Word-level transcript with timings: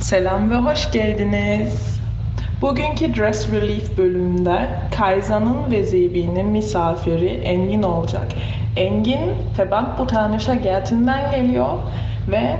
Selam 0.00 0.50
ve 0.50 0.56
hoş 0.56 0.92
geldiniz. 0.92 2.00
Bugünkü 2.62 3.14
Dress 3.14 3.52
Relief 3.52 3.98
bölümünde 3.98 4.68
Kayza'nın 4.98 5.70
ve 5.70 5.82
Zebi'nin 5.84 6.46
misafiri 6.46 7.26
Engin 7.28 7.82
olacak. 7.82 8.26
Engin 8.76 9.20
Febak 9.56 9.98
Botanische 9.98 10.54
Gärten'den 10.54 11.30
geliyor 11.30 11.78
ve 12.28 12.56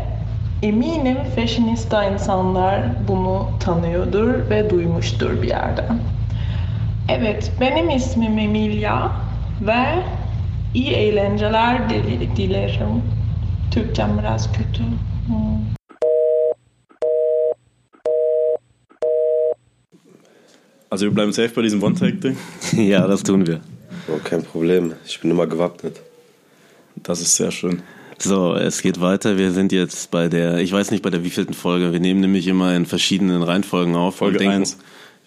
eminim 0.63 1.17
fashionista 1.37 2.05
insanlar 2.05 2.81
bunu 3.09 3.49
tanıyordur 3.61 4.51
ve 4.51 4.71
duymuştur 4.71 5.43
bir 5.43 5.49
yerden. 5.49 5.99
Evet, 7.09 7.53
benim 7.61 7.91
ismim 7.91 8.39
Emilia 8.39 9.09
ve 9.61 9.85
iyi 10.75 10.91
eğlenceler 10.91 11.91
dil- 11.91 12.37
dilerim. 12.37 13.03
Türkçem 13.71 14.19
biraz 14.19 14.53
kötü. 14.53 14.83
Hmm. 15.27 15.80
Also 20.91 21.07
wir 21.07 21.13
bleiben 21.13 21.33
safe 21.33 21.51
bei 21.51 21.63
diesem 21.63 21.83
One-Take-Ding. 21.83 22.37
Ja, 22.73 23.07
das 23.07 23.23
tun 23.23 23.47
wir. 23.47 23.61
Oh, 24.09 24.19
kein 24.23 24.43
Problem. 24.43 24.93
Ich 25.07 25.21
bin 25.21 25.31
immer 25.31 25.47
gewappnet. 25.47 26.01
Das 26.97 27.21
ist 27.21 27.37
sehr 27.37 27.51
schön. 27.51 27.83
So, 28.19 28.55
es 28.55 28.83
geht 28.83 29.01
weiter. 29.01 29.39
Wir 29.39 29.53
sind 29.53 29.73
jetzt 29.73 30.11
bei 30.11 30.29
der, 30.29 30.59
ich 30.59 30.73
weiß 30.73 30.91
nicht 30.91 31.03
bei 31.03 31.11
der 31.11 31.25
wievielten 31.25 31.55
Folge. 31.55 31.93
Wir 31.93 32.01
nehmen 32.01 32.21
nämlich 32.21 32.47
immer 32.49 32.75
in 32.77 32.85
verschiedenen 32.87 33.43
Reihenfolgen 33.43 33.95
auf. 33.97 34.17
Folge 34.17 34.39
und 34.39 34.41
denken- 34.43 34.57
eins. 34.57 34.79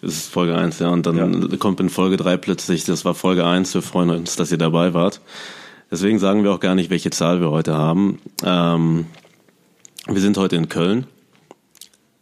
Das 0.02 0.12
ist 0.12 0.30
Folge 0.30 0.54
1, 0.54 0.80
ja. 0.80 0.90
Und 0.90 1.06
dann 1.06 1.58
kommt 1.58 1.80
in 1.80 1.88
Folge 1.88 2.18
3 2.18 2.36
plötzlich, 2.36 2.84
das 2.84 3.06
war 3.06 3.14
Folge 3.14 3.46
1. 3.46 3.72
Wir 3.72 3.80
freuen 3.80 4.10
uns, 4.10 4.36
dass 4.36 4.52
ihr 4.52 4.58
dabei 4.58 4.92
wart. 4.92 5.22
Deswegen 5.90 6.18
sagen 6.18 6.44
wir 6.44 6.52
auch 6.52 6.60
gar 6.60 6.74
nicht, 6.74 6.90
welche 6.90 7.08
Zahl 7.08 7.40
wir 7.40 7.50
heute 7.50 7.72
haben. 7.74 8.18
Ähm, 8.44 9.06
wir 10.06 10.20
sind 10.20 10.36
heute 10.36 10.56
in 10.56 10.68
Köln. 10.68 11.06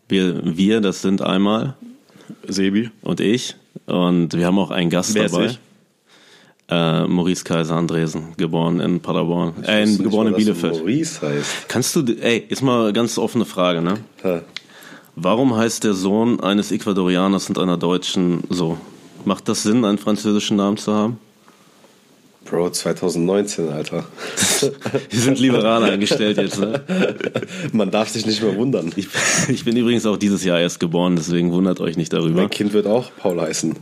Wir, 0.09 0.57
wir, 0.57 0.81
das 0.81 1.03
sind 1.03 1.23
einmal 1.23 1.75
Sebi. 2.47 2.91
und 3.03 3.20
ich. 3.20 3.56
Und 3.87 4.34
wir 4.34 4.47
haben 4.47 4.59
auch 4.59 4.70
einen 4.70 4.91
Gast 4.91 5.15
Wer 5.15 5.25
ist 5.27 5.34
dabei. 5.34 5.47
ich? 5.47 5.59
Äh, 6.69 7.06
Maurice 7.06 7.45
Kaiser 7.45 7.77
Andresen, 7.77 8.34
geboren 8.37 8.81
in 8.81 9.01
Paderborn. 9.01 9.62
Äh, 9.65 9.83
in, 9.83 9.98
geboren 9.98 10.29
in 10.29 10.33
mal, 10.33 10.39
du 10.39 10.45
Bielefeld. 10.45 10.79
Maurice 10.79 11.21
heißt. 11.21 11.69
Kannst 11.69 11.97
du, 11.97 12.01
ey, 12.21 12.45
ist 12.48 12.62
mal 12.62 12.93
ganz 12.93 13.19
offene 13.19 13.45
Frage, 13.45 13.83
ne? 13.83 13.98
Ha. 14.25 14.43
Warum 15.15 15.55
heißt 15.55 15.84
der 15.84 15.93
Sohn 15.93 16.41
eines 16.41 16.73
Ecuadorianers 16.73 17.48
und 17.48 17.59
einer 17.59 17.77
Deutschen 17.77 18.45
so? 18.49 18.78
Macht 19.25 19.49
das 19.49 19.62
Sinn, 19.62 19.84
einen 19.84 19.99
französischen 19.99 20.56
Namen 20.56 20.78
zu 20.78 20.93
haben? 20.95 21.19
Bro, 22.53 22.69
2019, 22.69 23.70
Alter. 23.70 24.05
Wir 25.11 25.20
sind 25.20 25.39
liberal 25.39 25.84
eingestellt 25.84 26.36
jetzt, 26.36 26.61
ne? 26.61 26.83
Man 27.72 27.91
darf 27.91 28.11
sich 28.11 28.27
nicht 28.27 28.42
mehr 28.42 28.55
wundern. 28.56 28.92
Ich, 28.94 29.09
ich 29.48 29.64
bin 29.64 29.75
übrigens 29.75 30.05
auch 30.05 30.19
dieses 30.19 30.44
Jahr 30.44 30.61
erst 30.61 30.78
geboren, 30.78 31.17
deswegen 31.17 31.50
wundert 31.50 31.81
euch 31.81 31.97
nicht 31.97 32.12
darüber. 32.12 32.42
Mein 32.42 32.50
Kind 32.50 32.75
wird 32.75 32.86
auch 32.86 33.11
Paul 33.17 33.41
heißen. 33.41 33.75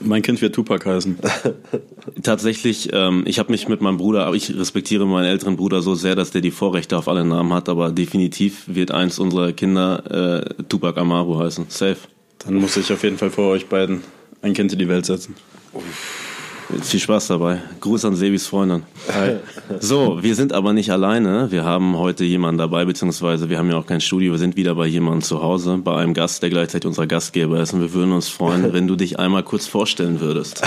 Mein 0.00 0.22
Kind 0.22 0.40
wird 0.40 0.54
Tupac 0.54 0.88
heißen. 0.88 1.18
Tatsächlich, 2.22 2.88
ähm, 2.94 3.24
ich 3.26 3.38
habe 3.38 3.52
mich 3.52 3.68
mit 3.68 3.82
meinem 3.82 3.98
Bruder, 3.98 4.24
aber 4.24 4.36
ich 4.36 4.56
respektiere 4.56 5.04
meinen 5.04 5.26
älteren 5.26 5.58
Bruder 5.58 5.82
so 5.82 5.94
sehr, 5.94 6.16
dass 6.16 6.30
der 6.30 6.40
die 6.40 6.50
Vorrechte 6.50 6.96
auf 6.96 7.08
alle 7.08 7.26
Namen 7.26 7.52
hat, 7.52 7.68
aber 7.68 7.92
definitiv 7.92 8.62
wird 8.68 8.90
eins 8.90 9.18
unserer 9.18 9.52
Kinder 9.52 10.46
äh, 10.56 10.62
Tupac 10.70 10.98
Amaru 10.98 11.40
heißen. 11.40 11.66
Safe. 11.68 11.98
Dann 12.38 12.54
muss 12.54 12.74
ich 12.78 12.90
auf 12.90 13.02
jeden 13.02 13.18
Fall 13.18 13.28
vor 13.28 13.50
euch 13.50 13.66
beiden 13.66 14.00
ein 14.40 14.54
Kind 14.54 14.72
in 14.72 14.78
die 14.78 14.88
Welt 14.88 15.04
setzen. 15.04 15.34
Viel 16.82 17.00
Spaß 17.00 17.28
dabei. 17.28 17.62
Gruß 17.80 18.04
an 18.04 18.14
Sebis 18.14 18.46
Freundin. 18.46 18.82
So, 19.80 20.22
wir 20.22 20.34
sind 20.34 20.52
aber 20.52 20.74
nicht 20.74 20.90
alleine. 20.90 21.50
Wir 21.50 21.64
haben 21.64 21.96
heute 21.96 22.24
jemanden 22.24 22.58
dabei, 22.58 22.84
beziehungsweise 22.84 23.48
wir 23.48 23.56
haben 23.58 23.70
ja 23.70 23.78
auch 23.78 23.86
kein 23.86 24.02
Studio. 24.02 24.32
Wir 24.32 24.38
sind 24.38 24.54
wieder 24.56 24.74
bei 24.74 24.86
jemandem 24.86 25.22
zu 25.22 25.42
Hause, 25.42 25.78
bei 25.82 25.96
einem 25.96 26.12
Gast, 26.12 26.42
der 26.42 26.50
gleichzeitig 26.50 26.86
unser 26.86 27.06
Gastgeber 27.06 27.58
ist. 27.60 27.72
Und 27.72 27.80
wir 27.80 27.94
würden 27.94 28.12
uns 28.12 28.28
freuen, 28.28 28.72
wenn 28.74 28.86
du 28.86 28.96
dich 28.96 29.18
einmal 29.18 29.44
kurz 29.44 29.66
vorstellen 29.66 30.20
würdest. 30.20 30.62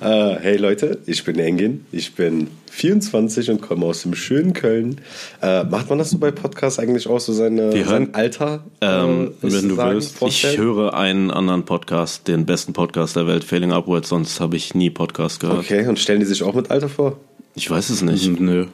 Äh, 0.00 0.36
hey 0.40 0.56
Leute, 0.56 0.98
ich 1.06 1.24
bin 1.24 1.38
Engin. 1.38 1.86
Ich 1.92 2.14
bin 2.14 2.48
24 2.74 3.50
und 3.50 3.62
komme 3.62 3.86
aus 3.86 4.02
dem 4.02 4.14
schönen 4.14 4.52
Köln. 4.52 5.00
Äh, 5.40 5.62
macht 5.64 5.88
man 5.88 5.98
das 5.98 6.10
so 6.10 6.18
bei 6.18 6.32
Podcasts 6.32 6.80
eigentlich 6.80 7.06
auch 7.06 7.20
so 7.20 7.32
seine, 7.32 7.72
Wir 7.72 7.84
hören- 7.86 8.06
sein 8.06 8.14
Alter? 8.14 8.64
Ähm, 8.80 9.28
äh, 9.42 9.52
wenn 9.52 9.68
du 9.68 9.74
sagen, 9.76 9.94
willst. 9.94 10.10
Ich 10.12 10.16
vorstellen? 10.18 10.58
höre 10.58 10.94
einen 10.94 11.30
anderen 11.30 11.64
Podcast, 11.64 12.26
den 12.26 12.46
besten 12.46 12.72
Podcast 12.72 13.14
der 13.14 13.28
Welt, 13.28 13.44
Failing 13.44 13.72
Upwards, 13.72 14.08
sonst 14.08 14.40
habe 14.40 14.56
ich 14.56 14.74
nie 14.74 14.90
Podcast 14.90 15.38
gehört. 15.38 15.60
Okay, 15.60 15.86
und 15.86 16.00
stellen 16.00 16.18
die 16.18 16.26
sich 16.26 16.42
auch 16.42 16.54
mit 16.54 16.70
Alter 16.72 16.88
vor? 16.88 17.16
Ich 17.54 17.70
weiß 17.70 17.90
es 17.90 18.02
nicht. 18.02 18.40
Nö. 18.40 18.66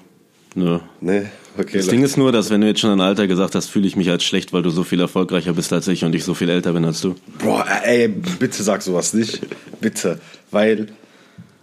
Nö. 0.54 0.78
Nee, 1.02 1.26
okay. 1.58 1.76
Das 1.76 1.88
Ding 1.88 2.02
ist 2.02 2.16
nur, 2.16 2.32
dass 2.32 2.48
wenn 2.50 2.62
du 2.62 2.66
jetzt 2.66 2.80
schon 2.80 2.90
ein 2.90 3.00
Alter 3.02 3.26
gesagt 3.28 3.54
hast, 3.54 3.68
fühle 3.68 3.86
ich 3.86 3.94
mich 3.96 4.08
als 4.10 4.24
schlecht, 4.24 4.52
weil 4.54 4.62
du 4.62 4.70
so 4.70 4.82
viel 4.82 4.98
erfolgreicher 5.00 5.52
bist 5.52 5.72
als 5.74 5.86
ich 5.88 6.04
und 6.04 6.14
ich 6.14 6.24
so 6.24 6.32
viel 6.34 6.48
älter 6.48 6.72
bin 6.72 6.84
als 6.86 7.02
du. 7.02 7.14
Boah, 7.38 7.66
ey, 7.84 8.08
bitte 8.08 8.62
sag 8.62 8.80
sowas 8.82 9.12
nicht. 9.12 9.40
Bitte. 9.80 10.18
Weil, 10.50 10.86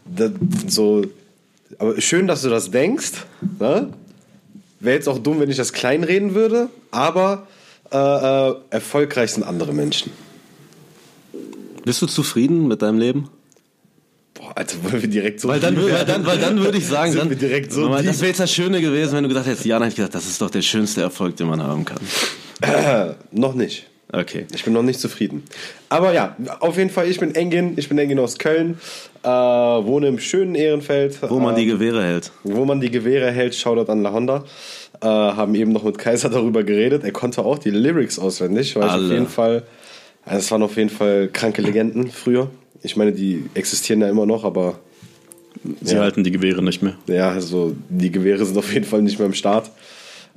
das, 0.06 0.32
so. 0.68 1.02
Aber 1.80 2.00
schön, 2.02 2.28
dass 2.28 2.42
du 2.42 2.50
das 2.50 2.72
denkst. 2.72 3.12
Ne? 3.60 3.94
Wäre 4.80 4.96
jetzt 4.96 5.08
auch 5.08 5.20
dumm, 5.20 5.40
wenn 5.40 5.50
ich 5.50 5.58
das 5.58 5.74
kleinreden 5.74 6.34
würde. 6.34 6.70
Aber 6.92 7.48
äh, 7.92 7.98
äh, 7.98 8.56
erfolgreich 8.70 9.32
sind 9.32 9.44
andere 9.44 9.74
Menschen. 9.74 10.12
Bist 11.86 12.02
du 12.02 12.08
zufrieden 12.08 12.68
mit 12.68 12.82
deinem 12.82 13.00
Leben? 13.00 13.30
Boah, 14.34 14.52
Alter, 14.56 14.84
wollen 14.84 15.02
wir 15.02 15.10
direkt 15.10 15.40
so. 15.40 15.48
Weil 15.48 15.60
dann, 15.60 15.76
weil 15.92 16.06
dann, 16.06 16.26
weil 16.26 16.38
dann 16.38 16.60
würde 16.60 16.78
ich 16.78 16.86
sagen, 16.86 17.16
dann, 17.16 17.30
wir 17.30 17.38
direkt 17.38 17.72
so 17.72 17.82
Mama, 17.82 18.02
das 18.02 18.20
wäre 18.20 18.28
jetzt 18.28 18.40
das 18.40 18.52
Schöne 18.52 18.82
gewesen, 18.82 19.14
wenn 19.14 19.24
du 19.24 19.30
gesagt 19.30 19.48
hättest, 19.48 19.66
ja, 19.66 19.80
dann 19.80 19.84
hätte 19.84 19.94
ich 19.94 19.98
gesagt, 19.98 20.16
das 20.16 20.28
ist 20.28 20.42
doch 20.42 20.50
der 20.50 20.62
schönste 20.62 21.02
Erfolg, 21.02 21.38
den 21.38 21.48
man 21.48 21.64
haben 21.64 21.86
kann. 21.86 22.00
Noch 23.32 23.54
nicht. 23.54 23.88
Okay. 24.12 24.46
Ich 24.56 24.64
bin 24.64 24.72
noch 24.74 24.84
nicht 24.84 25.00
zufrieden. 25.02 25.44
Aber 25.90 26.14
ja, 26.14 26.36
auf 26.62 26.78
jeden 26.78 26.90
Fall, 26.90 27.10
ich 27.10 27.20
bin 27.20 27.36
Engin. 27.36 27.74
Ich 27.76 27.90
bin 27.90 27.98
Engin 27.98 28.20
aus 28.20 28.38
Köln. 28.38 28.78
Äh, 29.24 29.28
wohne 29.28 30.08
im 30.08 30.20
schönen 30.20 30.56
Ehrenfeld. 30.56 31.20
Wo 31.30 31.40
man 31.40 31.56
äh, 31.56 31.60
die 31.60 31.66
Gewehre 31.66 32.02
hält. 32.04 32.32
wo 32.44 32.64
man 32.64 32.80
die 32.80 32.90
Gewehre 32.90 33.32
hält, 33.32 33.54
Shoutout 33.54 33.92
an 33.92 34.02
La 34.04 34.14
Honda. 34.14 34.46
Äh, 35.02 35.06
haben 35.08 35.54
eben 35.56 35.74
noch 35.74 35.84
mit 35.84 35.98
Kaiser 35.98 36.30
darüber 36.32 36.64
geredet. 36.64 37.04
Er 37.04 37.12
konnte 37.12 37.44
auch 37.44 37.58
die 37.60 37.70
Lyrics 37.70 38.18
auswendig, 38.18 38.76
weil 38.78 38.90
auf 38.90 39.12
jeden 39.12 39.28
Fall, 39.28 39.64
also 40.26 40.40
es 40.40 40.52
waren 40.52 40.64
auf 40.64 40.78
jeden 40.78 40.90
Fall 40.90 41.28
kranke 41.32 41.62
Legenden 41.62 42.10
früher. 42.10 42.50
Ich 42.84 42.96
meine, 42.96 43.12
die 43.12 43.44
existieren 43.56 44.00
ja 44.02 44.10
immer 44.10 44.26
noch, 44.26 44.46
aber 44.46 44.80
Sie 45.82 45.96
Ja. 45.96 46.02
halten 46.02 46.24
die 46.24 46.32
Gewehre 46.32 46.64
nicht 46.64 46.82
mehr. 46.82 46.96
ja, 47.08 47.32
also 47.32 47.76
die 47.90 48.12
Gewehre 48.12 48.46
sind 48.46 48.58
auf 48.58 48.72
jeden 48.74 48.86
Fall 48.86 49.02
nicht 49.02 49.18
mehr 49.20 49.26
im 49.26 49.34
Start. 49.34 49.70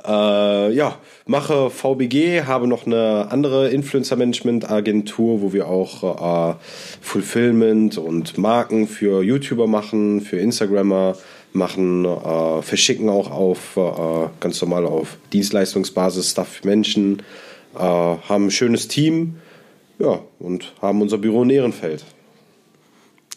Äh, 0.06 0.72
ja, 0.72 0.96
mache 1.26 1.70
VBG, 1.70 2.42
habe 2.42 2.66
noch 2.66 2.86
eine 2.86 3.28
andere 3.30 3.68
Influencer-Management-Agentur, 3.68 5.42
wo 5.42 5.52
wir 5.52 5.68
auch 5.68 6.52
äh, 6.52 6.54
Fulfillment 7.00 7.98
und 7.98 8.38
Marken 8.38 8.88
für 8.88 9.22
YouTuber 9.22 9.66
machen, 9.66 10.20
für 10.20 10.38
Instagrammer 10.38 11.16
machen, 11.52 12.04
äh, 12.04 12.62
verschicken 12.62 13.08
auch 13.08 13.30
auf 13.30 13.76
äh, 13.76 14.28
ganz 14.40 14.60
normal 14.62 14.86
auf 14.86 15.16
Dienstleistungsbasis 15.32 16.30
Stuff 16.30 16.48
für 16.48 16.66
Menschen, 16.66 17.22
äh, 17.74 17.78
haben 17.78 18.46
ein 18.46 18.50
schönes 18.50 18.88
Team, 18.88 19.36
ja, 19.98 20.20
und 20.38 20.72
haben 20.80 21.02
unser 21.02 21.18
Büro 21.18 21.42
in 21.42 21.50
Ehrenfeld. 21.50 22.04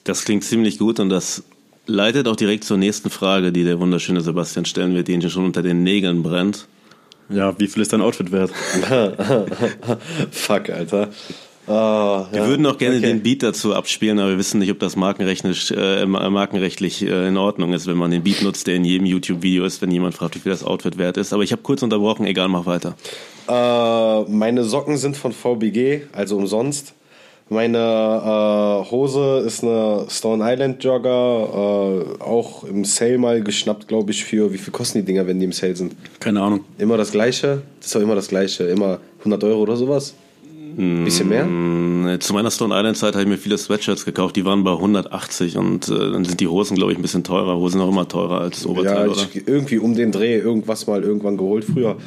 Das 0.04 0.26
klingt 0.26 0.44
ziemlich 0.44 0.80
gut 0.80 1.00
und 1.00 1.10
das 1.10 1.44
leitet 1.86 2.28
auch 2.28 2.36
direkt 2.36 2.64
zur 2.64 2.78
nächsten 2.78 3.10
Frage, 3.10 3.52
die 3.52 3.64
der 3.64 3.80
wunderschöne 3.80 4.22
Sebastian 4.22 4.66
stellen 4.66 4.96
wird, 4.96 5.08
die 5.08 5.14
ihn 5.14 5.30
schon 5.30 5.46
unter 5.46 5.62
den 5.62 5.84
Nägeln 5.84 6.24
brennt. 6.24 6.68
Ja, 7.30 7.58
wie 7.60 7.68
viel 7.68 7.82
ist 7.82 7.94
dein 7.94 8.02
Outfit 8.02 8.32
wert? 8.32 8.52
Fuck, 10.32 10.70
Alter. 10.70 11.10
Wir 11.66 11.74
ja. 12.34 12.48
würden 12.48 12.66
auch 12.66 12.78
gerne 12.78 12.98
Okay. 12.98 13.08
den 13.08 13.24
Beat 13.24 13.42
dazu 13.42 13.74
abspielen, 13.74 14.20
aber 14.20 14.32
wir 14.32 14.38
wissen 14.38 14.60
nicht, 14.60 14.70
ob 14.72 14.80
das 14.80 14.98
markenrechtlich, 14.98 15.72
äh, 15.76 16.06
markenrechtlich 16.06 17.04
äh, 17.04 17.30
in 17.30 17.38
Ordnung 17.38 17.72
ist, 17.72 17.88
wenn 17.88 17.96
man 17.96 18.12
den 18.12 18.22
Beat 18.22 18.42
nutzt, 18.42 18.68
der 18.68 18.76
in 18.76 18.84
jedem 18.84 19.06
YouTube-Video 19.06 19.64
ist, 19.64 19.82
wenn 19.82 19.90
jemand 19.90 20.14
fragt, 20.14 20.36
wie 20.36 20.40
viel 20.40 20.52
das 20.52 20.66
Outfit 20.66 20.98
wert 20.98 21.16
ist. 21.16 21.32
Aber 21.32 21.42
ich 21.44 21.54
habe 21.54 21.62
kurz 21.62 21.82
unterbrochen, 21.82 22.26
egal, 22.26 22.50
mach 22.50 22.66
weiter. 22.66 22.96
Äh, 23.48 24.30
meine 24.30 24.66
Socken 24.66 24.98
sind 24.98 25.16
von 25.16 25.32
VBG, 25.32 26.02
also 26.12 26.36
umsonst. 26.36 26.96
Meine 27.50 27.78
äh, 27.78 28.90
Hose 28.92 29.44
ist 29.46 29.64
eine 29.64 30.06
Stone 30.10 30.44
Island 30.48 30.84
Jogger, 30.84 31.50
äh, 32.20 32.24
auch 32.24 32.64
im 32.64 32.84
Sale 32.86 33.18
mal 33.18 33.42
geschnappt, 33.44 33.88
glaube 33.88 34.12
ich, 34.12 34.24
für 34.24 34.52
wie 34.54 34.58
viel 34.58 34.72
kosten 34.72 35.00
die 35.00 35.06
Dinger, 35.06 35.28
wenn 35.28 35.40
die 35.40 35.46
im 35.46 35.52
Sale 35.52 35.76
sind? 35.76 35.94
Keine 36.20 36.42
Ahnung. 36.42 36.62
Immer 36.80 36.98
das 36.98 37.12
gleiche? 37.12 37.62
Das 37.80 37.88
ist 37.88 37.96
doch 37.96 38.02
immer 38.02 38.16
das 38.16 38.30
gleiche, 38.30 38.64
immer 38.64 39.00
100 39.20 39.44
Euro 39.44 39.62
oder 39.62 39.76
sowas? 39.76 40.16
Bisschen 40.76 41.30
mehr? 41.30 41.46
Mm, 41.46 42.20
Zu 42.20 42.34
meiner 42.34 42.50
Stone 42.50 42.74
Island 42.76 42.98
Zeit 42.98 43.14
habe 43.14 43.22
ich 43.24 43.30
mir 43.30 43.38
viele 43.38 43.60
Sweatshirts 43.60 44.06
gekauft, 44.06 44.36
die 44.36 44.44
waren 44.44 44.64
bei 44.64 44.72
180 44.72 45.56
und 45.58 45.88
äh, 45.90 46.12
dann 46.12 46.26
sind 46.26 46.40
die 46.40 46.48
Hosen, 46.48 46.76
glaube 46.76 46.94
ich, 46.94 46.98
ein 46.98 47.02
bisschen 47.04 47.24
teurer. 47.24 47.56
Hosen 47.58 47.80
auch 47.80 47.90
immer 47.90 48.08
teurer 48.08 48.42
als 48.42 48.64
Ja, 48.64 48.70
Oberteil, 48.72 49.10
oder? 49.10 49.22
ich, 49.34 49.48
irgendwie 49.48 49.78
um 49.78 49.94
den 49.94 50.12
Dreh 50.12 50.38
irgendwas 50.40 50.88
mal 50.88 51.04
irgendwann 51.04 51.38
geholt 51.38 51.64
früher. 51.66 51.98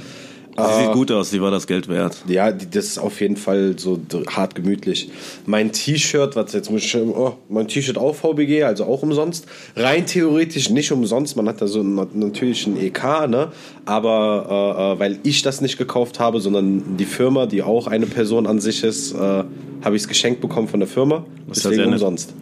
Sie 0.56 0.82
sieht 0.82 0.92
gut 0.92 1.12
aus, 1.12 1.30
sie 1.30 1.42
war 1.42 1.50
das 1.50 1.66
Geld 1.66 1.88
wert. 1.88 2.16
Ja, 2.28 2.50
die, 2.50 2.68
das 2.68 2.86
ist 2.86 2.98
auf 2.98 3.20
jeden 3.20 3.36
Fall 3.36 3.74
so 3.78 4.00
hart 4.28 4.54
gemütlich. 4.54 5.10
Mein 5.44 5.72
T-Shirt, 5.72 6.34
was 6.34 6.52
jetzt 6.52 6.70
muss 6.70 6.82
ich, 6.82 6.96
oh, 6.96 7.36
mein 7.48 7.68
T-Shirt 7.68 7.98
auch 7.98 8.14
VBG, 8.14 8.64
also 8.64 8.84
auch 8.84 9.02
umsonst. 9.02 9.46
Rein 9.74 10.06
theoretisch 10.06 10.70
nicht 10.70 10.90
umsonst, 10.92 11.36
man 11.36 11.48
hat 11.48 11.60
da 11.60 11.66
so 11.66 11.80
einen, 11.80 11.94
natürlich 12.14 12.66
einen 12.66 12.78
EK, 12.78 13.28
ne? 13.28 13.52
Aber 13.84 14.46
äh, 14.78 14.94
äh, 14.94 14.98
weil 14.98 15.18
ich 15.24 15.42
das 15.42 15.60
nicht 15.60 15.76
gekauft 15.76 16.20
habe, 16.20 16.40
sondern 16.40 16.96
die 16.96 17.04
Firma, 17.04 17.46
die 17.46 17.62
auch 17.62 17.86
eine 17.86 18.06
Person 18.06 18.46
an 18.46 18.58
sich 18.58 18.82
ist, 18.82 19.12
äh, 19.12 19.16
habe 19.18 19.96
ich 19.96 20.02
es 20.02 20.08
geschenkt 20.08 20.40
bekommen 20.40 20.68
von 20.68 20.80
der 20.80 20.88
Firma. 20.88 21.16
Ja 21.16 21.52
Deswegen 21.54 21.92
umsonst. 21.92 22.32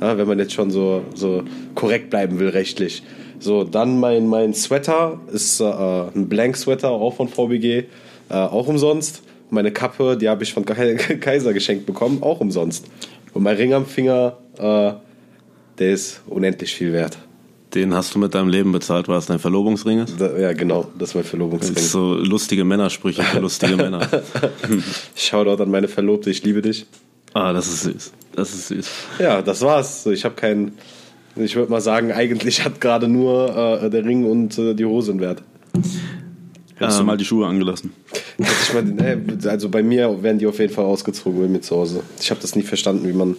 Ja, 0.00 0.16
wenn 0.16 0.28
man 0.28 0.38
jetzt 0.38 0.52
schon 0.52 0.70
so, 0.70 1.02
so 1.14 1.42
korrekt 1.74 2.10
bleiben 2.10 2.38
will 2.38 2.50
rechtlich. 2.50 3.02
So, 3.40 3.64
dann 3.64 4.00
mein, 4.00 4.26
mein 4.26 4.54
Sweater 4.54 5.20
ist 5.32 5.60
äh, 5.60 5.64
ein 5.64 6.28
Blank 6.28 6.56
Sweater, 6.56 6.90
auch 6.90 7.14
von 7.16 7.28
VBG, 7.28 7.84
äh, 8.30 8.34
auch 8.34 8.66
umsonst. 8.66 9.22
Meine 9.50 9.72
Kappe, 9.72 10.16
die 10.16 10.28
habe 10.28 10.42
ich 10.42 10.52
von 10.52 10.64
Kai- 10.64 10.94
Kaiser 11.20 11.52
geschenkt 11.52 11.86
bekommen, 11.86 12.22
auch 12.22 12.40
umsonst. 12.40 12.86
Und 13.34 13.42
mein 13.42 13.56
Ring 13.56 13.72
am 13.74 13.86
Finger, 13.86 14.36
äh, 14.58 14.92
der 15.78 15.92
ist 15.92 16.20
unendlich 16.26 16.74
viel 16.74 16.92
wert. 16.92 17.18
Den 17.74 17.92
hast 17.94 18.14
du 18.14 18.18
mit 18.18 18.34
deinem 18.34 18.48
Leben 18.48 18.72
bezahlt, 18.72 19.08
weil 19.08 19.18
es 19.18 19.26
dein 19.26 19.38
Verlobungsring 19.38 19.98
ist? 20.00 20.18
Da, 20.18 20.36
ja, 20.38 20.52
genau, 20.54 20.86
das 20.98 21.10
ist 21.10 21.14
mein 21.14 21.22
Das 21.22 21.30
Verlobungsring. 21.30 21.76
ist 21.76 21.92
so 21.92 22.14
lustige 22.14 22.64
Männersprüche 22.64 23.22
für 23.22 23.40
lustige 23.40 23.76
Männer. 23.76 24.08
Shoutout 25.14 25.62
an 25.62 25.70
meine 25.70 25.86
Verlobte, 25.88 26.30
ich 26.30 26.42
liebe 26.44 26.62
dich. 26.62 26.86
Ah, 27.34 27.52
das 27.52 27.68
ist 27.68 27.82
süß. 27.82 28.12
Das 28.34 28.54
ist 28.54 28.68
süß. 28.68 28.88
Ja, 29.18 29.42
das 29.42 29.60
war's. 29.62 30.06
Ich 30.06 30.24
habe 30.24 30.34
keinen. 30.34 30.78
Ich 31.40 31.56
würde 31.56 31.70
mal 31.70 31.80
sagen, 31.80 32.12
eigentlich 32.12 32.64
hat 32.64 32.80
gerade 32.80 33.08
nur 33.08 33.80
äh, 33.82 33.90
der 33.90 34.04
Ring 34.04 34.24
und 34.24 34.58
äh, 34.58 34.74
die 34.74 34.84
Hose 34.84 35.12
einen 35.12 35.20
Wert. 35.20 35.42
Hättest 36.76 37.00
du 37.00 37.04
mal 37.04 37.16
die 37.16 37.24
Schuhe 37.24 37.46
angelassen. 37.46 37.92
Ich 38.38 38.72
mal, 38.72 38.84
ne, 38.84 39.20
also 39.46 39.68
bei 39.68 39.82
mir 39.82 40.22
werden 40.22 40.38
die 40.38 40.46
auf 40.46 40.58
jeden 40.60 40.72
Fall 40.72 40.84
ausgezogen 40.84 41.40
bei 41.40 41.48
mir 41.48 41.60
zu 41.60 41.76
Hause. 41.76 42.02
Ich 42.20 42.30
habe 42.30 42.40
das 42.40 42.54
nie 42.54 42.62
verstanden, 42.62 43.08
wie 43.08 43.12
man 43.12 43.36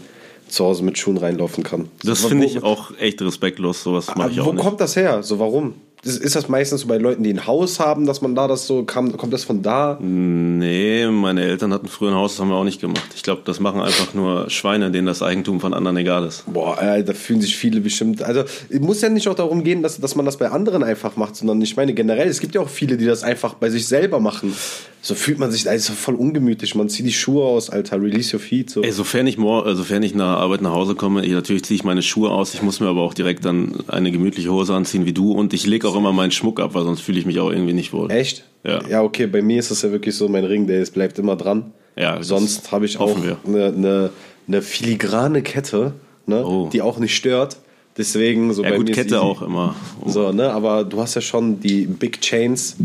zu 0.49 0.65
Hause 0.65 0.83
mit 0.83 0.97
Schuhen 0.97 1.15
reinlaufen 1.17 1.63
kann. 1.63 1.87
Das 2.03 2.25
finde 2.25 2.45
wo- 2.45 2.49
ich 2.49 2.63
auch 2.63 2.91
echt 2.99 3.21
respektlos. 3.21 3.81
Sowas 3.83 4.07
mache 4.15 4.31
ich 4.31 4.37
wo 4.39 4.41
auch 4.43 4.53
nicht. 4.53 4.61
kommt 4.63 4.81
das 4.81 4.95
her? 4.95 5.23
So, 5.23 5.39
warum? 5.39 5.75
Ist, 6.03 6.35
das 6.35 6.47
meistens 6.47 6.81
so 6.81 6.87
bei 6.87 6.97
Leuten, 6.97 7.23
die 7.23 7.33
ein 7.33 7.45
Haus 7.45 7.79
haben, 7.79 8.05
dass 8.05 8.21
man 8.21 8.33
da 8.33 8.47
das 8.47 8.67
so 8.67 8.83
kam? 8.83 9.15
Kommt 9.17 9.33
das 9.33 9.43
von 9.43 9.61
da? 9.61 9.97
Nee, 10.01 11.07
meine 11.07 11.43
Eltern 11.43 11.73
hatten 11.73 11.87
früher 11.87 12.11
ein 12.11 12.15
Haus, 12.15 12.33
das 12.33 12.41
haben 12.41 12.49
wir 12.49 12.55
auch 12.55 12.63
nicht 12.63 12.79
gemacht. 12.79 13.09
Ich 13.15 13.23
glaube, 13.23 13.41
das 13.43 13.59
machen 13.59 13.81
einfach 13.81 14.13
nur 14.13 14.49
Schweine, 14.49 14.91
denen 14.91 15.07
das 15.07 15.21
Eigentum 15.21 15.59
von 15.59 15.73
anderen 15.73 15.97
egal 15.97 16.25
ist. 16.25 16.43
Boah, 16.51 16.81
äh, 16.81 17.03
da 17.03 17.13
fühlen 17.13 17.41
sich 17.41 17.57
viele 17.57 17.81
bestimmt. 17.81 18.23
Also, 18.23 18.43
es 18.69 18.79
muss 18.79 19.01
ja 19.01 19.09
nicht 19.09 19.27
auch 19.27 19.35
darum 19.35 19.63
gehen, 19.63 19.83
dass, 19.83 19.99
dass 19.99 20.15
man 20.15 20.25
das 20.25 20.37
bei 20.37 20.49
anderen 20.49 20.83
einfach 20.83 21.17
macht, 21.17 21.35
sondern 21.35 21.61
ich 21.61 21.75
meine 21.75 21.93
generell, 21.93 22.29
es 22.29 22.39
gibt 22.39 22.55
ja 22.55 22.61
auch 22.61 22.69
viele, 22.69 22.95
die 22.95 23.05
das 23.05 23.23
einfach 23.23 23.55
bei 23.55 23.69
sich 23.69 23.85
selber 23.85 24.21
machen. 24.21 24.53
So 25.01 25.15
fühlt 25.15 25.39
man 25.39 25.49
sich, 25.49 25.69
also 25.69 25.93
voll 25.93 26.15
ungemütlich. 26.15 26.75
Man 26.75 26.89
zieht 26.89 27.05
die 27.05 27.13
Schuhe 27.13 27.45
aus, 27.45 27.69
Alter, 27.69 28.01
release 28.01 28.35
your 28.35 28.41
feet. 28.41 28.69
So. 28.69 28.83
Ey, 28.83 28.91
sofern 28.91 29.27
ich, 29.27 29.37
mor 29.37 29.65
äh, 29.65 29.75
sofern 29.75 30.03
ich 30.03 30.13
nach 30.13 30.37
Arbeit 30.37 30.61
nach 30.61 30.71
Hause 30.71 30.95
komme, 30.95 31.25
ich, 31.25 31.31
natürlich 31.31 31.63
ziehe 31.63 31.75
ich 31.75 31.85
meine 31.85 32.01
Schuhe 32.01 32.31
aus. 32.31 32.53
Ich 32.53 32.61
muss 32.61 32.81
mir 32.81 32.87
aber 32.87 33.01
auch 33.01 33.13
direkt 33.13 33.45
dann 33.45 33.75
eine 33.87 34.11
gemütliche 34.11 34.51
Hose 34.51 34.73
anziehen 34.73 35.05
wie 35.05 35.13
du. 35.13 35.31
Und 35.31 35.53
ich 35.53 35.65
lege 35.65 35.87
auch 35.89 35.95
immer 35.95 36.13
meinen 36.13 36.31
Schmuck 36.31 36.59
ab, 36.59 36.73
weil 36.73 36.83
sonst 36.83 37.01
fühle 37.01 37.19
ich 37.19 37.25
mich 37.25 37.39
auch 37.39 37.49
irgendwie 37.51 37.73
nicht 37.73 37.91
wohl. 37.93 38.09
Echt? 38.11 38.43
Ja. 38.63 38.79
Ja, 38.87 39.01
okay, 39.03 39.25
bei 39.27 39.41
mir 39.41 39.59
ist 39.59 39.71
das 39.71 39.81
ja 39.81 39.91
wirklich 39.91 40.15
so, 40.15 40.27
mein 40.27 40.45
Ring, 40.45 40.67
der 40.67 40.81
ist, 40.81 40.93
bleibt 40.93 41.17
immer 41.19 41.35
dran. 41.35 41.71
Ja, 41.95 42.21
Sonst 42.23 42.71
habe 42.71 42.85
ich 42.85 42.99
auch 42.99 43.15
eine, 43.45 43.67
eine, 43.67 44.09
eine 44.47 44.61
filigrane 44.61 45.41
Kette, 45.41 45.93
ne, 46.25 46.45
Oh. 46.45 46.69
die 46.71 46.81
auch 46.81 46.97
nicht 46.99 47.15
stört. 47.15 47.57
Deswegen 47.99 48.53
so 48.53 48.63
Ja 48.63 48.69
bei 48.69 48.77
gut, 48.77 48.87
mir 48.87 48.93
Kette 48.93 49.15
easy. 49.15 49.17
auch 49.17 49.41
immer. 49.41 49.75
So, 50.05 50.31
ne, 50.31 50.49
aber 50.51 50.85
du 50.85 51.01
hast 51.01 51.15
ja 51.15 51.21
schon 51.21 51.59
die 51.59 51.81
Big 51.85 52.21
Chains 52.21 52.77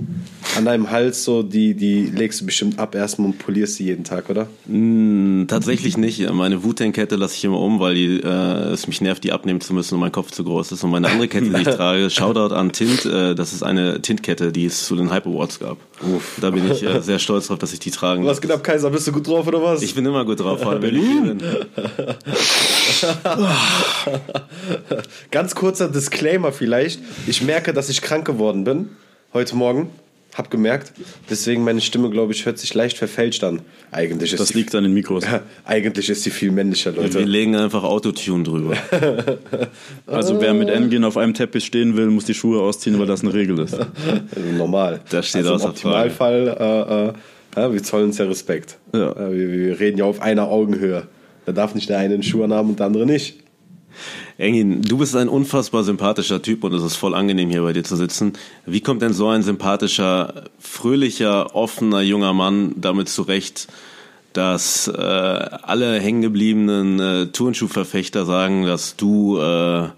an 0.56 0.64
deinem 0.64 0.90
Hals, 0.90 1.22
so, 1.24 1.44
die, 1.44 1.74
die 1.74 2.06
legst 2.06 2.40
du 2.40 2.46
bestimmt 2.46 2.80
ab 2.80 2.96
erstmal 2.96 3.28
und 3.30 3.38
polierst 3.38 3.76
sie 3.76 3.84
jeden 3.84 4.02
Tag, 4.02 4.28
oder? 4.28 4.48
Mm, 4.66 5.46
Tatsächlich 5.46 5.96
nicht. 5.96 6.28
Meine 6.32 6.64
Wu-Tang-Kette 6.64 7.14
lasse 7.14 7.36
ich 7.36 7.44
immer 7.44 7.60
um, 7.60 7.78
weil 7.78 7.94
die, 7.94 8.20
äh, 8.22 8.72
es 8.72 8.88
mich 8.88 9.00
nervt, 9.00 9.22
die 9.22 9.30
abnehmen 9.30 9.60
zu 9.60 9.72
müssen 9.72 9.94
und 9.94 10.00
mein 10.00 10.10
Kopf 10.12 10.32
zu 10.32 10.42
groß 10.42 10.72
ist. 10.72 10.82
Und 10.82 10.90
meine 10.90 11.08
andere 11.08 11.28
Kette, 11.28 11.48
die 11.48 11.56
ich 11.62 11.68
trage, 11.76 12.10
Shoutout 12.10 12.52
an 12.52 12.72
Tint, 12.72 13.04
äh, 13.06 13.36
das 13.36 13.52
ist 13.52 13.62
eine 13.62 14.02
Tintkette, 14.02 14.50
die 14.50 14.66
es 14.66 14.84
zu 14.86 14.96
den 14.96 15.10
Hype 15.10 15.28
Awards 15.28 15.60
gab. 15.60 15.76
Uff. 16.12 16.38
Da 16.40 16.50
bin 16.50 16.68
ich 16.70 16.82
äh, 16.82 17.00
sehr 17.02 17.20
stolz 17.20 17.46
drauf, 17.46 17.58
dass 17.60 17.72
ich 17.72 17.78
die 17.78 17.92
tragen 17.92 18.26
Was 18.26 18.40
geht 18.40 18.50
ab, 18.50 18.64
Kaiser? 18.64 18.90
Bist 18.90 19.06
du 19.06 19.12
gut 19.12 19.28
drauf 19.28 19.46
oder 19.46 19.62
was? 19.62 19.80
Ich 19.80 19.94
bin 19.94 20.04
immer 20.04 20.24
gut 20.24 20.40
drauf, 20.40 20.60
vor 20.60 20.72
allem 20.72 20.82
wenn 20.82 20.96
ich 20.96 21.02
hier 21.06 21.22
bin. 21.22 21.40
Ganz 25.30 25.54
kurzer 25.54 25.88
Disclaimer 25.88 26.52
vielleicht. 26.52 27.00
Ich 27.26 27.42
merke, 27.42 27.72
dass 27.72 27.88
ich 27.88 28.02
krank 28.02 28.26
geworden 28.26 28.64
bin 28.64 28.90
heute 29.32 29.56
Morgen. 29.56 29.90
Hab 30.34 30.50
gemerkt. 30.50 30.92
Deswegen 31.30 31.62
meine 31.62 31.80
Stimme, 31.80 32.10
glaube 32.10 32.32
ich, 32.32 32.44
hört 32.44 32.58
sich 32.58 32.74
leicht 32.74 32.98
verfälscht 32.98 33.44
an. 33.44 33.60
Eigentlich 33.92 34.32
ist 34.32 34.40
Das 34.40 34.48
sie, 34.48 34.54
liegt 34.58 34.74
an 34.74 34.82
den 34.82 34.92
Mikros. 34.92 35.22
eigentlich 35.64 36.10
ist 36.10 36.24
sie 36.24 36.30
viel 36.30 36.50
männlicher, 36.50 36.92
Wir 36.96 37.04
Leute. 37.04 37.20
legen 37.20 37.54
einfach 37.54 37.84
Autotune 37.84 38.42
drüber. 38.42 38.76
Also 40.08 40.40
wer 40.40 40.52
mit 40.52 40.70
Engin 40.70 41.04
auf 41.04 41.16
einem 41.16 41.34
Teppich 41.34 41.64
stehen 41.64 41.96
will, 41.96 42.06
muss 42.08 42.24
die 42.24 42.34
Schuhe 42.34 42.60
ausziehen, 42.60 42.98
weil 42.98 43.06
das 43.06 43.22
eine 43.22 43.32
Regel 43.32 43.60
ist. 43.60 43.74
Also 43.74 43.86
normal. 44.56 45.00
Das 45.08 45.28
steht 45.28 45.42
also 45.42 45.54
außer 45.54 45.64
im 45.66 45.70
Optimalfall, 45.70 46.48
äh, 46.58 47.08
äh, 47.08 47.12
ja, 47.56 47.72
wir 47.72 47.82
zollen 47.84 48.06
uns 48.06 48.18
ja 48.18 48.26
Respekt. 48.26 48.78
Ja. 48.92 49.12
Äh, 49.12 49.32
wir, 49.36 49.52
wir 49.52 49.78
reden 49.78 49.98
ja 49.98 50.04
auf 50.04 50.20
einer 50.20 50.48
Augenhöhe. 50.48 51.06
Da 51.46 51.52
darf 51.52 51.74
nicht 51.74 51.88
der 51.88 51.98
eine 51.98 52.14
einen 52.14 52.22
Schuh 52.22 52.44
anhaben 52.44 52.70
und 52.70 52.78
der 52.78 52.86
andere 52.86 53.06
nicht. 53.06 53.36
Engin, 54.38 54.82
du 54.82 54.98
bist 54.98 55.14
ein 55.14 55.28
unfassbar 55.28 55.84
sympathischer 55.84 56.42
Typ 56.42 56.64
und 56.64 56.74
es 56.74 56.82
ist 56.82 56.96
voll 56.96 57.14
angenehm 57.14 57.50
hier 57.50 57.62
bei 57.62 57.72
dir 57.72 57.84
zu 57.84 57.96
sitzen. 57.96 58.32
Wie 58.66 58.80
kommt 58.80 59.02
denn 59.02 59.12
so 59.12 59.28
ein 59.28 59.42
sympathischer, 59.42 60.46
fröhlicher, 60.58 61.54
offener 61.54 62.00
junger 62.00 62.32
Mann 62.32 62.74
damit 62.76 63.08
zurecht, 63.08 63.68
dass 64.32 64.88
äh, 64.88 65.00
alle 65.00 66.00
hängengebliebenen 66.00 67.00
äh, 67.00 67.26
Turnschuhverfechter 67.26 68.24
sagen, 68.24 68.66
dass 68.66 68.96
du 68.96 69.38
äh, 69.38 69.88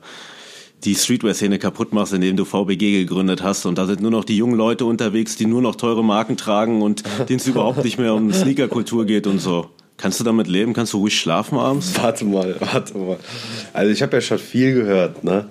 die 0.85 0.95
Streetwear-Szene 0.95 1.59
kaputt 1.59 1.95
machst, 1.95 2.13
indem 2.13 2.37
du 2.37 2.45
VBG 2.45 3.01
gegründet 3.01 3.43
hast 3.43 3.65
und 3.65 3.79
da 3.79 3.87
sind 3.87 4.03
nur 4.03 4.11
noch 4.11 4.25
die 4.25 4.37
jungen 4.37 4.57
Leute 4.57 4.85
unterwegs, 4.85 5.37
die 5.37 5.47
nur 5.47 5.63
noch 5.63 5.77
teure 5.77 6.05
Marken 6.05 6.37
tragen 6.37 6.83
und 6.83 7.03
denen 7.31 7.41
es 7.41 7.47
überhaupt 7.47 7.83
nicht 7.83 7.99
mehr 7.99 8.15
um 8.15 8.31
Sneakerkultur 8.31 9.07
geht 9.07 9.27
und 9.27 9.41
so. 9.41 9.71
Kannst 9.99 10.21
du 10.21 10.25
damit 10.25 10.47
leben? 10.47 10.75
Kannst 10.75 10.93
du 10.93 10.99
ruhig 10.99 11.19
schlafen 11.19 11.59
abends? 11.59 11.93
Warte 12.03 12.25
mal, 12.25 12.57
warte 12.61 12.97
mal. 12.99 13.19
Also 13.73 13.91
ich 13.91 14.03
habe 14.03 14.17
ja 14.17 14.21
schon 14.21 14.39
viel 14.39 14.75
gehört, 14.75 15.25
ne? 15.25 15.49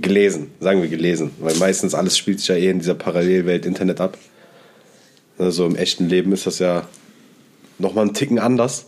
Gelesen, 0.00 0.52
sagen 0.60 0.80
wir 0.80 0.88
gelesen. 0.88 1.32
Weil 1.40 1.56
meistens 1.56 1.94
alles 1.94 2.16
spielt 2.16 2.38
sich 2.38 2.48
ja 2.48 2.54
eh 2.54 2.70
in 2.70 2.78
dieser 2.78 2.94
Parallelwelt 2.94 3.66
Internet 3.66 4.00
ab. 4.00 4.16
Also 5.38 5.66
im 5.66 5.74
echten 5.76 6.08
Leben 6.08 6.32
ist 6.32 6.46
das 6.46 6.58
ja 6.60 6.86
nochmal 7.78 8.04
einen 8.04 8.14
Ticken 8.14 8.38
anders. 8.38 8.86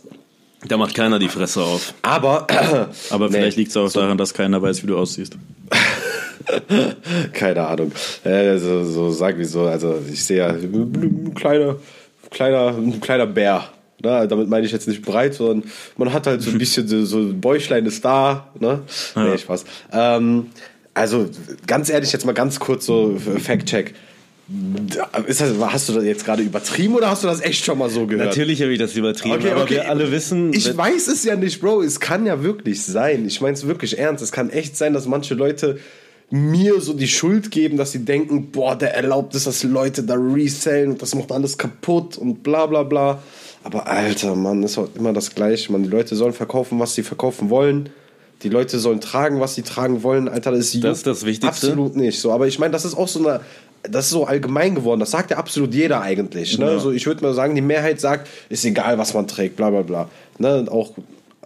Da 0.65 0.77
macht 0.77 0.95
keiner 0.95 1.19
die 1.19 1.27
Fresse 1.27 1.61
auf. 1.61 1.93
Aber, 2.03 2.47
Aber 3.09 3.25
Nee. 3.29 3.37
vielleicht 3.37 3.57
liegt 3.57 3.71
es 3.71 3.77
auch 3.77 3.91
daran, 3.91 4.17
dass 4.17 4.33
keiner 4.33 4.61
weiß, 4.61 4.83
wie 4.83 4.87
du 4.87 4.97
aussiehst. 4.97 5.37
keine 7.33 7.67
Ahnung. 7.67 7.91
Äh, 8.23 8.57
so, 8.57 8.85
so 8.85 9.11
sag 9.11 9.37
wie 9.37 9.45
so, 9.45 9.63
also 9.63 9.99
ich 10.11 10.23
sehe 10.23 10.37
ja 10.37 10.47
ein 10.47 11.33
kleiner, 12.33 12.75
ein 12.77 12.99
kleiner 12.99 13.25
Bär. 13.25 13.69
Ne? 14.03 14.27
Damit 14.27 14.49
meine 14.49 14.65
ich 14.65 14.71
jetzt 14.71 14.87
nicht 14.87 15.01
breit, 15.01 15.35
sondern 15.35 15.69
man 15.97 16.11
hat 16.11 16.27
halt 16.27 16.41
so 16.41 16.51
ein 16.51 16.57
bisschen 16.59 16.87
so, 16.87 17.05
so 17.05 17.19
ein 17.19 17.39
Bäuchlein 17.39 17.85
ist 17.85 18.03
da. 18.03 18.49
Ne? 18.59 18.81
Nee, 19.15 19.37
Spaß. 19.37 19.63
Ähm, 19.93 20.47
also 20.93 21.29
ganz 21.65 21.89
ehrlich, 21.89 22.11
jetzt 22.11 22.25
mal 22.25 22.33
ganz 22.33 22.59
kurz 22.59 22.85
so 22.85 23.17
Fact-Check. 23.17 23.93
Ist 25.25 25.39
das, 25.39 25.53
hast 25.57 25.87
du 25.87 25.93
das 25.93 26.03
jetzt 26.03 26.25
gerade 26.25 26.43
übertrieben 26.43 26.95
oder 26.95 27.09
hast 27.09 27.23
du 27.23 27.27
das 27.27 27.39
echt 27.39 27.63
schon 27.63 27.77
mal 27.77 27.89
so 27.89 28.05
gehört? 28.05 28.27
Natürlich 28.27 28.61
habe 28.61 28.73
ich 28.73 28.79
das 28.79 28.93
übertrieben, 28.93 29.47
aber 29.47 29.69
wir 29.69 29.89
alle 29.89 30.11
wissen, 30.11 30.51
Ich 30.53 30.75
weiß 30.75 31.07
es 31.07 31.23
ja 31.23 31.37
nicht, 31.37 31.61
Bro. 31.61 31.81
Es 31.81 32.01
kann 32.01 32.25
ja 32.25 32.43
wirklich 32.43 32.83
sein. 32.83 33.25
Ich 33.25 33.39
meine 33.39 33.53
es 33.53 33.65
wirklich 33.65 33.97
ernst. 33.97 34.21
Es 34.21 34.33
kann 34.33 34.49
echt 34.49 34.75
sein, 34.75 34.93
dass 34.93 35.07
manche 35.07 35.33
Leute 35.33 35.79
mir 36.33 36.81
so 36.81 36.93
die 36.93 37.07
Schuld 37.07 37.51
geben, 37.51 37.77
dass 37.77 37.91
sie 37.91 38.05
denken, 38.05 38.49
boah, 38.49 38.75
der 38.75 38.95
erlaubt 38.95 39.35
es, 39.35 39.43
dass 39.43 39.61
Leute 39.61 40.01
da 40.01 40.15
resellen 40.15 40.93
und 40.93 41.01
das 41.03 41.13
macht 41.13 41.31
alles 41.31 41.59
kaputt 41.59 42.17
und 42.17 42.41
bla 42.41 42.65
bla 42.65 42.81
bla. 42.81 43.21
Aber 43.63 43.85
Alter, 43.85 44.35
Mann, 44.35 44.63
ist 44.63 44.79
auch 44.79 44.87
immer 44.95 45.13
das 45.13 45.35
Gleiche. 45.35 45.71
Man, 45.71 45.83
die 45.83 45.89
Leute 45.89 46.15
sollen 46.15 46.33
verkaufen, 46.33 46.79
was 46.79 46.95
sie 46.95 47.03
verkaufen 47.03 47.51
wollen. 47.51 47.89
Die 48.41 48.49
Leute 48.49 48.79
sollen 48.79 48.99
tragen, 48.99 49.41
was 49.41 49.53
sie 49.53 49.61
tragen 49.61 50.01
wollen. 50.01 50.27
Alter, 50.27 50.49
das 50.49 50.73
ist, 50.73 50.83
Das 50.83 50.97
ist 50.97 51.05
das 51.05 51.23
Wichtigste. 51.23 51.67
Absolut 51.67 51.95
nicht. 51.95 52.19
So, 52.19 52.31
aber 52.31 52.47
ich 52.47 52.57
meine, 52.57 52.71
das 52.71 52.83
ist 52.83 52.95
auch 52.95 53.07
so 53.07 53.19
eine, 53.19 53.41
das 53.83 54.05
ist 54.05 54.11
so 54.11 54.25
allgemein 54.25 54.73
geworden. 54.73 55.01
Das 55.01 55.11
sagt 55.11 55.29
ja 55.29 55.37
absolut 55.37 55.71
jeder 55.75 56.01
eigentlich. 56.01 56.57
Ne? 56.57 56.79
So, 56.79 56.91
ich 56.91 57.05
würde 57.05 57.23
mal 57.23 57.35
sagen, 57.35 57.53
die 57.53 57.61
Mehrheit 57.61 58.01
sagt, 58.01 58.27
ist 58.49 58.65
egal, 58.65 58.97
was 58.97 59.13
man 59.13 59.27
trägt, 59.27 59.55
bla 59.55 59.69
bla 59.69 59.83
bla. 59.83 60.09
Ne? 60.39 60.65
Auch 60.71 60.93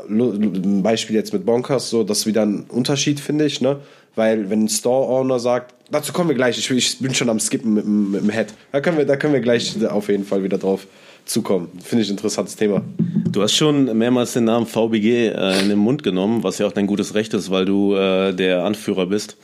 ein 0.07 0.81
Beispiel 0.81 1.17
jetzt 1.17 1.33
mit 1.33 1.45
Bonkers, 1.45 1.89
so, 1.89 2.03
das 2.03 2.19
ist 2.19 2.25
wieder 2.25 2.45
ein 2.45 2.67
Unterschied, 2.69 3.19
finde 3.19 3.45
ich. 3.45 3.59
Ne? 3.59 3.79
Weil, 4.17 4.49
wenn 4.49 4.63
ein 4.65 4.67
Store-Owner 4.69 5.39
sagt, 5.39 5.73
dazu 5.91 6.11
kommen 6.11 6.29
wir 6.29 6.35
gleich, 6.35 6.57
ich, 6.57 6.69
ich 6.71 6.99
bin 6.99 7.13
schon 7.13 7.29
am 7.29 7.39
Skippen 7.39 7.73
mit, 7.75 7.85
dem- 7.85 8.11
mit 8.11 8.21
dem 8.23 8.29
Head. 8.31 8.47
Da 8.71 8.81
können, 8.81 8.97
wir, 8.97 9.05
da 9.05 9.15
können 9.15 9.31
wir 9.33 9.39
gleich 9.41 9.75
auf 9.87 10.09
jeden 10.09 10.25
Fall 10.25 10.43
wieder 10.43 10.57
drauf 10.57 10.87
zukommen. 11.25 11.69
Finde 11.83 12.03
ich 12.03 12.09
ein 12.09 12.13
interessantes 12.13 12.55
Thema. 12.55 12.81
Du 13.29 13.41
hast 13.43 13.53
schon 13.53 13.95
mehrmals 13.97 14.33
den 14.33 14.45
Namen 14.45 14.65
VBG 14.65 15.27
äh, 15.27 15.59
in 15.61 15.69
den 15.69 15.77
Mund 15.77 16.01
genommen, 16.01 16.41
was 16.43 16.57
ja 16.57 16.65
auch 16.65 16.71
dein 16.71 16.87
gutes 16.87 17.13
Recht 17.13 17.33
ist, 17.35 17.51
weil 17.51 17.65
du 17.65 17.93
äh, 17.95 18.33
der 18.33 18.63
Anführer 18.63 19.05
bist. 19.05 19.37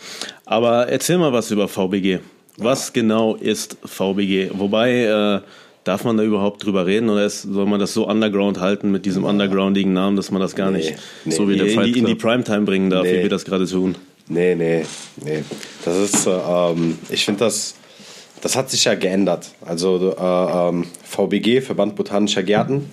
Aber 0.46 0.88
erzähl 0.88 1.18
mal 1.18 1.34
was 1.34 1.52
über 1.52 1.68
VBG. 1.68 2.20
Was 2.58 2.94
genau 2.94 3.36
ist 3.36 3.78
VBG? 3.86 4.52
Wobei, 4.54 5.04
äh, 5.04 5.42
darf 5.84 6.04
man 6.06 6.18
da 6.18 6.24
überhaupt 6.24 6.66
drüber 6.66 6.86
reden 6.86 7.10
oder 7.10 7.26
ist, 7.26 7.42
soll 7.44 7.66
man 7.66 7.80
das 7.80 7.94
so 7.94 8.08
underground 8.08 8.60
halten 8.60 8.90
mit 8.92 9.06
diesem 9.06 9.24
undergroundigen 9.26 9.92
Namen, 9.94 10.16
dass 10.16 10.32
man 10.32 10.40
das 10.42 10.56
gar 10.56 10.72
Nee, 10.72 10.78
nicht 10.78 10.94
nee. 11.26 11.32
so 11.36 11.48
wie 11.50 11.60
Fight 11.60 11.88
in, 11.88 11.94
die, 11.94 12.00
in 12.00 12.06
die. 12.06 12.16
Primetime 12.16 12.62
bringen 12.62 12.90
darf, 12.90 13.04
Nee. 13.04 13.18
wie 13.20 13.24
wir 13.24 13.30
das 13.30 13.44
gerade 13.44 13.68
tun? 13.68 13.96
Nee, 14.28 14.56
nee, 14.56 14.86
nee. 15.24 15.44
Das 15.84 15.98
ist, 15.98 16.28
äh, 16.28 16.32
ähm, 16.32 16.98
ich 17.10 17.26
finde 17.26 17.44
das, 17.46 17.76
das 18.42 18.56
hat 18.56 18.70
sich 18.70 18.86
ja 18.86 18.96
geändert. 18.96 19.52
Also 19.66 20.16
äh, 20.18 20.70
ähm, 20.70 20.86
VBG, 21.04 21.62
Verband 21.62 21.96
Botanischer 21.96 22.44
Gärten, 22.44 22.90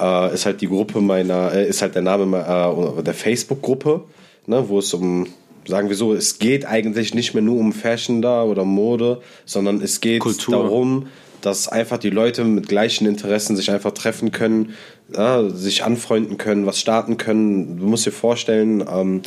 äh, 0.00 0.34
ist 0.34 0.46
halt 0.46 0.60
die 0.60 0.68
Gruppe 0.68 1.00
meiner, 1.00 1.52
äh, 1.52 1.68
ist 1.68 1.82
halt 1.82 1.94
der 1.94 2.02
Name 2.02 2.38
äh, 2.38 3.02
der 3.02 3.14
Facebook-Gruppe, 3.14 4.04
ne, 4.46 4.68
wo 4.68 4.78
es 4.78 4.92
um, 4.94 5.28
sagen 5.66 5.88
wir 5.88 5.96
so, 5.96 6.12
es 6.14 6.38
geht 6.38 6.66
eigentlich 6.66 7.14
nicht 7.14 7.34
mehr 7.34 7.42
nur 7.42 7.58
um 7.58 7.72
Fashion 7.72 8.22
da 8.22 8.42
oder 8.42 8.64
Mode, 8.64 9.20
sondern 9.44 9.80
es 9.80 10.00
geht 10.00 10.20
Kultur. 10.20 10.54
darum, 10.54 11.06
dass 11.40 11.68
einfach 11.68 11.98
die 11.98 12.10
Leute 12.10 12.44
mit 12.44 12.68
gleichen 12.68 13.06
Interessen 13.06 13.56
sich 13.56 13.70
einfach 13.70 13.92
treffen 13.92 14.30
können, 14.30 14.74
ja, 15.14 15.48
sich 15.48 15.84
anfreunden 15.84 16.38
können, 16.38 16.66
was 16.66 16.78
starten 16.78 17.16
können. 17.16 17.78
Du 17.78 17.86
musst 17.86 18.06
dir 18.06 18.12
vorstellen, 18.12 18.84
ähm, 18.90 19.22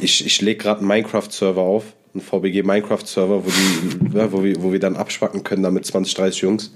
ich, 0.00 0.24
ich 0.24 0.40
lege 0.40 0.58
gerade 0.58 0.80
einen 0.80 0.88
Minecraft-Server 0.88 1.60
auf, 1.60 1.84
einen 2.14 2.22
VBG 2.22 2.62
Minecraft-Server, 2.62 3.44
wo, 3.44 3.48
die, 3.48 4.16
ja, 4.16 4.32
wo, 4.32 4.42
wir, 4.42 4.62
wo 4.62 4.72
wir 4.72 4.80
dann 4.80 4.96
abspacken 4.96 5.44
können, 5.44 5.62
da 5.62 5.70
mit 5.70 5.84
20, 5.84 6.14
30 6.14 6.42
Jungs 6.42 6.74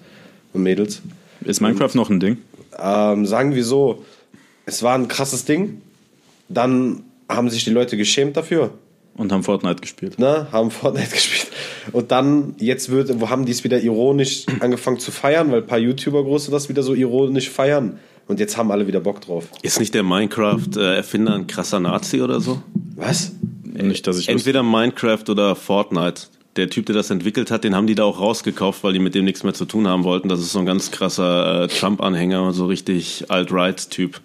und 0.52 0.62
Mädels. 0.62 1.02
Ist 1.42 1.60
Minecraft 1.60 1.94
noch 1.94 2.10
ein 2.10 2.20
Ding? 2.20 2.38
Ähm, 2.78 3.26
sagen 3.26 3.54
wir 3.54 3.64
so, 3.64 4.04
es 4.66 4.82
war 4.82 4.94
ein 4.94 5.08
krasses 5.08 5.44
Ding. 5.44 5.80
Dann 6.48 7.02
haben 7.28 7.48
sich 7.50 7.64
die 7.64 7.70
Leute 7.70 7.96
geschämt 7.96 8.36
dafür, 8.36 8.74
Und 9.16 9.32
haben 9.32 9.42
Fortnite 9.44 9.80
gespielt. 9.80 10.18
ne? 10.18 10.48
haben 10.52 10.70
Fortnite 10.70 11.10
gespielt. 11.12 11.48
Und 11.92 12.10
dann, 12.10 12.54
jetzt 12.58 12.90
wird, 12.90 13.20
wo 13.20 13.30
haben 13.30 13.46
die 13.46 13.52
es 13.52 13.64
wieder 13.64 13.80
ironisch 13.80 14.46
angefangen 14.60 14.98
zu 14.98 15.10
feiern, 15.10 15.50
weil 15.50 15.62
ein 15.62 15.66
paar 15.66 15.78
YouTuber 15.78 16.22
große 16.22 16.50
das 16.50 16.68
wieder 16.68 16.82
so 16.82 16.94
ironisch 16.94 17.48
feiern. 17.48 17.98
Und 18.30 18.38
jetzt 18.38 18.56
haben 18.56 18.70
alle 18.70 18.86
wieder 18.86 19.00
Bock 19.00 19.20
drauf. 19.20 19.48
Ist 19.62 19.80
nicht 19.80 19.92
der 19.92 20.04
Minecraft-Erfinder 20.04 21.34
ein 21.34 21.48
krasser 21.48 21.80
Nazi 21.80 22.22
oder 22.22 22.40
so? 22.40 22.62
Was? 22.94 23.32
Nicht, 23.64 24.06
dass 24.06 24.20
ich. 24.20 24.28
Entweder 24.28 24.62
Minecraft 24.62 25.24
oder 25.28 25.56
Fortnite. 25.56 26.28
Der 26.54 26.70
Typ, 26.70 26.86
der 26.86 26.94
das 26.94 27.10
entwickelt 27.10 27.50
hat, 27.50 27.64
den 27.64 27.74
haben 27.74 27.88
die 27.88 27.96
da 27.96 28.04
auch 28.04 28.20
rausgekauft, 28.20 28.84
weil 28.84 28.92
die 28.92 29.00
mit 29.00 29.16
dem 29.16 29.24
nichts 29.24 29.42
mehr 29.42 29.52
zu 29.52 29.64
tun 29.64 29.88
haben 29.88 30.04
wollten. 30.04 30.28
Das 30.28 30.38
ist 30.38 30.52
so 30.52 30.60
ein 30.60 30.66
ganz 30.66 30.92
krasser 30.92 31.64
äh, 31.64 31.66
Trump-Anhänger, 31.66 32.52
so 32.52 32.66
richtig 32.66 33.24
Alt-Right-Typ. 33.30 34.20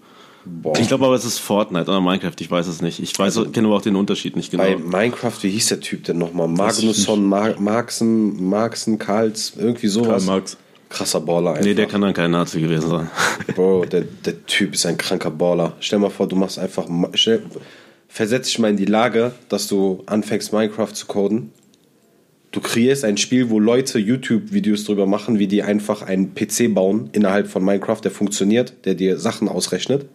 Ich 0.78 0.88
glaube 0.88 1.06
aber, 1.06 1.16
es 1.16 1.26
ist 1.26 1.40
Fortnite 1.40 1.90
oder 1.90 2.00
Minecraft, 2.00 2.36
ich 2.38 2.52
weiß 2.52 2.68
es 2.68 2.84
nicht. 2.84 3.00
Ich 3.00 3.18
weiß, 3.18 3.40
kenne 3.54 3.68
aber 3.68 3.78
auch 3.78 3.82
den 3.82 3.96
Unterschied 3.96 4.36
nicht 4.36 4.52
genau. 4.52 4.64
Bei 4.64 4.78
Minecraft, 4.78 5.42
wie 5.42 5.50
hieß 5.50 5.70
der 5.70 5.80
Typ 5.80 6.04
denn 6.04 6.20
nochmal? 6.20 6.48
Magnusson, 6.48 7.26
Mar 7.26 7.60
Marxen, 7.60 8.50
Marxen, 8.50 9.00
Karls, 9.00 9.54
irgendwie 9.58 9.88
Karl 9.88 10.06
sowas. 10.06 10.26
Marx. 10.28 10.58
Krasser 10.90 11.22
Baller 11.22 11.52
einfach. 11.52 11.66
nee, 11.66 11.74
der 11.74 11.88
kann 11.88 12.02
dann 12.02 12.14
kein 12.14 12.32
Nazi 12.32 12.62
gewesen 12.62 12.90
sein. 12.90 13.10
Bro, 13.56 13.86
der, 13.86 14.02
der 14.02 14.46
Typ 14.46 14.74
ist 14.74 14.86
ein 14.86 14.98
kranker 14.98 15.32
Baller. 15.32 15.74
Stell 15.80 16.00
mal 16.00 16.10
vor, 16.10 16.28
du 16.28 16.36
machst 16.36 16.60
einfach. 16.60 16.88
Stell, 17.14 17.42
versetz 18.08 18.48
dich 18.48 18.60
mal 18.60 18.70
in 18.70 18.78
die 18.78 18.86
Lage, 18.86 19.32
dass 19.50 19.68
du 19.68 20.04
anfängst, 20.06 20.54
Minecraft 20.54 20.94
zu 20.94 21.08
coden. 21.08 21.52
Du 22.52 22.62
kreierst 22.62 23.04
ein 23.04 23.18
Spiel, 23.18 23.50
wo 23.50 23.60
Leute 23.60 24.00
YouTube-Videos 24.00 24.86
drüber 24.86 25.06
machen, 25.06 25.40
wie 25.40 25.48
die 25.48 25.64
einfach 25.64 26.02
einen 26.02 26.34
PC 26.34 26.74
bauen 26.74 27.10
innerhalb 27.12 27.48
von 27.48 27.66
Minecraft, 27.66 28.00
der 28.02 28.12
funktioniert, 28.12 28.86
der 28.86 28.94
dir 28.94 29.18
Sachen 29.18 29.50
ausrechnet. 29.50 30.06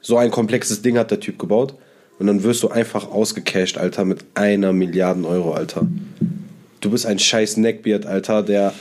So 0.00 0.16
ein 0.16 0.30
komplexes 0.30 0.80
Ding 0.80 0.96
hat 0.96 1.10
der 1.10 1.20
Typ 1.20 1.38
gebaut. 1.38 1.74
Und 2.18 2.26
dann 2.26 2.42
wirst 2.42 2.62
du 2.62 2.68
einfach 2.68 3.10
ausgecasht, 3.10 3.76
Alter, 3.76 4.04
mit 4.04 4.24
einer 4.34 4.72
Milliarden 4.72 5.24
Euro, 5.24 5.52
Alter. 5.52 5.86
Du 6.80 6.90
bist 6.90 7.04
ein 7.04 7.18
scheiß 7.18 7.58
Neckbeard, 7.58 8.06
Alter, 8.06 8.42
der 8.42 8.72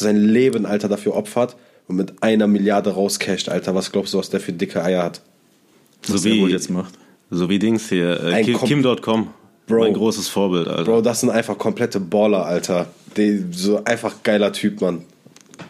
sein 0.00 0.16
Leben, 0.16 0.66
Alter, 0.66 0.88
dafür 0.88 1.14
opfert 1.14 1.56
und 1.86 1.96
mit 1.96 2.22
einer 2.22 2.46
Milliarde 2.46 2.90
rauscasht, 2.90 3.48
Alter. 3.48 3.74
Was 3.74 3.92
glaubst 3.92 4.14
du, 4.14 4.18
was 4.18 4.30
der 4.30 4.40
für 4.40 4.52
dicke 4.52 4.82
Eier 4.82 5.02
hat? 5.04 5.20
So 6.06 6.14
er 6.14 6.24
wie, 6.24 6.40
wohl 6.42 6.50
jetzt 6.50 6.70
macht. 6.70 6.94
so 7.30 7.48
wie 7.48 7.58
Dings 7.58 7.88
hier, 7.88 8.22
äh, 8.22 8.34
Ein 8.34 8.44
Kim- 8.44 8.58
Kim.com. 8.58 9.28
Bro. 9.66 9.80
Mein 9.80 9.92
großes 9.92 10.28
Vorbild, 10.28 10.66
Alter. 10.66 10.84
Bro, 10.84 11.00
das 11.02 11.20
sind 11.20 11.28
einfach 11.28 11.58
komplette 11.58 12.00
Baller, 12.00 12.46
Alter. 12.46 12.86
Die, 13.18 13.44
so 13.50 13.84
einfach 13.84 14.22
geiler 14.22 14.50
Typ, 14.52 14.80
Mann. 14.80 15.02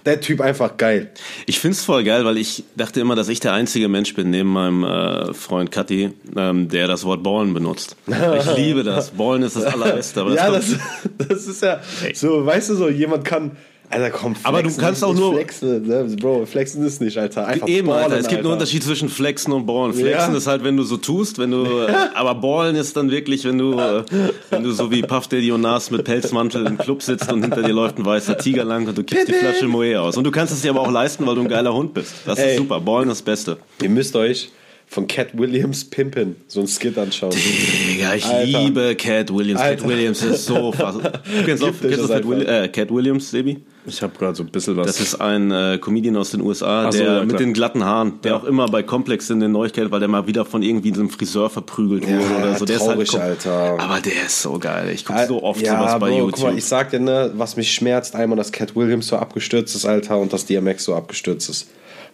Der 0.07 0.21
Typ 0.21 0.41
einfach 0.41 0.77
geil. 0.77 1.11
Ich 1.47 1.59
find's 1.59 1.83
voll 1.83 2.05
geil, 2.05 2.25
weil 2.25 2.37
ich 2.37 2.63
dachte 2.77 3.01
immer, 3.01 3.17
dass 3.17 3.29
ich 3.29 3.41
der 3.41 3.55
einzige 3.55 3.89
Mensch 3.89 4.15
bin, 4.15 4.31
neben 4.31 4.51
meinem 4.51 4.85
äh, 4.85 5.33
Freund 5.35 5.73
Kathi, 5.73 6.11
ähm, 6.37 6.69
der 6.69 6.87
das 6.87 7.05
Wort 7.07 7.23
Ballen 7.25 7.55
benutzt. 7.55 7.97
Ich 8.07 8.57
liebe 8.57 8.85
das. 8.85 9.11
Ballen 9.13 9.43
ist 9.43 9.57
das 9.57 9.65
Allerbeste. 9.75 10.21
Aber 10.21 10.31
das 10.31 10.39
ja, 10.39 10.51
kommt- 10.51 10.81
das, 11.19 11.29
das 11.29 11.47
ist 11.49 11.63
ja 11.63 11.81
so, 12.15 12.45
weißt 12.47 12.71
du 12.71 12.75
so, 12.77 12.89
jemand 12.89 13.25
kann. 13.25 13.53
Alter, 13.91 14.11
komm, 14.11 14.35
flexen 14.35 14.47
Aber 14.47 14.63
du 14.63 14.69
kannst 14.77 14.99
ist 14.99 15.03
auch 15.03 15.15
nur- 15.15 15.33
Flexen, 15.35 15.87
ne? 15.87 16.07
Bro, 16.21 16.45
flexen 16.47 16.85
ist 16.85 17.01
nicht, 17.01 17.17
Alter. 17.17 17.47
Einfach 17.47 17.67
Eben, 17.69 17.87
ballen, 17.89 18.05
Alter. 18.05 18.17
Es 18.19 18.23
gibt 18.29 18.39
Alter. 18.39 18.49
einen 18.49 18.53
Unterschied 18.55 18.83
zwischen 18.85 19.09
Flexen 19.09 19.53
und 19.53 19.65
Ballen. 19.67 19.95
Flexen 19.95 20.33
Ja. 20.33 20.37
ist 20.37 20.47
halt, 20.47 20.63
wenn 20.65 20.77
du 20.77 20.83
so 20.83 20.99
tust, 20.99 21.39
wenn 21.39 21.51
du, 21.51 21.65
aber 22.15 22.35
Ballen 22.35 22.77
ist 22.77 22.97
dann 22.97 23.11
wirklich, 23.11 23.45
wenn 23.45 23.57
du, 23.57 23.79
äh, 23.79 24.05
wenn 24.51 24.63
du 24.63 24.73
so 24.73 24.91
wie 24.91 25.01
Puff 25.03 25.29
Daddy 25.29 25.53
und 25.53 25.63
Nas 25.63 25.91
mit 25.91 26.05
Pelzmantel 26.05 26.67
im 26.67 26.77
Club 26.77 27.03
sitzt 27.03 27.33
und 27.33 27.43
hinter 27.43 27.63
dir 27.63 27.73
läuft 27.73 27.99
ein 27.99 28.05
weißer 28.05 28.37
Tiger 28.37 28.65
lang 28.65 28.87
und 28.87 28.99
du 28.99 29.05
kippst 29.05 29.29
die 29.29 29.33
Flasche 29.33 29.67
Moe 29.69 29.99
aus. 30.01 30.17
Und 30.19 30.25
du 30.25 30.31
kannst 30.31 30.53
es 30.53 30.61
dir 30.63 30.71
aber 30.71 30.81
auch 30.81 30.91
leisten, 30.93 31.27
weil 31.27 31.35
du 31.37 31.41
ein 31.43 31.49
geiler 31.49 31.73
Hund 31.73 31.95
bist. 31.95 32.13
Das 32.27 32.39
ist 32.39 32.45
Ey. 32.45 32.57
super. 32.59 32.81
Ballen 32.81 33.09
ist 33.09 33.21
das 33.21 33.23
Beste. 33.23 33.57
Ihr 33.83 33.89
müsst 33.91 34.15
euch 34.17 34.51
von 34.91 35.07
Cat 35.07 35.29
Williams 35.37 35.85
Pimpin 35.85 36.37
so 36.47 36.61
ein 36.61 36.67
Skit 36.67 36.97
anschauen. 36.97 37.31
Digga, 37.33 38.15
ich 38.15 38.25
Alter. 38.25 38.45
liebe 38.45 38.95
Cat 38.97 39.33
Williams. 39.35 39.61
Alter. 39.61 39.83
Cat 39.83 39.89
Williams 39.91 40.23
ist 40.23 40.47
so 40.47 40.73
fass- 40.73 40.97
Du 41.03 41.45
kennst, 41.45 41.63
auch, 41.63 41.73
kennst 41.81 41.99
das 42.01 42.09
Cat. 42.09 42.27
Willi 42.29 42.45
äh, 42.47 42.69
Cat 42.69 42.91
Williams, 42.91 43.31
Sebi? 43.31 43.59
Ich 43.89 44.03
habe 44.03 44.13
gerade 44.19 44.35
so 44.35 44.43
ein 44.43 44.51
bisschen 44.51 44.77
was. 44.77 44.87
Das 44.87 45.01
ist 45.01 45.21
ein 45.21 45.51
äh, 45.51 45.79
Comedian 45.81 46.17
aus 46.17 46.31
den 46.31 46.41
USA, 46.41 46.87
Ach 46.87 46.93
so, 46.93 46.99
der 46.99 47.13
ja, 47.15 47.25
mit 47.25 47.41
den 47.41 47.53
glatten 47.53 47.85
Haaren, 47.85 48.21
der 48.23 48.37
auch 48.37 48.45
immer 48.45 48.69
bei 48.69 48.83
Complex 48.83 49.31
in 49.31 49.41
den 49.41 49.53
Neuigkeiten, 49.53 49.91
weil 49.91 50.01
der 50.01 50.09
mal 50.09 50.27
wieder 50.27 50.45
von 50.45 50.63
irgendwie 50.63 50.93
einem 50.93 51.11
Friseur 51.11 51.51
verprügelt 51.51 52.07
wurde 52.07 52.23
Ja, 52.23 52.39
oder 52.39 52.55
so. 52.57 52.65
Der 52.65 52.79
traurig, 52.79 53.09
ist 53.09 53.19
halt 53.19 53.47
Alter. 53.47 53.81
Aber 53.81 54.01
der 54.01 54.27
ist 54.27 54.43
so 54.43 54.59
geil. 54.59 54.91
Ich 54.91 55.05
gucke 55.05 55.27
so 55.27 55.43
oft 55.43 55.61
ja, 55.61 55.79
sowas 55.79 55.93
bei 55.99 56.11
Bro, 56.11 56.19
YouTube. 56.19 56.35
Guck 56.35 56.45
mal, 56.45 56.59
ich 56.59 56.65
sag 56.65 56.91
dir, 56.91 57.01
ne, 57.01 57.33
was 57.35 57.57
mich 57.57 57.73
schmerzt, 57.73 58.15
einmal, 58.15 58.37
dass 58.37 58.53
Cat 58.53 58.77
Williams 58.77 59.09
so 59.09 59.17
abgestürzt 59.17 59.75
ist, 59.75 59.87
Alter, 59.87 60.19
und 60.19 60.33
dass 60.33 60.47
DMX 60.47 60.85
so 60.85 60.95
abgestürzt 60.95 61.49
ist. 61.49 61.69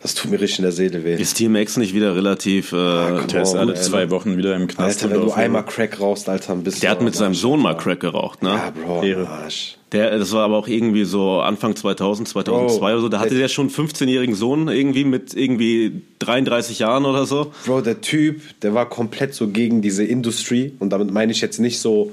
Das 0.05 0.15
tut 0.15 0.31
mir 0.31 0.39
richtig 0.39 0.59
in 0.59 0.65
der 0.65 0.73
Seele 0.73 1.03
weh. 1.03 1.15
ist 1.15 1.41
DMX 1.41 1.79
nicht 1.79 1.95
wieder 1.95 2.15
relativ. 2.15 2.73
Äh, 2.73 2.77
der 3.27 3.41
ist 3.43 3.55
Oh, 3.55 3.59
alle 3.59 3.73
zwei 3.75 4.11
Wochen 4.11 4.37
wieder 4.37 4.55
im 4.55 4.67
Knast. 4.67 5.03
Alter, 5.03 5.15
wenn 5.17 5.23
du 5.27 5.33
einmal 5.33 5.65
Crack 5.65 5.99
rauchst, 5.99 6.29
Alter, 6.29 6.53
ein 6.53 6.63
bisschen. 6.63 6.83
der 6.83 6.91
hat 6.91 7.01
mit 7.01 7.15
seinem 7.15 7.35
Sohn 7.35 7.59
mal 7.61 7.75
Crack 7.75 8.01
geraucht, 8.01 8.43
ne? 8.43 8.51
Ja, 8.51 8.71
Bro. 8.71 9.03
Arsch. 9.27 9.77
Der, 9.93 10.19
das 10.19 10.31
war 10.33 10.45
aber 10.45 10.59
auch 10.59 10.69
irgendwie 10.69 11.05
so 11.05 11.41
Anfang 11.41 11.75
2000, 11.75 12.29
2002 12.29 12.79
Bro, 12.79 12.87
oder 12.93 13.01
so. 13.01 13.09
Da 13.09 13.19
hatte 13.19 13.31
der- 13.31 13.39
der 13.39 13.49
schon 13.49 13.69
einen 13.75 13.89
15-jährigen 13.89 14.35
Sohn 14.35 14.69
irgendwie 14.69 15.05
mit 15.05 15.33
irgendwie 15.33 16.03
33 16.19 16.81
Jahren 16.81 17.07
oder 17.07 17.25
so. 17.25 17.53
Bro, 17.65 17.81
der 17.81 18.03
Typ, 18.03 18.43
der 18.61 18.75
war 18.75 18.87
komplett 18.89 19.33
so 19.35 19.49
gegen 19.49 19.81
diese 19.81 20.05
Industrie 20.05 20.75
und 20.81 20.91
damit 20.91 21.13
meine 21.13 21.33
ich 21.33 21.41
jetzt 21.41 21.61
nicht 21.61 21.79
so 21.79 22.13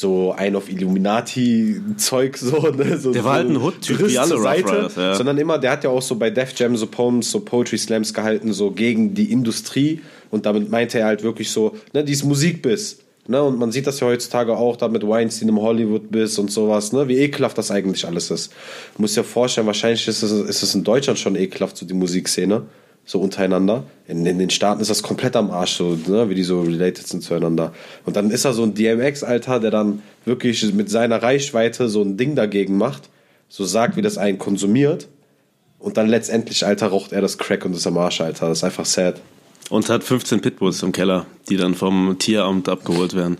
so 0.00 0.32
ein 0.32 0.56
auf 0.56 0.70
Illuminati-Zeug, 0.70 2.36
so, 2.38 2.70
ne? 2.70 2.98
So, 2.98 3.12
Der 3.12 3.24
war 3.24 3.34
so 3.34 3.38
halt 3.38 3.48
ein 3.50 3.56
Hood-Typ, 3.56 4.08
wie 4.08 4.18
alle 4.18 4.38
Seite, 4.40 4.68
Riders, 4.68 4.96
ja. 4.96 5.14
Sondern 5.14 5.38
immer, 5.38 5.58
der 5.58 5.72
hat 5.72 5.84
ja 5.84 5.90
auch 5.90 6.02
so 6.02 6.16
bei 6.16 6.30
Def 6.30 6.58
Jam 6.58 6.76
so 6.76 6.86
Poems, 6.86 7.30
so 7.30 7.40
Poetry 7.40 7.78
Slams 7.78 8.14
gehalten, 8.14 8.52
so 8.52 8.70
gegen 8.70 9.14
die 9.14 9.30
Industrie 9.30 10.00
und 10.30 10.46
damit 10.46 10.70
meinte 10.70 10.98
er 10.98 11.06
halt 11.06 11.22
wirklich 11.22 11.50
so, 11.50 11.76
ne, 11.92 12.02
dieses 12.02 12.24
Musikbiss. 12.24 12.98
Ne, 13.28 13.40
und 13.40 13.58
man 13.58 13.70
sieht 13.70 13.86
das 13.86 14.00
ja 14.00 14.08
heutzutage 14.08 14.56
auch 14.56 14.76
da 14.76 14.88
mit 14.88 15.06
Weinstein 15.06 15.50
im 15.50 15.60
Hollywood-Biss 15.60 16.38
und 16.38 16.50
sowas, 16.50 16.92
ne, 16.92 17.06
wie 17.06 17.18
ekelhaft 17.18 17.56
das 17.58 17.70
eigentlich 17.70 18.06
alles 18.06 18.30
ist. 18.30 18.52
Du 18.96 19.02
musst 19.02 19.16
dir 19.16 19.22
vorstellen, 19.22 19.66
wahrscheinlich 19.66 20.08
ist 20.08 20.22
es, 20.22 20.32
ist 20.32 20.62
es 20.62 20.74
in 20.74 20.82
Deutschland 20.82 21.18
schon 21.18 21.36
ekelhaft, 21.36 21.76
so 21.76 21.86
die 21.86 21.94
Musikszene, 21.94 22.62
so 23.10 23.18
untereinander. 23.18 23.82
In, 24.06 24.24
in 24.24 24.38
den 24.38 24.50
Staaten 24.50 24.80
ist 24.80 24.88
das 24.88 25.02
komplett 25.02 25.34
am 25.34 25.50
Arsch, 25.50 25.72
so, 25.72 25.98
ne, 26.06 26.30
wie 26.30 26.36
die 26.36 26.44
so 26.44 26.62
related 26.62 27.06
sind 27.08 27.24
zueinander. 27.24 27.72
Und 28.04 28.14
dann 28.14 28.30
ist 28.30 28.44
da 28.44 28.52
so 28.52 28.62
ein 28.62 28.74
DMX-Alter, 28.74 29.58
der 29.58 29.72
dann 29.72 30.02
wirklich 30.24 30.72
mit 30.72 30.88
seiner 30.88 31.20
Reichweite 31.20 31.88
so 31.88 32.02
ein 32.02 32.16
Ding 32.16 32.36
dagegen 32.36 32.78
macht, 32.78 33.10
so 33.48 33.64
sagt, 33.64 33.96
wie 33.96 34.02
das 34.02 34.16
einen 34.16 34.38
konsumiert. 34.38 35.08
Und 35.80 35.96
dann 35.96 36.06
letztendlich, 36.06 36.64
Alter, 36.64 36.88
raucht 36.88 37.12
er 37.12 37.20
das 37.20 37.36
Crack 37.36 37.64
und 37.64 37.74
ist 37.74 37.86
am 37.86 37.98
Arsch, 37.98 38.20
Alter. 38.20 38.48
Das 38.48 38.58
ist 38.58 38.64
einfach 38.64 38.84
sad. 38.84 39.20
Und 39.70 39.88
hat 39.88 40.04
15 40.04 40.40
Pitbulls 40.40 40.82
im 40.84 40.92
Keller, 40.92 41.26
die 41.48 41.56
dann 41.56 41.74
vom 41.74 42.16
Tieramt 42.18 42.68
abgeholt 42.68 43.14
werden. 43.14 43.38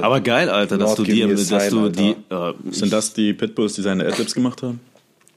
Aber 0.00 0.20
geil, 0.20 0.48
Alter, 0.48 0.78
dass 0.78 0.96
Lord, 0.96 0.98
du 0.98 1.04
die, 1.04 1.20
dass 1.20 1.46
sign, 1.46 1.70
du 1.70 1.88
die, 1.90 2.16
äh, 2.30 2.52
Sind 2.70 2.92
das 2.92 3.12
die 3.12 3.32
Pitbulls, 3.34 3.74
die 3.74 3.82
seine 3.82 4.04
Adlibs 4.04 4.34
gemacht 4.34 4.62
haben? 4.62 4.80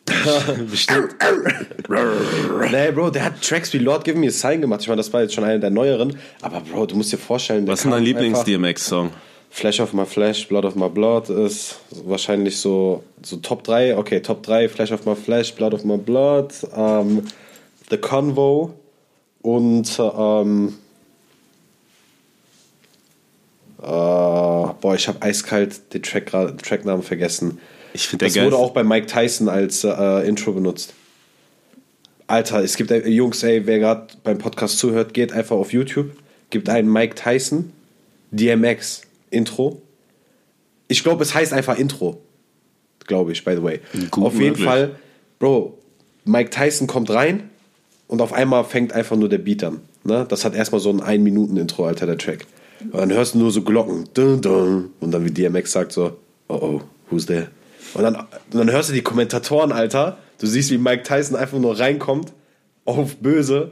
Nee, 2.72 2.92
Bro, 2.92 3.10
der 3.12 3.26
hat 3.26 3.42
Tracks 3.42 3.74
wie 3.74 3.80
Lord 3.80 4.04
Give 4.04 4.18
Me 4.18 4.28
a 4.28 4.32
Sign 4.32 4.62
gemacht. 4.62 4.82
Ich 4.82 4.88
meine, 4.88 4.98
das 4.98 5.12
war 5.14 5.22
jetzt 5.22 5.34
schon 5.34 5.44
einer 5.44 5.60
der 5.60 5.70
neueren. 5.70 6.18
Aber, 6.42 6.62
Bro, 6.62 6.88
du 6.88 6.96
musst 6.96 7.12
dir 7.12 7.18
vorstellen, 7.18 7.68
was 7.68 7.84
ist 7.84 7.92
dein 7.92 8.04
Lieblings-DMX-Song? 8.04 9.12
Flash 9.50 9.80
of 9.80 9.94
My 9.94 10.06
Flash, 10.06 10.48
Blood 10.48 10.66
of 10.66 10.76
My 10.76 10.90
Blood 10.90 11.30
ist 11.30 11.80
wahrscheinlich 11.90 12.58
so, 12.58 13.04
so 13.24 13.38
Top 13.38 13.64
3. 13.64 13.98
Okay, 13.98 14.20
Top 14.20 14.44
3, 14.44 14.68
Flash 14.68 14.92
of 14.92 15.06
My 15.06 15.16
Flash, 15.16 15.54
Blood 15.54 15.74
of 15.74 15.86
My 15.86 15.98
Blood, 15.98 16.54
ähm, 16.76 17.24
The 17.90 17.98
Convo 17.98 18.74
und 19.42 19.98
ähm, 20.00 20.76
äh, 23.82 23.86
boah, 23.86 24.94
ich 24.96 25.08
habe 25.08 25.22
eiskalt 25.22 25.94
den 25.94 26.04
Track, 26.04 26.32
den 26.32 26.58
Tracknamen 26.58 27.04
vergessen. 27.04 27.60
Ich 27.96 28.08
finde 28.08 28.26
Das 28.26 28.36
wurde 28.36 28.58
auch 28.58 28.72
bei 28.72 28.84
Mike 28.84 29.08
Tyson 29.08 29.48
als 29.48 29.84
äh, 29.84 30.28
Intro 30.28 30.52
benutzt. 30.52 30.94
Alter, 32.28 32.62
es 32.62 32.76
gibt 32.76 32.92
äh, 32.92 33.08
Jungs, 33.08 33.42
ey, 33.44 33.66
wer 33.66 33.80
gerade 33.80 34.08
beim 34.24 34.38
Podcast 34.38 34.78
zuhört, 34.80 35.14
geht 35.14 35.32
einfach 35.32 35.56
auf 35.56 35.72
YouTube, 35.72 36.12
gibt 36.50 36.68
einen 36.68 36.92
Mike 36.92 37.16
Tyson 37.16 37.72
DMX 38.32 39.04
Intro. 39.30 39.82
Ich 40.90 41.04
glaube, 41.04 41.24
es 41.24 41.34
heißt 41.34 41.54
einfach 41.54 41.78
Intro. 41.78 42.22
Glaube 43.08 43.32
ich, 43.32 43.46
by 43.46 43.56
the 43.56 43.64
way. 43.64 43.80
Gut 44.12 44.26
auf 44.26 44.34
jeden 44.34 44.48
möglich. 44.48 44.66
Fall, 44.66 44.96
Bro, 45.40 45.78
Mike 46.26 46.50
Tyson 46.50 46.88
kommt 46.88 47.10
rein 47.12 47.50
und 48.08 48.22
auf 48.22 48.34
einmal 48.34 48.66
fängt 48.66 48.92
einfach 48.92 49.16
nur 49.16 49.30
der 49.30 49.38
Beat 49.38 49.64
an. 49.64 49.80
Ne? 50.04 50.26
Das 50.28 50.44
hat 50.44 50.54
erstmal 50.54 50.82
so 50.82 50.90
ein 50.90 51.02
1-Minuten-Intro, 51.02 51.86
Alter, 51.86 52.08
der 52.08 52.18
Track. 52.18 52.46
Und 52.82 52.98
dann 52.98 53.14
hörst 53.14 53.36
du 53.36 53.40
nur 53.40 53.52
so 53.52 53.62
Glocken. 53.62 54.10
Dun, 54.14 54.42
dun, 54.42 54.92
und 55.00 55.12
dann 55.12 55.24
wie 55.24 55.32
DMX 55.32 55.72
sagt 55.72 55.94
so, 55.94 56.18
oh 56.50 56.54
oh, 56.56 56.82
who's 57.10 57.26
there? 57.26 57.48
Und 57.96 58.04
dann, 58.04 58.16
und 58.16 58.28
dann 58.52 58.72
hörst 58.72 58.90
du 58.90 58.94
die 58.94 59.02
Kommentatoren, 59.02 59.72
Alter. 59.72 60.18
Du 60.40 60.48
siehst, 60.48 60.70
wie 60.70 60.78
Mike 60.78 61.04
Tyson 61.04 61.36
einfach 61.36 61.58
nur 61.58 61.80
reinkommt, 61.80 62.34
auf 62.84 63.16
böse. 63.18 63.72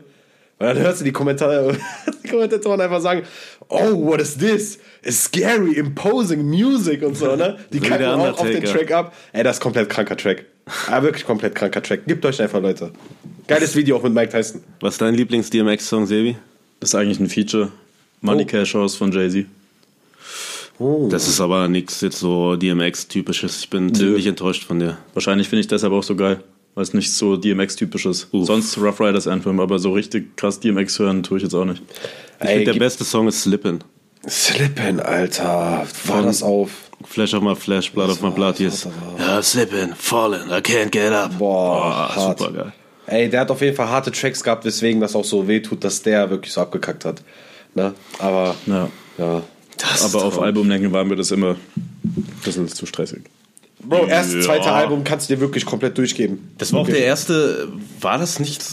Und 0.60 0.68
dann 0.68 0.78
hörst 0.78 1.02
du 1.02 1.06
die, 1.06 1.12
Kommentar 1.12 1.74
die 2.24 2.28
Kommentatoren 2.30 2.80
einfach 2.80 3.02
sagen, 3.02 3.24
oh, 3.68 4.06
what 4.06 4.22
is 4.22 4.38
this? 4.38 4.80
It's 5.04 5.24
scary, 5.24 5.74
imposing 5.74 6.44
music 6.44 7.04
und 7.04 7.18
so, 7.18 7.36
ne? 7.36 7.58
Die 7.74 7.80
So 7.80 7.86
kacken 7.86 8.06
auch 8.06 8.40
auf 8.40 8.48
den. 8.48 8.64
Track 8.64 8.92
ab. 8.92 9.14
Ey, 9.34 9.44
das 9.44 9.58
ist 9.58 9.62
komplett 9.62 9.90
kranker 9.90 10.16
Track. 10.16 10.46
Ah, 10.88 11.04
wirklich 11.04 11.26
komplett 11.26 11.54
kranker 11.56 11.84
Track. 11.84 12.06
Gebt 12.08 12.26
euch 12.26 12.42
einfach, 12.42 12.62
Leute. 12.62 12.92
Geiles 13.48 13.76
Video 13.76 13.98
auch 13.98 14.04
mit 14.04 14.14
Mike 14.14 14.32
Tyson. 14.32 14.64
Was 14.80 14.94
ist 14.94 15.02
dein 15.02 15.16
Lieblings-DMX-Song, 15.16 16.06
Sebi? 16.06 16.38
Das 16.80 16.90
ist 16.92 16.96
eigentlich 16.96 17.20
ein 17.20 17.28
Feature. 17.28 17.72
Money 18.22 18.44
Oh. 18.44 18.48
Cash 18.48 18.74
House 18.74 18.96
von 18.96 19.12
Jay-Z. 19.12 19.46
Das 20.80 21.28
ist 21.28 21.40
aber 21.40 21.68
nichts 21.68 22.02
jetzt 22.02 22.20
so 22.20 22.56
DMX-typisches. 22.56 23.60
Ich 23.60 23.70
bin 23.70 23.94
ziemlich 23.94 24.26
enttäuscht 24.28 24.64
von 24.66 24.80
dir. 24.80 24.98
Wahrscheinlich 25.14 25.48
finde 25.48 25.62
ich 25.62 25.68
deshalb 25.68 25.94
auch 25.94 26.04
so 26.04 26.16
geil, 26.16 26.44
weil 26.76 26.84
es 26.84 26.94
nicht 26.94 27.14
so 27.14 27.38
DMX-typisch 27.38 28.06
ist. 28.06 28.28
Uff. 28.34 28.48
Sonst 28.48 28.78
Rough 28.78 29.00
Riders 29.00 29.28
Anthem, 29.28 29.60
aber 29.60 29.78
so 29.80 29.94
richtig 29.94 30.36
krass 30.36 30.60
DMX 30.60 30.98
hören 31.00 31.24
tue 31.24 31.38
ich 31.38 31.44
jetzt 31.44 31.54
auch 31.54 31.66
nicht. 31.66 31.82
Ich 32.42 32.48
Ey, 32.48 32.56
finde, 32.58 32.72
der 32.74 32.80
beste 32.80 33.04
Song 33.04 33.28
ist 33.28 33.44
Slippin'. 33.46 33.80
Slippin', 34.28 35.00
Alter. 35.00 35.86
War 36.06 36.22
das 36.24 36.42
auf? 36.44 36.70
Flash 37.06 37.34
of 37.34 37.44
my 37.44 37.56
flesh, 37.56 37.92
blood 37.92 38.10
of 38.10 38.22
my 38.22 38.30
blood. 38.32 38.58
Hier 38.58 38.70
ist, 38.70 38.88
ja, 39.20 39.42
slippin', 39.42 39.94
falling, 39.96 40.48
I 40.50 40.62
can't 40.62 40.90
get 40.92 41.12
up. 41.12 41.38
Boah, 41.38 41.78
Oh, 41.78 42.16
hart. 42.16 42.40
super 42.40 42.52
geil. 42.52 42.74
Ey, 43.06 43.30
der 43.30 43.42
hat 43.42 43.52
auf 43.52 43.60
jeden 43.62 43.76
Fall 43.76 43.90
harte 43.90 44.12
Tracks 44.12 44.42
gehabt, 44.42 44.64
weswegen 44.64 45.02
das 45.02 45.14
auch 45.16 45.26
so 45.26 45.46
wehtut, 45.48 45.84
dass 45.84 46.02
der 46.02 46.30
wirklich 46.30 46.54
so 46.54 46.62
abgekackt 46.62 47.04
hat. 47.04 47.22
Ne? 47.76 47.94
Aber, 48.20 48.56
Ja. 48.66 48.88
ja. 49.18 49.42
Das 49.92 50.04
Aber 50.16 50.26
auf. 50.26 50.40
Albumlänge 50.42 50.92
war 50.92 51.04
mir 51.04 51.16
das 51.16 51.32
immer 51.32 51.56
ein 52.06 52.28
bisschen 52.44 52.68
zu 52.68 52.86
stressig. 52.86 53.22
Bro, 53.84 54.08
erst 54.08 54.34
Ja. 54.34 54.42
zweite 54.42 54.72
Album 54.72 55.04
kannst 55.04 55.30
du 55.30 55.36
dir 55.36 55.42
wirklich 55.42 55.66
komplett 55.66 55.98
durchgeben. 55.98 56.52
Das 56.58 56.72
war 56.72 56.82
auch 56.82 56.88
der 56.88 57.04
erste, 57.04 57.68
war 58.00 58.18
das 58.18 58.40
nicht, 58.40 58.64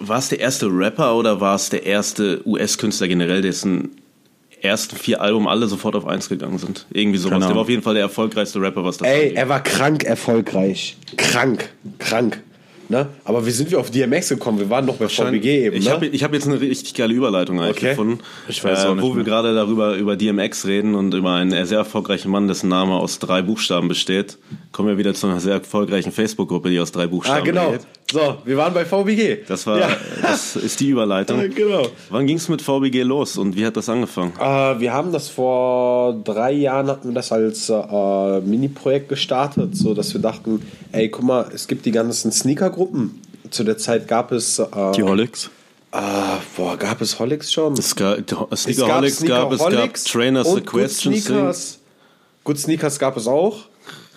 war 0.00 0.18
es 0.18 0.28
der 0.30 0.40
erste 0.40 0.66
Rapper 0.66 1.14
oder 1.16 1.40
war 1.40 1.54
es 1.56 1.68
der 1.68 1.84
erste 1.84 2.40
US-Künstler 2.46 3.06
generell, 3.08 3.42
dessen 3.42 3.90
ersten 4.62 4.96
vier 4.96 5.20
Alben 5.20 5.46
alle 5.46 5.66
sofort 5.66 5.94
auf 5.94 6.06
eins 6.06 6.30
gegangen 6.30 6.56
sind? 6.58 6.86
Irgendwie 6.90 7.18
sowas. 7.18 7.32
Keine 7.34 7.46
Der 7.48 7.54
war 7.54 7.62
auf 7.62 7.68
jeden 7.68 7.82
Fall 7.82 7.94
der 7.94 8.04
erfolgreichste 8.04 8.60
Rapper, 8.60 8.82
was 8.82 8.96
das 8.96 9.06
Ey, 9.08 9.22
angeht. 9.24 9.36
er 9.36 9.48
war 9.50 9.62
krank 9.62 10.04
erfolgreich. 10.04 10.96
Krank. 11.18 11.68
Krank. 11.98 12.42
Ne? 12.88 13.06
Aber 13.24 13.44
wie 13.46 13.50
sind 13.50 13.70
wir 13.70 13.80
auf 13.80 13.90
DMX 13.90 14.28
gekommen? 14.28 14.58
Wir 14.58 14.70
waren 14.70 14.86
noch 14.86 14.96
bei 14.96 15.08
VBG 15.08 15.66
eben. 15.66 15.76
Ich 15.76 15.86
ne? 15.86 15.90
habe 15.90 16.06
ich 16.06 16.22
hab 16.22 16.32
jetzt 16.32 16.46
eine 16.46 16.60
richtig 16.60 16.94
geile 16.94 17.12
Überleitung 17.14 17.60
eigentlich 17.60 17.76
Okay. 17.78 17.90
gefunden. 17.90 18.20
Ich 18.48 18.62
weiß 18.62 18.84
auch 18.84 18.92
äh, 18.92 18.94
nicht 18.94 19.02
Wo 19.02 19.08
wir 19.08 19.16
mehr. 19.16 19.24
gerade 19.24 19.54
darüber 19.54 19.96
über 19.96 20.16
DMX 20.16 20.66
reden 20.66 20.94
und 20.94 21.12
über 21.12 21.32
einen 21.32 21.66
sehr 21.66 21.78
erfolgreichen 21.78 22.30
Mann, 22.30 22.46
dessen 22.46 22.68
Name 22.68 22.94
aus 22.94 23.18
drei 23.18 23.42
Buchstaben 23.42 23.88
besteht, 23.88 24.38
kommen 24.72 24.88
wir 24.88 24.98
wieder 24.98 25.14
zu 25.14 25.26
einer 25.26 25.40
sehr 25.40 25.54
erfolgreichen 25.54 26.12
Facebook-Gruppe, 26.12 26.70
die 26.70 26.78
aus 26.78 26.92
drei 26.92 27.06
Buchstaben 27.08 27.40
ah, 27.40 27.44
genau. 27.44 27.70
besteht. 27.70 27.88
So, 28.12 28.36
wir 28.44 28.56
waren 28.56 28.72
bei 28.72 28.84
VBG. 28.84 29.38
Das 29.48 29.66
war, 29.66 29.80
Ja. 29.80 29.88
das 30.22 30.54
ist 30.54 30.78
die 30.78 30.90
Überleitung. 30.90 31.40
genau. 31.54 31.88
Wann 32.10 32.26
ging 32.26 32.36
es 32.36 32.48
mit 32.48 32.62
VBG 32.62 33.02
los 33.02 33.36
und 33.36 33.56
wie 33.56 33.66
hat 33.66 33.76
das 33.76 33.88
angefangen? 33.88 34.32
Äh, 34.38 34.78
wir 34.80 34.92
haben 34.92 35.12
das 35.12 35.28
vor 35.28 36.12
drei 36.24 36.52
Jahren 36.52 36.86
hatten 36.86 37.08
wir 37.08 37.14
das 37.14 37.32
als 37.32 37.68
äh, 37.68 38.40
Mini-Projekt 38.42 39.08
gestartet, 39.08 39.76
so 39.76 39.92
dass 39.92 40.12
wir 40.14 40.20
dachten, 40.20 40.62
ey, 40.92 41.08
guck 41.08 41.24
mal, 41.24 41.50
es 41.52 41.66
gibt 41.66 41.84
die 41.84 41.90
ganzen 41.90 42.30
Sneaker-Gruppen. 42.30 43.20
Zu 43.50 43.64
der 43.64 43.76
Zeit 43.78 44.06
gab 44.06 44.30
es, 44.30 44.60
äh, 44.60 44.66
Die 44.94 45.02
Holics. 45.02 45.50
ah, 45.90 46.38
boah, 46.56 46.76
gab 46.76 47.00
es 47.00 47.18
Holics 47.18 47.52
schon? 47.52 47.72
Es 47.72 47.96
gab 47.96 48.18
Es 48.52 48.62
Sneakerholics 48.62 49.24
gab, 49.24 49.50
es 49.52 49.58
gab 49.58 49.94
Trainers 49.94 50.46
und 50.46 50.58
the 50.58 50.64
Question 50.64 51.12
Good 51.14 51.22
Sneakers. 51.22 51.78
Good 52.44 52.58
Sneakers 52.60 52.98
gab 53.00 53.16
es 53.16 53.26
auch. 53.26 53.64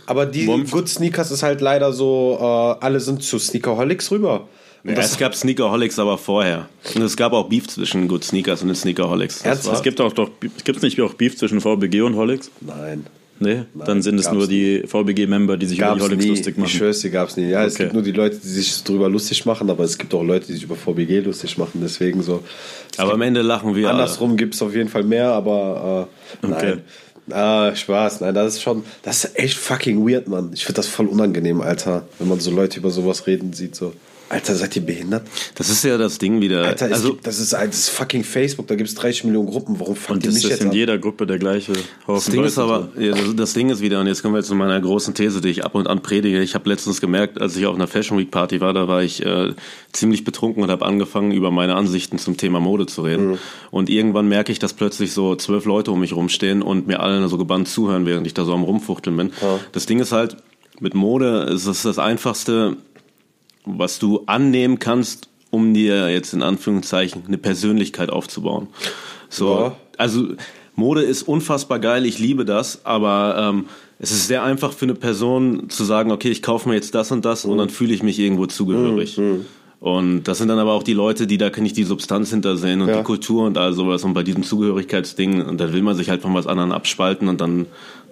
Aber 0.09 0.25
die 0.25 0.47
Womf- 0.47 0.71
Good 0.71 0.89
Sneakers 0.89 1.31
ist 1.31 1.43
halt 1.43 1.61
leider 1.61 1.93
so, 1.93 2.37
äh, 2.39 2.83
alle 2.85 2.99
sind 2.99 3.21
zu 3.23 3.37
Sneakerholics 3.39 4.11
rüber. 4.11 4.47
Und 4.83 4.89
Ja, 4.91 4.95
das, 4.95 5.11
es 5.11 5.17
gab 5.17 5.35
Sneakerholics 5.35 5.99
aber 5.99 6.17
vorher. 6.17 6.67
Und 6.95 7.01
es 7.01 7.15
gab 7.17 7.33
auch 7.33 7.47
Beef 7.49 7.67
zwischen 7.67 8.07
Good 8.07 8.23
Sneakers 8.23 8.61
und 8.61 8.69
den 8.69 8.75
Sneakerholics. 8.75 9.41
Ernsthaft? 9.41 9.77
Es 9.77 9.83
gibt 9.83 9.99
auch 10.01 10.13
doch, 10.13 10.29
gibt's 10.63 10.81
nicht 10.81 10.99
auch 11.01 11.13
Beef 11.13 11.37
zwischen 11.37 11.61
VBG 11.61 12.01
und 12.01 12.15
Holics? 12.15 12.49
nein. 12.61 13.05
Nee, 13.41 13.61
dann 13.73 14.01
sind 14.01 14.19
es 14.19 14.29
nur 14.29 14.47
die 14.47 14.83
VBG-Member, 14.85 15.55
die 15.55 15.65
sich 15.65 15.79
über 15.79 15.95
die 15.95 16.01
Holics 16.01 16.23
nie. 16.25 16.29
lustig 16.31 16.55
Ich 16.55 16.57
machen. 16.57 16.69
schwör's 16.71 16.99
dir, 16.99 17.09
gab's 17.09 17.37
nie. 17.37 17.47
Ja, 17.47 17.63
es 17.63 17.75
Okay. 17.75 17.83
gibt 17.83 17.93
nur 17.93 18.03
die 18.03 18.11
Leute, 18.11 18.35
die 18.35 18.45
sich 18.49 18.83
drüber 18.83 19.07
lustig 19.07 19.45
machen, 19.45 19.69
aber 19.69 19.85
es 19.85 19.97
gibt 19.97 20.13
auch 20.13 20.23
Leute, 20.23 20.47
die 20.47 20.53
sich 20.55 20.63
über 20.63 20.75
VBG 20.75 21.21
lustig 21.21 21.57
machen. 21.57 21.79
Deswegen 21.81 22.21
so. 22.21 22.43
Es 22.91 22.99
aber 22.99 23.13
am 23.13 23.21
Ende 23.21 23.41
lachen 23.41 23.73
wir 23.77 23.87
alle. 23.87 23.99
Andersrum 24.01 24.35
gibt 24.35 24.55
es 24.55 24.61
auf 24.61 24.75
jeden 24.75 24.89
Fall 24.89 25.03
mehr, 25.03 25.31
aber 25.31 26.09
äh, 26.43 26.45
Okay. 26.47 26.55
nein. 26.65 26.81
Ah, 27.31 27.75
Spaß, 27.75 28.21
nein, 28.21 28.33
das 28.33 28.55
ist 28.55 28.61
schon, 28.61 28.83
das 29.03 29.23
ist 29.23 29.37
echt 29.37 29.57
fucking 29.57 30.07
weird, 30.07 30.27
Mann. 30.27 30.51
Ich 30.53 30.65
finde 30.65 30.77
das 30.77 30.87
voll 30.87 31.07
unangenehm, 31.07 31.61
Alter, 31.61 32.05
wenn 32.17 32.27
man 32.27 32.39
so 32.39 32.51
Leute 32.51 32.79
über 32.79 32.89
sowas 32.89 33.27
reden 33.27 33.53
sieht, 33.53 33.75
so. 33.75 33.93
Alter, 34.29 34.55
seid 34.55 34.75
ihr 34.75 34.83
behindert? 34.83 35.27
Das 35.55 35.69
ist 35.69 35.83
ja 35.83 35.97
das 35.97 36.19
Ding 36.19 36.39
wieder. 36.39 36.63
Alter, 36.65 36.85
also, 36.85 37.13
gibt, 37.13 37.25
das, 37.25 37.39
ist, 37.39 37.51
das 37.53 37.75
ist 37.75 37.89
fucking 37.89 38.23
Facebook, 38.23 38.67
da 38.67 38.75
gibt 38.75 38.89
es 38.89 38.95
30 38.95 39.23
Millionen 39.23 39.49
Gruppen. 39.49 39.79
Warum 39.79 39.95
fuckt 39.95 40.11
Und 40.11 40.23
ihr 40.23 40.27
das 40.27 40.35
mich 40.35 40.43
ist 40.43 40.49
jetzt 40.51 40.61
in 40.61 40.67
an? 40.67 40.73
jeder 40.73 40.97
Gruppe 40.99 41.25
der 41.25 41.39
gleiche 41.39 41.73
Haufen 42.07 42.15
das 42.15 42.25
Ding 42.25 42.43
ist 42.43 42.57
Leute. 42.57 42.89
aber, 42.95 43.01
ja, 43.01 43.11
das, 43.11 43.35
das 43.35 43.53
Ding 43.53 43.69
ist 43.69 43.81
wieder, 43.81 43.99
und 43.99 44.07
jetzt 44.07 44.21
kommen 44.21 44.35
wir 44.35 44.43
zu 44.43 44.53
meiner 44.53 44.79
großen 44.79 45.15
These, 45.15 45.41
die 45.41 45.49
ich 45.49 45.65
ab 45.65 45.73
und 45.75 45.87
an 45.87 46.01
predige. 46.01 46.41
Ich 46.41 46.53
habe 46.53 46.69
letztens 46.69 47.01
gemerkt, 47.01 47.41
als 47.41 47.55
ich 47.55 47.65
auf 47.65 47.75
einer 47.75 47.87
Fashion 47.87 48.19
Week 48.19 48.29
Party 48.29 48.61
war, 48.61 48.73
da 48.73 48.87
war 48.87 49.01
ich 49.01 49.25
äh, 49.25 49.53
ziemlich 49.93 50.23
betrunken 50.23 50.61
und 50.61 50.69
habe 50.69 50.85
angefangen, 50.85 51.31
über 51.31 51.49
meine 51.49 51.75
Ansichten 51.75 52.19
zum 52.19 52.37
Thema 52.37 52.59
Mode 52.59 52.85
zu 52.85 53.01
reden. 53.01 53.31
Mhm. 53.31 53.37
Und 53.71 53.89
irgendwann 53.89 54.27
merke 54.27 54.51
ich, 54.51 54.59
dass 54.59 54.73
plötzlich 54.73 55.11
so 55.11 55.35
zwölf 55.35 55.65
Leute 55.65 55.91
um 55.91 55.99
mich 55.99 56.13
rumstehen 56.13 56.61
und 56.61 56.87
mir 56.87 56.99
alle 56.99 57.27
so 57.27 57.37
gebannt 57.37 57.67
zuhören, 57.67 58.05
während 58.05 58.27
ich 58.27 58.33
da 58.33 58.45
so 58.45 58.53
am 58.53 58.63
Rumfuchteln 58.63 59.17
bin. 59.17 59.31
Das 59.71 59.85
Ding 59.85 59.99
ist 59.99 60.11
halt, 60.11 60.37
mit 60.79 60.93
Mode 60.93 61.49
ist 61.51 61.65
es 61.65 61.83
das 61.83 61.99
einfachste, 61.99 62.77
was 63.77 63.99
du 63.99 64.23
annehmen 64.25 64.79
kannst, 64.79 65.29
um 65.51 65.73
dir 65.73 66.09
jetzt 66.11 66.33
in 66.33 66.41
Anführungszeichen 66.43 67.23
eine 67.27 67.37
Persönlichkeit 67.37 68.09
aufzubauen. 68.09 68.67
So, 69.29 69.49
Ja. 69.59 69.75
also 69.97 70.27
Mode 70.75 71.01
ist 71.01 71.23
unfassbar 71.23 71.79
geil, 71.79 72.05
ich 72.05 72.19
liebe 72.19 72.45
das, 72.45 72.85
aber 72.85 73.35
ähm, 73.37 73.65
es 73.99 74.11
ist 74.11 74.27
sehr 74.27 74.43
einfach 74.43 74.71
für 74.71 74.85
eine 74.85 74.95
Person 74.95 75.69
zu 75.69 75.83
sagen, 75.83 76.11
okay, 76.11 76.29
ich 76.29 76.41
kaufe 76.41 76.69
mir 76.69 76.75
jetzt 76.75 76.95
das 76.95 77.11
und 77.11 77.25
das 77.25 77.43
und 77.45 77.57
dann 77.57 77.69
fühle 77.69 77.93
ich 77.93 78.01
mich 78.01 78.17
irgendwo 78.17 78.45
zugehörig. 78.45 79.19
Und 79.79 80.23
das 80.23 80.39
sind 80.39 80.49
dann 80.49 80.59
aber 80.59 80.73
auch 80.73 80.83
die 80.83 80.93
Leute, 80.93 81.25
die 81.25 81.37
da 81.37 81.49
kann 81.49 81.65
ich 81.65 81.71
die 81.73 81.85
Substanz 81.85 82.31
hintersehen 82.31 82.81
und 82.81 82.89
Ja. 82.89 82.97
die 82.97 83.03
Kultur 83.03 83.45
und 83.45 83.57
all 83.57 83.71
sowas. 83.73 84.03
Und 84.03 84.13
bei 84.13 84.23
diesem 84.23 84.43
Zugehörigkeitsding, 84.43 85.41
und 85.45 85.59
da 85.59 85.71
will 85.71 85.81
man 85.81 85.95
sich 85.95 86.09
halt 86.09 86.21
von 86.21 86.33
was 86.33 86.47
anderem 86.47 86.71
abspalten 86.71 87.27
und 87.29 87.39
dann 87.39 87.65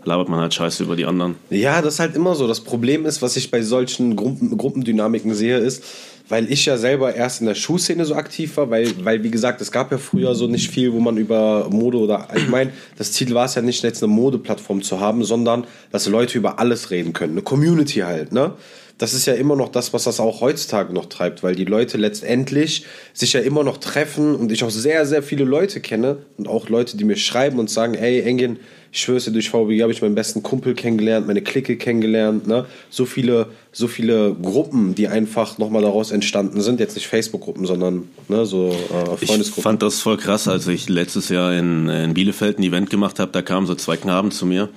labert 0.06 0.30
man 0.30 0.40
halt 0.40 0.54
Scheiße 0.54 0.84
über 0.84 0.96
die 0.96 1.06
anderen. 1.06 1.36
Ja, 1.50 1.82
das 1.82 1.96
ist 1.96 2.00
halt 2.00 2.16
immer 2.16 2.36
so. 2.36 2.48
Das 2.48 2.62
Problem 2.62 3.06
ist, 3.06 3.22
was 3.22 3.36
ich 3.36 3.52
bei 3.52 3.62
solchen 3.62 4.16
Gruppen, 4.16 4.58
Gruppendynamiken 4.58 5.34
sehe, 5.34 5.58
ist, 5.58 5.84
weil 6.30 6.50
ich 6.50 6.66
ja 6.66 6.78
selber 6.78 7.14
erst 7.16 7.42
in 7.42 7.48
der 7.48 7.56
Schuhszene 7.56 8.06
so 8.06 8.16
aktiv 8.16 8.56
war, 8.56 8.70
weil, 8.70 8.90
weil, 9.04 9.24
wie 9.24 9.32
gesagt, 9.32 9.60
es 9.60 9.70
gab 9.72 9.92
ja 9.92 9.98
früher 9.98 10.36
so 10.36 10.48
nicht 10.48 10.72
viel, 10.72 10.94
wo 10.94 11.00
man 11.02 11.18
über 11.18 11.68
Mode 11.70 11.98
oder, 11.98 12.28
ich 12.36 12.48
meine, 12.48 12.72
das 12.98 13.12
Ziel 13.12 13.34
war 13.34 13.46
es 13.46 13.56
ja 13.56 13.62
nicht, 13.62 13.84
jetzt 13.84 14.02
eine 14.02 14.12
Modeplattform 14.14 14.82
zu 14.82 15.02
haben, 15.02 15.26
sondern, 15.26 15.66
dass 15.92 16.08
Leute 16.08 16.38
über 16.38 16.60
alles 16.60 16.92
reden 16.92 17.12
können. 17.12 17.34
Eine 17.34 17.42
Community 17.42 18.00
halt, 18.00 18.32
ne? 18.32 18.54
Das 18.98 19.14
ist 19.14 19.26
ja 19.28 19.34
immer 19.34 19.56
noch 19.56 19.70
das, 19.70 19.94
was 19.94 20.06
das 20.06 20.20
auch 20.20 20.42
heutzutage 20.42 20.94
noch 20.94 21.06
treibt, 21.06 21.44
weil 21.44 21.56
die 21.56 21.66
Leute 21.66 21.98
letztendlich 21.98 22.86
sich 23.14 23.34
ja 23.34 23.42
immer 23.42 23.64
noch 23.64 23.78
treffen 23.78 24.36
und 24.36 24.52
ich 24.52 24.64
auch 24.64 24.72
sehr, 24.72 25.06
sehr 25.06 25.22
viele 25.22 25.44
Leute 25.44 25.80
kenne 25.82 26.18
und 26.38 26.48
auch 26.48 26.70
Leute, 26.70 26.98
die 26.98 27.04
mir 27.04 27.16
schreiben 27.18 27.60
und 27.60 27.70
sagen, 27.70 27.94
ey, 27.94 28.22
Engin, 28.22 28.58
ich 28.92 29.02
schwör's 29.02 29.26
dir, 29.26 29.32
durch 29.32 29.50
VBG 29.50 29.84
habe 29.84 29.92
ich 29.92 30.02
meinen 30.02 30.16
besten 30.16 30.42
Kumpel 30.42 30.74
kennengelernt, 30.74 31.28
meine 31.28 31.42
Clique 31.42 31.78
kennengelernt, 31.78 32.48
ne? 32.48 32.66
So 32.90 33.06
viele, 33.06 33.48
so 33.72 33.88
viele 33.88 34.34
Gruppen, 34.34 34.96
die 34.96 35.08
einfach 35.08 35.58
nochmal 35.58 35.84
daraus 35.84 36.12
entstanden 36.12 36.62
sind. 36.62 36.80
Jetzt 36.80 36.96
nicht 36.96 37.08
Facebook-Gruppen, 37.08 37.66
sondern 37.66 38.08
ne, 38.30 38.46
so 38.46 38.70
äh, 38.70 39.16
Ich 39.22 39.30
Freundesgruppen. 39.30 39.64
fand 39.64 39.84
das 39.84 40.00
voll 40.00 40.18
krass, 40.18 40.48
als 40.48 40.68
ich 40.68 40.90
letztes 40.90 41.30
Jahr 41.30 41.54
in, 41.54 41.90
in 41.90 42.14
Bielefeld 42.14 42.58
ein 42.60 42.64
Event 42.64 42.90
gemacht 42.90 43.20
habe. 43.20 43.32
Da 43.32 43.42
kamen 43.42 43.68
so 43.68 43.76
zwei 43.76 43.98
Knaben 43.98 44.32
zu 44.32 44.46
mir 44.46 44.70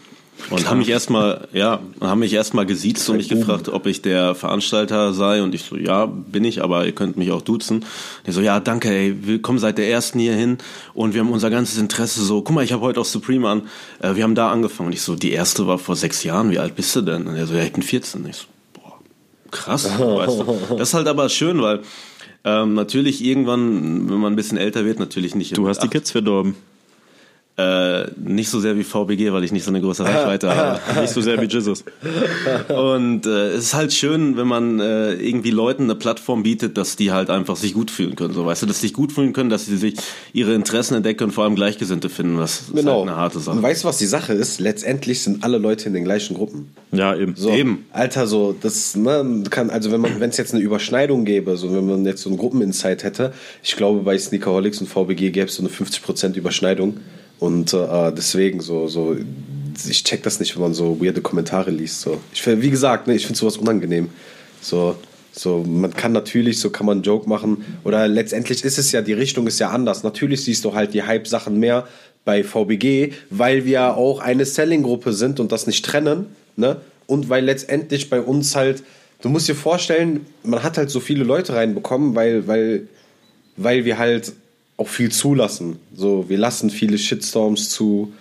Und 0.49 0.69
haben 0.69 0.79
mich 0.79 0.89
erstmal, 0.89 1.49
ja, 1.53 1.81
haben 2.01 2.21
mich 2.21 2.33
erstmal 2.33 2.67
gesiezt 2.67 3.09
und 3.11 3.19
mich 3.19 3.29
gefragt, 3.29 3.69
ob 3.69 3.87
ich 3.87 4.03
der 4.03 4.35
Veranstalter 4.35 5.13
sei. 5.13 5.43
Und 5.43 5.55
ich 5.55 5.63
so, 5.63 5.77
ja, 5.77 6.07
bin 6.07 6.45
ich, 6.45 6.63
aber 6.63 6.87
ihr 6.87 6.93
könnt 6.93 7.17
mich 7.17 7.31
auch 7.31 7.43
duzen. 7.43 7.85
Die 8.27 8.33
so, 8.33 8.41
ja, 8.41 8.59
danke, 8.61 8.91
ey, 8.91 9.15
wir 9.23 9.43
kommen 9.43 9.59
seit 9.59 9.79
der 9.79 9.89
ersten 9.89 10.19
hier 10.19 10.35
hin 10.35 10.59
und 10.95 11.15
wir 11.15 11.21
haben 11.21 11.31
unser 11.31 11.51
ganzes 11.51 11.79
Interesse 11.79 12.23
so, 12.23 12.43
guck 12.43 12.55
mal, 12.55 12.65
ich 12.65 12.73
habe 12.73 12.83
heute 12.83 13.01
auch 13.01 13.05
Supreme 13.05 13.49
an, 13.49 13.63
äh, 14.01 14.15
wir 14.15 14.25
haben 14.25 14.35
da 14.35 14.51
angefangen. 14.51 14.89
Und 14.89 14.93
ich 14.95 15.03
so, 15.03 15.15
die 15.15 15.33
erste 15.33 15.67
war 15.67 15.79
vor 15.79 15.97
sechs 15.97 16.25
Jahren, 16.25 16.51
wie 16.51 16.59
alt 16.59 16.75
bist 16.75 16.95
du 16.97 17.03
denn? 17.03 17.27
Und 17.27 17.37
er 17.37 17.47
so, 17.47 17.55
ja, 17.55 17.63
ich 17.63 17.73
bin 17.73 17.83
14. 17.83 18.27
Ich 18.27 18.37
so, 18.37 18.45
boah, 18.75 18.99
krass, 19.51 19.85
weißt 19.99 20.41
du. 20.41 20.77
Das 20.77 20.89
ist 20.89 20.95
halt 20.95 21.07
aber 21.07 21.29
schön, 21.29 21.61
weil 21.63 21.81
ähm, 22.45 22.75
natürlich 22.75 23.23
irgendwann, 23.23 24.09
wenn 24.09 24.19
man 24.19 24.33
ein 24.33 24.37
bisschen 24.37 24.59
älter 24.59 24.85
wird, 24.85 24.99
natürlich 24.99 25.35
nicht. 25.35 25.57
Du 25.57 25.69
hast 25.69 25.83
die 25.83 25.89
Kids 25.89 26.11
verdorben. 26.11 26.55
Äh, 27.61 28.11
nicht 28.17 28.49
so 28.49 28.61
sehr 28.61 28.77
wie 28.77 28.85
VBG, 28.85 29.33
weil 29.33 29.45
ich 29.45 29.53
nicht 29.53 29.65
so 29.65 29.71
eine 29.71 29.81
große 29.81 30.05
Reichweite 30.05 30.55
habe. 30.57 30.81
Nicht 31.01 31.13
so 31.13 31.21
sehr 31.21 31.41
wie 31.41 31.47
Jesus. 31.47 31.85
Und 32.69 33.27
äh, 33.27 33.49
es 33.51 33.65
ist 33.65 33.75
halt 33.75 33.93
schön, 33.93 34.37
wenn 34.37 34.47
man 34.47 34.81
äh, 34.81 35.15
irgendwie 35.15 35.51
Leuten 35.51 35.85
eine 35.85 35.95
Plattform 35.95 36.43
bietet, 36.43 36.77
dass 36.77 36.97
die 36.97 37.13
halt 37.13 37.31
einfach 37.31 37.57
sich 37.57 37.75
gut 37.75 37.91
fühlen 37.91 38.17
können. 38.17 38.35
So, 38.35 38.47
weißt 38.47 38.63
du, 38.63 38.67
dass 38.67 38.81
sie 38.81 38.89
sich 38.89 38.95
gut 38.95 39.13
fühlen 39.13 39.33
können, 39.33 39.51
dass 39.51 39.67
sie 39.67 39.77
sich 39.77 39.95
ihre 40.33 40.55
Interessen 40.55 40.95
entdecken 40.95 41.25
und 41.25 41.33
vor 41.33 41.45
allem 41.45 41.55
Gleichgesinnte 41.55 42.09
finden. 42.09 42.39
Das 42.39 42.61
ist 42.61 42.75
Genau. 42.75 43.01
halt 43.01 43.09
eine 43.09 43.17
harte 43.17 43.41
Sache. 43.41 43.57
Und 43.57 43.63
weißt 43.63 43.85
du, 43.85 43.89
was 43.89 43.99
die 43.99 44.07
Sache 44.07 44.33
ist? 44.33 44.61
Letztendlich 44.61 45.23
sind 45.23 45.45
alle 45.45 45.59
Leute 45.59 45.87
in 45.89 45.95
den 45.95 46.05
gleichen 46.05 46.35
Gruppen. 46.35 46.71
Ja, 46.93 47.15
eben. 47.17 47.35
So, 47.37 47.51
Eben. 47.51 47.85
Alter, 47.93 48.27
so, 48.27 48.55
das 48.61 48.97
ne, 48.97 49.43
kann, 49.51 49.71
also 49.71 49.91
wenn 49.93 50.01
man, 50.01 50.21
wenn 50.21 50.31
es 50.31 50.37
jetzt 50.37 50.55
eine 50.55 50.63
Überschneidung 50.63 51.25
gäbe, 51.25 51.57
so 51.57 51.75
wenn 51.75 51.87
man 51.87 52.05
jetzt 52.05 52.23
so 52.23 52.31
einen 52.31 52.39
Gruppeninsight 52.39 53.05
hätte, 53.05 53.33
ich 53.63 53.77
glaube, 53.77 54.01
bei 54.01 54.19
Sneakerholics 54.19 54.81
und 54.81 54.87
VBG 54.89 55.31
gäbe 55.31 55.47
es 55.47 55.55
so 55.57 55.63
eine 55.63 55.71
50% 55.71 56.37
Überschneidung. 56.37 56.99
Und 57.41 57.73
äh, 57.73 58.13
deswegen 58.13 58.61
so, 58.61 58.87
so, 58.87 59.17
ich 59.89 60.05
check 60.05 60.23
das 60.23 60.41
nicht, 60.41 60.55
wenn 60.55 60.63
man 60.63 60.75
so 60.75 61.01
weirde 61.03 61.23
Kommentare 61.23 61.71
liest. 61.71 62.03
So. 62.03 62.21
Ich 62.35 62.47
wie 62.47 62.71
gesagt, 62.71 63.07
ne, 63.07 63.15
ich 63.15 63.27
finde 63.27 63.39
sowas 63.39 63.57
unangenehm. 63.57 64.11
So, 64.61 64.97
so, 65.33 65.65
man 65.67 65.95
kann 65.95 66.13
natürlich, 66.13 66.61
so 66.61 66.69
kann 66.69 66.85
man 66.87 66.99
einen 66.99 67.03
Joke 67.03 67.27
machen. 67.27 67.65
Oder 67.83 68.07
letztendlich 68.09 68.63
ist 68.63 68.79
es 68.79 68.93
ja, 68.93 69.01
die 69.01 69.15
Richtung 69.15 69.47
ist 69.47 69.59
ja 69.59 69.71
anders. 69.71 70.03
Natürlich 70.03 70.45
siehst 70.45 70.67
du 70.67 70.75
halt 70.75 70.93
die 70.93 71.03
Hype-Sachen 71.03 71.59
mehr 71.59 71.89
bei 72.27 72.45
VBG, 72.45 73.13
weil 73.31 73.65
wir 73.65 73.97
auch 73.97 74.21
eine 74.21 74.45
Selling-Gruppe 74.45 75.15
sind 75.15 75.41
und 75.41 75.51
das 75.51 75.67
nicht 75.67 75.83
trennen. 75.83 76.27
Ne? 76.57 76.77
Und 77.07 77.31
weil 77.31 77.45
letztendlich 77.45 78.11
bei 78.11 78.21
uns 78.21 78.55
halt, 78.55 78.83
du 79.23 79.31
musst 79.31 79.49
dir 79.49 79.55
vorstellen, 79.55 80.27
man 80.43 80.63
hat 80.63 80.77
halt 80.77 80.91
so 80.91 81.01
viele 81.01 81.25
Leute 81.25 81.55
reinbekommen, 81.55 82.15
weil, 82.15 82.47
weil, 82.47 82.89
weil 83.57 83.87
wir 83.87 83.97
halt 83.97 84.35
auch 84.81 84.89
viel 84.89 85.13
zulassen. 85.13 85.77
So, 85.95 86.29
wir 86.29 86.39
lassen 86.39 86.71
viele 86.71 86.97
Shitstorms 86.97 87.69
zu, 87.69 88.13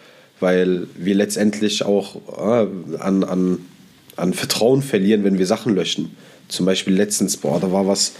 weil 0.41 0.87
wir 0.97 1.15
letztendlich 1.15 1.83
auch 1.83 2.17
äh, 2.37 2.67
an, 2.99 3.23
an, 3.23 3.59
an 4.17 4.33
Vertrauen 4.33 4.81
verlieren, 4.81 5.23
wenn 5.23 5.39
wir 5.39 5.47
Sachen 5.47 5.73
löschen. 5.73 6.15
Zum 6.49 6.65
Beispiel 6.65 6.93
letztens, 6.93 7.37
boah, 7.37 7.59
da 7.61 7.71
war 7.71 7.87
was, 7.87 8.11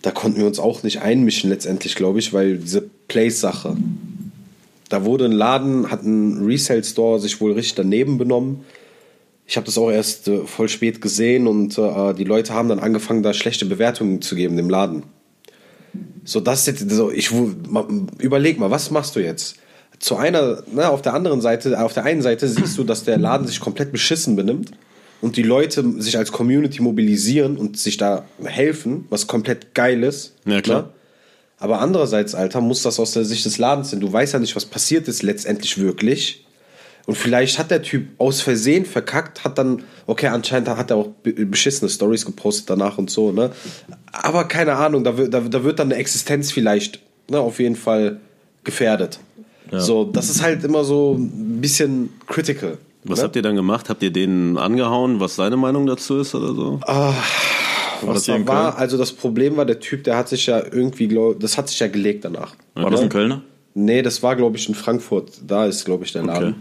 da 0.00 0.10
konnten 0.10 0.38
wir 0.38 0.46
uns 0.46 0.58
auch 0.58 0.82
nicht 0.82 1.02
einmischen 1.02 1.50
letztendlich, 1.50 1.94
glaube 1.94 2.20
ich, 2.20 2.32
weil 2.32 2.56
diese 2.56 2.88
Place-Sache. 3.08 3.76
Da 4.88 5.04
wurde 5.04 5.26
ein 5.26 5.32
Laden, 5.32 5.90
hat 5.90 6.04
ein 6.04 6.44
Resale-Store 6.44 7.20
sich 7.20 7.40
wohl 7.40 7.52
richtig 7.52 7.74
daneben 7.74 8.16
benommen. 8.16 8.64
Ich 9.46 9.56
habe 9.56 9.66
das 9.66 9.76
auch 9.76 9.90
erst 9.90 10.28
äh, 10.28 10.46
voll 10.46 10.70
spät 10.70 11.02
gesehen 11.02 11.46
und 11.46 11.76
äh, 11.76 12.14
die 12.14 12.24
Leute 12.24 12.54
haben 12.54 12.70
dann 12.70 12.78
angefangen, 12.78 13.22
da 13.22 13.34
schlechte 13.34 13.66
Bewertungen 13.66 14.22
zu 14.22 14.36
geben 14.36 14.56
dem 14.56 14.70
Laden. 14.70 15.02
So, 16.24 16.40
das 16.40 16.66
jetzt, 16.66 16.88
so, 16.90 17.10
ich 17.10 17.30
überleg 18.18 18.58
mal, 18.58 18.70
was 18.70 18.90
machst 18.90 19.16
du 19.16 19.20
jetzt? 19.20 19.56
Zu 19.98 20.16
einer, 20.16 20.62
ne, 20.72 20.88
auf 20.88 21.02
der 21.02 21.14
anderen 21.14 21.40
Seite, 21.40 21.80
auf 21.80 21.94
der 21.94 22.04
einen 22.04 22.22
Seite 22.22 22.48
siehst 22.48 22.76
du, 22.78 22.84
dass 22.84 23.04
der 23.04 23.18
Laden 23.18 23.46
sich 23.46 23.60
komplett 23.60 23.92
beschissen 23.92 24.36
benimmt 24.36 24.72
und 25.20 25.36
die 25.36 25.42
Leute 25.42 25.84
sich 26.00 26.18
als 26.18 26.32
Community 26.32 26.82
mobilisieren 26.82 27.56
und 27.56 27.78
sich 27.78 27.96
da 27.96 28.24
helfen, 28.44 29.06
was 29.10 29.26
komplett 29.26 29.74
geil 29.74 30.02
ist. 30.02 30.34
Ja, 30.44 30.60
klar. 30.60 30.82
Ne? 30.82 30.88
Aber 31.58 31.80
andererseits, 31.80 32.34
Alter, 32.34 32.60
muss 32.60 32.82
das 32.82 32.98
aus 32.98 33.12
der 33.12 33.24
Sicht 33.24 33.44
des 33.44 33.58
Ladens 33.58 33.90
sein. 33.90 34.00
Du 34.00 34.12
weißt 34.12 34.32
ja 34.32 34.40
nicht, 34.40 34.56
was 34.56 34.66
passiert 34.66 35.06
ist 35.06 35.22
letztendlich 35.22 35.78
wirklich. 35.78 36.44
Und 37.06 37.16
vielleicht 37.16 37.58
hat 37.58 37.70
der 37.70 37.82
Typ 37.82 38.08
aus 38.18 38.40
Versehen 38.40 38.84
verkackt, 38.84 39.44
hat 39.44 39.58
dann, 39.58 39.82
okay, 40.06 40.28
anscheinend 40.28 40.68
hat 40.68 40.90
er 40.90 40.96
auch 40.96 41.08
be- 41.08 41.32
beschissene 41.32 41.90
Stories 41.90 42.24
gepostet 42.24 42.70
danach 42.70 42.96
und 42.98 43.10
so, 43.10 43.32
ne? 43.32 43.50
Aber 44.12 44.44
keine 44.44 44.76
Ahnung, 44.76 45.02
da 45.02 45.16
wird, 45.16 45.34
da, 45.34 45.40
da 45.40 45.64
wird 45.64 45.78
dann 45.78 45.90
eine 45.90 45.96
Existenz 45.96 46.52
vielleicht, 46.52 47.00
ne, 47.28 47.40
auf 47.40 47.58
jeden 47.58 47.76
Fall 47.76 48.20
gefährdet. 48.62 49.18
So, 49.74 50.04
das 50.04 50.28
ist 50.28 50.42
halt 50.42 50.62
immer 50.64 50.84
so 50.84 51.14
ein 51.14 51.60
bisschen 51.60 52.10
critical. 52.26 52.76
Was 53.04 53.18
ne? 53.18 53.24
habt 53.24 53.36
ihr 53.36 53.42
dann 53.42 53.56
gemacht? 53.56 53.88
Habt 53.88 54.02
ihr 54.02 54.12
denen 54.12 54.58
angehauen, 54.58 55.18
was 55.18 55.34
seine 55.36 55.56
Meinung 55.56 55.86
dazu 55.86 56.18
ist 56.18 56.34
oder 56.34 56.54
so? 56.54 56.80
War 56.86 57.14
Was 58.02 58.26
das 58.26 58.36
in 58.36 58.46
war, 58.46 58.76
also 58.76 58.98
das 58.98 59.12
Problem 59.12 59.56
war, 59.56 59.64
der 59.64 59.80
Typ, 59.80 60.04
der 60.04 60.16
hat 60.16 60.28
sich 60.28 60.46
ja 60.46 60.58
irgendwie, 60.58 61.08
glaub, 61.08 61.40
das 61.40 61.56
hat 61.56 61.68
sich 61.68 61.78
ja 61.80 61.88
gelegt 61.88 62.24
danach. 62.24 62.54
War 62.74 62.90
das 62.90 63.00
ein 63.00 63.08
Kölner? 63.08 63.42
Nee, 63.74 64.02
das 64.02 64.22
war, 64.22 64.36
glaube 64.36 64.58
ich, 64.58 64.68
in 64.68 64.74
Frankfurt. 64.74 65.32
Da 65.46 65.64
ist, 65.64 65.84
glaube 65.84 66.04
ich, 66.04 66.12
der 66.12 66.24
Laden. 66.24 66.48
Okay. 66.50 66.58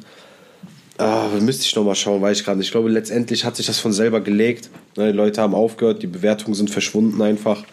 Ah, 0.98 1.30
müsste 1.40 1.66
ich 1.66 1.76
noch 1.76 1.84
mal 1.84 1.96
schauen, 1.96 2.22
weiß 2.22 2.40
ich 2.40 2.46
gerade 2.46 2.58
nicht. 2.58 2.68
Ich 2.68 2.72
glaube, 2.72 2.90
letztendlich 2.90 3.46
hat 3.46 3.56
sich 3.56 3.66
das 3.66 3.80
von 3.80 3.94
selber 3.94 4.22
gelegt. 4.22 4.70
Ne, 4.98 5.12
Die 5.12 5.18
Leute 5.18 5.42
haben 5.42 5.56
aufgehört, 5.56 6.04
die 6.04 6.08
Bewertungen 6.08 6.54
sind 6.54 6.70
verschwunden 6.70 7.22
einfach, 7.22 7.64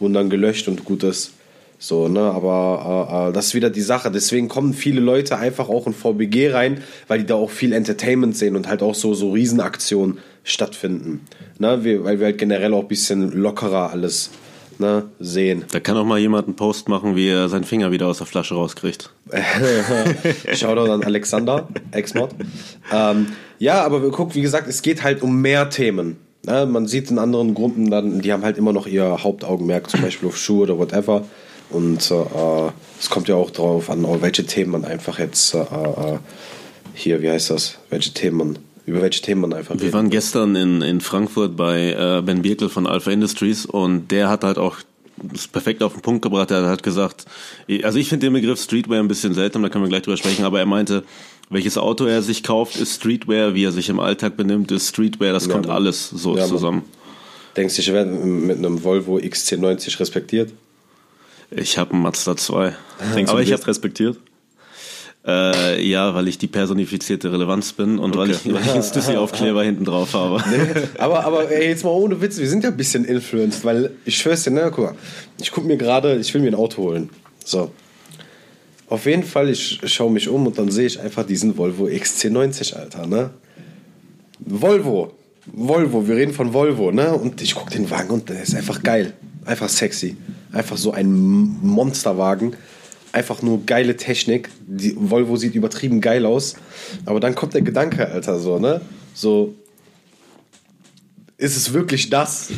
wurden 0.00 0.14
dann 0.14 0.28
gelöscht 0.28 0.68
und 0.68 0.84
gut 0.84 1.02
ist. 1.02 1.32
So, 1.78 2.08
ne, 2.08 2.20
aber 2.20 3.26
äh, 3.26 3.28
äh, 3.28 3.32
das 3.32 3.46
ist 3.46 3.54
wieder 3.54 3.70
die 3.70 3.80
Sache. 3.80 4.10
Deswegen 4.10 4.48
kommen 4.48 4.74
viele 4.74 5.00
Leute 5.00 5.38
einfach 5.38 5.68
auch 5.68 5.86
in 5.86 5.92
VBG 5.92 6.50
rein, 6.50 6.82
weil 7.08 7.20
die 7.20 7.26
da 7.26 7.34
auch 7.34 7.50
viel 7.50 7.72
Entertainment 7.72 8.36
sehen 8.36 8.56
und 8.56 8.68
halt 8.68 8.82
auch 8.82 8.94
so, 8.94 9.14
so 9.14 9.32
Riesenaktionen 9.32 10.18
stattfinden. 10.44 11.20
Ne, 11.58 11.84
wir, 11.84 12.04
weil 12.04 12.18
wir 12.20 12.26
halt 12.26 12.38
generell 12.38 12.74
auch 12.74 12.82
ein 12.82 12.88
bisschen 12.88 13.32
lockerer 13.32 13.90
alles 13.90 14.30
ne, 14.80 15.04
sehen. 15.18 15.64
Da 15.70 15.80
kann 15.80 15.96
auch 15.96 16.04
mal 16.04 16.18
jemand 16.18 16.46
einen 16.46 16.56
Post 16.56 16.88
machen, 16.88 17.16
wie 17.16 17.28
er 17.28 17.48
seinen 17.48 17.64
Finger 17.64 17.90
wieder 17.90 18.06
aus 18.06 18.18
der 18.18 18.26
Flasche 18.26 18.54
rauskriegt. 18.54 19.10
Shoutout 20.52 20.90
an 20.90 21.02
Alexander, 21.02 21.68
Ex-Mod. 21.90 22.30
Ähm, 22.92 23.28
ja, 23.58 23.82
aber 23.84 24.10
gucken, 24.10 24.34
wie 24.34 24.42
gesagt, 24.42 24.68
es 24.68 24.82
geht 24.82 25.02
halt 25.02 25.22
um 25.22 25.40
mehr 25.40 25.70
Themen. 25.70 26.18
Ne? 26.46 26.66
Man 26.66 26.86
sieht 26.86 27.10
in 27.10 27.18
anderen 27.18 27.54
Gruppen 27.54 27.90
dann, 27.90 28.20
die 28.20 28.32
haben 28.32 28.44
halt 28.44 28.58
immer 28.58 28.72
noch 28.72 28.86
ihr 28.86 29.22
Hauptaugenmerk, 29.22 29.90
zum 29.90 30.02
Beispiel 30.02 30.28
auf 30.28 30.36
Schuhe 30.36 30.64
oder 30.64 30.78
whatever. 30.78 31.24
Und 31.70 32.10
äh, 32.10 32.70
es 33.00 33.10
kommt 33.10 33.28
ja 33.28 33.34
auch 33.34 33.50
drauf 33.50 33.90
an, 33.90 34.06
welche 34.20 34.44
Themen 34.44 34.72
man 34.72 34.84
einfach 34.84 35.18
jetzt 35.18 35.54
äh, 35.54 35.60
äh, 35.60 36.18
hier, 36.94 37.22
wie 37.22 37.30
heißt 37.30 37.50
das, 37.50 37.78
welche 37.90 38.12
Themen 38.12 38.36
man, 38.36 38.58
über 38.86 39.00
welche 39.02 39.22
Themen 39.22 39.40
man 39.42 39.52
einfach 39.52 39.74
Wir 39.78 39.92
waren 39.92 40.06
redet. 40.06 40.12
gestern 40.12 40.56
in, 40.56 40.82
in 40.82 41.00
Frankfurt 41.00 41.56
bei 41.56 41.92
äh, 41.92 42.22
Ben 42.22 42.42
Birkel 42.42 42.68
von 42.68 42.86
Alpha 42.86 43.10
Industries 43.10 43.64
und 43.66 44.10
der 44.10 44.28
hat 44.28 44.44
halt 44.44 44.58
auch 44.58 44.76
das 45.16 45.46
perfekt 45.48 45.82
auf 45.82 45.92
den 45.92 46.02
Punkt 46.02 46.22
gebracht. 46.22 46.50
Er 46.50 46.68
hat 46.68 46.82
gesagt, 46.82 47.24
also 47.82 47.98
ich 47.98 48.08
finde 48.08 48.26
den 48.26 48.32
Begriff 48.32 48.60
Streetwear 48.60 49.00
ein 49.00 49.08
bisschen 49.08 49.32
seltsam, 49.34 49.62
da 49.62 49.68
können 49.68 49.84
wir 49.84 49.88
gleich 49.88 50.02
drüber 50.02 50.16
sprechen, 50.16 50.44
aber 50.44 50.58
er 50.58 50.66
meinte, 50.66 51.04
welches 51.50 51.78
Auto 51.78 52.04
er 52.06 52.20
sich 52.22 52.42
kauft, 52.42 52.76
ist 52.76 52.96
Streetwear, 52.96 53.54
wie 53.54 53.64
er 53.64 53.72
sich 53.72 53.88
im 53.88 54.00
Alltag 54.00 54.36
benimmt, 54.36 54.72
ist 54.72 54.88
Streetwear, 54.88 55.32
das 55.32 55.48
kommt 55.48 55.66
Mann. 55.66 55.76
alles 55.76 56.10
so 56.10 56.36
Ja, 56.36 56.46
zusammen. 56.46 56.82
Denkst 57.56 57.76
du, 57.76 57.82
ich 57.82 57.92
werde 57.92 58.10
mit 58.10 58.58
einem 58.58 58.82
Volvo 58.82 59.18
XC90 59.18 60.00
respektiert? 60.00 60.52
Ich 61.50 61.78
habe 61.78 61.92
einen 61.92 62.02
Mazda 62.02 62.36
2. 62.36 62.74
Denkst 63.14 63.30
aber 63.30 63.40
du, 63.40 63.46
ich 63.46 63.52
habe 63.52 63.64
respektiert? 63.66 64.18
Äh, 65.26 65.82
ja, 65.82 66.14
weil 66.14 66.28
ich 66.28 66.36
die 66.36 66.48
personifizierte 66.48 67.32
Relevanz 67.32 67.72
bin 67.72 67.98
und 67.98 68.14
weil, 68.16 68.30
ich, 68.30 68.44
weil 68.52 68.60
ich 68.60 68.70
einen 68.72 68.82
Stussy-Aufkleber 68.82 69.62
hinten 69.64 69.84
drauf 69.84 70.12
habe. 70.12 70.44
aber, 70.98 71.24
aber 71.24 71.50
ey, 71.50 71.68
jetzt 71.68 71.82
mal 71.82 71.90
ohne 71.90 72.20
Witz, 72.20 72.38
wir 72.38 72.48
sind 72.48 72.62
ja 72.62 72.70
ein 72.70 72.76
bisschen 72.76 73.06
influenced, 73.06 73.64
weil 73.64 73.92
ich 74.04 74.18
schwör's 74.18 74.44
dir, 74.44 74.50
ne, 74.50 74.70
guck 74.70 74.84
mal, 74.84 74.94
ich 75.40 75.50
guck 75.50 75.64
mir 75.64 75.78
gerade, 75.78 76.16
ich 76.16 76.32
will 76.34 76.42
mir 76.42 76.48
ein 76.48 76.54
Auto 76.54 76.82
holen. 76.82 77.08
So. 77.42 77.70
Auf 78.88 79.06
jeden 79.06 79.22
Fall, 79.22 79.48
ich 79.48 79.80
schaue 79.86 80.10
mich 80.10 80.28
um 80.28 80.46
und 80.46 80.58
dann 80.58 80.70
sehe 80.70 80.86
ich 80.86 81.00
einfach 81.00 81.24
diesen 81.24 81.56
Volvo 81.56 81.86
XC90, 81.86 82.74
Alter, 82.74 83.06
ne? 83.06 83.30
Volvo. 84.40 85.14
Volvo, 85.46 86.06
wir 86.06 86.16
reden 86.16 86.34
von 86.34 86.52
Volvo, 86.52 86.90
ne? 86.92 87.14
Und 87.14 87.40
ich 87.40 87.54
gucke 87.54 87.70
den 87.70 87.90
Wagen 87.90 88.10
und 88.10 88.28
der 88.28 88.42
ist 88.42 88.54
einfach 88.54 88.82
geil. 88.82 89.14
Einfach 89.46 89.70
sexy. 89.70 90.16
Einfach 90.52 90.76
so 90.76 90.92
ein 90.92 91.12
Monsterwagen. 91.62 92.56
Einfach 93.14 93.42
nur 93.42 93.64
geile 93.64 93.96
Technik. 93.96 94.48
Die 94.66 94.96
Volvo 94.98 95.36
sieht 95.36 95.54
übertrieben 95.54 96.00
geil 96.00 96.26
aus. 96.26 96.54
Aber 97.06 97.20
dann 97.20 97.36
kommt 97.36 97.54
der 97.54 97.62
Gedanke, 97.62 98.08
Alter, 98.10 98.40
so, 98.40 98.58
ne? 98.58 98.80
So, 99.14 99.54
ist 101.38 101.56
es 101.56 101.72
wirklich 101.72 102.10
das, 102.10 102.48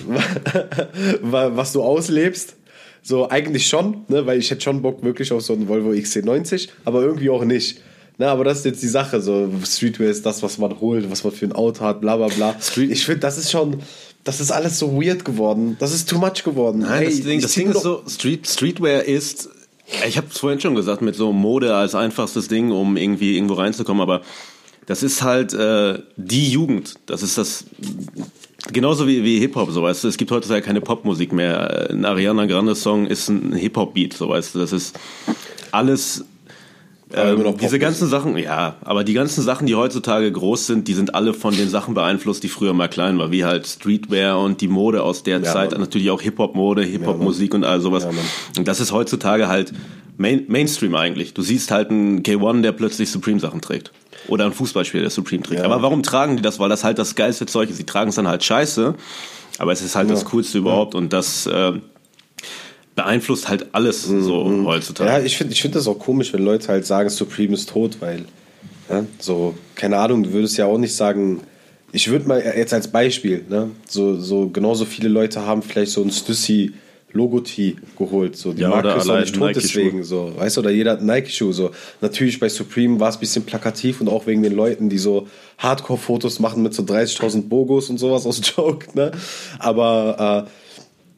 was 1.21 1.73
du 1.75 1.83
auslebst? 1.83 2.57
So, 3.03 3.29
eigentlich 3.29 3.67
schon, 3.67 4.05
ne? 4.09 4.25
weil 4.27 4.39
ich 4.39 4.51
hätte 4.51 4.63
schon 4.63 4.81
Bock 4.81 5.03
wirklich 5.03 5.31
auf 5.31 5.43
so 5.43 5.53
einen 5.53 5.69
Volvo 5.69 5.91
XC90, 5.91 6.69
aber 6.87 7.03
irgendwie 7.03 7.29
auch 7.29 7.45
nicht. 7.45 7.81
Na, 8.17 8.29
aber 8.33 8.45
das 8.45 8.59
ist 8.61 8.65
jetzt 8.65 8.83
die 8.83 8.89
Sache. 8.89 9.21
So, 9.21 9.51
Streetwear 9.63 10.09
ist 10.11 10.25
das, 10.25 10.43
was 10.43 10.57
man 10.57 10.81
holt, 10.81 11.11
was 11.11 11.23
man 11.23 11.35
für 11.35 11.45
ein 11.45 11.53
Auto 11.53 11.83
hat, 11.85 12.01
bla 12.01 12.17
bla 12.17 12.29
bla. 12.29 12.57
Street- 12.63 12.91
ich 12.91 13.05
finde, 13.05 13.21
das 13.21 13.37
ist 13.37 13.51
schon, 13.51 13.83
das 14.25 14.41
ist 14.41 14.51
alles 14.51 14.79
so 14.79 15.01
weird 15.01 15.23
geworden. 15.27 15.77
Das 15.79 15.93
ist 15.93 16.09
too 16.09 16.17
much 16.19 16.43
geworden. 16.45 16.79
Nein, 16.79 17.05
Hey, 17.05 17.07
das 17.11 17.21
Ding, 17.21 17.41
das 17.43 17.53
Ding 17.53 17.71
ist 17.71 17.83
so, 17.83 18.03
Street, 18.09 18.49
Streetwear 18.49 19.05
ist, 19.05 19.51
ich 20.07 20.17
habe 20.17 20.27
es 20.31 20.39
vorhin 20.39 20.61
schon 20.61 20.75
gesagt, 20.75 21.03
mit 21.03 21.15
so 21.15 21.33
Mode 21.33 21.75
als 21.75 21.95
einfachstes 21.95 22.49
Ding, 22.49 22.73
um 22.73 22.97
irgendwie 22.97 23.37
irgendwo 23.37 23.55
reinzukommen, 23.55 24.03
aber 24.03 24.23
das 24.87 25.03
ist 25.03 25.23
halt 25.23 25.53
äh, 25.53 26.01
die 26.17 26.51
Jugend. 26.51 26.95
Das 27.07 27.23
ist 27.23 27.39
das 27.39 27.65
genauso 28.73 29.07
wie, 29.07 29.25
wie 29.25 29.41
Hip-Hop, 29.41 29.71
so 29.71 29.83
weißt 29.83 30.05
du. 30.05 30.09
Es 30.09 30.17
gibt 30.17 30.31
heutzutage 30.31 30.63
keine 30.63 30.81
Popmusik 30.81 31.33
mehr. 31.33 31.91
Ein 31.91 32.05
Ariana 32.05 32.47
Grande 32.47 32.75
Song 32.75 33.07
ist 33.07 33.29
ein 33.29 33.53
Hip-Hop-Beat, 33.53 34.13
so 34.13 34.29
weißt 34.29 34.55
du. 34.55 34.61
Das 34.61 34.73
ist 34.73 34.99
alles 35.73 36.25
ähm, 37.17 37.57
diese 37.61 37.79
ganzen 37.79 38.09
Sachen, 38.09 38.37
ja, 38.37 38.77
aber 38.85 39.03
die 39.05 39.15
ganzen 39.15 39.43
Sachen, 39.43 39.67
die 39.67 39.75
heutzutage 39.75 40.31
groß 40.31 40.67
sind, 40.67 40.87
die 40.89 40.95
sind 40.95 41.15
alle 41.15 41.35
von 41.35 41.57
den 41.57 41.69
Sachen 41.69 41.95
beeinflusst, 41.95 42.43
die 42.43 42.49
früher 42.49 42.73
mal 42.75 42.89
klein 42.89 43.19
waren, 43.19 43.31
wie 43.33 43.45
halt 43.45 43.67
Streetwear 43.67 44.39
und 44.41 44.61
die 44.61 44.69
Mode 44.69 45.03
aus 45.03 45.23
der 45.23 45.39
Ja, 45.39 45.45
Zeit, 45.45 45.73
Mann. 45.73 45.81
natürlich 45.81 46.11
auch 46.11 46.21
Hip-Hop-Mode, 46.21 46.83
Hip-Hop-Musik 46.83 47.55
und 47.55 47.65
all 47.65 47.81
sowas. 47.81 48.05
Ja, 48.05 48.11
und 48.59 48.69
das 48.69 48.81
ist 48.81 48.93
heutzutage 48.93 49.49
halt 49.49 49.73
Main 50.19 50.45
Mainstream 50.49 50.95
eigentlich. 50.95 51.35
Du 51.35 51.43
siehst 51.43 51.71
halt 51.71 51.91
einen 51.91 52.23
K1, 52.23 52.63
der 52.63 52.73
plötzlich 52.73 53.11
Supreme-Sachen 53.11 53.61
trägt. 53.61 53.93
Oder 54.29 54.47
ein 54.47 54.53
Fußballspieler, 54.53 55.03
der 55.03 55.11
Supreme 55.11 55.43
trägt. 55.43 55.61
Ja. 55.61 55.67
Aber 55.67 55.83
warum 55.83 56.03
tragen 56.03 56.37
die 56.37 56.43
das? 56.43 56.59
Weil 56.59 56.69
das 56.69 56.85
halt 56.85 56.99
das 56.99 57.15
geilste 57.15 57.47
Zeug 57.47 57.71
ist. 57.71 57.77
Sie 57.77 57.85
tragen 57.85 58.09
es 58.11 58.17
dann 58.17 58.27
halt 58.27 58.43
scheiße, 58.43 58.95
aber 59.59 59.73
es 59.73 59.83
ist 59.83 59.95
halt 59.95 60.11
das 60.11 60.25
Coolste 60.25 60.59
überhaupt 60.59 60.95
und 60.95 61.13
das 61.13 61.47
äh, 61.47 61.73
beeinflusst 62.97 63.49
halt 63.49 63.67
alles 63.73 64.03
so 64.03 64.65
heutzutage. 64.65 65.11
Ja, 65.11 65.21
ich 65.21 65.37
finde 65.37 65.53
ich 65.53 65.63
find 65.63 65.77
das 65.77 65.87
auch 65.87 65.99
komisch, 65.99 66.33
wenn 66.33 66.43
Leute 66.43 66.69
halt 66.69 66.85
sagen, 66.85 67.09
Supreme 67.11 67.55
ist 67.55 67.69
tot, 67.69 67.99
weil, 68.01 68.25
ja, 68.91 69.05
so, 69.21 69.55
keine 69.77 69.99
Ahnung, 69.99 70.25
du 70.25 70.33
würdest 70.33 70.57
ja 70.57 70.67
auch 70.67 70.79
nicht 70.79 70.97
sagen, 70.97 71.43
ich 71.93 72.11
würde 72.11 72.27
mal 72.27 72.43
jetzt 72.43 72.73
als 72.73 72.89
Beispiel, 72.89 73.45
ne, 73.49 73.71
so, 73.89 74.19
so 74.19 74.49
genauso 74.49 74.87
viele 74.87 75.09
Leute 75.09 75.43
haben 75.43 75.63
vielleicht 75.63 75.93
so 75.93 76.03
ein 76.03 76.11
Stussy 76.11 76.73
Logo-Tee 77.13 77.77
geholt, 77.99 78.37
so, 78.37 78.53
die 78.53 78.63
Ja, 78.63 78.71
Marke 78.71 78.95
ist 78.95 79.09
auch 79.09 79.21
nicht 79.21 79.35
tot 79.35 79.55
deswegen, 79.55 80.03
so, 80.03 80.33
weißt 80.37 80.57
du, 80.57 80.61
oder 80.63 80.71
jeder 80.71 80.93
hat 80.93 80.99
einen 80.99 81.09
Nike-Schuh, 81.09 81.53
so. 81.53 81.71
Natürlich 82.01 82.41
bei 82.41 82.49
Supreme 82.49 82.99
war 82.99 83.11
es 83.11 83.17
ein 83.17 83.21
bisschen 83.21 83.45
plakativ 83.45 84.01
und 84.01 84.09
auch 84.09 84.27
wegen 84.27 84.43
den 84.43 84.55
Leuten, 84.55 84.89
die 84.89 84.99
so 84.99 85.29
Hardcore-Fotos 85.59 86.41
machen 86.41 86.63
mit 86.63 86.75
so 86.75 86.83
30.000 86.83 87.49
Bogos 87.49 87.91
und 87.91 87.99
sowas 87.99 88.27
aus 88.27 88.41
Joke, 88.57 88.87
ne, 88.95 89.13
aber, 89.59 90.47
äh, 90.47 90.51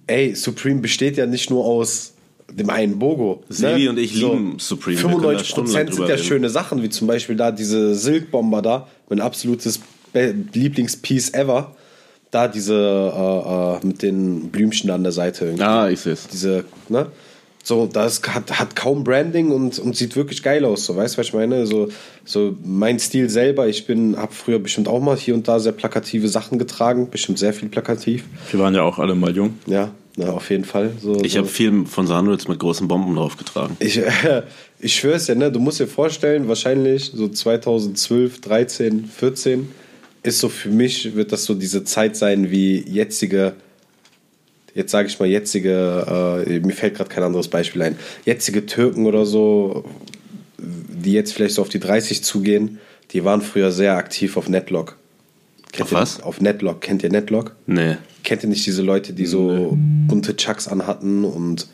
ey, 0.08 0.34
Supreme 0.34 0.80
besteht 0.80 1.16
ja 1.16 1.26
nicht 1.26 1.50
nur 1.50 1.64
aus 1.64 2.14
dem 2.50 2.70
einen 2.70 2.98
Bogo. 2.98 3.44
Sebi 3.48 3.84
ne? 3.84 3.90
und 3.90 3.98
ich 3.98 4.14
lieben 4.14 4.58
Supreme. 4.58 4.96
Wir 4.98 5.08
können 5.08 5.22
da 5.22 5.28
95% 5.30 5.44
stundenlang 5.44 5.92
sind 5.92 5.98
ja 6.00 6.14
reden. 6.14 6.24
schöne 6.24 6.50
Sachen, 6.50 6.82
wie 6.82 6.88
zum 6.88 7.06
Beispiel 7.06 7.36
da 7.36 7.50
diese 7.50 7.94
Silk-Bomber 7.94 8.62
da, 8.62 8.88
mein 9.08 9.20
absolutes 9.20 9.80
Lieblingspiece 10.14 11.34
ever. 11.34 11.74
Da 12.30 12.46
diese 12.46 12.74
äh, 12.74 13.76
äh, 13.78 13.86
mit 13.86 14.02
den 14.02 14.50
Blümchen 14.50 14.90
an 14.90 15.02
der 15.02 15.12
Seite 15.12 15.46
irgendwie. 15.46 15.64
Ah, 15.64 15.88
ich 15.88 16.00
sehe 16.00 16.12
es. 16.12 16.28
Diese, 16.28 16.64
ne? 16.90 17.06
So, 17.68 17.84
das 17.84 18.22
hat, 18.26 18.58
hat 18.58 18.74
kaum 18.76 19.04
Branding 19.04 19.50
und, 19.50 19.78
und 19.78 19.94
sieht 19.94 20.16
wirklich 20.16 20.42
geil 20.42 20.64
aus. 20.64 20.86
So, 20.86 20.96
weißt 20.96 21.14
du, 21.14 21.18
was 21.18 21.26
ich 21.26 21.34
meine? 21.34 21.66
So, 21.66 21.90
so 22.24 22.56
mein 22.64 22.98
Stil 22.98 23.28
selber, 23.28 23.68
ich 23.68 23.86
bin, 23.86 24.16
habe 24.16 24.32
früher 24.32 24.58
bestimmt 24.58 24.88
auch 24.88 25.00
mal 25.00 25.18
hier 25.18 25.34
und 25.34 25.46
da 25.46 25.60
sehr 25.60 25.72
plakative 25.72 26.28
Sachen 26.28 26.58
getragen, 26.58 27.10
bestimmt 27.10 27.38
sehr 27.38 27.52
viel 27.52 27.68
plakativ. 27.68 28.24
Wir 28.50 28.60
waren 28.60 28.74
ja 28.74 28.84
auch 28.84 28.98
alle 28.98 29.14
mal 29.14 29.36
jung. 29.36 29.58
Ja, 29.66 29.90
na, 30.16 30.30
auf 30.30 30.48
jeden 30.48 30.64
Fall. 30.64 30.92
So, 30.98 31.20
Ich 31.22 31.34
so. 31.34 31.40
habe 31.40 31.48
viel 31.48 31.84
von 31.84 32.06
Sandwich 32.06 32.48
mit 32.48 32.58
großen 32.58 32.88
Bomben 32.88 33.14
draufgetragen. 33.14 33.76
Ich, 33.80 33.98
äh, 33.98 34.44
ich 34.80 34.94
schwör's 34.96 35.26
ja, 35.26 35.34
ne? 35.34 35.52
Du 35.52 35.60
musst 35.60 35.78
dir 35.78 35.88
vorstellen, 35.88 36.48
wahrscheinlich 36.48 37.12
so 37.14 37.28
2012, 37.28 38.40
13, 38.40 39.04
14 39.04 39.68
ist 40.22 40.38
so 40.38 40.48
für 40.48 40.70
mich, 40.70 41.14
wird 41.14 41.32
das 41.32 41.44
so 41.44 41.52
diese 41.52 41.84
Zeit 41.84 42.16
sein 42.16 42.50
wie 42.50 42.82
jetzige, 42.88 43.52
jetzt 44.74 44.90
sage 44.92 45.08
ich 45.08 45.18
mal 45.18 45.26
jetzige, 45.28 46.44
äh, 46.46 46.58
mir 46.60 46.72
fällt 46.72 46.94
gerade 46.96 47.10
kein 47.10 47.22
anderes 47.24 47.48
Beispiel 47.48 47.82
ein, 47.82 47.96
jetzige 48.24 48.66
Türken 48.66 49.06
oder 49.06 49.26
so, 49.26 49.84
die 50.58 51.12
jetzt 51.12 51.32
vielleicht 51.32 51.54
so 51.54 51.62
auf 51.62 51.68
die 51.68 51.80
30 51.80 52.22
zugehen, 52.24 52.78
die 53.12 53.24
waren 53.24 53.40
früher 53.42 53.72
sehr 53.72 53.96
aktiv 53.96 54.36
auf 54.36 54.48
Netlock. 54.48 54.96
Kennt 55.72 55.82
Auf 55.82 55.92
ihr- 55.92 55.98
was? 55.98 56.22
Auf 56.22 56.40
Netlock. 56.40 56.80
Kennt 56.80 57.02
ihr 57.02 57.10
Netlock? 57.10 57.54
Nee. 57.66 57.96
Kennt 58.24 58.42
ihr 58.42 58.48
nicht 58.48 58.66
diese 58.66 58.82
Leute, 58.82 59.12
die 59.12 59.26
so 59.26 59.76
bunte 60.06 60.34
Chucks 60.36 60.66
anhatten 60.68 61.24
und 61.24 61.68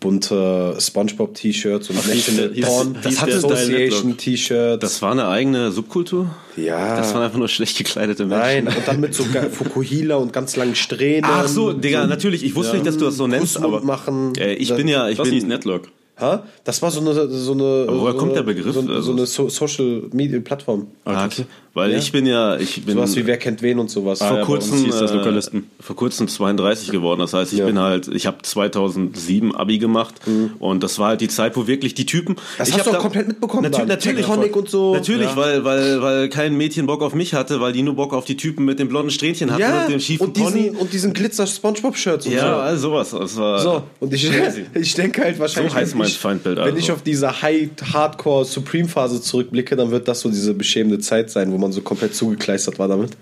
bunte 0.00 0.76
Spongebob-T-Shirts 0.78 1.90
und 1.90 1.96
National 2.06 2.48
Porn 2.50 2.96
das 3.02 3.20
hatte 3.20 3.36
Association 3.36 4.16
T-Shirts? 4.16 4.80
Das 4.80 5.02
war 5.02 5.12
eine 5.12 5.28
eigene 5.28 5.72
Subkultur? 5.72 6.30
Ja. 6.56 6.96
Das 6.96 7.14
waren 7.14 7.22
einfach 7.22 7.38
nur 7.38 7.48
schlecht 7.48 7.78
gekleidete 7.78 8.26
Nein, 8.26 8.64
Menschen. 8.64 8.78
und 8.78 8.88
dann 8.88 9.00
mit 9.00 9.14
so 9.14 9.24
Fukuhila 9.52 10.16
und 10.16 10.32
ganz 10.32 10.56
langen 10.56 10.74
Strähnen. 10.74 11.24
Ach 11.24 11.48
so, 11.48 11.72
Digga, 11.72 12.06
natürlich. 12.06 12.44
Ich 12.44 12.54
wusste 12.54 12.74
nicht, 12.74 12.86
dass 12.86 12.96
du 12.96 13.06
das 13.06 13.16
so 13.16 13.26
nennst, 13.26 13.56
Kussmund 13.56 13.74
aber 13.74 13.84
machen. 13.84 14.32
Äh, 14.36 14.54
ich 14.54 14.74
bin 14.74 14.88
ja, 14.88 15.08
ich 15.08 15.18
Das 15.18 15.28
bin 15.28 15.48
Netlock. 15.48 15.88
Ha? 16.20 16.42
Das 16.64 16.82
war 16.82 16.90
so 16.90 17.00
eine, 17.00 17.28
so 17.28 17.52
eine. 17.52 17.86
Aber 17.88 18.00
woher 18.00 18.12
so 18.12 18.18
kommt 18.18 18.32
eine, 18.32 18.42
der 18.44 18.52
Begriff? 18.54 18.74
So, 18.74 18.82
so 18.82 18.92
Also- 18.92 19.12
eine 19.12 19.26
so 19.26 19.48
Social 19.48 20.02
Media 20.12 20.40
Plattform. 20.40 20.88
Ah, 21.04 21.26
okay. 21.26 21.44
Weil 21.74 21.94
ich 21.94 22.10
bin 22.10 22.26
ja, 22.26 22.56
ich 22.56 22.84
bin 22.84 22.96
Sowas 22.96 23.14
wie 23.14 23.24
Wer 23.24 23.36
kennt 23.36 23.62
wen 23.62 23.78
und 23.78 23.88
sowas. 23.88 24.18
vor 24.18 24.38
ja, 24.38 24.44
kurzem 24.44 24.84
äh, 24.84 25.14
Lokalisten. 25.14 25.70
vor 25.78 25.94
kurzem 25.94 26.26
32 26.26 26.90
geworden. 26.90 27.20
Das 27.20 27.34
heißt, 27.34 27.52
ich 27.52 27.60
Ja. 27.60 27.66
bin 27.66 27.78
halt, 27.78 28.08
ich 28.08 28.26
habe 28.26 28.38
2007 28.42 29.54
Abi 29.54 29.78
gemacht 29.78 30.14
und 30.58 30.82
das 30.82 30.98
war 30.98 31.08
halt 31.10 31.20
die 31.20 31.28
Zeit, 31.28 31.56
wo 31.56 31.68
wirklich 31.68 31.94
die 31.94 32.04
Typen. 32.06 32.34
Das 32.56 32.68
ich 32.70 32.74
hast 32.78 32.86
du 32.86 32.90
auch 32.90 32.98
komplett 32.98 33.28
mitbekommen 33.28 33.62
Natürlich, 33.62 33.78
dann. 33.78 33.88
natürlich, 33.96 34.26
Tectonic 34.26 34.56
und 34.56 34.68
so. 34.68 34.94
Natürlich, 34.94 35.28
Ja. 35.30 35.36
weil, 35.36 35.64
weil, 35.64 36.02
weil 36.02 36.28
kein 36.30 36.56
Mädchen 36.56 36.86
Bock 36.86 37.00
auf 37.02 37.14
mich 37.14 37.34
hatte, 37.34 37.60
weil 37.60 37.72
die 37.72 37.82
nur 37.82 37.94
Bock 37.94 38.12
auf 38.12 38.24
die 38.24 38.36
Typen 38.36 38.64
mit 38.64 38.80
den 38.80 38.88
blonden 38.88 39.10
Strähnchen 39.12 39.50
hatten 39.52 39.60
ja, 39.62 39.84
und 39.84 39.92
dem 39.92 40.00
schiefen 40.00 40.26
und 40.28 40.36
diesen, 40.36 40.52
Pony. 40.52 40.70
und 40.70 40.92
diesen 40.92 41.12
Glitzer-Spongebob-Shirts 41.12 42.26
und 42.26 42.32
so. 42.32 42.38
Ja, 42.38 42.76
sowas. 42.76 43.10
Das 43.10 43.36
war 43.36 43.58
So, 43.60 43.82
und 44.00 44.12
ich, 44.12 44.28
ich 44.74 44.94
denke 44.94 45.22
halt 45.22 45.38
wahrscheinlich, 45.38 45.72
So 45.72 45.78
heißt 45.78 45.94
mein 45.94 46.07
ich, 46.08 46.18
Feindbild 46.18 46.56
wenn 46.56 46.64
also. 46.64 46.76
ich 46.76 46.90
auf 46.90 47.02
diese 47.02 47.42
High-Hardcore-Supreme-Phase 47.42 49.20
zurückblicke, 49.20 49.76
dann 49.76 49.90
wird 49.90 50.08
das 50.08 50.20
so 50.20 50.28
diese 50.28 50.54
beschämende 50.54 50.98
Zeit 50.98 51.30
sein, 51.30 51.52
wo 51.52 51.58
man 51.58 51.72
so 51.72 51.80
komplett 51.82 52.14
zugekleistert 52.14 52.78
war 52.78 52.88
damit. 52.88 53.16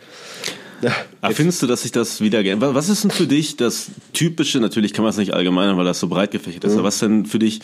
Ja, 0.82 0.94
Aber 1.20 1.34
findest 1.34 1.62
du, 1.62 1.66
dass 1.66 1.82
sich 1.82 1.92
das 1.92 2.20
wieder 2.20 2.42
geändert 2.42 2.74
Was 2.74 2.88
ist 2.88 3.04
denn 3.04 3.10
für 3.10 3.26
dich 3.26 3.56
das 3.56 3.90
typische, 4.12 4.60
natürlich 4.60 4.92
kann 4.92 5.04
man 5.04 5.10
es 5.10 5.16
nicht 5.16 5.32
allgemeinern, 5.32 5.78
weil 5.78 5.86
das 5.86 6.00
so 6.00 6.08
breit 6.08 6.30
gefächert 6.30 6.64
ist, 6.64 6.74
aber 6.74 6.84
was 6.84 6.96
ist 6.96 7.02
denn 7.02 7.26
für 7.26 7.38
dich 7.38 7.60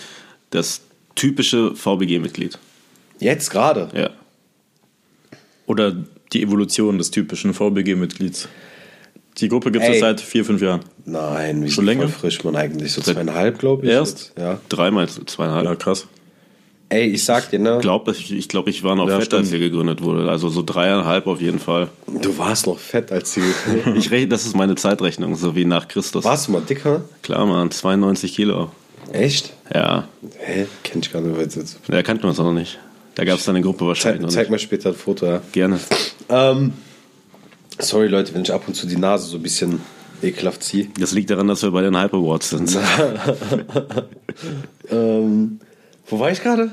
das 0.51 0.81
typische 1.15 1.75
VBG-Mitglied? 1.75 2.59
Jetzt 3.19 3.51
gerade. 3.51 3.89
Ja. 3.95 4.11
Oder 5.67 5.95
die 6.33 6.43
Evolution 6.43 6.99
des 6.99 7.11
typischen 7.11 7.55
VBG-Mitglieds. 7.55 8.49
Die 9.39 9.49
Gruppe 9.49 9.71
gibt 9.73 9.85
es 9.85 10.01
seit 10.01 10.21
vier, 10.21 10.45
fünf 10.45 10.61
Jahren. 10.61 10.81
Nein, 11.05 11.65
wie 11.65 11.71
Schon 11.71 11.85
länger? 11.87 12.09
frisch 12.09 12.45
man 12.45 12.55
eigentlich. 12.57 12.93
So 12.93 13.01
zweieinhalb, 13.01 13.59
glaube 13.59 13.87
ich. 13.87 13.93
Erst? 13.93 14.19
jetzt. 14.37 14.39
Ja. 14.39 14.59
Dreimal, 14.69 15.09
zweieinhalb. 15.09 15.65
Ja, 15.65 15.75
krass. 15.75 16.07
Ey, 16.91 17.07
ich 17.09 17.25
sag 17.25 17.49
dir, 17.51 17.59
ne? 17.59 17.79
Glaub, 17.81 18.07
ich 18.09 18.31
ich 18.31 18.49
glaube, 18.51 18.69
ich 18.69 18.83
war 18.85 18.95
noch 18.95 19.09
Ja, 19.09 19.19
fett, 19.19 19.33
als 19.33 19.47
stimmt. 19.49 19.61
hier 19.61 19.71
gegründet 19.71 20.03
wurde. 20.03 20.31
Also 20.31 20.51
so 20.51 20.63
dreieinhalb 20.63 21.27
auf 21.27 21.41
jeden 21.41 21.59
Fall. 21.59 21.89
Du 22.21 22.37
warst 22.37 22.67
noch 22.67 22.79
fett 22.79 23.11
als 23.11 23.33
sie. 23.33 23.41
Ich 23.97 24.11
rechne, 24.11 24.29
das 24.29 24.45
ist 24.45 24.55
meine 24.55 24.75
Zeitrechnung, 24.75 25.35
so 25.35 25.57
wie 25.57 25.65
nach 25.65 25.89
Christus. 25.89 26.23
warst 26.25 26.49
du 26.49 26.53
mal 26.53 26.61
dicker? 26.61 27.03
Klar, 27.23 27.47
Mann, 27.47 27.71
92 27.71 28.35
Kilo. 28.35 28.71
Echt? 29.11 29.55
Ja, 29.75 30.07
Hä? 30.39 30.67
Kenn 30.85 31.01
ich 31.01 31.11
gar 31.11 31.23
nicht. 31.23 31.57
da 31.89 32.03
kannten 32.03 32.25
wir 32.25 32.29
uns 32.29 32.39
auch 32.39 32.45
noch 32.45 32.53
nicht. 32.53 32.79
Da 33.15 33.25
gab 33.25 33.39
es 33.39 33.45
dann 33.47 33.57
eine 33.57 33.65
Gruppe 33.65 33.87
wahrscheinlich 33.87 34.21
Zeig, 34.21 34.23
noch 34.23 34.29
zeig 34.31 34.43
nicht. 34.45 34.51
mal 34.51 34.59
später 34.59 34.91
ein 34.91 34.95
Foto, 34.95 35.27
ja. 35.27 35.41
Gerne. 35.53 35.81
Ähm, 36.29 36.75
sorry, 37.79 38.09
Leute, 38.09 38.35
wenn 38.35 38.43
ich 38.43 38.53
ab 38.53 38.65
und 38.67 38.75
zu 38.75 38.87
die 38.87 38.97
Nase 38.97 39.27
so 39.29 39.37
ein 39.37 39.43
bisschen 39.43 39.81
ekelhaft 40.23 40.63
ziehe. 40.63 40.89
Das 40.99 41.13
liegt 41.13 41.31
daran, 41.31 41.49
dass 41.49 41.63
wir 41.63 41.71
bei 41.71 41.83
den 41.83 41.97
Hype 41.97 42.15
Awards 42.15 42.51
sind. 42.51 42.79
Ähm, 44.91 45.61
wo 46.09 46.19
war 46.19 46.31
ich 46.31 46.43
gerade? 46.43 46.73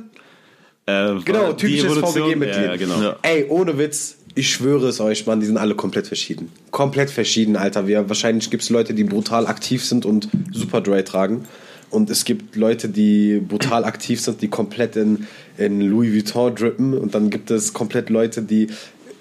Äh, 0.86 1.16
Genau, 1.26 1.54
typisches 1.54 1.94
VBG-Mitglied. 1.98 2.56
Ja, 2.56 2.66
ja, 2.66 2.76
genau. 2.76 3.02
Ja. 3.02 3.16
Ey, 3.22 3.46
ohne 3.50 3.78
Witz, 3.78 4.18
ich 4.36 4.52
schwöre 4.52 4.88
es 4.88 5.00
euch, 5.00 5.26
Mann, 5.26 5.40
die 5.40 5.46
sind 5.46 5.58
alle 5.58 5.76
komplett 5.76 6.08
verschieden. 6.08 6.52
Komplett 6.72 7.10
verschieden, 7.10 7.56
Alter. 7.56 7.88
Wir, 7.88 8.08
wahrscheinlich 8.10 8.50
gibt 8.50 8.64
es 8.64 8.70
Leute, 8.70 8.94
die 8.94 9.04
brutal 9.04 9.48
aktiv 9.48 9.84
sind 9.86 10.06
und 10.06 10.30
Super 10.52 10.82
Dry 10.82 11.04
tragen. 11.04 11.46
Und 11.90 12.10
es 12.10 12.24
gibt 12.24 12.56
Leute, 12.56 12.88
die 12.88 13.40
brutal 13.40 13.84
aktiv 13.84 14.22
sind, 14.22 14.42
die 14.42 14.48
komplett 14.48 14.96
in, 14.96 15.28
in 15.58 15.82
Louis 15.82 16.14
Vuitton 16.14 16.54
drippen. 16.54 16.94
Und 16.98 17.16
dann 17.16 17.30
gibt 17.30 17.50
es 17.52 17.74
komplett 17.74 18.10
Leute, 18.10 18.42
die. 18.44 18.68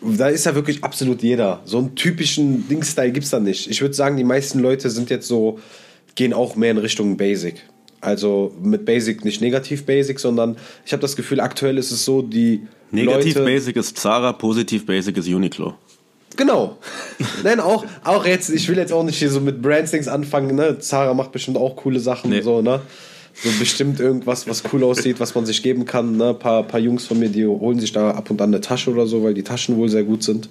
Da 0.01 0.29
ist 0.29 0.47
ja 0.47 0.55
wirklich 0.55 0.85
absolut 0.85 1.23
jeder. 1.23 1.61
So 1.65 1.79
einen 1.79 1.95
typischen 1.95 2.69
Ding-Style 2.69 3.11
gibt 3.13 3.25
es 3.25 3.31
da 3.31 3.41
nicht. 3.41 3.69
Ich 3.69 3.81
würde 3.81 3.95
sagen, 3.95 4.17
die 4.17 4.25
meisten 4.25 4.61
Leute 4.61 4.91
sind 4.91 5.11
jetzt 5.11 5.27
so, 5.27 5.59
gehen 6.15 6.33
auch 6.33 6.57
mehr 6.57 6.71
in 6.71 6.79
Richtung 6.79 7.17
Basic. 7.17 7.57
Also 8.01 8.55
mit 8.63 8.85
Basic 8.85 9.25
nicht 9.25 9.41
negativ 9.41 9.85
Basic, 9.85 10.21
sondern 10.21 10.57
ich 10.87 10.93
habe 10.93 11.01
das 11.01 11.17
Gefühl, 11.17 11.41
aktuell 11.41 11.79
ist 11.79 11.91
es 11.91 12.05
so, 12.05 12.23
die 12.23 12.63
Negativ 12.91 13.35
Leute, 13.35 13.45
Basic 13.45 13.77
ist 13.77 13.99
Zara, 13.99 14.33
positiv 14.33 14.87
Basic 14.87 15.17
ist 15.17 15.29
Uniqlo. 15.29 15.75
Genau. 16.37 16.79
Nein, 17.43 17.59
auch, 17.59 17.85
auch 18.05 18.25
jetzt, 18.25 18.51
ich 18.51 18.69
will 18.69 18.77
jetzt 18.77 18.93
auch 18.93 19.03
nicht 19.03 19.19
hier 19.19 19.31
so 19.31 19.41
mit 19.41 19.61
Brandstings 19.61 20.07
anfangen, 20.07 20.55
ne? 20.55 20.79
Zara 20.79 21.13
macht 21.13 21.33
bestimmt 21.33 21.57
auch 21.57 21.75
coole 21.77 21.99
Sachen, 21.99 22.31
Nee. 22.31 22.41
so, 22.41 22.63
ne? 22.63 22.81
So 23.43 23.51
bestimmt 23.59 24.01
irgendwas, 24.01 24.49
was 24.49 24.63
cool 24.73 24.83
aussieht, 24.85 25.21
was 25.21 25.35
man 25.35 25.47
sich 25.47 25.63
geben 25.63 25.85
kann. 25.85 26.17
Ne? 26.17 26.31
Ein 26.31 26.39
paar, 26.39 26.63
paar 26.65 26.81
Jungs 26.81 27.07
von 27.07 27.19
mir, 27.19 27.29
die 27.29 27.47
holen 27.47 27.79
sich 27.79 27.93
da 27.93 28.11
ab 28.11 28.31
und 28.31 28.41
an 28.41 28.51
eine 28.51 28.61
Tasche 28.61 28.91
oder 28.91 29.07
so, 29.07 29.23
weil 29.23 29.35
die 29.35 29.45
Taschen 29.45 29.77
wohl 29.77 29.89
sehr 29.89 30.03
gut 30.03 30.23
sind. 30.23 30.49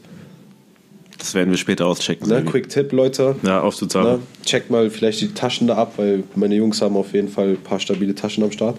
Das 1.18 1.34
werden 1.34 1.50
wir 1.50 1.58
später 1.58 1.86
auschecken. 1.88 2.30
Ne? 2.30 2.44
Quick 2.46 2.70
Tipp, 2.70 2.92
Leute. 2.94 3.36
Ja, 3.44 3.62
aufzuzahlen. 3.62 4.18
Ne? 4.18 4.20
Checkt 4.46 4.70
mal 4.70 4.90
vielleicht 4.90 5.20
die 5.20 5.34
Taschen 5.34 5.68
da 5.68 5.76
ab, 5.76 5.94
weil 5.98 6.24
meine 6.36 6.56
Jungs 6.56 6.82
haben 6.82 6.96
auf 6.96 7.14
jeden 7.14 7.28
Fall 7.28 7.50
ein 7.50 7.58
paar 7.58 7.80
stabile 7.80 8.16
Taschen 8.16 8.44
am 8.44 8.52
Start. 8.52 8.78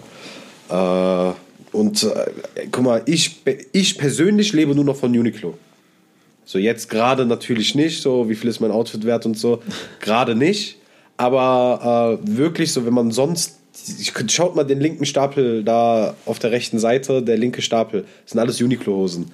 Äh, 0.69 1.33
Und 1.71 2.01
äh, 2.01 2.65
guck 2.71 2.83
mal, 2.83 3.03
ich, 3.05 3.43
ich 3.73 3.97
persönlich 3.99 4.53
lebe 4.53 4.73
nur 4.73 4.85
noch 4.85 4.95
von 4.95 5.15
Uniqlo. 5.15 5.55
So 6.45 6.57
jetzt 6.57 6.89
gerade 6.89 7.27
natürlich 7.27 7.75
nicht, 7.75 8.01
so 8.01 8.27
wie 8.27 8.33
viel 8.33 8.49
ist 8.49 8.59
mein 8.59 8.71
Outfit 8.71 9.05
wert 9.05 9.27
und 9.27 9.37
so, 9.37 9.61
gerade 9.99 10.33
nicht. 10.33 10.77
Aber 11.17 12.17
äh, 12.23 12.37
wirklich 12.37 12.73
so, 12.73 12.87
wenn 12.87 12.93
man 12.95 13.11
sonst, 13.11 13.58
schaut 14.27 14.55
mal 14.55 14.63
den 14.63 14.79
linken 14.79 15.05
Stapel 15.05 15.63
da 15.63 16.13
auf 16.25 16.39
der 16.39 16.51
rechten 16.51 16.79
Seite, 16.79 17.21
der 17.21 17.37
linke 17.37 17.61
Stapel, 17.61 18.05
das 18.23 18.31
sind 18.31 18.39
alles 18.39 18.61
Uniqlo-Hosen. 18.61 19.31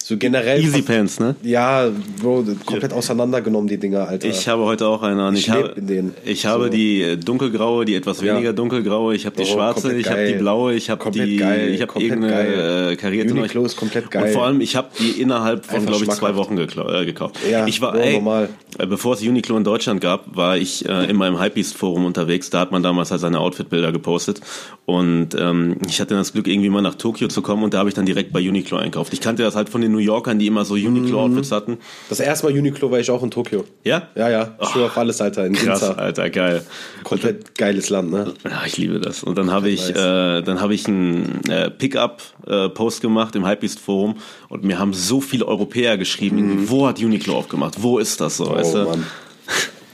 So 0.00 0.16
generell. 0.16 0.62
Easy 0.62 0.80
Pants, 0.80 1.20
ne? 1.20 1.34
Ja, 1.42 1.90
Bro, 2.22 2.44
komplett 2.64 2.94
auseinandergenommen, 2.94 3.68
die 3.68 3.76
Dinger, 3.76 4.08
Alter. 4.08 4.26
Ich 4.26 4.48
habe 4.48 4.62
heute 4.64 4.86
auch 4.86 5.02
eine 5.02 5.22
an. 5.22 5.34
Ich, 5.34 5.48
Ich 5.48 5.50
habe, 5.50 5.74
in 5.76 5.86
denen. 5.86 6.14
ich 6.24 6.46
habe 6.46 6.64
So. 6.64 6.70
die 6.70 7.02
äh, 7.02 7.16
dunkelgraue, 7.18 7.84
die 7.84 7.94
etwas 7.96 8.22
Ja. 8.22 8.32
weniger 8.32 8.54
dunkelgraue, 8.54 9.14
ich 9.14 9.26
habe 9.26 9.36
die 9.36 9.42
Bro, 9.42 9.52
schwarze, 9.52 9.94
ich 9.94 10.08
habe 10.08 10.24
die 10.26 10.32
blaue, 10.34 10.72
ich 10.72 10.88
habe 10.88 11.10
die, 11.10 11.36
geil, 11.36 11.68
ich 11.74 11.82
habe 11.82 12.00
irgendeine 12.00 12.32
geil. 12.32 12.90
äh, 12.92 12.96
karierte. 12.96 13.34
Uniqlo 13.34 13.66
ist 13.66 13.76
komplett 13.76 14.10
geil. 14.10 14.22
Und 14.22 14.30
vor 14.30 14.46
allem, 14.46 14.62
ich 14.62 14.76
habe 14.76 14.88
die 14.98 15.20
innerhalb 15.20 15.66
von, 15.66 15.84
glaube 15.84 16.04
ich, 16.04 16.10
zwei. 16.12 16.34
Wochen 16.36 16.54
geklau- 16.58 16.90
äh, 17.02 17.04
gekauft. 17.04 17.36
Ja, 17.50 17.66
ich 17.66 17.82
war, 17.82 17.92
Bro, 17.92 18.00
ey, 18.00 18.12
normal. 18.14 18.48
Äh, 18.78 18.86
bevor 18.86 19.14
es 19.14 19.22
Uniqlo 19.22 19.56
in 19.56 19.64
Deutschland 19.64 20.00
gab, 20.00 20.36
war 20.36 20.56
ich 20.56 20.88
äh, 20.88 21.10
in 21.10 21.16
meinem 21.16 21.40
Hypebeast-Forum 21.40 22.04
unterwegs. 22.04 22.50
Da 22.50 22.60
hat 22.60 22.72
man 22.72 22.82
damals 22.82 23.10
halt 23.10 23.20
seine 23.20 23.40
Outfit-Bilder 23.40 23.92
gepostet. 23.92 24.40
Und 24.86 25.34
ähm, 25.38 25.76
ich 25.86 26.00
hatte 26.00 26.14
das 26.14 26.32
Glück, 26.32 26.46
irgendwie 26.46 26.68
mal 26.70 26.80
nach 26.80 26.94
Tokio 26.94 27.28
zu 27.28 27.42
kommen 27.42 27.62
und 27.62 27.74
da 27.74 27.78
habe 27.78 27.88
ich 27.88 27.94
dann 27.94 28.06
direkt 28.06 28.32
bei 28.32 28.40
Uniqlo 28.40 28.78
einkauft. 28.78 29.12
Ich 29.12 29.20
kannte 29.20 29.42
das 29.42 29.54
halt 29.56 29.68
von 29.68 29.80
den 29.80 29.92
New 29.92 29.98
Yorkern, 29.98 30.38
die 30.38 30.46
immer 30.46 30.64
so 30.64 30.74
Uniqlo-Outfits 30.74 31.52
hatten. 31.52 31.78
das 32.08 32.20
erste 32.20 32.46
Mal 32.46 32.56
Uniqlo 32.56 32.90
war 32.90 33.00
ich 33.00 33.10
auch 33.10 33.22
in 33.22 33.30
Tokio. 33.30 33.64
Ja? 33.84 34.08
Ja, 34.14 34.30
ja, 34.30 34.56
ich 34.60 34.68
schwöre 34.68 34.86
auf 34.86 34.96
alles, 34.96 35.20
Alter, 35.20 35.44
in 35.44 35.54
Krass, 35.54 35.80
Ginza. 35.80 35.92
Alter, 35.94 36.30
geil. 36.30 36.62
Komplett 37.04 37.56
geiles 37.56 37.90
Land, 37.90 38.10
ne? 38.10 38.32
Ja, 38.44 38.62
ich 38.66 38.76
liebe 38.78 39.00
das. 39.00 39.22
Und 39.22 39.36
dann 39.36 39.50
habe 39.50 39.68
ich, 39.68 39.90
äh, 39.90 40.42
dann 40.42 40.60
habe 40.60 40.74
ich 40.74 40.86
einen 40.86 41.42
äh, 41.48 41.70
Pickup-Post 41.70 43.00
gemacht 43.00 43.34
im 43.36 43.46
Hypebeast 43.46 43.80
Forum 43.80 44.16
und 44.48 44.64
mir 44.64 44.78
haben 44.78 44.94
so 44.94 45.20
viele 45.20 45.46
Europäer 45.46 45.98
geschrieben, 45.98 46.68
wo 46.68 46.86
hat 46.86 46.98
Uniqlo 46.98 47.36
aufgemacht? 47.36 47.82
Wo 47.82 47.98
ist 47.98 48.20
das 48.20 48.38
so? 48.38 48.58
weißt 48.58 48.67
Oh 48.68 48.78
du? 48.78 48.84
Mann. 48.84 49.06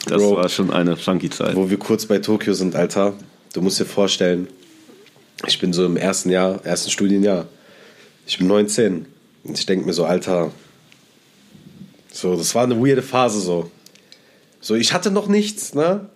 Das 0.07 0.21
Bro. 0.21 0.37
war 0.37 0.49
schon 0.49 0.71
eine 0.71 0.97
funky 0.97 1.31
Zeit. 1.31 1.57
Wo 1.57 1.71
wir 1.71 1.79
kurz 1.79 2.07
bei 2.07 2.19
Tokio 2.19 2.53
sind, 2.53 2.77
Alter, 2.77 3.15
du 3.53 3.63
musst 3.63 3.81
dir 3.81 3.87
vorstellen, 3.87 4.49
ich 5.47 5.59
bin 5.59 5.73
so 5.73 5.87
im 5.87 5.97
ersten 5.97 6.31
Jahr, 6.31 6.65
ersten 6.65 6.91
Studienjahr. 6.91 7.47
Ich 8.27 8.39
bin 8.39 8.47
19. 8.47 9.07
Und 9.45 9.59
ich 9.59 9.67
denke 9.67 9.87
mir 9.87 9.93
so, 9.93 10.05
Alter, 10.05 10.51
so, 12.13 12.37
das 12.37 12.55
war 12.55 12.65
eine 12.65 12.79
weirde 12.79 13.03
Phase 13.03 13.41
so. 13.41 13.71
So, 14.61 14.75
ich 14.75 14.93
hatte 14.93 15.11
noch 15.11 15.27
nichts, 15.27 15.75
ne? 15.75 16.09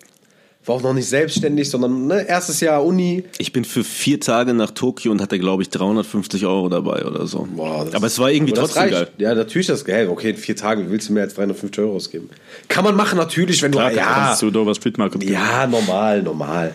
War 0.68 0.74
auch 0.76 0.83
noch 0.83 0.92
nicht 0.92 1.09
selbstständig, 1.09 1.70
sondern 1.70 2.07
ne, 2.09 2.28
erstes 2.28 2.61
Jahr 2.61 2.85
Uni. 2.85 3.24
Ich 3.38 3.52
bin 3.52 3.64
für 3.64 3.83
vier 3.83 4.20
Tage 4.20 4.52
nach 4.52 4.70
Tokio 4.70 5.11
und 5.11 5.22
hatte, 5.22 5.38
glaube 5.38 5.62
ich, 5.62 5.70
350 5.70 6.44
Euro 6.44 6.68
dabei 6.68 7.07
oder 7.07 7.26
so. 7.26 7.48
Boah, 7.57 7.87
das- 7.87 7.94
Aber 7.94 8.07
es 8.07 8.18
war 8.18 8.31
irgendwie 8.31 8.52
trotzdem 8.52 8.83
reicht. 8.83 8.92
geil. 8.92 9.09
Ja, 9.16 9.35
natürlich 9.35 9.66
ist 9.68 9.72
das 9.81 9.85
geil. 9.87 10.09
Okay, 10.11 10.31
in 10.31 10.37
vier 10.37 10.54
Tagen 10.57 10.90
willst 10.90 11.09
du 11.09 11.14
mehr 11.14 11.22
als 11.22 11.33
350 11.35 11.78
Euro 11.83 11.96
ausgeben. 11.96 12.28
Kann 12.68 12.85
man 12.85 12.94
machen, 12.96 13.16
natürlich, 13.16 13.62
wenn 13.62 13.70
Klar, 13.72 13.88
du. 13.90 13.96
ja. 13.96 14.04
Kannst 14.26 14.42
du 14.42 14.50
Dover 14.50 14.74
Street 14.74 14.98
Market 14.98 15.20
gehen. 15.22 15.33
Ja, 15.33 15.66
normal, 15.66 16.22
normal. 16.22 16.74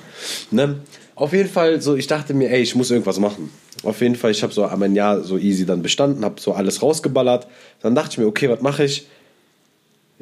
Ne? 0.50 0.78
Auf 1.14 1.32
jeden 1.32 1.50
Fall, 1.50 1.80
so 1.80 1.96
ich 1.96 2.08
dachte 2.08 2.34
mir, 2.34 2.50
ey, 2.50 2.64
ich 2.64 2.74
muss 2.76 2.90
irgendwas 2.90 3.20
machen. 3.20 3.52
Auf 3.84 4.02
jeden 4.02 4.16
Fall, 4.16 4.32
ich 4.32 4.42
habe 4.42 4.52
so 4.52 4.68
mein 4.76 4.96
Jahr 4.96 5.22
so 5.22 5.38
easy 5.38 5.68
dann 5.68 5.84
bestanden, 5.84 6.26
habe 6.26 6.42
so 6.42 6.54
alles 6.54 6.82
rausgeballert. 6.82 7.46
Dann 7.84 7.94
dachte 7.94 8.14
ich 8.14 8.18
mir, 8.18 8.26
okay, 8.26 8.50
was 8.50 8.62
mache 8.62 8.86
ich? 8.86 9.06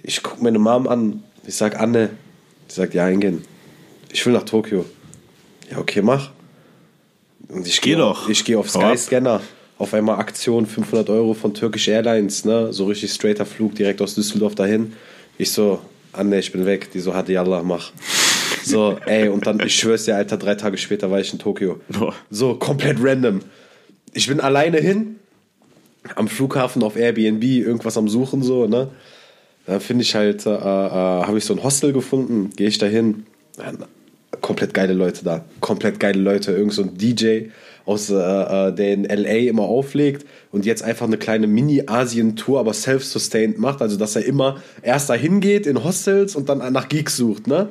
Ich 0.03 0.21
gucke 0.21 0.43
meine 0.43 0.59
Mom 0.59 0.89
an. 0.89 1.23
Ich 1.47 1.55
sag 1.55 1.79
Anne. 1.79 2.09
Die 2.69 2.75
sagt, 2.75 2.93
ja, 2.93 3.05
eingehen. 3.05 3.45
Ich 4.11 4.25
will 4.25 4.33
nach 4.33 4.43
Tokio. 4.43 4.85
Ja, 5.69 5.77
okay, 5.77 6.01
mach. 6.01 6.31
Und 7.47 7.65
ich 7.67 7.81
Geh 7.81 7.91
geh 7.91 7.95
doch. 7.97 8.29
Ich 8.29 8.43
gehe 8.45 8.57
auf. 8.57 8.69
Skyscanner. 8.69 9.41
Auf 9.77 9.93
einmal 9.93 10.19
Aktion 10.19 10.65
500 10.65 11.09
Euro 11.09 11.33
von 11.33 11.53
Turkish 11.53 11.87
Airlines, 11.87 12.45
ne? 12.45 12.71
So 12.71 12.85
richtig 12.85 13.11
straighter 13.11 13.45
Flug 13.45 13.73
direkt 13.75 14.01
aus 14.01 14.13
Düsseldorf 14.13 14.53
dahin. 14.53 14.93
Ich 15.37 15.51
so, 15.51 15.79
Anne, 16.13 16.39
ich 16.39 16.51
bin 16.51 16.65
weg. 16.65 16.91
Die 16.91 16.99
so, 16.99 17.13
hatte 17.13 17.33
Yallah, 17.33 17.63
mach. 17.63 17.91
So, 18.63 18.97
ey, 19.05 19.29
und 19.29 19.47
dann, 19.47 19.59
ich 19.59 19.75
schwör's 19.75 20.05
dir, 20.05 20.15
Alter, 20.15 20.37
drei 20.37 20.55
Tage 20.55 20.77
später 20.77 21.09
war 21.09 21.19
ich 21.19 21.33
in 21.33 21.39
Tokio. 21.39 21.79
Boah. 21.89 22.13
So, 22.29 22.55
komplett 22.55 22.97
random. 23.01 23.39
Ich 24.13 24.27
bin 24.27 24.39
alleine 24.39 24.77
hin, 24.77 25.15
am 26.15 26.27
Flughafen 26.27 26.83
auf 26.83 26.95
Airbnb, 26.95 27.43
irgendwas 27.43 27.97
am 27.97 28.07
Suchen, 28.07 28.43
so, 28.43 28.67
ne? 28.67 28.89
Da 29.65 29.79
finde 29.79 30.03
ich 30.03 30.15
halt, 30.15 30.45
äh, 30.45 30.49
äh, 30.49 30.59
habe 30.59 31.37
ich 31.37 31.45
so 31.45 31.53
ein 31.53 31.63
Hostel 31.63 31.93
gefunden, 31.93 32.51
gehe 32.55 32.67
ich 32.67 32.77
da 32.77 32.87
hin. 32.87 33.25
Komplett 34.41 34.73
geile 34.73 34.93
Leute 34.93 35.23
da. 35.23 35.45
Komplett 35.59 35.99
geile 35.99 36.19
Leute. 36.19 36.51
Irgend 36.51 36.73
so 36.73 36.83
ein 36.83 36.97
DJ 36.97 37.45
aus, 37.85 38.09
äh, 38.09 38.15
äh, 38.15 38.73
der 38.73 38.93
in 38.93 39.03
LA 39.05 39.49
immer 39.49 39.63
auflegt 39.63 40.25
und 40.51 40.65
jetzt 40.65 40.83
einfach 40.83 41.07
eine 41.07 41.17
kleine 41.17 41.47
Mini-Asien-Tour, 41.47 42.59
aber 42.59 42.73
self-sustained 42.73 43.59
macht. 43.59 43.81
Also, 43.81 43.97
dass 43.97 44.15
er 44.15 44.25
immer 44.25 44.61
erst 44.81 45.09
dahin 45.09 45.39
geht 45.39 45.65
in 45.67 45.83
Hostels 45.83 46.35
und 46.35 46.49
dann 46.49 46.59
nach 46.73 46.89
Geeks 46.89 47.17
sucht, 47.17 47.47
ne? 47.47 47.69